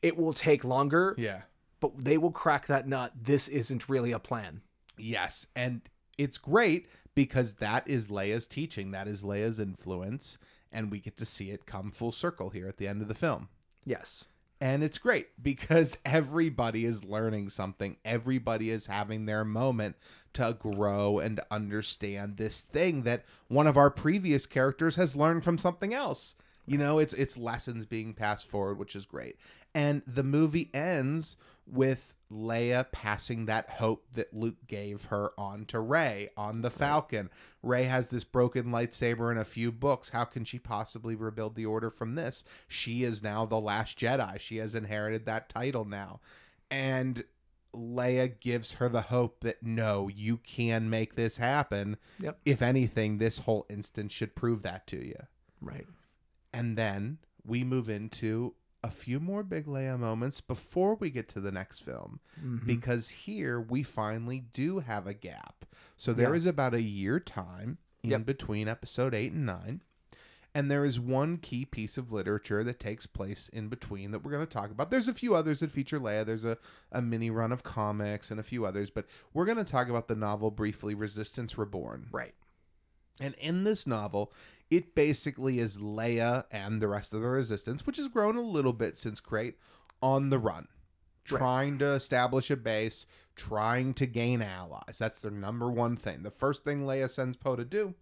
it 0.01 0.17
will 0.17 0.33
take 0.33 0.63
longer 0.63 1.15
Yeah. 1.17 1.41
but 1.79 2.03
they 2.03 2.17
will 2.17 2.31
crack 2.31 2.67
that 2.67 2.87
nut 2.87 3.11
this 3.19 3.47
isn't 3.47 3.87
really 3.89 4.11
a 4.11 4.19
plan 4.19 4.61
Yes, 4.97 5.47
and 5.55 5.81
it's 6.17 6.37
great 6.37 6.87
because 7.15 7.55
that 7.55 7.87
is 7.87 8.09
Leia's 8.09 8.45
teaching, 8.47 8.91
that 8.91 9.07
is 9.07 9.23
Leia's 9.23 9.59
influence, 9.59 10.37
and 10.71 10.91
we 10.91 10.99
get 10.99 11.17
to 11.17 11.25
see 11.25 11.49
it 11.49 11.65
come 11.65 11.91
full 11.91 12.11
circle 12.11 12.49
here 12.51 12.67
at 12.67 12.77
the 12.77 12.87
end 12.87 13.01
of 13.01 13.07
the 13.07 13.15
film. 13.15 13.49
yes 13.85 14.25
And 14.61 14.83
it's 14.83 14.99
great 14.99 15.29
because 15.41 15.97
everybody 16.05 16.85
is 16.85 17.03
learning 17.03 17.49
something. 17.49 17.97
Everybody 18.05 18.69
is 18.69 18.85
having 18.85 19.25
their 19.25 19.43
moment 19.43 19.95
to 20.33 20.55
grow 20.57 21.19
and 21.19 21.41
understand 21.49 22.37
this 22.37 22.61
thing 22.61 23.01
that 23.03 23.25
one 23.49 23.67
of 23.67 23.75
our 23.75 23.89
previous 23.89 24.45
characters 24.45 24.95
has 24.95 25.15
learned 25.15 25.43
from 25.43 25.57
something 25.57 25.93
else. 25.93 26.35
You 26.67 26.77
know, 26.77 26.99
it's 26.99 27.11
it's 27.11 27.37
lessons 27.37 27.85
being 27.85 28.13
passed 28.13 28.47
forward, 28.47 28.77
which 28.77 28.95
is 28.95 29.05
great. 29.05 29.35
And 29.73 30.01
the 30.05 30.23
movie 30.23 30.69
ends 30.73 31.37
with 31.65 32.15
Leia 32.31 32.91
passing 32.91 33.45
that 33.45 33.69
hope 33.69 34.05
that 34.13 34.33
Luke 34.33 34.67
gave 34.67 35.05
her 35.05 35.31
on 35.37 35.65
to 35.65 35.79
Rey 35.79 36.29
on 36.37 36.61
the 36.61 36.69
Falcon. 36.69 37.29
Rey 37.61 37.83
has 37.83 38.09
this 38.09 38.23
broken 38.23 38.65
lightsaber 38.67 39.29
and 39.29 39.39
a 39.39 39.45
few 39.45 39.71
books. 39.71 40.09
How 40.09 40.23
can 40.23 40.45
she 40.45 40.59
possibly 40.59 41.15
rebuild 41.15 41.55
the 41.55 41.65
order 41.65 41.89
from 41.89 42.15
this? 42.15 42.43
She 42.67 43.03
is 43.03 43.21
now 43.21 43.45
the 43.45 43.59
last 43.59 43.99
Jedi. 43.99 44.39
She 44.39 44.57
has 44.57 44.75
inherited 44.75 45.25
that 45.25 45.49
title 45.49 45.85
now. 45.85 46.21
And 46.69 47.23
Leia 47.73 48.39
gives 48.39 48.73
her 48.73 48.89
the 48.89 49.03
hope 49.03 49.41
that 49.41 49.63
no, 49.63 50.09
you 50.09 50.37
can 50.37 50.89
make 50.89 51.15
this 51.15 51.37
happen. 51.37 51.97
Yep. 52.19 52.39
If 52.45 52.61
anything, 52.61 53.17
this 53.17 53.39
whole 53.39 53.65
instance 53.69 54.13
should 54.13 54.35
prove 54.35 54.61
that 54.63 54.87
to 54.87 55.05
you. 55.05 55.27
Right. 55.61 55.87
And 56.53 56.77
then 56.77 57.19
we 57.45 57.63
move 57.63 57.89
into 57.89 58.53
a 58.83 58.89
few 58.91 59.19
more 59.19 59.43
big 59.43 59.65
Leia 59.67 59.97
moments 59.99 60.41
before 60.41 60.95
we 60.95 61.09
get 61.09 61.27
to 61.29 61.39
the 61.39 61.51
next 61.51 61.81
film. 61.81 62.19
Mm-hmm. 62.43 62.65
Because 62.65 63.09
here 63.09 63.59
we 63.61 63.83
finally 63.83 64.43
do 64.53 64.79
have 64.79 65.05
a 65.05 65.13
gap. 65.13 65.65
So 65.97 66.13
there 66.13 66.31
Yeah. 66.31 66.37
is 66.37 66.45
about 66.47 66.73
a 66.73 66.81
year 66.81 67.19
time 67.19 67.77
in 68.03 68.09
Yep. 68.11 68.25
between 68.25 68.67
episode 68.67 69.13
8 69.13 69.31
and 69.33 69.45
9. 69.45 69.81
And 70.53 70.69
there 70.69 70.83
is 70.83 70.99
one 70.99 71.37
key 71.37 71.63
piece 71.63 71.97
of 71.97 72.11
literature 72.11 72.61
that 72.63 72.79
takes 72.79 73.05
place 73.07 73.47
in 73.53 73.69
between 73.69 74.11
that 74.11 74.19
we're 74.23 74.31
going 74.31 74.45
to 74.45 74.51
talk 74.53 74.69
about. 74.69 74.91
There's 74.91 75.07
a 75.07 75.13
few 75.13 75.33
others 75.33 75.61
that 75.61 75.71
feature 75.71 75.97
Leia. 75.99 76.25
There's 76.25 76.43
a, 76.43 76.57
a 76.91 77.01
mini 77.01 77.29
run 77.29 77.53
of 77.53 77.63
comics 77.63 78.31
and 78.31 78.39
a 78.39 78.43
few 78.43 78.65
others, 78.65 78.89
but 78.89 79.05
we're 79.33 79.45
going 79.45 79.59
to 79.59 79.63
talk 79.63 79.87
about 79.87 80.09
the 80.09 80.15
novel 80.15 80.51
briefly 80.51 80.93
Resistance 80.93 81.57
Reborn. 81.57 82.07
Right. 82.11 82.33
And 83.21 83.33
in 83.35 83.63
this 83.63 83.85
novel, 83.87 84.33
it 84.71 84.95
basically 84.95 85.59
is 85.59 85.77
Leia 85.77 86.45
and 86.49 86.81
the 86.81 86.87
rest 86.87 87.13
of 87.13 87.21
the 87.21 87.27
resistance, 87.27 87.85
which 87.85 87.97
has 87.97 88.07
grown 88.07 88.37
a 88.37 88.41
little 88.41 88.73
bit 88.73 88.97
since 88.97 89.19
Crait, 89.19 89.57
on 90.01 90.29
the 90.29 90.39
run, 90.39 90.67
trying 91.25 91.77
to 91.77 91.87
establish 91.87 92.49
a 92.49 92.55
base, 92.55 93.05
trying 93.35 93.93
to 93.95 94.07
gain 94.07 94.41
allies. 94.41 94.97
That's 94.97 95.19
their 95.19 95.29
number 95.29 95.69
one 95.69 95.97
thing. 95.97 96.23
The 96.23 96.31
first 96.31 96.63
thing 96.63 96.85
Leia 96.85 97.09
sends 97.09 97.37
Poe 97.37 97.57
to 97.57 97.65
do 97.65 97.93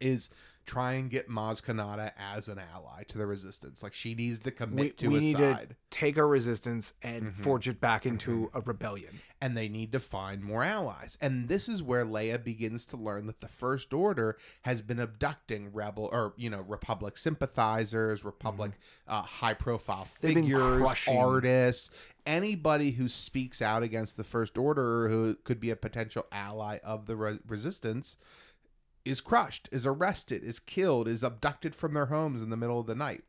is 0.00 0.28
try 0.68 0.92
and 0.92 1.10
get 1.10 1.28
Maz 1.28 1.60
Kanata 1.62 2.12
as 2.18 2.46
an 2.48 2.58
ally 2.74 3.02
to 3.08 3.18
the 3.18 3.26
resistance. 3.26 3.82
Like 3.82 3.94
she 3.94 4.14
needs 4.14 4.38
to 4.40 4.50
commit 4.52 4.78
We, 4.84 4.90
to 4.90 5.08
we 5.08 5.16
a 5.16 5.20
need 5.20 5.36
side. 5.36 5.42
Mm-hmm. 5.42 5.68
to 5.70 5.76
take 5.90 6.18
our 6.18 6.28
resistance 6.28 6.92
and 7.02 7.34
forge 7.34 7.66
it 7.68 7.80
back 7.80 8.06
into 8.06 8.50
a 8.54 8.60
rebellion. 8.60 9.20
and 9.40 9.56
they 9.56 9.68
need 9.68 9.92
to 9.92 10.00
find 10.00 10.42
more 10.42 10.62
allies. 10.64 11.16
And 11.20 11.48
this 11.48 11.68
is 11.68 11.82
where 11.82 12.04
Leia 12.04 12.42
begins 12.42 12.84
to 12.86 12.96
learn 12.96 13.26
that 13.26 13.40
the 13.40 13.48
First 13.48 13.92
Order 13.94 14.36
has 14.62 14.82
been 14.82 14.98
abducting 15.00 15.72
rebel 15.72 16.08
or 16.12 16.34
you 16.36 16.50
know 16.50 16.60
Republic 16.60 17.16
sympathizers, 17.16 18.24
Republic 18.24 18.72
uh, 19.06 19.22
high 19.22 19.54
profile 19.54 20.06
Mm-hmm. 20.22 20.34
Figures, 20.42 21.08
artists, 21.08 21.90
anybody 22.26 22.90
who 22.92 23.08
speaks 23.08 23.62
out 23.62 23.82
against 23.82 24.16
the 24.16 24.24
First 24.24 24.58
Order 24.58 25.04
or 25.04 25.08
who 25.08 25.34
could 25.44 25.60
be 25.60 25.70
a 25.70 25.76
potential 25.76 26.26
ally 26.30 26.78
of 26.84 27.06
the 27.06 27.16
re- 27.16 27.38
Resistance 27.46 28.16
is 29.08 29.20
crushed, 29.20 29.68
is 29.72 29.86
arrested, 29.86 30.44
is 30.44 30.58
killed, 30.58 31.08
is 31.08 31.22
abducted 31.22 31.74
from 31.74 31.94
their 31.94 32.06
homes 32.06 32.42
in 32.42 32.50
the 32.50 32.56
middle 32.56 32.80
of 32.80 32.86
the 32.86 32.94
night. 32.94 33.24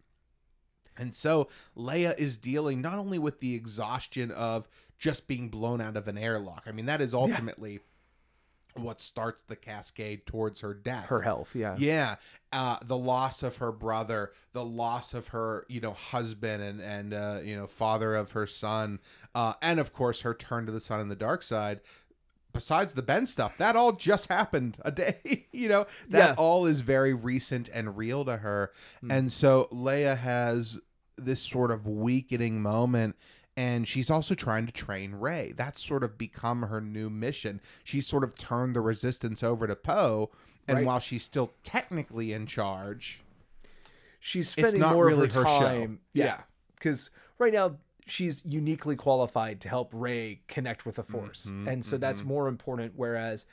And 0.98 1.16
so 1.16 1.48
Leia 1.78 2.18
is 2.20 2.38
dealing 2.38 2.82
not 2.82 3.00
only 3.00 3.18
with 3.18 3.40
the 3.40 3.56
exhaustion 3.56 4.32
of 4.32 4.68
just 4.98 5.28
being 5.28 5.48
blown 5.50 5.80
out 5.80 5.96
of 5.96 6.08
an 6.08 6.18
airlock. 6.18 6.64
I 6.68 6.72
mean, 6.74 6.86
that 6.88 7.00
is 7.00 7.14
ultimately 7.14 7.80
what 8.74 9.02
starts 9.02 9.44
the 9.44 9.56
cascade 9.56 10.26
towards 10.26 10.62
her 10.62 10.74
death. 10.74 11.06
Her 11.08 11.22
health, 11.22 11.56
yeah. 11.56 11.76
Yeah, 11.78 12.16
uh, 12.52 12.78
the 12.84 12.98
loss 12.98 13.44
of 13.44 13.58
her 13.58 13.72
brother, 13.72 14.34
the 14.54 14.64
loss 14.64 15.14
of 15.14 15.30
her, 15.30 15.66
you 15.70 15.82
know, 15.82 15.94
husband 15.94 16.62
and 16.62 16.82
and 16.82 17.14
uh, 17.14 17.40
you 17.44 17.56
know, 17.56 17.68
father 17.68 18.16
of 18.16 18.32
her 18.32 18.46
son, 18.46 19.00
uh, 19.34 19.54
and 19.62 19.80
of 19.80 19.94
course 19.94 20.22
her 20.22 20.34
turn 20.34 20.66
to 20.66 20.72
the 20.72 20.82
sun 20.82 21.00
and 21.00 21.10
the 21.10 21.16
dark 21.16 21.44
side. 21.44 21.80
Besides 22.52 22.94
the 22.96 23.02
Ben 23.04 23.26
stuff, 23.28 23.58
that 23.58 23.76
all 23.76 23.92
just 23.92 24.28
happened 24.28 24.78
a 24.82 24.92
day. 24.92 25.48
you 25.52 25.70
know, 25.70 25.86
that 26.10 26.30
Yeah. 26.30 26.36
all 26.38 26.66
is 26.66 26.82
very 26.82 27.14
recent 27.14 27.70
and 27.72 27.96
real 27.98 28.26
to 28.26 28.38
her, 28.38 28.72
hmm. 29.02 29.12
and 29.12 29.32
so 29.32 29.68
Leia 29.72 30.18
has 30.18 30.80
this 31.18 31.42
sort 31.42 31.70
of 31.72 31.86
weakening 31.88 32.62
moment. 32.62 33.16
And 33.58 33.86
she's 33.86 34.10
also 34.10 34.36
trying 34.36 34.68
to 34.68 34.72
train 34.72 35.16
Rey. 35.16 35.54
That's 35.58 35.84
sort 35.86 36.02
of 36.06 36.18
become 36.18 36.62
her 36.62 36.80
new 36.80 37.10
mission. 37.10 37.60
She's 37.84 38.08
sort 38.08 38.24
of 38.24 38.34
turned 38.36 38.74
the 38.74 38.80
resistance 38.80 39.44
over 39.44 39.68
to 39.68 39.76
Poe, 39.76 40.32
and 40.66 40.78
Right. 40.78 40.86
while 40.86 41.00
she's 41.00 41.24
still 41.24 41.52
technically 41.62 42.32
in 42.32 42.46
charge, 42.46 43.22
She's 44.22 44.48
spending 44.50 44.80
more 44.82 45.08
really 45.08 45.28
of 45.28 45.34
her 45.34 45.42
her 45.44 45.46
show. 45.48 45.60
time. 45.60 46.00
Yeah. 46.14 46.42
Because 46.76 47.12
right 47.38 47.52
now 47.52 47.76
she's 48.10 48.44
uniquely 48.46 48.96
qualified 48.96 49.62
to 49.62 49.70
help 49.70 49.90
Rey 49.94 50.42
connect 50.48 50.86
with 50.86 50.96
the 50.96 51.04
Force. 51.04 51.46
Mm-hmm, 51.48 51.68
and 51.68 51.86
so 51.86 51.98
that's 51.98 52.24
more 52.24 52.48
important. 52.48 52.94
Whereas, 52.96 53.46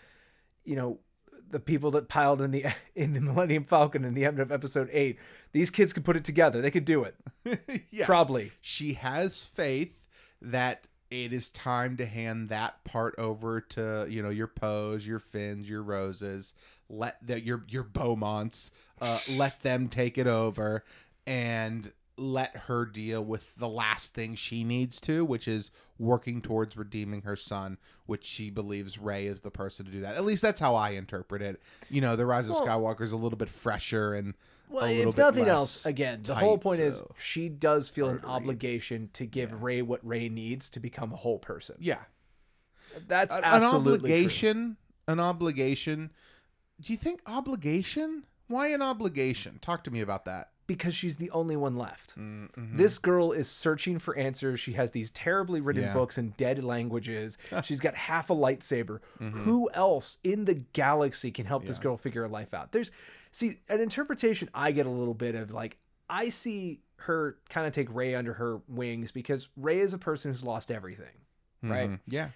you 0.64 0.76
know, 0.76 0.98
the 1.48 1.60
people 1.60 1.90
that 1.92 2.08
piled 2.08 2.40
in 2.42 2.50
the 2.50 2.66
in 2.94 3.12
the 3.12 3.20
Millennium 3.20 3.64
Falcon 3.64 4.04
in 4.04 4.14
the 4.14 4.24
end 4.24 4.40
of 4.40 4.50
episode 4.50 4.88
eight, 4.92 5.18
these 5.52 5.70
kids 5.70 5.92
could 5.92 6.04
put 6.04 6.16
it 6.16 6.24
together. 6.24 6.60
They 6.60 6.70
could 6.70 6.84
do 6.84 7.04
it. 7.04 7.14
Yes. 7.92 8.06
Probably. 8.06 8.50
she 8.60 8.94
has 8.94 9.44
faith 9.44 10.02
that 10.42 10.88
it 11.10 11.32
is 11.32 11.48
time 11.50 11.96
to 11.96 12.04
hand 12.04 12.48
that 12.48 12.82
part 12.84 13.14
over 13.18 13.60
to 13.60 14.06
you 14.10 14.22
know 14.22 14.30
your 14.30 14.48
Poes, 14.48 15.06
your 15.06 15.20
Finns, 15.20 15.70
your 15.70 15.82
Roses. 15.82 16.52
Let 16.88 17.24
the, 17.24 17.40
your 17.40 17.64
your 17.68 17.84
Beaumonts, 17.84 18.70
uh, 19.00 19.18
let 19.36 19.62
them 19.62 19.88
take 19.88 20.18
it 20.18 20.26
over 20.26 20.84
and 21.26 21.92
let 22.18 22.56
her 22.56 22.84
deal 22.86 23.22
with 23.24 23.54
the 23.56 23.68
last 23.68 24.14
thing 24.14 24.34
she 24.34 24.64
needs 24.64 25.00
to, 25.02 25.24
which 25.24 25.46
is 25.46 25.70
working 25.98 26.40
towards 26.40 26.76
redeeming 26.76 27.22
her 27.22 27.36
son, 27.36 27.76
which 28.06 28.24
she 28.24 28.48
believes 28.50 28.98
Rey 28.98 29.26
is 29.26 29.42
the 29.42 29.50
person 29.50 29.84
to 29.86 29.92
do 29.92 30.00
that. 30.00 30.16
At 30.16 30.24
least 30.24 30.40
that's 30.42 30.60
how 30.60 30.74
I 30.74 30.90
interpret 30.90 31.42
it. 31.42 31.60
You 31.90 32.00
know, 32.00 32.16
the 32.16 32.24
Rise 32.26 32.48
of 32.48 32.54
Well- 32.54 32.66
Skywalker 32.66 33.02
is 33.02 33.12
a 33.12 33.16
little 33.16 33.36
bit 33.38 33.48
fresher 33.50 34.14
and 34.14 34.34
Well, 34.68 34.84
a 34.84 34.88
little 34.88 35.10
if 35.10 35.16
bit 35.16 35.22
nothing 35.22 35.44
less 35.44 35.52
else, 35.52 35.86
again, 35.86 36.22
the 36.22 36.34
tight, 36.34 36.40
whole 36.42 36.58
point 36.58 36.80
is 36.80 37.00
she 37.18 37.48
does 37.50 37.88
feel 37.88 38.06
an 38.08 38.18
hard 38.18 38.22
to 38.22 38.26
read. 38.28 38.34
obligation 38.34 39.10
to 39.12 39.26
give 39.26 39.62
Rey 39.62 39.82
what 39.82 40.04
Rey 40.06 40.28
needs 40.28 40.70
to 40.70 40.80
become 40.80 41.12
a 41.12 41.16
whole 41.16 41.38
person. 41.38 41.76
yeah. 41.80 42.00
That's 43.06 43.34
an, 43.34 43.44
an 43.44 43.62
absolutely 43.62 44.08
true. 44.10 44.16
obligation 44.18 44.76
an 45.06 45.20
obligation 45.20 46.10
do 46.80 46.92
you 46.92 46.96
think 46.96 47.20
obligation 47.26 48.24
why 48.48 48.68
an 48.68 48.80
obligation 48.80 49.58
talk 49.60 49.84
to 49.84 49.90
me 49.90 50.00
about 50.00 50.24
that 50.24 50.50
because 50.66 50.94
she's 50.94 51.16
the 51.16 51.30
only 51.30 51.56
one 51.56 51.76
left. 51.76 52.18
Mm-hmm. 52.18 52.76
This 52.76 52.98
girl 52.98 53.32
is 53.32 53.48
searching 53.48 53.98
for 53.98 54.16
answers. 54.16 54.58
She 54.60 54.72
has 54.72 54.90
these 54.90 55.10
terribly 55.10 55.60
written 55.60 55.84
Yeah. 55.84 55.92
books 55.92 56.18
in 56.18 56.30
dead 56.36 56.62
languages. 56.64 57.38
She's 57.64 57.80
got 57.80 57.94
half 57.94 58.30
a 58.30 58.34
lightsaber. 58.34 59.00
Mm-hmm. 59.20 59.38
Who 59.44 59.70
else 59.74 60.18
in 60.24 60.44
the 60.44 60.54
galaxy 60.54 61.30
can 61.30 61.46
help 61.46 61.66
this 61.66 61.78
girl 61.78 61.96
figure 61.96 62.22
her 62.22 62.28
life 62.28 62.52
out? 62.54 62.72
There's 62.72 62.90
see 63.30 63.60
an 63.68 63.80
interpretation 63.80 64.48
I 64.54 64.72
get 64.72 64.86
a 64.86 64.90
little 64.90 65.14
bit 65.14 65.34
of 65.34 65.52
like 65.52 65.76
I 66.08 66.28
see 66.30 66.80
her 67.00 67.36
kind 67.50 67.66
of 67.66 67.72
take 67.72 67.94
Rey 67.94 68.14
under 68.14 68.32
her 68.34 68.60
wings 68.68 69.12
because 69.12 69.48
Rey 69.56 69.80
is 69.80 69.92
a 69.92 69.98
person 69.98 70.30
who's 70.30 70.42
lost 70.44 70.70
everything, 70.70 71.14
right? 71.62 71.98
yeah 72.06 72.28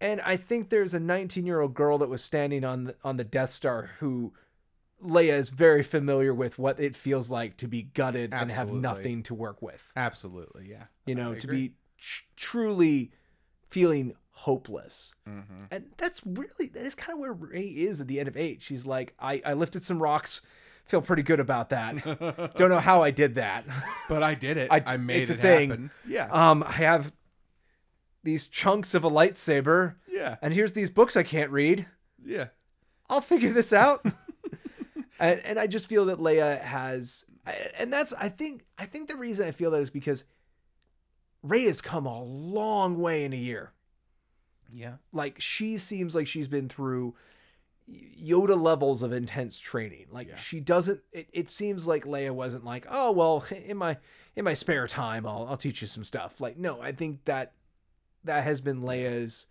And 0.00 0.20
I 0.22 0.36
think 0.36 0.68
there's 0.70 0.92
a 0.94 1.00
19 1.00 1.46
year 1.46 1.60
old 1.60 1.74
girl 1.74 1.98
that 1.98 2.08
was 2.08 2.22
standing 2.24 2.64
on 2.64 2.84
the, 2.84 2.94
on 3.04 3.16
the 3.16 3.24
Death 3.24 3.50
Star 3.50 3.90
who 4.00 4.32
Leia 5.02 5.32
is 5.34 5.50
very 5.50 5.82
familiar 5.82 6.34
with 6.34 6.58
what 6.58 6.80
it 6.80 6.96
feels 6.96 7.30
like 7.30 7.56
to 7.58 7.68
be 7.68 7.82
gutted 7.82 8.32
and 8.34 8.50
have 8.50 8.72
nothing 8.72 9.22
to 9.24 9.34
work 9.34 9.62
with. 9.62 9.92
absolutely 9.96 10.68
yeah 10.70 10.84
You 11.06 11.14
know, 11.14 11.34
to 11.34 11.46
be 11.46 11.72
tr- 11.98 12.24
truly 12.36 13.12
feeling 13.70 14.14
hopeless. 14.32 15.14
Mm-hmm. 15.28 15.64
And 15.70 15.86
that's 15.96 16.22
really, 16.24 16.68
that 16.72 16.82
is 16.86 16.94
kind 16.94 17.14
of 17.14 17.20
where 17.20 17.32
Rey 17.32 17.62
is 17.66 18.00
at 18.00 18.08
the 18.08 18.18
end 18.18 18.28
of 18.28 18.36
eight. 18.36 18.62
She's 18.62 18.86
like, 18.86 19.14
I, 19.18 19.42
I 19.44 19.52
lifted 19.54 19.84
some 19.84 20.00
rocks, 20.02 20.40
feel 20.84 21.02
pretty 21.02 21.22
good 21.22 21.40
about 21.40 21.68
that. 21.70 22.02
Don't 22.56 22.70
know 22.70 22.78
how 22.80 23.02
I 23.02 23.10
did 23.10 23.34
that. 23.36 23.64
but 24.08 24.22
i 24.22 24.34
did 24.34 24.56
it 24.56 24.68
i, 24.72 24.82
I- 24.86 24.96
made 24.96 25.22
it's 25.22 25.30
it 25.30 25.38
a 25.38 25.42
thing. 25.42 25.70
happen 25.70 25.90
yeah 26.08 26.28
Um, 26.30 26.62
I 26.62 26.72
have 26.72 27.12
these 28.24 28.46
chunks 28.48 28.94
of 28.94 29.04
a 29.04 29.10
lightsaber. 29.10 29.94
yeah 30.10 30.36
And 30.42 30.52
here's 30.54 30.72
these 30.72 30.90
books 30.90 31.16
I 31.16 31.22
can't 31.22 31.50
read. 31.50 31.86
yeah 32.24 32.48
I'll 33.10 33.20
figure 33.22 33.52
this 33.52 33.72
out. 33.72 34.04
and, 35.18 35.40
and 35.44 35.58
I 35.58 35.66
just 35.66 35.88
feel 35.88 36.06
that 36.06 36.18
Leia 36.18 36.60
has, 36.60 37.24
and 37.78 37.92
that's 37.92 38.12
I 38.14 38.28
think 38.28 38.64
I 38.76 38.86
think 38.86 39.08
the 39.08 39.16
reason 39.16 39.46
I 39.46 39.50
feel 39.50 39.70
that 39.72 39.80
is 39.80 39.90
because 39.90 40.24
Rey 41.42 41.64
has 41.64 41.80
come 41.80 42.06
a 42.06 42.22
long 42.22 42.98
way 42.98 43.24
in 43.24 43.32
a 43.32 43.36
year. 43.36 43.72
yeah 44.70 44.94
Like 45.12 45.40
she 45.40 45.78
seems 45.78 46.14
like 46.14 46.26
she's 46.26 46.48
been 46.48 46.68
through 46.68 47.14
Yoda 47.90 48.60
levels 48.60 49.02
of 49.02 49.12
intense 49.12 49.58
training. 49.58 50.06
Like 50.10 50.36
she 50.36 50.60
doesn't. 50.60 51.00
It, 51.12 51.28
it 51.32 51.50
seems 51.50 51.86
like 51.86 52.04
Leia 52.04 52.32
wasn't 52.32 52.64
like, 52.64 52.86
oh 52.90 53.12
well, 53.12 53.44
in 53.50 53.76
my 53.78 53.96
in 54.36 54.44
my 54.44 54.54
spare 54.54 54.86
time, 54.86 55.26
I'll 55.26 55.46
I'll 55.48 55.56
teach 55.56 55.80
you 55.80 55.88
some 55.88 56.04
stuff. 56.04 56.40
Like 56.40 56.58
no, 56.58 56.80
I 56.82 56.92
think 56.92 57.24
that 57.24 57.52
that 58.24 58.44
has 58.44 58.60
been 58.60 58.82
Leia's 58.82 59.46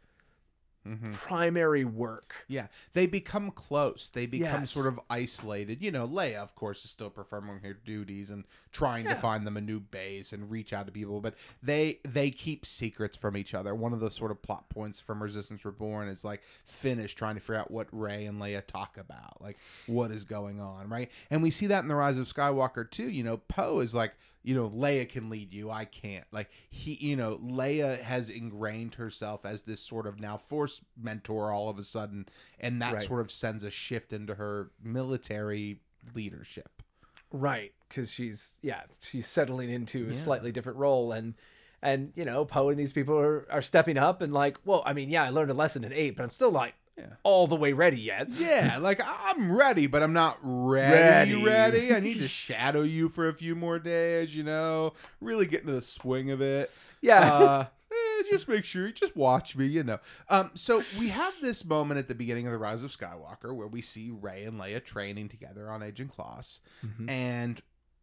Mm-hmm. 0.88 1.11
primary 1.11 1.83
work. 1.85 2.45
Yeah, 2.47 2.67
they 2.93 3.05
become 3.07 3.51
close. 3.51 4.09
They 4.13 4.25
become 4.25 4.61
Yes. 4.61 4.71
sort 4.71 4.88
of 4.88 4.99
isolated. 5.09 5.81
You 5.81 5.91
know, 5.91 6.07
Leia, 6.07 6.38
of 6.38 6.55
course, 6.55 6.85
is 6.85 6.91
still 6.91 7.09
performing 7.09 7.59
her 7.59 7.73
duties 7.73 8.29
and 8.29 8.45
trying 8.71 9.05
to 9.05 9.15
find 9.15 9.45
them 9.45 9.57
a 9.57 9.61
new 9.61 9.79
base 9.79 10.31
and 10.33 10.49
reach 10.49 10.71
out 10.73 10.85
to 10.85 10.91
people, 10.91 11.19
but 11.19 11.33
they 11.61 11.99
they 12.03 12.29
keep 12.29 12.65
secrets 12.65 13.17
from 13.17 13.35
each 13.35 13.53
other. 13.53 13.73
One 13.75 13.91
of 13.93 13.99
the 13.99 14.11
sort 14.11 14.31
of 14.31 14.41
plot 14.41 14.69
points 14.69 14.99
from 14.99 15.21
Resistance 15.21 15.65
Reborn 15.65 16.07
is 16.07 16.23
like 16.23 16.41
Finn 16.65 16.99
is 16.99 17.13
trying 17.13 17.35
to 17.35 17.41
figure 17.41 17.55
out 17.55 17.71
what 17.71 17.88
Rey 17.91 18.25
and 18.25 18.41
Leia 18.41 18.65
talk 18.65 18.97
about, 18.97 19.41
like 19.41 19.57
what 19.88 20.11
is 20.11 20.23
going 20.25 20.59
on, 20.61 20.89
right? 20.89 21.11
And 21.29 21.43
we 21.43 21.51
see 21.51 21.67
that 21.67 21.81
in 21.83 21.88
the 21.88 21.95
Rise 21.95 22.17
of 22.17 22.31
Skywalker 22.31 22.89
too. 22.89 23.09
You 23.09 23.23
know, 23.23 23.38
Poe 23.38 23.79
is 23.79 23.93
like, 23.95 24.13
you 24.47 24.55
know, 24.55 24.69
Leia 24.69 25.09
can 25.09 25.29
lead 25.29 25.53
you, 25.53 25.69
I 25.69 25.83
can't. 25.83 26.23
Like 26.31 26.49
he, 26.69 26.93
you 27.01 27.17
know, 27.17 27.37
Leia 27.43 28.01
has 28.01 28.29
ingrained 28.29 28.95
herself 28.95 29.45
as 29.45 29.63
this 29.63 29.81
sort 29.81 30.07
of 30.07 30.21
now 30.21 30.37
Force 30.37 30.79
mentor 30.97 31.51
all 31.51 31.67
of 31.67 31.77
a 31.77 31.83
sudden, 31.83 32.29
and 32.57 32.81
that 32.81 32.93
Right. 32.93 33.05
sort 33.05 33.19
of 33.19 33.29
sends 33.29 33.65
a 33.65 33.69
shift 33.69 34.13
into 34.13 34.35
her 34.35 34.71
military 34.81 35.81
leadership. 36.15 36.81
Right, 37.29 37.73
because 37.89 38.09
she's 38.09 38.55
yeah, 38.61 38.83
she's 39.01 39.27
settling 39.27 39.69
into 39.69 40.07
a 40.09 40.13
slightly 40.13 40.53
different 40.53 40.77
role, 40.77 41.11
and 41.11 41.33
and 41.81 42.13
you 42.15 42.23
know, 42.23 42.45
Poe 42.45 42.69
and 42.69 42.79
these 42.79 42.93
people 42.93 43.17
are, 43.19 43.45
are 43.51 43.61
stepping 43.61 43.97
up, 43.97 44.21
and 44.21 44.33
like, 44.33 44.57
well, 44.63 44.81
I 44.85 44.93
mean, 44.93 45.09
yeah, 45.09 45.23
I 45.23 45.29
learned 45.29 45.51
a 45.51 45.55
lesson 45.55 45.83
in 45.83 45.91
eight, 45.91 46.15
but 46.15 46.23
I'm 46.23 46.31
still 46.31 46.51
not 46.97 47.17
all 47.23 47.47
the 47.47 47.55
way 47.55 47.73
ready 47.73 47.99
yet. 47.99 48.29
Yeah, 48.29 48.77
like 48.81 49.01
I'm 49.05 49.51
ready, 49.51 49.87
but 49.87 50.03
I'm 50.03 50.13
not 50.13 50.37
ready. 50.41 51.33
Ready. 51.33 51.43
Ready. 51.43 51.93
I 51.93 51.99
need 51.99 52.17
to 52.17 52.27
shadow 52.27 52.81
you 52.81 53.09
for 53.09 53.27
a 53.29 53.33
few 53.33 53.55
more 53.55 53.79
days. 53.79 54.35
You 54.35 54.43
know, 54.43 54.93
really 55.21 55.45
get 55.45 55.61
into 55.61 55.73
the 55.73 55.81
swing 55.81 56.31
of 56.31 56.41
it. 56.41 56.71
Yeah. 57.01 57.33
Uh, 57.33 57.65
eh, 57.91 58.23
just 58.29 58.47
make 58.47 58.65
sure, 58.65 58.87
you 58.87 58.93
just 58.93 59.15
watch 59.15 59.55
me. 59.55 59.67
You 59.67 59.83
know. 59.83 59.99
Um. 60.29 60.51
So 60.53 60.81
we 60.99 61.09
have 61.09 61.33
this 61.41 61.65
moment 61.65 61.99
at 61.99 62.07
the 62.07 62.15
beginning 62.15 62.47
of 62.47 62.51
the 62.51 62.59
Rise 62.59 62.83
of 62.83 62.95
Skywalker 62.95 63.55
where 63.55 63.67
we 63.67 63.81
see 63.81 64.09
Rey 64.09 64.45
and 64.45 64.59
Leia 64.59 64.83
training 64.83 65.29
together 65.29 65.69
on 65.69 65.81
Ajan 65.81 66.11
Kloss, 66.11 66.59
and 67.07 67.61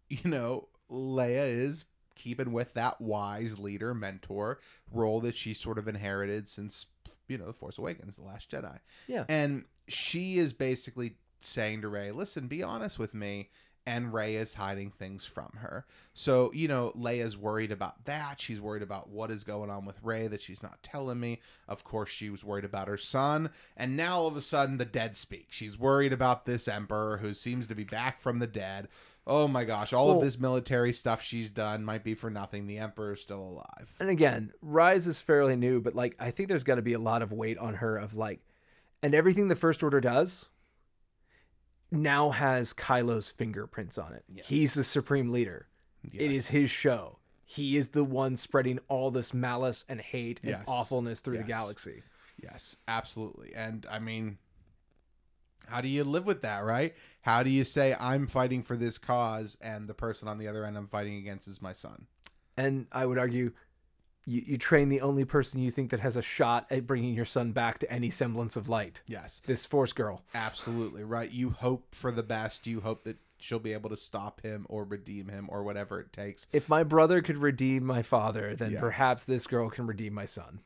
you 0.08 0.30
know, 0.30 0.68
Leia 0.90 1.48
is 1.48 1.86
keeping 2.14 2.52
with 2.52 2.74
that 2.74 3.00
wise 3.00 3.58
leader 3.58 3.92
mentor 3.94 4.60
role 4.92 5.20
that 5.20 5.36
she 5.36 5.52
sort 5.52 5.78
of 5.78 5.88
inherited 5.88 6.48
since 6.48 6.86
you 7.28 7.38
know 7.38 7.46
the 7.46 7.52
Force 7.52 7.78
Awakens, 7.78 8.16
the 8.16 8.22
Last 8.22 8.50
Jedi. 8.50 8.78
Yeah. 9.06 9.24
And 9.28 9.64
she 9.88 10.38
is 10.38 10.52
basically 10.52 11.16
saying 11.40 11.82
to 11.82 11.88
Rey, 11.88 12.10
listen, 12.10 12.48
be 12.48 12.62
honest 12.62 12.98
with 12.98 13.14
me. 13.14 13.50
And 13.86 14.14
Rey 14.14 14.36
is 14.36 14.54
hiding 14.54 14.92
things 14.92 15.26
from 15.26 15.50
her. 15.56 15.84
So, 16.14 16.50
you 16.54 16.68
know, 16.68 16.92
Leia's 16.96 17.36
worried 17.36 17.70
about 17.70 18.06
that. 18.06 18.40
She's 18.40 18.58
worried 18.58 18.80
about 18.80 19.10
what 19.10 19.30
is 19.30 19.44
going 19.44 19.68
on 19.68 19.84
with 19.84 20.02
Rey 20.02 20.26
that 20.26 20.40
she's 20.40 20.62
not 20.62 20.82
telling 20.82 21.20
me. 21.20 21.42
Of 21.68 21.84
course, 21.84 22.08
she 22.08 22.30
was 22.30 22.42
worried 22.42 22.64
about 22.64 22.88
her 22.88 22.96
son. 22.96 23.50
And 23.76 23.94
now 23.94 24.16
all 24.16 24.26
of 24.26 24.36
a 24.36 24.40
sudden, 24.40 24.78
the 24.78 24.86
dead 24.86 25.16
speak. 25.16 25.48
She's 25.50 25.78
worried 25.78 26.14
about 26.14 26.46
this 26.46 26.66
Emperor 26.66 27.18
who 27.18 27.34
seems 27.34 27.66
to 27.66 27.74
be 27.74 27.84
back 27.84 28.22
from 28.22 28.38
the 28.38 28.46
dead. 28.46 28.88
Oh 29.26 29.48
my 29.48 29.64
gosh, 29.64 29.92
all 29.94 30.08
Well- 30.08 30.16
of 30.18 30.22
this 30.24 30.38
military 30.38 30.92
stuff 30.92 31.22
she's 31.22 31.50
done 31.50 31.82
might 31.84 32.04
be 32.04 32.14
for 32.14 32.28
nothing. 32.30 32.66
The 32.66 32.78
Emperor's 32.78 33.22
still 33.22 33.40
alive. 33.40 33.94
And 33.98 34.10
again, 34.10 34.52
Rise 34.60 35.06
is 35.06 35.22
fairly 35.22 35.56
new, 35.56 35.80
but 35.80 35.94
like, 35.94 36.14
I 36.18 36.30
think 36.30 36.48
there's 36.50 36.62
got 36.64 36.74
to 36.74 36.82
be 36.82 36.92
a 36.92 36.98
lot 36.98 37.22
of 37.22 37.32
weight 37.32 37.56
on 37.58 37.74
her 37.76 37.96
of 37.96 38.16
like, 38.16 38.40
and 39.02 39.14
everything 39.14 39.48
the 39.48 39.56
First 39.56 39.82
Order 39.82 40.00
does 40.00 40.46
now 41.90 42.30
has 42.30 42.72
Kylo's 42.74 43.30
fingerprints 43.30 43.98
on 43.98 44.12
it. 44.12 44.24
He's 44.44 44.74
the 44.74 44.84
supreme 44.84 45.30
leader. 45.30 45.68
It 46.12 46.30
is 46.30 46.48
his 46.48 46.70
show. 46.70 47.18
He 47.46 47.76
is 47.76 47.90
the 47.90 48.04
one 48.04 48.36
spreading 48.36 48.78
all 48.88 49.10
this 49.10 49.32
malice 49.32 49.84
and 49.88 50.00
hate 50.00 50.40
and 50.42 50.50
Yes. 50.50 50.64
awfulness 50.66 51.20
through 51.20 51.38
the 51.38 51.44
galaxy. 51.44 52.02
Yes, 52.42 52.76
absolutely. 52.88 53.54
And 53.54 53.86
I 53.90 54.00
mean, 54.00 54.38
how 55.66 55.80
do 55.80 55.88
you 55.88 56.04
live 56.04 56.26
with 56.26 56.42
that, 56.42 56.64
right? 56.64 56.94
How 57.22 57.42
do 57.42 57.50
you 57.50 57.64
say 57.64 57.94
I'm 57.98 58.26
fighting 58.26 58.62
for 58.62 58.76
this 58.76 58.98
cause 58.98 59.56
and 59.60 59.88
the 59.88 59.94
person 59.94 60.28
on 60.28 60.38
the 60.38 60.48
other 60.48 60.64
end 60.64 60.76
I'm 60.76 60.88
fighting 60.88 61.16
against 61.16 61.48
is 61.48 61.60
my 61.62 61.72
son? 61.72 62.06
And 62.56 62.86
I 62.92 63.06
would 63.06 63.18
argue 63.18 63.52
you, 64.26 64.42
you 64.46 64.56
train 64.58 64.88
the 64.88 65.00
only 65.02 65.24
person 65.24 65.60
you 65.60 65.70
think 65.70 65.90
that 65.90 66.00
has 66.00 66.16
a 66.16 66.22
shot 66.22 66.66
at 66.70 66.86
bringing 66.86 67.14
your 67.14 67.24
son 67.26 67.52
back 67.52 67.78
to 67.80 67.90
any 67.92 68.08
semblance 68.10 68.56
of 68.56 68.68
light. 68.68 69.02
Yes, 69.06 69.42
This 69.46 69.66
Force 69.66 69.92
girl. 69.92 70.22
absolutely, 70.34 71.04
right? 71.04 71.30
You 71.30 71.50
hope 71.50 71.94
for 71.94 72.10
the 72.10 72.22
best. 72.22 72.66
You 72.66 72.80
hope 72.80 73.04
that 73.04 73.18
she'll 73.38 73.58
be 73.58 73.74
able 73.74 73.90
to 73.90 73.96
stop 73.98 74.40
him 74.40 74.64
or 74.70 74.84
redeem 74.84 75.28
him 75.28 75.46
or 75.50 75.62
whatever 75.62 76.00
it 76.00 76.12
takes. 76.14 76.46
If 76.52 76.66
my 76.68 76.82
brother 76.84 77.20
could 77.20 77.36
redeem 77.36 77.84
my 77.84 78.00
father, 78.02 78.54
then 78.56 78.72
Yeah. 78.72 78.80
perhaps 78.80 79.26
this 79.26 79.46
girl 79.46 79.68
can 79.68 79.86
redeem 79.86 80.14
my 80.14 80.24
son. 80.24 80.60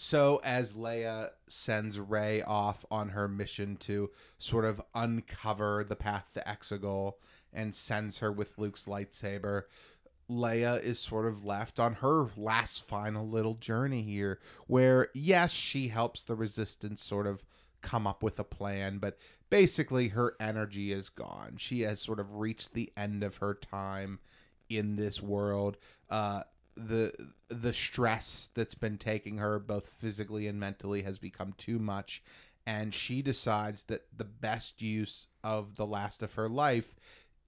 So 0.00 0.40
as 0.44 0.74
Leia 0.74 1.30
sends 1.48 1.98
Rey 1.98 2.40
off 2.40 2.84
on 2.88 3.08
her 3.08 3.26
mission 3.26 3.74
to 3.78 4.10
sort 4.38 4.64
of 4.64 4.80
uncover 4.94 5.82
the 5.82 5.96
path 5.96 6.26
to 6.34 6.40
Exegol 6.46 7.14
and 7.52 7.74
sends 7.74 8.18
her 8.18 8.30
with 8.30 8.58
Luke's 8.58 8.84
lightsaber, 8.84 9.64
Leia 10.30 10.80
is 10.80 11.00
sort 11.00 11.26
of 11.26 11.44
left 11.44 11.80
on 11.80 11.94
her 11.94 12.28
last 12.36 12.86
final 12.86 13.28
little 13.28 13.54
journey 13.54 14.02
here 14.02 14.38
where 14.68 15.08
yes, 15.14 15.50
she 15.50 15.88
helps 15.88 16.22
the 16.22 16.36
resistance 16.36 17.02
sort 17.02 17.26
of 17.26 17.42
come 17.82 18.06
up 18.06 18.22
with 18.22 18.38
a 18.38 18.44
plan, 18.44 18.98
but 18.98 19.18
basically 19.50 20.08
her 20.08 20.36
energy 20.38 20.92
is 20.92 21.08
gone. 21.08 21.54
She 21.56 21.80
has 21.80 22.00
sort 22.00 22.20
of 22.20 22.36
reached 22.36 22.72
the 22.72 22.92
end 22.96 23.24
of 23.24 23.38
her 23.38 23.52
time 23.52 24.20
in 24.68 24.94
this 24.94 25.20
world. 25.20 25.76
Uh 26.08 26.44
the 26.78 27.12
the 27.48 27.72
stress 27.72 28.50
that's 28.54 28.74
been 28.76 28.98
taking 28.98 29.38
her 29.38 29.58
both 29.58 29.88
physically 29.88 30.46
and 30.46 30.60
mentally 30.60 31.02
has 31.02 31.18
become 31.18 31.52
too 31.58 31.78
much 31.78 32.22
and 32.68 32.92
she 32.92 33.22
decides 33.22 33.84
that 33.84 34.06
the 34.14 34.24
best 34.24 34.82
use 34.82 35.26
of 35.42 35.76
the 35.76 35.86
last 35.86 36.22
of 36.22 36.34
her 36.34 36.48
life 36.50 36.94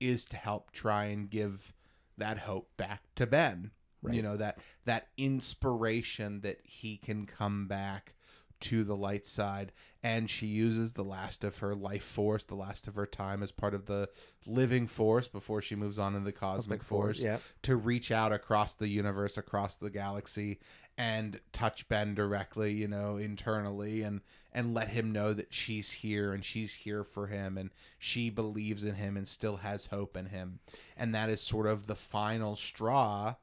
is 0.01 0.25
to 0.25 0.37
help 0.37 0.73
try 0.73 1.05
and 1.05 1.29
give 1.29 1.75
that 2.17 2.39
hope 2.39 2.71
back 2.79 3.03
to 3.17 3.27
Ben. 3.27 3.71
Right. 4.03 4.15
You 4.15 4.23
know 4.23 4.39
that 4.39 4.59
that 4.87 5.09
inspiration 5.19 6.41
that 6.41 6.61
he 6.65 6.97
can 6.97 7.27
come 7.27 7.69
back 7.69 8.15
to 8.61 8.85
the 8.85 8.97
light 8.97 9.27
side 9.27 9.73
and 10.03 10.31
she 10.31 10.47
uses 10.47 10.95
the 10.95 11.05
last 11.05 11.45
of 11.45 11.59
her 11.59 11.75
life 11.75 12.05
force, 12.05 12.45
the 12.45 12.55
last 12.55 12.89
of 12.89 12.95
her 12.95 13.07
time 13.07 13.43
as 13.43 13.53
part 13.53 13.75
of 13.75 13.87
the 13.87 14.09
living 14.47 14.87
force 14.87 15.29
before 15.29 15.61
she 15.61 15.75
moves 15.75 15.99
on 15.99 16.15
to 16.15 16.21
the 16.21 16.33
cosmic, 16.33 16.81
Cosmic 16.81 16.83
force, 16.83 17.19
force 17.19 17.23
yeah. 17.23 17.39
to 17.63 17.77
reach 17.77 18.11
out 18.11 18.33
across 18.33 18.75
the 18.75 18.89
universe, 18.89 19.37
across 19.37 19.77
the 19.77 19.91
galaxy, 19.91 20.59
and 20.97 21.41
touch 21.53 21.87
Ben 21.89 22.15
directly, 22.15 22.73
you 22.73 22.89
know, 22.89 23.17
internally, 23.17 24.03
and 24.03 24.23
and 24.53 24.75
let 24.75 24.89
him 24.89 25.13
know 25.13 25.33
that 25.33 25.55
she's 25.55 25.93
here 25.93 26.33
and 26.33 26.45
she's 26.45 26.75
here 26.75 27.05
for 27.05 27.27
him, 27.27 27.59
and 27.59 27.71
she 27.99 28.31
believes 28.31 28.83
in 28.83 28.95
him 28.95 29.17
and 29.17 29.29
still 29.29 29.59
has 29.59 29.87
hope 29.87 30.17
in 30.17 30.27
him, 30.27 30.61
and 30.97 31.15
that 31.15 31.29
is 31.29 31.43
sort 31.43 31.67
of 31.67 31.87
the 31.87 31.95
final 31.95 32.57
straw 32.57 33.35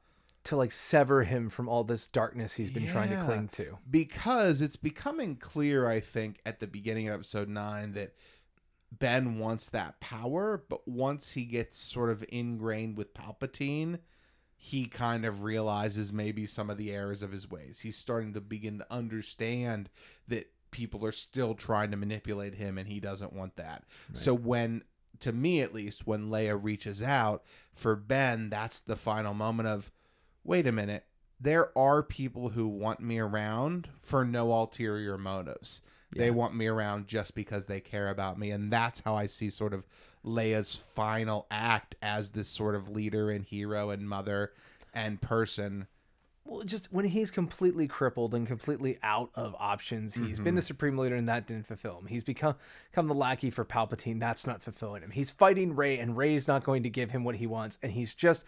To 0.44 0.56
like 0.56 0.72
sever 0.72 1.24
him 1.24 1.50
from 1.50 1.68
all 1.68 1.84
this 1.84 2.08
darkness 2.08 2.54
he's 2.54 2.70
been 2.70 2.86
trying 2.86 3.10
to 3.10 3.16
cling 3.22 3.48
to. 3.48 3.78
because 3.90 4.62
it's 4.62 4.76
becoming 4.76 5.36
clear, 5.36 5.86
I 5.88 6.00
think, 6.00 6.40
at 6.46 6.58
the 6.60 6.66
beginning 6.66 7.08
of 7.08 7.14
episode 7.14 7.48
nine 7.48 7.92
that 7.92 8.14
Ben 8.90 9.38
wants 9.38 9.68
that 9.70 10.00
power, 10.00 10.64
but 10.68 10.88
once 10.88 11.32
he 11.32 11.44
gets 11.44 11.76
sort 11.76 12.08
of 12.08 12.24
ingrained 12.30 12.96
with 12.96 13.12
Palpatine, 13.12 13.98
he 14.56 14.86
kind 14.86 15.26
of 15.26 15.42
realizes 15.42 16.12
maybe 16.12 16.46
some 16.46 16.70
of 16.70 16.78
the 16.78 16.90
errors 16.92 17.22
of 17.22 17.30
his 17.30 17.50
ways. 17.50 17.80
He's 17.80 17.98
starting 17.98 18.32
to 18.32 18.40
begin 18.40 18.78
to 18.78 18.86
understand 18.90 19.90
that 20.28 20.50
people 20.70 21.04
are 21.04 21.12
still 21.12 21.54
trying 21.54 21.90
to 21.90 21.96
manipulate 21.98 22.54
him 22.54 22.78
and 22.78 22.88
he 22.88 23.00
doesn't 23.00 23.32
want 23.34 23.56
that. 23.56 23.84
So 24.14 24.32
when 24.34 24.82
to 25.20 25.32
me 25.32 25.60
at 25.60 25.74
least 25.74 26.06
when 26.06 26.30
Leia 26.30 26.58
reaches 26.60 27.02
out 27.02 27.42
for 27.74 27.96
Ben, 27.96 28.48
that's 28.50 28.80
the 28.80 28.96
final 28.96 29.34
moment 29.34 29.68
of 29.68 29.90
wait 30.48 30.66
a 30.66 30.72
minute. 30.72 31.04
There 31.40 31.76
are 31.78 32.02
people 32.02 32.48
who 32.48 32.66
want 32.66 33.00
me 33.00 33.18
around 33.18 33.88
for 34.00 34.24
no 34.24 34.50
ulterior 34.52 35.16
motives. 35.18 35.82
They 36.10 36.30
want 36.30 36.54
me 36.56 36.66
around 36.66 37.06
just 37.06 37.34
because 37.34 37.66
they 37.66 37.80
care 37.80 38.08
about 38.08 38.38
me. 38.38 38.50
And 38.50 38.72
that's 38.72 39.00
how 39.00 39.14
I 39.14 39.26
see 39.26 39.50
sort 39.50 39.74
of 39.74 39.86
Leia's 40.24 40.74
final 40.94 41.46
act 41.50 41.94
as 42.02 42.30
this 42.32 42.48
sort 42.48 42.74
of 42.74 42.88
leader 42.88 43.30
and 43.30 43.44
hero 43.44 43.90
and 43.90 44.08
mother 44.08 44.52
and 44.94 45.20
person. 45.20 45.86
Well, 46.44 46.62
just 46.64 46.90
when 46.90 47.04
he's 47.04 47.30
completely 47.30 47.86
crippled 47.86 48.34
and 48.34 48.46
completely 48.46 48.98
out 49.02 49.30
of 49.34 49.54
options, 49.58 50.14
he's 50.14 50.36
Mm-hmm. 50.36 50.44
been 50.44 50.54
the 50.54 50.62
supreme 50.62 50.96
leader, 50.96 51.14
and 51.14 51.28
that 51.28 51.46
didn't 51.46 51.66
fulfill 51.66 51.98
him. 51.98 52.06
He's 52.06 52.24
become 52.24 52.54
become 52.90 53.06
the 53.06 53.14
lackey 53.14 53.50
for 53.50 53.66
Palpatine. 53.66 54.18
That's 54.18 54.46
not 54.46 54.62
fulfilling 54.62 55.02
him. 55.02 55.10
He's 55.10 55.30
fighting 55.30 55.76
Rey, 55.76 55.98
and 55.98 56.16
Rey's 56.16 56.48
not 56.48 56.64
going 56.64 56.82
to 56.84 56.90
give 56.90 57.10
him 57.10 57.22
what 57.22 57.36
he 57.36 57.46
wants, 57.46 57.78
and 57.82 57.92
he's 57.92 58.14
just 58.14 58.46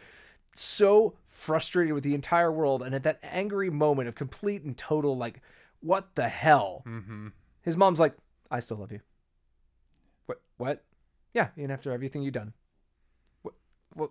so 0.54 1.14
frustrated 1.26 1.94
with 1.94 2.04
the 2.04 2.14
entire 2.14 2.50
world. 2.52 2.82
And 2.82 2.94
at 2.94 3.02
that 3.04 3.18
angry 3.22 3.70
moment 3.70 4.08
of 4.08 4.14
complete 4.14 4.62
and 4.62 4.76
total, 4.76 5.16
like, 5.16 5.40
what 5.80 6.14
the 6.14 6.28
hell? 6.28 6.82
Mm-hmm. 6.86 7.28
His 7.62 7.76
mom's 7.76 8.00
like, 8.00 8.14
"I 8.50 8.60
still 8.60 8.76
love 8.78 8.92
you." 8.92 9.00
What? 10.26 10.40
What? 10.56 10.84
Yeah, 11.32 11.48
and 11.56 11.70
after 11.72 11.92
everything 11.92 12.22
you've 12.22 12.34
done, 12.34 12.52
what? 13.42 13.54
What? 13.94 14.10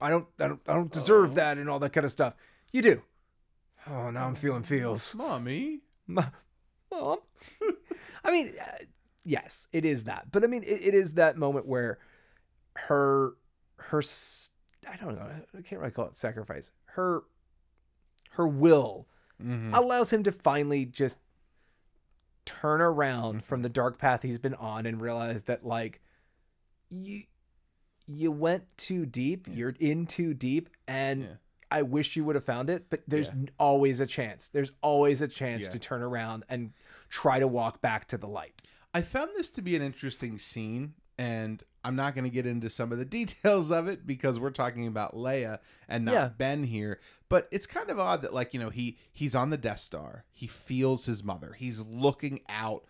I 0.00 0.10
don't, 0.10 0.26
I 0.38 0.48
don't, 0.48 0.60
I 0.68 0.74
don't 0.74 0.90
deserve 0.90 1.34
that 1.36 1.56
and 1.56 1.70
all 1.70 1.78
that 1.78 1.92
kind 1.92 2.04
of 2.04 2.10
stuff. 2.10 2.34
You 2.72 2.82
do. 2.82 3.02
Oh, 3.88 4.10
now 4.10 4.26
I'm 4.26 4.34
feeling 4.34 4.62
feels. 4.62 5.14
Mommy. 5.18 5.80
Ma- 6.06 6.30
Mom. 6.90 7.18
I 8.24 8.30
mean, 8.30 8.52
uh, 8.60 8.84
yes, 9.24 9.68
it 9.72 9.84
is 9.84 10.04
that. 10.04 10.28
But 10.32 10.44
I 10.44 10.46
mean, 10.46 10.62
it, 10.62 10.80
it 10.82 10.94
is 10.94 11.14
that 11.14 11.36
moment 11.36 11.66
where 11.66 11.98
her 12.74 13.34
her 13.76 13.98
s- 14.00 14.50
I 14.90 14.96
don't 14.96 15.16
know, 15.16 15.30
I 15.56 15.62
can't 15.62 15.80
really 15.80 15.92
call 15.92 16.06
it 16.06 16.16
sacrifice. 16.16 16.70
Her 16.86 17.22
her 18.30 18.48
will 18.48 19.06
mm-hmm. 19.42 19.72
allows 19.74 20.12
him 20.12 20.22
to 20.24 20.32
finally 20.32 20.84
just 20.84 21.18
turn 22.44 22.80
around 22.80 23.44
from 23.44 23.62
the 23.62 23.68
dark 23.68 23.98
path 23.98 24.22
he's 24.22 24.38
been 24.38 24.54
on 24.54 24.86
and 24.86 25.00
realize 25.00 25.44
that 25.44 25.64
like 25.64 26.00
you 26.90 27.22
you 28.06 28.30
went 28.30 28.64
too 28.76 29.06
deep, 29.06 29.46
you're 29.50 29.74
in 29.80 30.06
too 30.06 30.34
deep 30.34 30.68
and 30.86 31.38
I 31.70 31.82
wish 31.82 32.14
you 32.14 32.24
would 32.24 32.36
have 32.36 32.44
found 32.44 32.70
it, 32.70 32.86
but 32.88 33.02
there's 33.08 33.30
n- 33.30 33.48
always 33.58 33.98
a 33.98 34.06
chance. 34.06 34.48
There's 34.48 34.70
always 34.80 35.22
a 35.22 35.28
chance 35.28 35.64
Yeah. 35.64 35.70
to 35.70 35.78
turn 35.80 36.02
around 36.02 36.44
and 36.48 36.72
try 37.08 37.40
to 37.40 37.48
walk 37.48 37.80
back 37.80 38.06
to 38.08 38.18
the 38.18 38.28
light. 38.28 38.62
I 38.92 39.02
found 39.02 39.30
this 39.34 39.50
to 39.52 39.62
be 39.62 39.74
an 39.74 39.82
interesting 39.82 40.38
scene, 40.38 40.94
and 41.18 41.64
I'm 41.84 41.96
not 41.96 42.14
going 42.14 42.24
to 42.24 42.30
get 42.30 42.46
into 42.46 42.70
some 42.70 42.90
of 42.92 42.98
the 42.98 43.04
details 43.20 43.70
of 43.70 43.86
it 43.88 44.06
because 44.06 44.38
we're 44.38 44.50
talking 44.50 44.86
about 44.86 45.14
Leia 45.14 45.58
and 45.88 46.04
not 46.06 46.14
Yeah. 46.14 46.28
Ben 46.36 46.64
here. 46.64 46.98
But 47.28 47.48
it's 47.52 47.66
kind 47.66 47.90
of 47.90 47.98
odd 47.98 48.22
that, 48.22 48.32
like, 48.34 48.54
you 48.54 48.60
know, 48.60 48.70
he 48.70 48.98
he's 49.12 49.34
on 49.34 49.50
the 49.50 49.56
Death 49.56 49.80
Star. 49.80 50.24
He 50.30 50.46
feels 50.46 51.06
his 51.06 51.22
mother. 51.22 51.52
He's 51.52 51.80
looking 51.80 52.40
out 52.48 52.84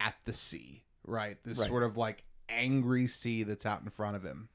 at 0.00 0.14
the 0.24 0.32
sea, 0.32 0.82
right? 1.06 1.36
This 1.44 1.58
Right. 1.58 1.68
sort 1.68 1.82
of 1.82 1.96
like 1.96 2.24
angry 2.48 3.06
sea 3.06 3.42
that's 3.44 3.64
out 3.66 3.82
in 3.82 3.90
front 3.90 4.16
of 4.16 4.22
him. 4.24 4.48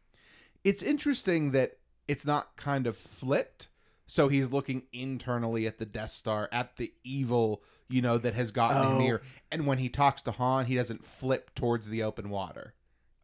It's 0.64 0.82
interesting 0.84 1.52
that 1.52 1.78
it's 2.08 2.26
not 2.26 2.56
kind 2.58 2.88
of 2.88 2.98
flipped. 2.98 3.68
So 4.08 4.28
he's 4.28 4.52
looking 4.52 4.84
internally 4.94 5.66
at 5.66 5.80
the 5.80 5.86
Death 5.86 6.12
Star, 6.12 6.48
at 6.52 6.76
the 6.78 6.94
evil, 7.04 7.64
you 7.90 8.02
know, 8.02 8.18
that 8.20 8.34
has 8.36 8.52
gotten 8.52 8.84
him 8.84 8.98
Oh. 8.98 9.00
here. 9.00 9.22
And 9.52 9.66
when 9.66 9.78
he 9.80 9.90
talks 9.90 10.22
to 10.24 10.32
Han, 10.32 10.66
he 10.66 10.76
doesn't 10.76 11.04
flip 11.06 11.54
towards 11.56 11.90
the 11.90 12.04
open 12.04 12.30
water. 12.30 12.74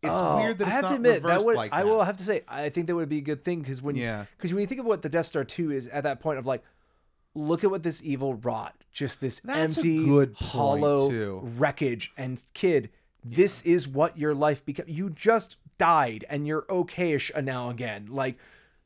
It's 0.04 0.12
Oh, 0.14 0.38
weird 0.38 0.58
that 0.58 0.68
I 0.68 0.72
have 0.72 0.82
not 0.84 0.90
to 0.90 0.96
admit 0.96 1.24
that 1.24 1.44
would 1.44 1.56
like 1.56 1.72
I 1.74 1.84
will 1.84 2.04
have 2.04 2.18
to 2.18 2.24
say 2.24 2.42
I 2.48 2.70
think 2.70 2.88
that 2.88 2.96
would 2.96 3.10
be 3.10 3.20
a 3.20 3.22
good 3.22 3.44
thing 3.44 3.60
because 3.62 3.82
when 3.82 3.96
Yeah. 3.96 4.26
because 4.38 4.52
when 4.54 4.62
you 4.62 4.68
think 4.68 4.80
of 4.82 4.88
what 4.88 5.02
the 5.04 5.10
Death 5.10 5.28
Star 5.28 5.44
two 5.44 5.72
is 5.72 5.86
at 5.88 6.04
that 6.04 6.20
point 6.20 6.40
of 6.40 6.46
like 6.46 6.64
look 7.36 7.64
at 7.64 7.70
what 7.70 7.84
this 7.84 8.02
evil 8.04 8.34
wrought 8.34 8.76
just 8.92 9.22
this 9.22 9.40
That's 9.44 9.78
empty 9.78 10.04
good 10.06 10.36
hollow 10.38 11.10
too. 11.10 11.42
wreckage 11.58 12.12
and 12.18 12.44
kid 12.54 12.90
this 13.24 13.62
is 13.62 13.88
what 13.88 14.18
your 14.18 14.34
life 14.34 14.66
became 14.66 14.86
you 14.90 15.10
just 15.12 15.58
died 15.78 16.26
and 16.30 16.48
you're 16.48 16.64
okayish 16.64 17.32
now 17.44 17.70
again 17.70 18.08
like 18.10 18.38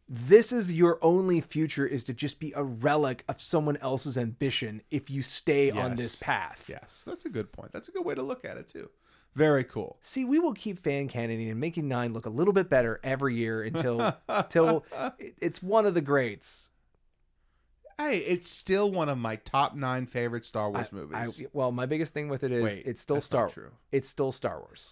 this 0.08 0.52
is 0.52 0.72
your 0.74 1.00
only 1.02 1.42
future 1.42 1.88
is 1.88 2.04
to 2.04 2.14
just 2.14 2.40
be 2.40 2.54
a 2.56 2.64
relic 2.64 3.24
of 3.28 3.42
someone 3.42 3.78
else's 3.78 4.18
ambition 4.18 4.82
if 4.92 5.10
you 5.10 5.22
stay 5.24 5.72
on 5.72 5.96
this 5.96 6.16
path 6.16 6.66
Yes, 6.70 7.04
that's 7.08 7.26
a 7.26 7.30
good 7.30 7.52
point. 7.52 7.72
That's 7.72 7.88
a 7.88 7.92
good 7.92 8.06
way 8.06 8.14
to 8.16 8.22
look 8.22 8.46
at 8.46 8.58
it 8.58 8.68
too. 8.68 8.90
Very 9.36 9.64
cool. 9.66 9.98
See, 10.00 10.24
we 10.24 10.40
will 10.40 10.54
keep 10.54 10.80
fan 10.82 11.08
cannoning 11.10 11.50
and 11.50 11.60
making 11.60 11.88
nine 11.90 12.14
look 12.14 12.26
a 12.26 12.30
little 12.30 12.54
bit 12.54 12.70
better 12.70 13.00
every 13.04 13.36
year 13.36 13.62
until 13.64 14.16
until 14.30 14.86
it's 15.18 15.62
one 15.62 15.86
of 15.86 15.94
the 15.94 16.02
greats. 16.02 16.70
Hey, 17.98 18.18
it's 18.20 18.50
still 18.50 18.92
one 18.92 19.08
of 19.08 19.18
my 19.18 19.38
top 19.38 19.74
nine 19.76 20.06
favorite 20.06 20.44
Star 20.46 20.70
Wars 20.70 20.88
I- 20.92 20.96
movies. 20.96 21.42
I- 21.42 21.48
well, 21.54 21.72
my 21.72 21.86
biggest 21.86 22.14
thing 22.14 22.28
with 22.28 22.44
it 22.44 22.52
is 22.52 22.64
Wait, 22.64 22.84
it's 22.86 23.00
still 23.02 23.22
Star. 23.22 23.48
true. 23.50 23.72
It's 23.92 24.08
still 24.10 24.32
Star 24.34 24.60
Wars. 24.60 24.92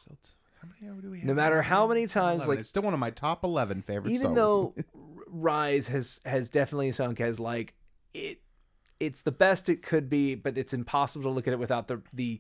how 0.61 0.67
many 0.87 1.01
do 1.01 1.09
we 1.11 1.19
have? 1.19 1.27
No 1.27 1.33
matter 1.33 1.61
how 1.61 1.87
many 1.87 2.07
times, 2.07 2.43
11. 2.43 2.49
like 2.49 2.59
it's 2.59 2.69
still 2.69 2.83
one 2.83 2.93
of 2.93 2.99
my 2.99 3.09
top 3.11 3.43
eleven 3.43 3.81
favorite. 3.81 4.11
even 4.11 4.27
Star 4.27 4.35
though 4.35 4.61
Wars. 4.75 4.85
Rise 5.27 5.87
has 5.89 6.21
has 6.25 6.49
definitely 6.49 6.91
sunk 6.91 7.19
as 7.19 7.39
like 7.39 7.73
it, 8.13 8.39
it's 8.99 9.21
the 9.23 9.31
best 9.31 9.67
it 9.67 9.81
could 9.81 10.07
be, 10.09 10.35
but 10.35 10.57
it's 10.57 10.73
impossible 10.73 11.23
to 11.23 11.29
look 11.29 11.47
at 11.47 11.53
it 11.53 11.59
without 11.59 11.87
the 11.87 12.01
the 12.13 12.39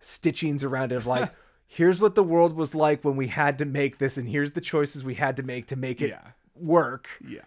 stitchings 0.00 0.64
around 0.64 0.92
it 0.92 0.96
of 0.96 1.06
like. 1.06 1.30
Here's 1.72 2.00
what 2.00 2.16
the 2.16 2.24
world 2.24 2.54
was 2.56 2.74
like 2.74 3.04
when 3.04 3.14
we 3.14 3.28
had 3.28 3.56
to 3.58 3.64
make 3.64 3.98
this, 3.98 4.18
and 4.18 4.28
here's 4.28 4.50
the 4.50 4.60
choices 4.60 5.04
we 5.04 5.14
had 5.14 5.36
to 5.36 5.44
make 5.44 5.68
to 5.68 5.76
make 5.76 6.02
it 6.02 6.08
Yeah. 6.08 6.32
work. 6.56 7.08
yeah, 7.24 7.42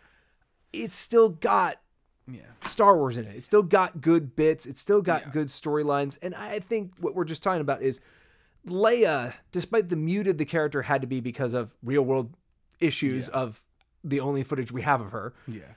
It's 0.72 0.96
still 0.96 1.28
got 1.28 1.82
yeah, 2.26 2.44
Star 2.62 2.96
Wars 2.96 3.18
in 3.18 3.26
it. 3.26 3.36
It's 3.36 3.46
still 3.46 3.64
got 3.64 4.00
good 4.00 4.34
bits. 4.34 4.66
It's 4.66 4.80
still 4.80 5.02
got 5.02 5.24
Yeah. 5.24 5.32
good 5.32 5.48
storylines. 5.48 6.18
And 6.22 6.34
I 6.36 6.60
think 6.60 6.94
what 7.02 7.16
we're 7.16 7.26
just 7.26 7.44
talking 7.44 7.60
about 7.60 7.82
is 7.82 8.00
Leia, 8.66 9.34
despite 9.52 9.90
the 9.90 9.98
muted 9.98 10.38
the 10.38 10.46
character 10.46 10.84
had 10.84 11.02
to 11.02 11.08
be 11.08 11.20
because 11.20 11.54
of 11.54 11.76
real 11.84 12.04
world 12.04 12.34
issues 12.80 13.28
of 13.28 13.68
the 14.06 14.22
only 14.22 14.42
footage 14.44 14.72
we 14.72 14.84
have 14.84 15.02
of 15.02 15.12
her, 15.12 15.34
yeah. 15.50 15.74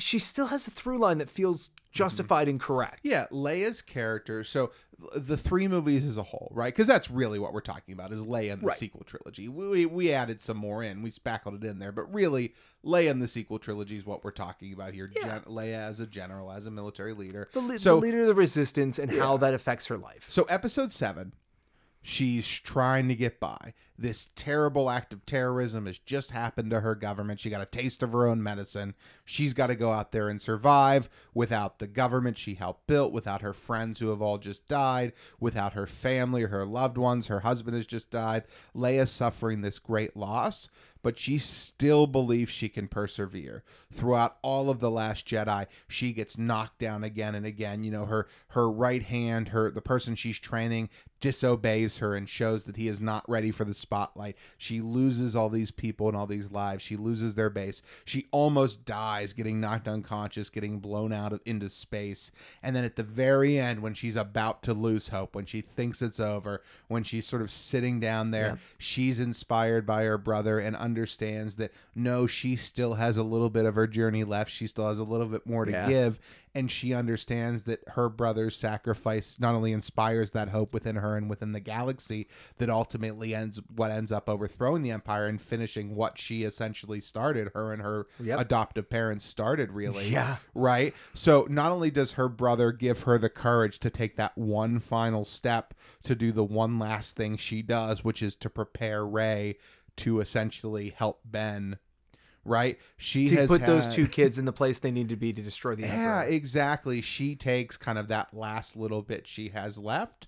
She 0.00 0.18
still 0.18 0.46
has 0.48 0.66
a 0.66 0.70
through 0.70 0.98
line 0.98 1.18
that 1.18 1.30
feels 1.30 1.68
mm-hmm. 1.68 1.76
justified 1.92 2.48
and 2.48 2.58
correct. 2.60 3.00
Yeah, 3.02 3.26
Leia's 3.30 3.82
character. 3.82 4.42
So 4.44 4.72
the 5.16 5.36
three 5.36 5.66
movies 5.66 6.04
as 6.04 6.16
a 6.18 6.22
whole, 6.22 6.50
right? 6.54 6.72
Because 6.74 6.86
that's 6.86 7.10
really 7.10 7.38
what 7.38 7.52
we're 7.54 7.60
talking 7.60 7.94
about 7.94 8.12
is 8.12 8.20
Leia 8.20 8.52
and 8.52 8.62
the 8.62 8.66
Right. 8.66 8.76
sequel 8.78 9.02
trilogy. 9.04 9.48
We, 9.48 9.66
we 9.68 9.86
we 9.86 10.12
added 10.12 10.40
some 10.40 10.56
more 10.58 10.82
in, 10.82 11.02
we 11.02 11.10
spackled 11.10 11.54
it 11.54 11.66
in 11.66 11.78
there, 11.78 11.92
but 11.92 12.12
really 12.12 12.54
Leia 12.84 13.10
and 13.10 13.22
the 13.22 13.28
sequel 13.28 13.58
trilogy 13.58 13.96
is 13.96 14.04
what 14.04 14.24
we're 14.24 14.30
talking 14.30 14.72
about 14.72 14.92
here. 14.92 15.06
Gen- 15.06 15.42
Leia 15.46 15.78
as 15.78 16.00
a 16.00 16.06
general, 16.06 16.50
as 16.52 16.66
a 16.66 16.70
military 16.70 17.14
leader. 17.14 17.48
The, 17.52 17.60
le- 17.60 17.78
so 17.78 17.94
the 17.96 18.00
leader 18.02 18.20
of 18.22 18.26
the 18.28 18.34
resistance 18.34 18.98
and 18.98 19.10
how 19.10 19.36
that 19.38 19.54
affects 19.54 19.86
her 19.86 19.96
life. 19.96 20.26
so 20.28 20.42
episode 20.44 20.92
seven, 20.92 21.32
she's 22.02 22.48
trying 22.48 23.08
to 23.08 23.14
get 23.14 23.40
by. 23.40 23.74
This 23.98 24.30
terrible 24.34 24.88
act 24.88 25.12
of 25.12 25.26
terrorism 25.26 25.84
has 25.84 25.98
just 25.98 26.30
happened 26.30 26.70
to 26.70 26.80
her 26.80 26.94
government. 26.94 27.38
She 27.38 27.50
got 27.50 27.60
a 27.60 27.66
taste 27.66 28.02
of 28.02 28.12
her 28.12 28.26
own 28.26 28.42
medicine. 28.42 28.94
She's 29.26 29.52
got 29.52 29.66
to 29.66 29.74
go 29.74 29.92
out 29.92 30.10
there 30.10 30.30
and 30.30 30.40
survive 30.40 31.10
without 31.34 31.78
the 31.78 31.86
government 31.86 32.38
she 32.38 32.54
helped 32.54 32.86
build, 32.86 33.12
without 33.12 33.42
her 33.42 33.52
friends 33.52 33.98
who 33.98 34.08
have 34.08 34.22
all 34.22 34.38
just 34.38 34.66
died, 34.68 35.12
without 35.38 35.74
her 35.74 35.86
family, 35.86 36.44
or 36.44 36.48
her 36.48 36.64
loved 36.64 36.96
ones. 36.96 37.26
Her 37.26 37.40
husband 37.40 37.76
has 37.76 37.86
just 37.86 38.10
died. 38.10 38.44
Leia's 38.74 39.10
suffering 39.10 39.60
this 39.60 39.78
great 39.78 40.16
loss, 40.16 40.70
but 41.02 41.18
she 41.18 41.36
still 41.36 42.06
believes 42.06 42.50
she 42.50 42.70
can 42.70 42.88
persevere. 42.88 43.62
Throughout 43.92 44.38
all 44.40 44.70
of 44.70 44.80
the 44.80 44.90
Last 44.90 45.26
Jedi, 45.26 45.66
she 45.88 46.14
gets 46.14 46.38
knocked 46.38 46.78
down 46.78 47.04
again 47.04 47.34
and 47.34 47.44
again. 47.44 47.84
You 47.84 47.90
know, 47.90 48.06
her 48.06 48.28
her 48.48 48.70
right 48.70 49.02
hand, 49.02 49.48
her 49.48 49.70
the 49.70 49.82
person 49.82 50.14
she's 50.14 50.38
training 50.38 50.88
disobeys 51.20 51.98
her 51.98 52.14
and 52.14 52.28
shows 52.28 52.64
that 52.64 52.76
he 52.76 52.88
is 52.88 53.00
not 53.00 53.28
ready 53.28 53.50
for 53.50 53.64
the 53.64 53.74
spotlight. 53.74 54.36
She 54.58 54.80
loses 54.80 55.36
all 55.36 55.48
these 55.48 55.70
people 55.70 56.08
and 56.08 56.16
all 56.16 56.26
these 56.26 56.50
lives. 56.50 56.82
She 56.82 56.96
loses 56.96 57.34
their 57.34 57.50
base. 57.50 57.82
She 58.04 58.26
almost 58.30 58.84
dies 58.84 59.32
getting 59.32 59.60
knocked 59.60 59.86
unconscious, 59.88 60.50
getting 60.50 60.78
blown 60.78 61.12
out 61.12 61.32
of, 61.32 61.40
into 61.44 61.68
space. 61.68 62.32
And 62.62 62.74
then 62.74 62.84
at 62.84 62.96
the 62.96 63.02
very 63.02 63.58
end 63.58 63.80
when 63.82 63.94
she's 63.94 64.16
about 64.16 64.62
to 64.64 64.74
lose 64.74 65.08
hope, 65.10 65.34
when 65.34 65.46
she 65.46 65.60
thinks 65.60 66.02
it's 66.02 66.20
over, 66.20 66.62
when 66.88 67.02
she's 67.04 67.26
sort 67.26 67.42
of 67.42 67.50
sitting 67.50 68.00
down 68.00 68.30
there, 68.30 68.58
she's 68.78 69.20
inspired 69.20 69.86
by 69.86 70.04
her 70.04 70.18
brother 70.18 70.58
and 70.58 70.74
understands 70.76 71.56
that 71.56 71.72
no, 71.94 72.26
she 72.26 72.56
still 72.56 72.94
has 72.94 73.16
a 73.16 73.22
little 73.22 73.50
bit 73.50 73.64
of 73.66 73.74
her 73.74 73.86
journey 73.86 74.24
left. 74.24 74.50
She 74.50 74.66
still 74.66 74.88
has 74.88 74.98
a 74.98 75.04
little 75.04 75.26
bit 75.28 75.46
more 75.46 75.64
to 75.64 75.70
Yeah. 75.72 75.88
give 75.88 76.20
and 76.54 76.70
she 76.70 76.92
understands 76.92 77.64
that 77.64 77.80
her 77.90 78.08
brother's 78.08 78.56
sacrifice 78.56 79.38
not 79.38 79.54
only 79.54 79.72
inspires 79.72 80.32
that 80.32 80.48
hope 80.48 80.74
within 80.74 80.96
her 80.96 81.16
and 81.16 81.30
within 81.30 81.52
the 81.52 81.60
galaxy 81.60 82.26
that 82.58 82.68
ultimately 82.68 83.34
ends 83.34 83.60
what 83.74 83.90
ends 83.90 84.10
up 84.10 84.28
overthrowing 84.28 84.82
the 84.82 84.90
empire 84.90 85.26
and 85.26 85.40
finishing 85.40 85.94
what 85.94 86.18
she 86.18 86.42
essentially 86.42 87.00
started 87.00 87.50
her 87.54 87.72
and 87.72 87.82
her 87.82 88.06
Yep. 88.18 88.40
adoptive 88.40 88.90
parents 88.90 89.24
started 89.24 89.70
really 89.70 90.08
Yeah. 90.10 90.36
right 90.54 90.94
so 91.14 91.46
not 91.48 91.70
only 91.72 91.90
does 91.90 92.12
her 92.12 92.28
brother 92.28 92.72
give 92.72 93.02
her 93.02 93.16
the 93.18 93.30
courage 93.30 93.78
to 93.80 93.90
take 93.90 94.16
that 94.16 94.36
one 94.36 94.80
final 94.80 95.24
step 95.24 95.74
to 96.02 96.14
do 96.14 96.32
the 96.32 96.44
one 96.44 96.78
last 96.78 97.16
thing 97.16 97.36
she 97.36 97.62
does 97.62 98.02
which 98.02 98.22
is 98.22 98.34
to 98.36 98.50
prepare 98.50 99.06
Rey 99.06 99.56
to 99.96 100.20
essentially 100.20 100.90
help 100.96 101.20
Ben 101.24 101.78
right 102.44 102.78
she 102.96 103.26
To 103.26 103.46
put 103.46 103.66
those 103.66 103.86
two 103.86 104.06
kids 104.06 104.38
in 104.38 104.44
the 104.46 104.52
place 104.52 104.78
they 104.78 104.90
need 104.90 105.10
to 105.10 105.16
be 105.16 105.32
to 105.32 105.42
destroy 105.42 105.74
the 105.74 105.82
yeah, 105.82 106.20
Emperor. 106.20 106.22
exactly. 106.34 107.00
She 107.02 107.36
takes 107.36 107.76
kind 107.76 107.98
of 107.98 108.08
that 108.08 108.32
last 108.32 108.76
little 108.76 109.02
bit 109.02 109.26
she 109.26 109.50
has 109.50 109.76
left 109.78 110.26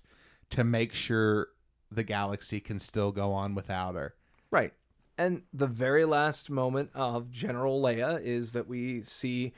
to 0.51 0.63
make 0.63 0.93
sure 0.93 1.47
the 1.91 2.03
galaxy 2.03 2.59
can 2.59 2.79
still 2.79 3.11
go 3.11 3.31
on 3.33 3.55
without 3.55 3.95
her. 3.95 4.13
Right. 4.51 4.73
And 5.17 5.43
the 5.53 5.67
very 5.67 6.05
last 6.05 6.49
moment 6.49 6.89
of 6.93 7.29
General 7.31 7.81
Leia 7.81 8.21
is 8.21 8.53
that 8.53 8.67
we 8.67 9.03
see 9.03 9.53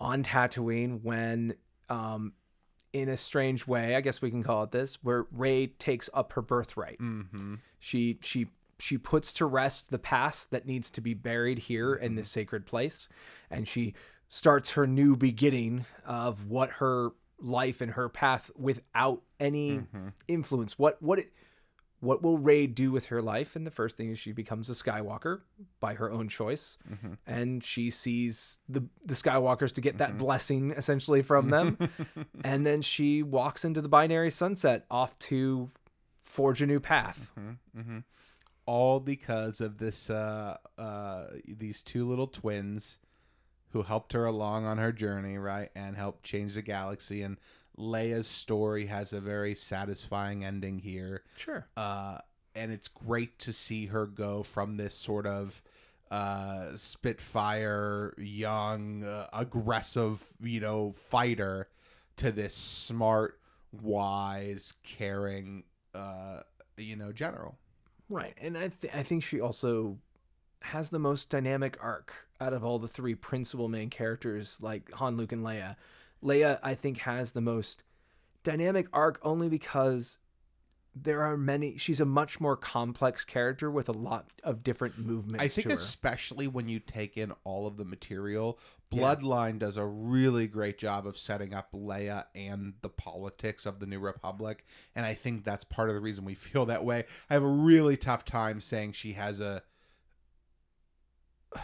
on 0.00 0.22
Tatooine 0.22 1.02
when, 1.02 1.54
um, 1.88 2.32
in 2.92 3.08
a 3.08 3.16
strange 3.16 3.66
way, 3.66 3.94
I 3.94 4.00
guess 4.00 4.20
we 4.20 4.30
can 4.30 4.42
call 4.42 4.62
it 4.64 4.72
this, 4.72 4.98
where 5.02 5.26
Rey 5.30 5.68
takes 5.68 6.08
up 6.14 6.32
her 6.32 6.42
birthright. 6.42 6.98
Mm-hmm. 6.98 7.56
She 7.78 8.18
she 8.22 8.48
she 8.78 8.98
puts 8.98 9.32
to 9.34 9.46
rest 9.46 9.90
the 9.90 9.98
past 9.98 10.50
that 10.50 10.66
needs 10.66 10.90
to 10.90 11.00
be 11.00 11.14
buried 11.14 11.60
here 11.60 11.94
in 11.94 12.10
mm-hmm. 12.10 12.16
this 12.16 12.28
sacred 12.28 12.66
place, 12.66 13.08
and 13.50 13.66
she 13.66 13.94
starts 14.28 14.72
her 14.72 14.86
new 14.86 15.16
beginning 15.16 15.86
of 16.04 16.46
what 16.46 16.70
her 16.72 17.10
life 17.38 17.80
and 17.80 17.92
her 17.92 18.08
path 18.08 18.50
without 18.56 19.22
any 19.38 19.78
mm-hmm. 19.78 20.08
influence. 20.28 20.78
What 20.78 21.00
what 21.02 21.20
it, 21.20 21.32
what 22.00 22.22
will 22.22 22.38
Rey 22.38 22.66
do 22.66 22.90
with 22.90 23.06
her 23.06 23.22
life? 23.22 23.56
And 23.56 23.66
the 23.66 23.70
first 23.70 23.96
thing 23.96 24.10
is 24.10 24.18
she 24.18 24.32
becomes 24.32 24.68
a 24.68 24.74
Skywalker 24.74 25.40
by 25.80 25.94
her 25.94 26.10
own 26.10 26.28
choice, 26.28 26.78
mm-hmm. 26.90 27.14
and 27.26 27.64
she 27.64 27.90
sees 27.90 28.58
the 28.68 28.84
the 29.04 29.14
Skywalkers 29.14 29.72
to 29.74 29.80
get 29.80 29.98
that 29.98 30.18
blessing 30.18 30.72
essentially 30.72 31.22
from 31.22 31.50
them, 31.50 31.78
and 32.44 32.66
then 32.66 32.82
she 32.82 33.22
walks 33.22 33.64
into 33.64 33.80
the 33.80 33.88
binary 33.88 34.30
sunset 34.30 34.84
off 34.90 35.18
to 35.20 35.70
forge 36.20 36.60
a 36.60 36.66
new 36.66 36.80
path. 36.80 37.32
All 38.66 39.00
because 39.00 39.60
of 39.60 39.78
this 39.78 40.10
uh 40.10 40.56
uh 40.78 41.26
these 41.46 41.82
two 41.82 42.08
little 42.08 42.26
twins 42.26 42.98
who 43.70 43.82
helped 43.82 44.12
her 44.12 44.24
along 44.26 44.64
on 44.64 44.78
her 44.78 44.92
journey 44.92 45.38
right 45.38 45.70
and 45.74 45.96
helped 45.96 46.22
change 46.22 46.54
the 46.54 46.62
galaxy. 46.62 47.22
And 47.22 47.36
leia's 47.78 48.26
story 48.26 48.86
has 48.86 49.12
a 49.12 49.20
very 49.20 49.54
satisfying 49.54 50.44
ending 50.44 50.78
here. 50.80 51.22
Sure. 51.36 51.66
uh 51.76 52.18
and 52.54 52.72
it's 52.72 52.88
great 52.88 53.38
to 53.40 53.52
see 53.52 53.86
her 53.86 54.06
go 54.06 54.42
from 54.42 54.76
this 54.76 54.94
sort 54.94 55.26
of 55.26 55.62
uh 56.10 56.74
spitfire 56.76 58.14
young 58.16 59.02
uh, 59.04 59.26
aggressive 59.32 60.22
you 60.40 60.60
know 60.60 60.94
fighter 61.10 61.68
to 62.16 62.30
this 62.30 62.54
smart 62.54 63.38
wise 63.82 64.74
caring 64.84 65.64
uh 65.94 66.40
you 66.76 66.94
know 66.96 67.10
general 67.12 67.58
Right, 68.08 68.34
and 68.40 68.56
I 68.56 68.68
th- 68.68 68.94
I 68.94 69.02
think 69.02 69.22
she 69.24 69.40
also 69.40 69.98
has 70.62 70.90
the 70.90 70.98
most 70.98 71.28
dynamic 71.28 71.76
arc 71.80 72.28
out 72.40 72.52
of 72.52 72.64
all 72.64 72.78
the 72.78 72.88
three 72.88 73.14
principal 73.14 73.68
main 73.68 73.90
characters, 73.90 74.58
like 74.60 74.90
Han, 74.92 75.16
Luke, 75.16 75.32
and 75.32 75.44
Leia. 75.44 75.76
Leia, 76.22 76.58
I 76.62 76.74
think, 76.74 76.98
has 76.98 77.32
the 77.32 77.40
most 77.40 77.82
dynamic 78.42 78.86
arc 78.92 79.18
only 79.22 79.48
because 79.48 80.18
there 80.98 81.20
are 81.22 81.36
many. 81.36 81.76
She's 81.76 82.00
a 82.00 82.06
much 82.06 82.40
more 82.40 82.56
complex 82.56 83.22
character 83.22 83.70
with 83.70 83.88
a 83.90 83.92
lot 83.92 84.30
of 84.42 84.62
different 84.62 84.98
movements. 84.98 85.44
I 85.44 85.48
think 85.48 85.70
especially 85.70 86.48
when 86.48 86.68
you 86.70 86.80
take 86.80 87.18
in 87.18 87.32
all 87.44 87.66
of 87.66 87.76
the 87.76 87.84
material, 87.84 88.58
Yeah. 88.90 89.02
Bloodline 89.02 89.58
does 89.58 89.76
a 89.76 89.84
really 89.84 90.46
great 90.46 90.78
job 90.78 91.06
of 91.06 91.18
setting 91.18 91.52
up 91.52 91.70
Leia 91.72 92.24
and 92.34 92.72
the 92.80 92.88
politics 92.88 93.66
of 93.66 93.78
the 93.78 93.84
New 93.86 93.98
Republic, 94.00 94.64
and 94.94 95.04
I 95.04 95.12
think 95.12 95.44
that's 95.44 95.64
part 95.64 95.90
of 95.90 95.94
the 95.94 96.00
reason 96.00 96.24
we 96.24 96.34
feel 96.46 96.64
that 96.66 96.84
way. 96.84 97.04
I 97.28 97.34
have 97.34 97.42
a 97.42 97.46
really 97.48 97.98
tough 97.98 98.24
time 98.24 98.60
saying 98.62 98.92
she 98.92 99.12
has 99.12 99.38
a 99.40 99.62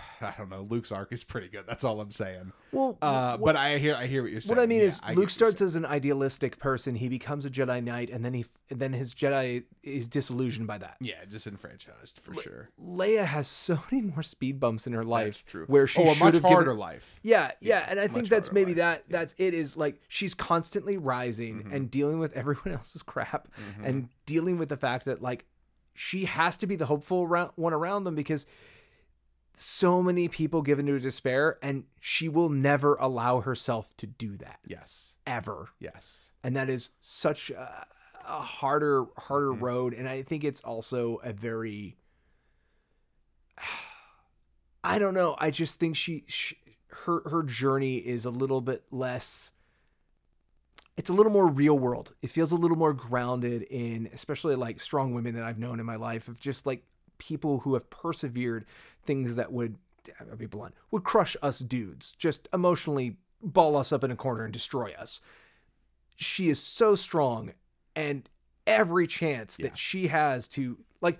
I 0.21 0.35
don't 0.39 0.49
know, 0.51 0.67
Luke's 0.69 0.93
arc 0.93 1.13
is 1.13 1.25
pretty 1.25 1.49
good. 1.49 1.65
That's 1.67 1.85
all 1.85 2.01
I'm 2.01 2.11
saying. 2.13 2.53
well, 2.73 2.99
Uh, 3.03 3.37
what- 3.39 3.55
but 3.55 3.57
I 3.57 3.79
hear 3.79 3.95
I 3.95 4.07
hear 4.07 4.23
what 4.23 4.33
you're 4.33 4.41
saying. 4.41 4.57
What 4.57 4.63
I 4.63 4.67
mean 4.67 4.81
Yeah, 4.81 4.87
is, 4.87 5.01
I 5.03 5.15
Luke 5.15 5.31
starts 5.31 5.61
as 5.61 5.77
an 5.77 5.85
idealistic 5.87 6.59
person. 6.59 6.95
He 6.95 7.09
becomes 7.09 7.45
a 7.47 7.51
Jedi 7.51 7.83
Knight, 7.83 8.11
and 8.11 8.25
then 8.25 8.35
he, 8.35 8.45
and 8.71 8.81
then 8.81 8.93
his 8.93 9.15
Jedi 9.15 9.65
is 9.83 10.09
disillusioned 10.09 10.67
by 10.67 10.79
that. 10.79 10.97
yeah, 11.01 11.25
disenfranchised 11.29 12.21
for 12.23 12.35
sure. 12.41 12.71
Leia 12.83 13.25
has 13.25 13.47
so 13.49 13.81
many 13.93 14.07
more 14.07 14.23
speed 14.23 14.59
bumps 14.61 14.87
in 14.87 14.93
her 14.93 15.05
life. 15.05 15.25
That's 15.39 15.43
true. 15.51 15.65
Where 15.67 15.87
she 15.87 16.01
oh, 16.01 16.05
a 16.11 16.15
should 16.15 16.21
much 16.25 16.35
have 16.35 16.43
given- 16.43 16.51
harder 16.53 16.75
life. 16.75 17.19
Yeah, 17.23 17.53
yeah, 17.61 17.79
Yeah, 17.81 17.87
and 17.89 18.01
I 18.01 18.09
think 18.09 18.29
that's 18.29 18.53
maybe 18.53 18.73
life. 18.73 18.77
that 18.79 19.05
that's 19.09 19.35
it 19.39 19.55
is 19.55 19.77
like 19.77 20.01
she's 20.09 20.35
constantly 20.35 20.97
rising 20.97 21.43
Mm-hmm. 21.65 21.75
and 21.75 21.91
dealing 21.91 22.19
with 22.19 22.33
everyone 22.35 22.69
else's 22.73 23.03
crap 23.03 23.49
and 23.83 24.09
dealing 24.27 24.59
with 24.59 24.69
the 24.69 24.77
fact 24.77 25.05
that 25.07 25.21
like 25.21 25.45
she 25.95 26.25
has 26.25 26.57
to 26.57 26.67
be 26.67 26.77
the 26.77 26.87
hopeful 26.87 27.27
one 27.57 27.73
around 27.75 28.05
them 28.05 28.15
because 28.15 28.47
so 29.55 30.03
many 30.03 30.29
people 30.29 30.63
give 30.63 30.79
into 30.79 30.99
despair 30.99 31.59
and 31.63 31.85
she 32.01 32.29
will 32.29 32.49
never 32.49 32.95
allow 32.97 33.41
herself 33.41 33.95
to 33.99 34.07
do 34.07 34.37
that 34.39 34.61
Yes. 34.67 35.17
ever 35.27 35.69
Yes. 35.79 36.31
and 36.43 36.57
that 36.57 36.69
is 36.71 36.91
such 37.01 37.51
a, 37.51 37.87
a 38.27 38.41
harder 38.41 39.05
harder 39.19 39.53
Mm-hmm. 39.53 39.65
road 39.65 39.95
and 39.95 40.09
i 40.09 40.23
think 40.23 40.45
it's 40.45 40.61
also 40.63 41.17
a 41.23 41.33
very 41.33 41.97
i 44.85 44.99
don't 44.99 45.15
know 45.15 45.37
i 45.39 45.51
just 45.51 45.79
think 45.79 45.97
she, 45.97 46.25
she 46.29 46.57
her 46.89 47.23
her 47.29 47.43
journey 47.43 47.97
is 47.97 48.25
a 48.25 48.31
little 48.31 48.61
bit 48.61 48.85
less 48.91 49.51
it's 50.97 51.09
a 51.11 51.13
little 51.13 51.33
more 51.33 51.47
real 51.47 51.79
world 51.79 52.15
it 52.23 52.31
feels 52.31 52.53
a 52.53 52.57
little 52.57 52.77
more 52.77 52.93
grounded 52.93 53.63
in 53.63 54.09
especially 54.13 54.57
like 54.57 54.81
strong 54.81 55.13
women 55.15 55.35
that 55.35 55.45
i've 55.45 55.59
known 55.59 55.81
in 55.81 55.87
my 55.87 55.97
life 55.97 56.29
of 56.29 56.39
just 56.41 56.67
like 56.67 56.85
people 57.19 57.61
who 57.61 57.75
have 57.75 57.89
persevered 57.89 58.65
things 59.05 59.37
that 59.37 59.53
would 59.53 59.77
I'll 60.21 60.37
be 60.37 60.47
blunt 60.47 60.75
would 60.91 61.05
crush 61.05 61.37
us 61.43 61.61
dudes. 61.61 62.13
Just 62.13 62.49
emotionally 62.53 63.17
ball 63.43 63.77
us 63.77 63.93
up 63.93 64.05
in 64.05 64.11
a 64.11 64.17
corner 64.17 64.45
and 64.45 64.53
destroy 64.53 64.93
us. 64.99 65.21
She 66.17 66.49
is 66.49 66.61
so 66.61 66.95
strong 66.95 67.53
and 67.95 68.29
every 68.67 69.07
chance 69.07 69.57
that 69.57 69.77
she 69.77 70.09
has 70.09 70.47
to 70.49 70.79
like 71.01 71.19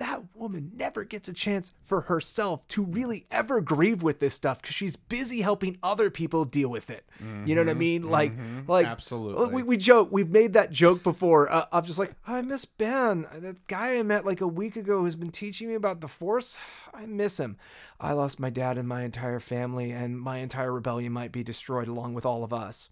that 0.00 0.22
woman 0.34 0.72
never 0.74 1.04
gets 1.04 1.28
a 1.28 1.32
chance 1.34 1.72
for 1.82 2.00
herself 2.00 2.66
to 2.68 2.82
really 2.82 3.26
ever 3.30 3.60
grieve 3.60 4.02
with 4.02 4.18
this 4.18 4.32
stuff 4.32 4.62
because 4.62 4.74
she's 4.74 4.96
busy 4.96 5.42
helping 5.42 5.76
other 5.82 6.08
people 6.08 6.46
deal 6.46 6.70
with 6.70 6.88
it. 6.88 7.04
You 7.44 7.54
know 7.54 7.60
what 7.60 7.68
I 7.68 7.74
mean? 7.74 8.08
Like, 8.08 8.32
like 8.66 8.86
Absolutely. 8.86 9.54
We, 9.54 9.62
we 9.62 9.76
joke. 9.76 10.08
We've 10.10 10.30
made 10.30 10.54
that 10.54 10.70
joke 10.70 11.02
before. 11.02 11.52
Uh, 11.52 11.66
I'm 11.70 11.84
just 11.84 11.98
like, 11.98 12.14
I 12.26 12.40
miss 12.40 12.64
Ben, 12.64 13.26
that 13.34 13.66
guy 13.66 13.98
I 13.98 14.02
met 14.02 14.24
like 14.24 14.40
a 14.40 14.48
week 14.48 14.74
ago 14.74 15.00
who's 15.00 15.16
been 15.16 15.30
teaching 15.30 15.68
me 15.68 15.74
about 15.74 16.00
the 16.00 16.08
Force. 16.08 16.56
I 16.94 17.04
miss 17.04 17.38
him. 17.38 17.58
I 18.00 18.12
lost 18.12 18.40
my 18.40 18.48
dad 18.48 18.78
and 18.78 18.88
my 18.88 19.02
entire 19.02 19.38
family, 19.38 19.90
and 19.90 20.18
my 20.18 20.38
entire 20.38 20.72
rebellion 20.72 21.12
might 21.12 21.30
be 21.30 21.44
destroyed 21.44 21.88
along 21.88 22.14
with 22.14 22.24
all 22.24 22.42
of 22.42 22.54
us. 22.54 22.88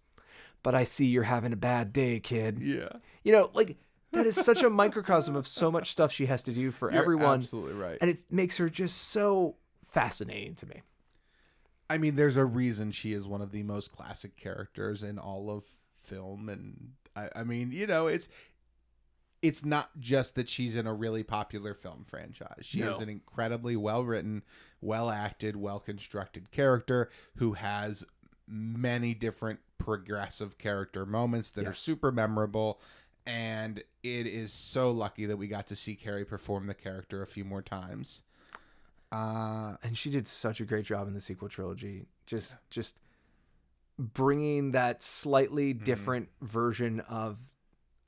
But 0.63 0.75
I 0.75 0.85
see 0.85 1.07
you're 1.07 1.23
having 1.23 1.55
a 1.55 1.57
bad 1.57 1.95
day, 1.95 2.21
kid. 2.21 2.59
Yeah. 2.61 2.91
You 3.25 3.33
know, 3.33 3.51
like 3.55 3.79
that 4.13 4.27
is 4.27 4.37
such 4.37 4.63
a 4.63 4.71
microcosm 4.71 5.37
of 5.37 5.47
so 5.47 5.71
much 5.71 5.91
stuff 5.91 6.13
she 6.13 6.27
has 6.27 6.43
to 6.45 6.53
do 6.53 6.71
for 6.71 6.91
You're 6.91 7.01
everyone. 7.03 7.41
absolutely 7.41 7.75
right. 7.75 7.99
And 8.01 8.11
it 8.11 8.25
makes 8.31 8.57
her 8.59 8.69
just 8.69 9.09
so 9.09 9.57
fascinating 9.85 10.55
to 10.57 10.67
me. 10.67 10.83
I 11.91 11.99
mean, 11.99 12.17
there's 12.17 12.37
a 12.37 12.45
reason 12.45 12.93
she 12.93 13.13
is 13.13 13.27
one 13.27 13.41
of 13.41 13.51
the 13.51 13.63
most 13.63 13.93
classic 13.93 14.37
characters 14.37 15.03
in 15.03 15.19
all 15.19 15.51
of 15.51 15.65
film, 16.03 16.49
and 16.49 16.93
I, 17.17 17.29
I 17.41 17.45
mean, 17.45 17.73
you 17.73 17.87
know, 17.87 18.09
it's 18.09 18.29
it's 19.41 19.65
not 19.65 19.91
just 19.99 20.35
that 20.35 20.49
she's 20.49 20.75
in 20.75 20.87
a 20.87 20.93
really 20.93 21.23
popular 21.23 21.73
film 21.73 22.05
franchise. 22.05 22.63
She 22.63 22.81
is 22.81 22.99
an 22.99 23.09
incredibly 23.09 23.77
well 23.77 24.05
written, 24.05 24.43
well 24.81 25.11
acted, 25.11 25.57
well 25.57 25.79
constructed 25.79 26.51
character 26.51 27.09
who 27.37 27.53
has 27.53 28.05
many 28.49 29.15
different 29.15 29.61
progressive 29.79 30.59
character 30.59 31.07
moments 31.07 31.53
that 31.53 31.67
are 31.67 31.75
super 31.75 32.11
memorable. 32.11 32.81
And 33.29 33.79
it 34.03 34.27
is 34.27 34.53
so 34.55 34.91
lucky 34.91 35.27
that 35.27 35.37
we 35.37 35.49
got 35.49 35.67
to 35.67 35.77
see 35.77 35.95
Carrie 35.95 36.25
perform 36.25 36.67
the 36.67 36.75
character 36.75 37.21
a 37.21 37.27
few 37.27 37.45
more 37.45 37.61
times. 37.61 38.23
Uh, 39.13 39.77
and 39.83 39.97
she 39.99 40.09
did 40.11 40.27
such 40.27 40.61
a 40.61 40.65
great 40.65 40.87
job 40.87 41.07
in 41.09 41.15
the 41.15 41.21
sequel 41.21 41.49
trilogy 41.49 42.07
just 42.27 42.57
just 42.71 43.01
bringing 43.99 44.73
that 44.73 45.03
slightly 45.03 45.75
Mm-hmm. 45.75 45.85
different 45.85 46.29
version 46.43 47.01
of 47.01 47.39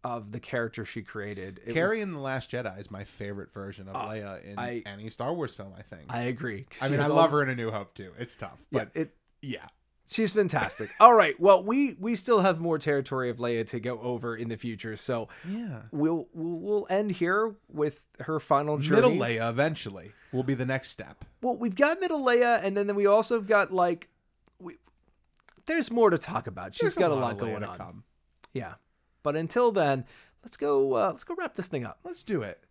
of 0.05 0.32
the 0.32 0.40
character 0.40 0.84
she 0.86 1.02
created 1.02 1.60
It 1.66 1.74
Carrie 1.74 1.98
was- 1.98 2.02
in 2.05 2.12
the 2.12 2.20
Last 2.20 2.51
Jedi 2.51 2.78
is 2.80 2.90
my 2.90 3.05
favorite 3.05 3.52
version 3.52 3.88
of 3.88 3.94
Leia 3.97 4.42
in 4.44 4.59
I- 4.59 4.82
any 4.86 5.10
Star 5.10 5.34
Wars 5.34 5.55
film. 5.55 5.72
I 5.76 5.82
think. 5.82 6.05
i 6.09 6.22
agree. 6.22 6.66
I 6.80 6.88
mean, 6.88 6.98
I 7.01 7.02
has 7.02 7.10
all- 7.10 7.16
love 7.16 7.30
her 7.32 7.42
in 7.42 7.48
A 7.51 7.55
New 7.55 7.70
Hope 7.70 7.92
too. 7.94 8.12
It's 8.18 8.36
tough, 8.36 8.59
yeah, 8.70 8.84
but 8.84 8.90
it 8.94 9.14
yeah, 9.42 9.66
she's 10.10 10.32
fantastic 10.32 10.90
all 11.00 11.14
right 11.14 11.38
well 11.40 11.62
we 11.62 11.94
we 11.98 12.16
still 12.16 12.40
have 12.40 12.60
more 12.60 12.78
territory 12.78 13.30
of 13.30 13.38
leia 13.38 13.66
to 13.66 13.78
go 13.80 13.98
over 14.00 14.36
in 14.36 14.48
the 14.48 14.56
future 14.56 14.96
so 14.96 15.28
yeah. 15.48 15.82
we'll 15.92 16.28
we'll, 16.32 16.58
we'll 16.58 16.86
end 16.90 17.12
here 17.12 17.54
with 17.72 18.04
her 18.20 18.40
final 18.40 18.78
journey 18.78 19.02
Middle 19.02 19.26
Leia 19.26 19.48
eventually 19.48 20.12
will 20.32 20.42
be 20.42 20.54
the 20.54 20.66
next 20.66 20.90
step. 20.90 21.24
well 21.42 21.56
we've 21.56 21.76
got 21.76 22.00
middle 22.00 22.24
leia 22.24 22.62
and 22.62 22.76
then, 22.76 22.86
then 22.86 22.96
we 22.96 23.06
also 23.06 23.36
have 23.36 23.46
got 23.46 23.72
like 23.72 24.08
we 24.58 24.76
there's 25.66 25.90
more 25.90 26.10
to 26.10 26.18
talk 26.18 26.46
about 26.46 26.74
she's 26.74 26.80
There's 26.80 26.94
got 26.94 27.10
a 27.10 27.14
lot 27.14 27.20
lot 27.20 27.32
of 27.32 27.38
Leia 27.38 27.40
going 27.40 27.64
on 27.64 27.78
come. 27.78 28.04
Yeah. 28.52 28.74
But 29.22 29.36
until 29.36 29.70
then, 29.70 30.04
let's 30.42 30.56
go 30.56 30.94
uh, 30.94 31.08
let's 31.08 31.24
go 31.24 31.34
wrap 31.36 31.54
this 31.54 31.68
thing 31.68 31.84
up. 31.84 32.00
Let's 32.04 32.24
do 32.24 32.42
it. 32.42 32.64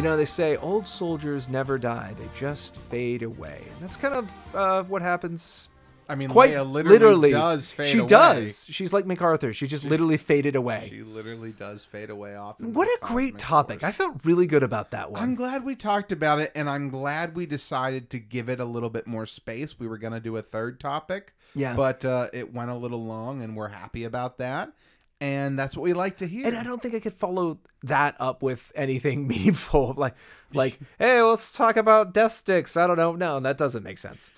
You 0.00 0.04
know, 0.04 0.16
they 0.16 0.24
say 0.24 0.56
old 0.56 0.88
soldiers 0.88 1.50
never 1.50 1.76
die, 1.76 2.14
they 2.18 2.26
just 2.34 2.74
fade 2.78 3.22
away. 3.22 3.60
And 3.66 3.82
that's 3.82 3.98
kind 3.98 4.14
of 4.14 4.54
uh, 4.56 4.82
what 4.84 5.02
happens 5.02 5.68
I 6.08 6.14
mean, 6.14 6.30
quite 6.30 6.52
Leia 6.52 6.64
literally 6.70 6.98
literally 6.98 7.30
does 7.32 7.70
fade 7.70 7.88
she 7.88 7.98
away. 7.98 8.06
does. 8.06 8.64
She's 8.70 8.94
like 8.94 9.04
MacArthur. 9.04 9.52
She 9.52 9.66
just 9.66 9.84
literally 9.84 10.16
faded 10.16 10.56
away. 10.56 10.86
She 10.88 11.02
literally 11.02 11.52
does 11.52 11.84
fade 11.84 12.08
away 12.08 12.34
off. 12.34 12.58
what 12.60 12.88
a 12.88 12.98
great 13.04 13.36
topic! 13.36 13.84
I 13.84 13.92
felt 13.92 14.24
really 14.24 14.46
good 14.46 14.62
about 14.62 14.90
that 14.92 15.10
one. 15.12 15.22
I'm 15.22 15.34
glad 15.34 15.66
we 15.66 15.74
talked 15.76 16.12
about 16.12 16.38
it, 16.38 16.50
and 16.54 16.70
I'm 16.70 16.88
glad 16.88 17.36
we 17.36 17.44
decided 17.44 18.08
to 18.08 18.18
give 18.18 18.48
it 18.48 18.58
a 18.58 18.64
little 18.64 18.88
bit 18.88 19.06
more 19.06 19.26
space. 19.26 19.78
We 19.78 19.86
were 19.86 19.98
going 19.98 20.14
to 20.14 20.20
do 20.20 20.34
a 20.38 20.42
third 20.42 20.80
topic, 20.80 21.34
Yeah. 21.54 21.76
but 21.76 22.06
uh, 22.06 22.28
it 22.32 22.54
went 22.54 22.70
a 22.70 22.74
little 22.74 23.04
long, 23.04 23.42
and 23.42 23.54
we're 23.54 23.68
happy 23.68 24.04
about 24.04 24.38
that. 24.38 24.72
And 25.20 25.58
that's 25.58 25.76
what 25.76 25.82
we 25.82 25.92
like 25.92 26.16
to 26.18 26.26
hear. 26.26 26.46
and 26.46 26.56
I 26.56 26.62
don't 26.64 26.80
think 26.80 26.94
I 26.94 27.00
could 27.00 27.12
follow 27.12 27.58
that 27.82 28.16
up 28.18 28.42
with 28.42 28.72
anything 28.74 29.26
meaningful. 29.28 29.92
Like, 29.96 30.14
like, 30.54 30.78
hey, 30.98 31.20
let's 31.20 31.52
talk 31.52 31.76
about 31.76 32.14
death 32.14 32.32
sticks. 32.32 32.76
I 32.76 32.86
don't 32.86 32.96
know. 32.96 33.14
No, 33.16 33.38
that 33.40 33.58
doesn't 33.58 33.82
make 33.82 33.98
sense. 33.98 34.30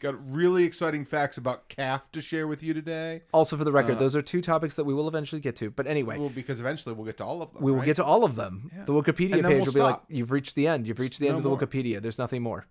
Got 0.00 0.16
really 0.30 0.64
exciting 0.64 1.04
facts 1.04 1.38
about 1.38 1.68
calf 1.68 2.10
to 2.12 2.20
share 2.20 2.46
with 2.46 2.62
you 2.62 2.74
today. 2.74 3.22
Also, 3.32 3.56
for 3.56 3.64
the 3.64 3.72
record, 3.72 3.96
Uh, 3.96 4.00
those 4.00 4.14
are 4.16 4.20
two 4.20 4.42
topics 4.42 4.74
that 4.74 4.84
we 4.84 4.92
will 4.92 5.08
eventually 5.08 5.40
get 5.40 5.56
to. 5.56 5.70
But 5.70 5.86
anyway, 5.86 6.18
Well, 6.18 6.28
because 6.28 6.60
eventually 6.60 6.94
we'll 6.94 7.06
get 7.06 7.16
to 7.18 7.24
all 7.24 7.40
of 7.40 7.52
them. 7.54 7.62
we 7.62 7.70
will 7.70 7.78
right? 7.78 7.86
get 7.86 7.96
to 7.96 8.04
all 8.04 8.24
of 8.24 8.34
them. 8.34 8.70
The 8.84 8.92
Wikipedia 8.92 9.34
page 9.42 9.42
we'll 9.44 9.64
will 9.66 9.72
be 9.72 9.80
like, 9.80 10.00
"You've 10.08 10.32
reached 10.32 10.54
the 10.56 10.66
end. 10.66 10.86
You've 10.86 10.98
reached 10.98 11.18
the 11.20 11.28
end 11.28 11.34
No 11.34 11.38
of 11.38 11.42
the 11.44 11.48
more. 11.50 11.58
Wikipedia. 11.58 12.02
There's 12.02 12.18
nothing 12.18 12.42
more." 12.42 12.66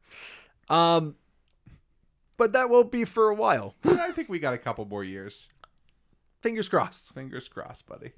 Um, 0.69 1.15
but 2.37 2.51
that 2.53 2.69
won't 2.69 2.91
be 2.91 3.05
for 3.05 3.29
a 3.29 3.35
while. 3.35 3.73
I 3.85 4.11
think 4.11 4.29
we 4.29 4.37
got 4.39 4.53
a 4.53 4.57
couple 4.57 4.85
more 4.85 5.03
years. 5.03 5.47
Fingers 6.45 6.69
crossed. 6.69 7.11
Fingers 7.15 7.47
crossed, 7.47 7.87
buddy. 7.87 8.11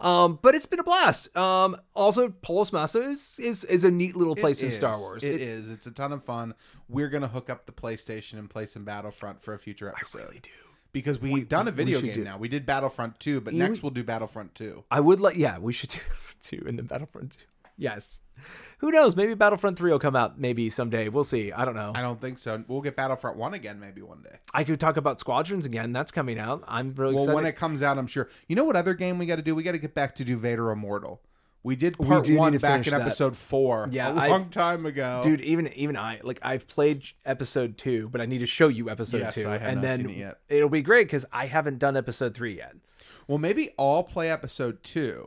Um, 0.00 0.40
but 0.42 0.56
it's 0.56 0.66
been 0.66 0.80
a 0.80 0.82
blast. 0.82 1.34
Um, 1.36 1.76
also, 1.94 2.28
Polis 2.30 2.72
Massa 2.72 3.00
is 3.02 3.36
is 3.38 3.62
is 3.62 3.84
a 3.84 3.92
neat 3.92 4.16
little 4.16 4.34
place 4.34 4.60
It 4.60 4.66
in 4.66 4.70
Star 4.72 4.94
is. 4.94 4.98
Wars. 4.98 5.22
It 5.22 5.40
is. 5.40 5.70
It's 5.70 5.86
a 5.86 5.92
ton 5.92 6.12
of 6.12 6.24
fun. 6.24 6.54
We're 6.88 7.08
gonna 7.08 7.28
hook 7.28 7.48
up 7.48 7.66
the 7.66 7.72
PlayStation 7.72 8.40
and 8.40 8.50
play 8.50 8.66
some 8.66 8.84
Battlefront 8.84 9.40
for 9.40 9.54
a 9.54 9.58
future 9.60 9.88
episode. 9.88 10.18
I 10.18 10.22
really 10.24 10.40
do. 10.40 10.50
Because 10.92 11.20
we've 11.20 11.48
done 11.48 11.68
a 11.68 11.70
video 11.70 12.00
game 12.00 12.14
do- 12.14 12.24
now. 12.24 12.36
We 12.38 12.48
did 12.48 12.66
Battlefront 12.66 13.20
2, 13.20 13.40
but 13.40 13.54
Yeah, 13.54 13.68
next 13.68 13.78
we- 13.78 13.82
we'll 13.82 13.90
do 13.92 14.02
Battlefront 14.02 14.56
2. 14.56 14.82
I 14.90 14.98
would 14.98 15.20
like. 15.20 15.36
Yeah, 15.36 15.58
we 15.58 15.72
should 15.72 15.90
do 15.90 16.00
two 16.40 16.64
in 16.66 16.74
the 16.74 16.82
Battlefront 16.82 17.38
two. 17.38 17.44
Yes. 17.78 18.20
Who 18.78 18.90
knows? 18.90 19.14
Maybe 19.14 19.34
Battlefront 19.34 19.76
three 19.76 19.90
will 19.92 19.98
come 19.98 20.16
out. 20.16 20.38
Maybe 20.40 20.70
someday. 20.70 21.08
We'll 21.08 21.24
see. 21.24 21.52
I 21.52 21.64
don't 21.64 21.74
know. 21.74 21.92
I 21.94 22.00
don't 22.00 22.20
think 22.20 22.38
so. 22.38 22.64
We'll 22.66 22.80
get 22.80 22.96
Battlefront 22.96 23.36
1 23.36 23.52
again 23.54 23.78
maybe 23.78 24.00
one 24.00 24.22
day. 24.22 24.38
I 24.54 24.64
could 24.64 24.80
talk 24.80 24.96
about 24.96 25.20
Squadrons 25.20 25.66
again. 25.66 25.92
That's 25.92 26.10
coming 26.10 26.38
out. 26.38 26.64
I'm 26.66 26.94
really 26.94 27.14
Well, 27.14 27.24
excited. 27.24 27.34
when 27.36 27.46
it 27.46 27.56
comes 27.56 27.82
out, 27.82 27.98
I'm 27.98 28.06
sure. 28.06 28.28
You 28.48 28.56
know 28.56 28.64
what 28.64 28.76
other 28.76 28.94
game 28.94 29.18
we 29.18 29.26
got 29.26 29.36
to 29.36 29.42
do? 29.42 29.54
We 29.54 29.62
got 29.62 29.72
to 29.72 29.78
get 29.78 29.94
back 29.94 30.14
to 30.16 30.24
do 30.24 30.38
Vader 30.38 30.70
Immortal. 30.70 31.20
We 31.62 31.76
did 31.76 31.98
We 31.98 32.06
part 32.06 32.26
need 32.26 32.38
one 32.38 32.56
back 32.56 32.86
in 32.86 32.92
that. 32.94 33.02
episode 33.02 33.36
four. 33.36 33.86
Yeah, 33.92 34.14
a 34.14 34.16
I've- 34.16 34.30
long 34.30 34.48
time 34.48 34.86
ago, 34.86 35.20
Dude, 35.22 35.42
even 35.42 35.70
even 35.74 35.94
I 35.94 36.20
like 36.22 36.38
I've 36.40 36.66
played 36.66 37.02
episode 37.26 37.76
two, 37.76 38.08
but 38.08 38.22
I 38.22 38.24
need 38.24 38.38
to 38.38 38.46
show 38.46 38.68
you 38.68 38.88
episode 38.88 39.18
Yes, 39.20 39.34
two, 39.34 39.46
I 39.46 39.58
have 39.58 39.62
and 39.74 39.84
then 39.84 39.98
seen 40.00 40.08
it 40.08 40.16
yet. 40.16 40.38
it'll 40.48 40.70
be 40.70 40.80
great 40.80 41.06
because 41.06 41.26
I 41.30 41.44
haven't 41.48 41.78
done 41.78 41.98
episode 41.98 42.32
three 42.32 42.56
yet. 42.56 42.76
Well, 43.28 43.36
maybe 43.36 43.74
I'll 43.78 44.04
play 44.04 44.30
episode 44.30 44.82
two, 44.82 45.26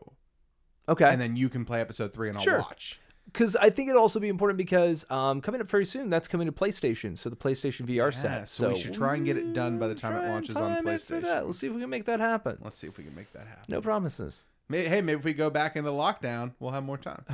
Okay, 0.89 1.05
and 1.07 1.21
then 1.21 1.35
you 1.35 1.49
can 1.49 1.65
play 1.65 1.79
episode 1.81 2.13
three, 2.13 2.29
and 2.29 2.37
I'll 2.39 2.43
Sure. 2.43 2.57
watch. 2.59 2.99
Because 3.33 3.55
I 3.57 3.69
think 3.71 3.89
it'll 3.89 4.01
also 4.01 4.19
be 4.19 4.29
important 4.29 4.57
because 4.57 5.05
um, 5.09 5.41
coming 5.41 5.59
up 5.59 5.67
very 5.67 5.85
soon, 5.85 6.09
that's 6.09 6.27
coming 6.27 6.45
to 6.45 6.53
PlayStation, 6.53 7.17
so 7.17 7.29
the 7.29 7.35
PlayStation 7.35 7.85
VR 7.87 8.13
set. 8.13 8.31
Yeah, 8.31 8.45
so 8.45 8.69
we 8.69 8.79
should 8.79 8.93
try 8.93 9.15
and 9.15 9.25
get 9.25 9.35
it 9.37 9.53
done 9.53 9.79
by 9.79 9.87
the 9.87 9.95
time 9.95 10.15
it 10.15 10.29
launches 10.29 10.55
on 10.55 10.75
time 10.75 10.85
that. 10.85 11.01
PlayStation. 11.01 11.45
Let's 11.47 11.57
see 11.59 11.67
if 11.67 11.73
we 11.73 11.81
can 11.81 11.89
make 11.89 12.05
that 12.05 12.19
happen. 12.19 12.57
Let's 12.61 12.77
see 12.77 12.87
if 12.87 12.97
we 12.97 13.03
can 13.03 13.15
make 13.15 13.33
that 13.33 13.47
happen. 13.47 13.63
No 13.67 13.81
promises. 13.81 14.45
May- 14.69 14.85
Hey, 14.85 15.01
maybe 15.01 15.19
if 15.19 15.25
we 15.25 15.33
go 15.33 15.49
back 15.49 15.75
into 15.75 15.89
lockdown, 15.89 16.53
we'll 16.59 16.71
have 16.71 16.83
more 16.85 16.97
time. 16.97 17.25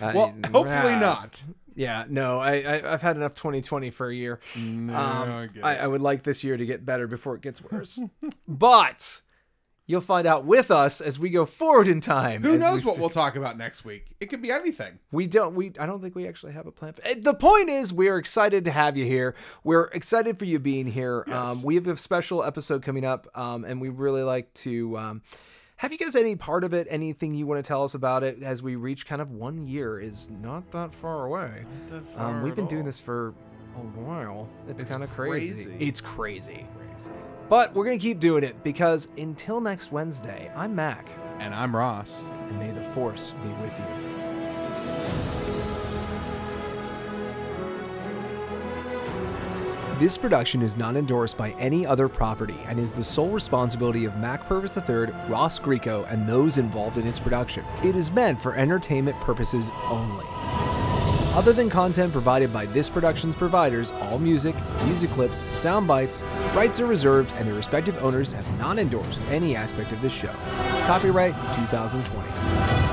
Uh, 0.00 0.12
Well, 0.14 0.34
hopefully 0.50 0.96
not. 0.96 1.42
Yeah, 1.74 2.04
no, 2.08 2.38
I, 2.40 2.60
I 2.62 2.92
I've 2.92 3.02
had 3.02 3.16
enough 3.16 3.34
2020 3.34 3.90
for 3.90 4.08
a 4.08 4.14
year. 4.14 4.40
No, 4.58 4.94
Um, 4.96 5.30
I 5.30 5.48
I. 5.62 5.76
I 5.76 5.86
would 5.86 6.00
like 6.00 6.22
this 6.24 6.42
year 6.42 6.56
to 6.56 6.64
get 6.66 6.84
better 6.86 7.06
before 7.06 7.34
it 7.36 7.42
gets 7.42 7.62
worse. 7.62 8.00
but 8.48 9.20
you'll 9.90 10.00
find 10.00 10.26
out 10.26 10.44
with 10.44 10.70
us 10.70 11.00
as 11.00 11.18
we 11.18 11.28
go 11.30 11.44
forward 11.44 11.88
in 11.88 12.00
time. 12.00 12.42
Who 12.42 12.56
knows 12.56 12.82
we 12.82 12.86
what 12.86 12.94
st- 12.94 12.98
we'll 13.00 13.08
talk 13.10 13.36
about 13.36 13.58
next 13.58 13.84
week? 13.84 14.06
It 14.20 14.26
could 14.26 14.40
be 14.40 14.50
anything. 14.50 14.98
We 15.12 15.26
don't. 15.26 15.54
We. 15.54 15.72
I 15.78 15.86
don't 15.86 16.00
think 16.00 16.14
we 16.14 16.26
actually 16.28 16.52
have 16.52 16.66
a 16.66 16.72
plan. 16.72 16.92
For, 16.94 17.02
Eh, 17.04 17.14
the 17.18 17.34
point 17.34 17.68
is, 17.68 17.92
we're 17.92 18.16
excited 18.18 18.64
to 18.64 18.70
have 18.70 18.96
you 18.96 19.04
here. 19.04 19.34
We're 19.64 19.84
excited 19.88 20.38
for 20.38 20.44
you 20.44 20.58
being 20.58 20.86
here. 20.86 21.24
Um, 21.30 21.62
we 21.62 21.74
have 21.74 21.86
a 21.86 21.96
special 21.96 22.42
episode 22.44 22.82
coming 22.82 23.04
up, 23.04 23.26
um, 23.36 23.64
and 23.64 23.80
we 23.80 23.88
really 23.88 24.22
like 24.22 24.52
to. 24.54 24.96
Um, 24.96 25.22
have 25.76 25.92
you 25.92 25.98
guys 25.98 26.14
any 26.14 26.36
part 26.36 26.62
of 26.64 26.74
it? 26.74 26.86
Anything 26.90 27.32
you 27.34 27.46
want 27.46 27.64
to 27.64 27.66
tell 27.66 27.84
us 27.84 27.94
about 27.94 28.22
it 28.22 28.42
as 28.42 28.62
we 28.62 28.76
reach 28.76 29.06
kind 29.06 29.22
of 29.22 29.30
one 29.30 29.66
year 29.66 29.98
is 29.98 30.28
not 30.30 30.70
that 30.72 30.94
far 30.94 31.24
away. 31.26 31.64
Um, 32.16 32.42
we've 32.42 32.54
been 32.54 32.66
doing 32.66 32.84
this 32.84 33.00
for 33.00 33.28
a 33.76 33.80
while. 33.80 34.46
It's, 34.68 34.82
It's 34.82 34.90
kind 34.90 35.02
of 35.02 35.10
crazy. 35.10 35.54
crazy. 35.54 35.76
It's 35.80 36.00
crazy. 36.02 36.66
But 37.50 37.74
we're 37.74 37.84
gonna 37.84 37.98
keep 37.98 38.20
doing 38.20 38.44
it 38.44 38.62
because 38.62 39.08
until 39.18 39.60
next 39.60 39.90
Wednesday, 39.90 40.52
I'm 40.54 40.72
Mac, 40.74 41.10
And 41.40 41.52
I'm 41.52 41.74
Ross. 41.74 42.22
and 42.48 42.58
may 42.60 42.70
the 42.70 42.80
Force 42.80 43.34
be 43.42 43.48
with 43.48 43.76
you. 43.76 44.90
This 49.98 50.16
production 50.16 50.62
is 50.62 50.76
not 50.78 50.96
endorsed 50.96 51.36
by 51.36 51.50
any 51.58 51.84
other 51.84 52.08
property 52.08 52.58
and 52.66 52.78
is 52.78 52.92
the 52.92 53.04
sole 53.04 53.30
responsibility 53.30 54.06
of 54.06 54.16
Mac 54.16 54.46
Purvis 54.46 54.74
III, 54.76 55.08
Ross 55.28 55.58
Greco, 55.58 56.04
and 56.04 56.26
those 56.26 56.56
involved 56.56 56.96
in 56.96 57.06
its 57.06 57.18
production. 57.18 57.64
It 57.84 57.96
is 57.96 58.10
meant 58.10 58.40
for 58.40 58.54
entertainment 58.54 59.20
purposes 59.20 59.70
only. 59.90 60.24
Other 61.32 61.52
than 61.52 61.70
content 61.70 62.12
provided 62.12 62.52
by 62.52 62.66
this 62.66 62.90
production's 62.90 63.36
providers, 63.36 63.92
all 64.02 64.18
music, 64.18 64.56
music 64.84 65.10
clips, 65.10 65.46
sound 65.60 65.86
bites, 65.86 66.22
rights 66.56 66.80
are 66.80 66.86
reserved, 66.86 67.32
and 67.36 67.46
their 67.46 67.54
respective 67.54 67.96
owners 68.02 68.32
have 68.32 68.58
not 68.58 68.80
endorsed 68.80 69.20
any 69.30 69.54
aspect 69.54 69.92
of 69.92 70.02
this 70.02 70.12
show. 70.12 70.34
Copyright 70.86 71.34
2020. 71.54 72.89